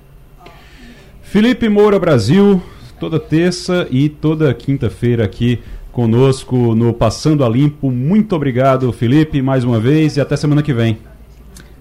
Felipe 1.20 1.68
Moura 1.68 1.98
Brasil, 1.98 2.62
toda 2.98 3.20
terça 3.20 3.86
e 3.90 4.08
toda 4.08 4.54
quinta-feira 4.54 5.22
aqui 5.22 5.60
conosco 5.98 6.76
no 6.76 6.92
Passando 6.92 7.44
a 7.44 7.48
Limpo. 7.48 7.90
Muito 7.90 8.36
obrigado, 8.36 8.92
Felipe, 8.92 9.42
mais 9.42 9.64
uma 9.64 9.80
vez 9.80 10.16
e 10.16 10.20
até 10.20 10.36
semana 10.36 10.62
que 10.62 10.72
vem. 10.72 10.96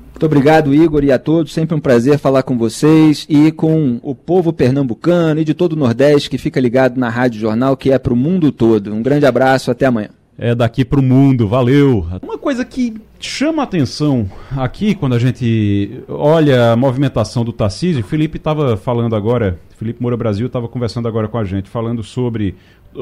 Muito 0.09 0.25
obrigado, 0.25 0.73
Igor, 0.73 1.03
e 1.03 1.11
a 1.11 1.19
todos. 1.19 1.53
Sempre 1.53 1.75
um 1.75 1.79
prazer 1.79 2.17
falar 2.17 2.41
com 2.41 2.57
vocês 2.57 3.27
e 3.29 3.51
com 3.51 3.99
o 4.01 4.15
povo 4.15 4.51
pernambucano 4.51 5.39
e 5.39 5.45
de 5.45 5.53
todo 5.53 5.73
o 5.73 5.75
Nordeste 5.75 6.31
que 6.31 6.39
fica 6.39 6.59
ligado 6.59 6.99
na 6.99 7.09
Rádio 7.09 7.39
Jornal, 7.39 7.77
que 7.77 7.91
é 7.91 7.99
para 7.99 8.11
o 8.11 8.15
mundo 8.15 8.51
todo. 8.51 8.91
Um 8.91 9.03
grande 9.03 9.27
abraço, 9.27 9.69
até 9.69 9.85
amanhã. 9.85 10.09
É 10.35 10.55
daqui 10.55 10.83
para 10.83 10.99
o 10.99 11.03
mundo, 11.03 11.47
valeu. 11.47 12.07
Uma 12.23 12.39
coisa 12.39 12.65
que 12.65 12.95
chama 13.19 13.61
a 13.61 13.65
atenção 13.65 14.27
aqui 14.55 14.95
quando 14.95 15.13
a 15.13 15.19
gente 15.19 16.03
olha 16.07 16.71
a 16.71 16.75
movimentação 16.75 17.45
do 17.45 17.53
Tarcísio, 17.53 18.03
Felipe 18.03 18.37
estava 18.37 18.77
falando 18.77 19.15
agora, 19.15 19.59
Felipe 19.77 20.01
Moura 20.01 20.17
Brasil 20.17 20.47
estava 20.47 20.67
conversando 20.67 21.07
agora 21.07 21.27
com 21.27 21.37
a 21.37 21.43
gente, 21.43 21.69
falando 21.69 22.03
sobre 22.03 22.55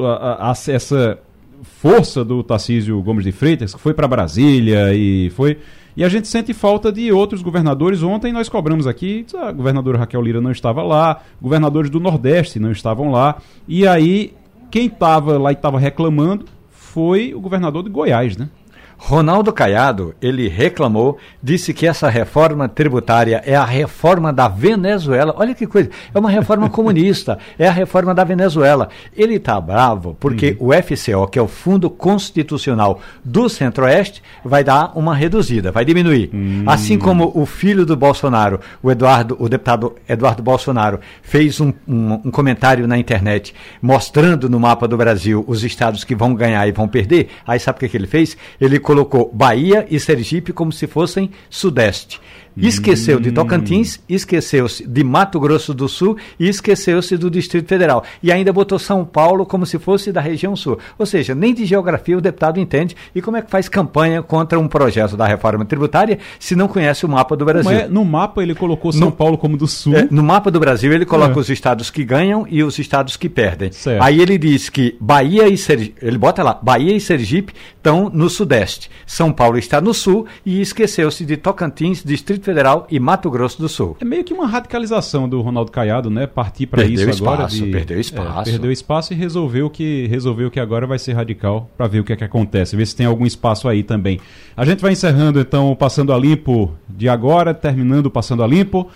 a, 0.04 0.50
a, 0.50 0.54
essa 0.68 1.18
força 1.62 2.24
do 2.24 2.42
Tarcísio 2.42 3.00
Gomes 3.02 3.24
de 3.24 3.32
Freitas, 3.32 3.74
que 3.74 3.80
foi 3.80 3.94
para 3.94 4.06
Brasília 4.06 4.94
e 4.94 5.30
foi 5.30 5.58
e 5.96 6.04
a 6.04 6.10
gente 6.10 6.28
sente 6.28 6.52
falta 6.52 6.92
de 6.92 7.10
outros 7.10 7.40
governadores. 7.40 8.02
Ontem 8.02 8.30
nós 8.30 8.50
cobramos 8.50 8.86
aqui, 8.86 9.24
a 9.34 9.50
governadora 9.50 9.96
Raquel 9.96 10.20
Lira 10.20 10.42
não 10.42 10.50
estava 10.50 10.82
lá, 10.82 11.22
governadores 11.40 11.90
do 11.90 11.98
Nordeste 11.98 12.60
não 12.60 12.70
estavam 12.70 13.10
lá. 13.10 13.36
E 13.66 13.86
aí, 13.86 14.34
quem 14.70 14.88
estava 14.88 15.38
lá 15.38 15.52
e 15.52 15.54
estava 15.54 15.78
reclamando 15.78 16.44
foi 16.70 17.32
o 17.32 17.40
governador 17.40 17.82
de 17.82 17.88
Goiás, 17.88 18.36
né? 18.36 18.50
Ronaldo 18.98 19.52
Caiado, 19.52 20.14
ele 20.20 20.48
reclamou, 20.48 21.18
disse 21.42 21.72
que 21.72 21.86
essa 21.86 22.08
reforma 22.08 22.68
tributária 22.68 23.42
é 23.44 23.54
a 23.54 23.64
reforma 23.64 24.32
da 24.32 24.48
Venezuela. 24.48 25.34
Olha 25.36 25.54
que 25.54 25.66
coisa, 25.66 25.90
é 26.14 26.18
uma 26.18 26.30
reforma 26.30 26.68
comunista, 26.70 27.38
é 27.58 27.68
a 27.68 27.72
reforma 27.72 28.14
da 28.14 28.24
Venezuela. 28.24 28.88
Ele 29.16 29.34
está 29.34 29.60
bravo 29.60 30.16
porque 30.18 30.56
uhum. 30.58 30.68
o 30.68 30.72
FCO, 30.72 31.28
que 31.28 31.38
é 31.38 31.42
o 31.42 31.48
Fundo 31.48 31.90
Constitucional 31.90 33.00
do 33.24 33.48
Centro-Oeste, 33.48 34.22
vai 34.44 34.64
dar 34.64 34.92
uma 34.96 35.14
reduzida, 35.14 35.70
vai 35.70 35.84
diminuir. 35.84 36.30
Uhum. 36.32 36.64
Assim 36.66 36.98
como 36.98 37.30
o 37.34 37.44
filho 37.46 37.84
do 37.84 37.96
Bolsonaro, 37.96 38.60
o 38.82 38.90
Eduardo, 38.90 39.36
o 39.38 39.48
deputado 39.48 39.94
Eduardo 40.08 40.42
Bolsonaro, 40.42 41.00
fez 41.22 41.60
um, 41.60 41.72
um, 41.86 42.14
um 42.24 42.30
comentário 42.30 42.86
na 42.86 42.98
internet 42.98 43.54
mostrando 43.80 44.48
no 44.48 44.58
mapa 44.58 44.88
do 44.88 44.96
Brasil 44.96 45.44
os 45.46 45.62
estados 45.62 46.02
que 46.02 46.14
vão 46.14 46.34
ganhar 46.34 46.66
e 46.66 46.72
vão 46.72 46.88
perder. 46.88 47.28
Aí 47.46 47.60
sabe 47.60 47.76
o 47.76 47.80
que, 47.80 47.88
que 47.88 47.96
ele 47.96 48.06
fez? 48.06 48.36
Ele 48.60 48.78
colocou 48.86 49.28
Bahia 49.34 49.84
e 49.90 49.98
Sergipe 49.98 50.52
como 50.52 50.70
se 50.70 50.86
fossem 50.86 51.32
Sudeste. 51.50 52.20
Esqueceu 52.56 53.20
de 53.20 53.30
Tocantins, 53.32 54.00
esqueceu-se 54.08 54.86
de 54.86 55.04
Mato 55.04 55.38
Grosso 55.38 55.74
do 55.74 55.88
Sul 55.88 56.16
e 56.40 56.48
esqueceu-se 56.48 57.16
do 57.16 57.30
Distrito 57.30 57.68
Federal. 57.68 58.02
E 58.22 58.32
ainda 58.32 58.52
botou 58.52 58.78
São 58.78 59.04
Paulo 59.04 59.44
como 59.44 59.66
se 59.66 59.78
fosse 59.78 60.10
da 60.10 60.20
região 60.20 60.56
sul. 60.56 60.78
Ou 60.98 61.04
seja, 61.04 61.34
nem 61.34 61.52
de 61.52 61.66
geografia 61.66 62.16
o 62.16 62.20
deputado 62.20 62.58
entende. 62.58 62.96
E 63.14 63.20
como 63.20 63.36
é 63.36 63.42
que 63.42 63.50
faz 63.50 63.68
campanha 63.68 64.22
contra 64.22 64.58
um 64.58 64.66
projeto 64.66 65.16
da 65.16 65.26
reforma 65.26 65.64
tributária 65.64 66.18
se 66.38 66.56
não 66.56 66.66
conhece 66.66 67.04
o 67.04 67.08
mapa 67.08 67.36
do 67.36 67.44
Brasil? 67.44 67.70
É, 67.70 67.88
no 67.88 68.04
mapa 68.04 68.42
ele 68.42 68.54
colocou 68.54 68.92
São 68.92 69.08
no, 69.08 69.12
Paulo 69.12 69.36
como 69.36 69.56
do 69.56 69.66
sul. 69.66 69.94
É, 69.94 70.08
no 70.10 70.22
mapa 70.22 70.50
do 70.50 70.58
Brasil 70.58 70.92
ele 70.92 71.04
coloca 71.04 71.34
é. 71.34 71.38
os 71.38 71.50
estados 71.50 71.90
que 71.90 72.04
ganham 72.04 72.46
e 72.48 72.62
os 72.62 72.78
estados 72.78 73.16
que 73.16 73.28
perdem. 73.28 73.70
Certo. 73.72 74.02
Aí 74.02 74.20
ele 74.20 74.38
diz 74.38 74.70
que 74.70 74.96
Bahia 75.00 75.46
e 75.48 75.58
Sergipe, 75.58 75.96
ele 76.00 76.16
bota 76.16 76.42
lá, 76.42 76.58
Bahia 76.62 76.96
e 76.96 77.00
Sergipe 77.00 77.52
estão 77.76 78.10
no 78.12 78.30
sudeste. 78.30 78.90
São 79.06 79.32
Paulo 79.32 79.58
está 79.58 79.80
no 79.80 79.92
sul 79.92 80.26
e 80.44 80.60
esqueceu-se 80.60 81.24
de 81.24 81.36
Tocantins, 81.36 82.02
Distrito 82.04 82.45
Federal 82.46 82.86
e 82.88 83.00
Mato 83.00 83.28
Grosso 83.28 83.60
do 83.60 83.68
Sul. 83.68 83.96
É 84.00 84.04
meio 84.04 84.22
que 84.22 84.32
uma 84.32 84.46
radicalização 84.46 85.28
do 85.28 85.40
Ronaldo 85.40 85.72
Caiado, 85.72 86.08
né? 86.08 86.28
Partir 86.28 86.66
para 86.66 86.84
isso 86.84 87.02
espaço, 87.02 87.24
agora. 87.24 87.48
De, 87.48 87.66
perdeu 87.66 87.98
espaço. 87.98 88.48
É, 88.48 88.52
perdeu 88.52 88.70
espaço 88.70 89.12
e 89.12 89.16
resolveu 89.16 89.68
que 89.68 90.06
resolveu 90.06 90.48
que 90.48 90.60
agora 90.60 90.86
vai 90.86 90.98
ser 90.98 91.14
radical 91.14 91.68
para 91.76 91.88
ver 91.88 92.00
o 92.00 92.04
que 92.04 92.12
é 92.12 92.16
que 92.16 92.22
acontece, 92.22 92.76
ver 92.76 92.86
se 92.86 92.94
tem 92.94 93.04
algum 93.04 93.26
espaço 93.26 93.68
aí 93.68 93.82
também. 93.82 94.20
A 94.56 94.64
gente 94.64 94.80
vai 94.80 94.92
encerrando 94.92 95.40
então 95.40 95.72
o 95.72 95.76
Passando 95.76 96.12
a 96.12 96.18
Limpo 96.18 96.72
de 96.88 97.08
agora, 97.08 97.52
terminando 97.52 98.06
o 98.06 98.10
Passando 98.10 98.44
a 98.44 98.46
Limpo. 98.46 98.88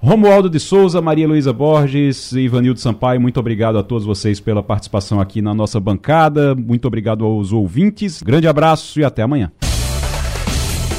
Romualdo 0.00 0.48
de 0.48 0.60
Souza, 0.60 1.00
Maria 1.00 1.26
Luísa 1.26 1.52
Borges 1.52 2.30
e 2.32 2.40
Ivanildo 2.40 2.78
Sampaio, 2.78 3.20
muito 3.20 3.40
obrigado 3.40 3.78
a 3.78 3.82
todos 3.82 4.06
vocês 4.06 4.38
pela 4.38 4.62
participação 4.62 5.18
aqui 5.18 5.42
na 5.42 5.52
nossa 5.52 5.80
bancada. 5.80 6.54
Muito 6.54 6.86
obrigado 6.86 7.24
aos 7.24 7.52
ouvintes. 7.52 8.22
Grande 8.22 8.46
abraço 8.46 9.00
e 9.00 9.04
até 9.04 9.22
amanhã. 9.22 9.50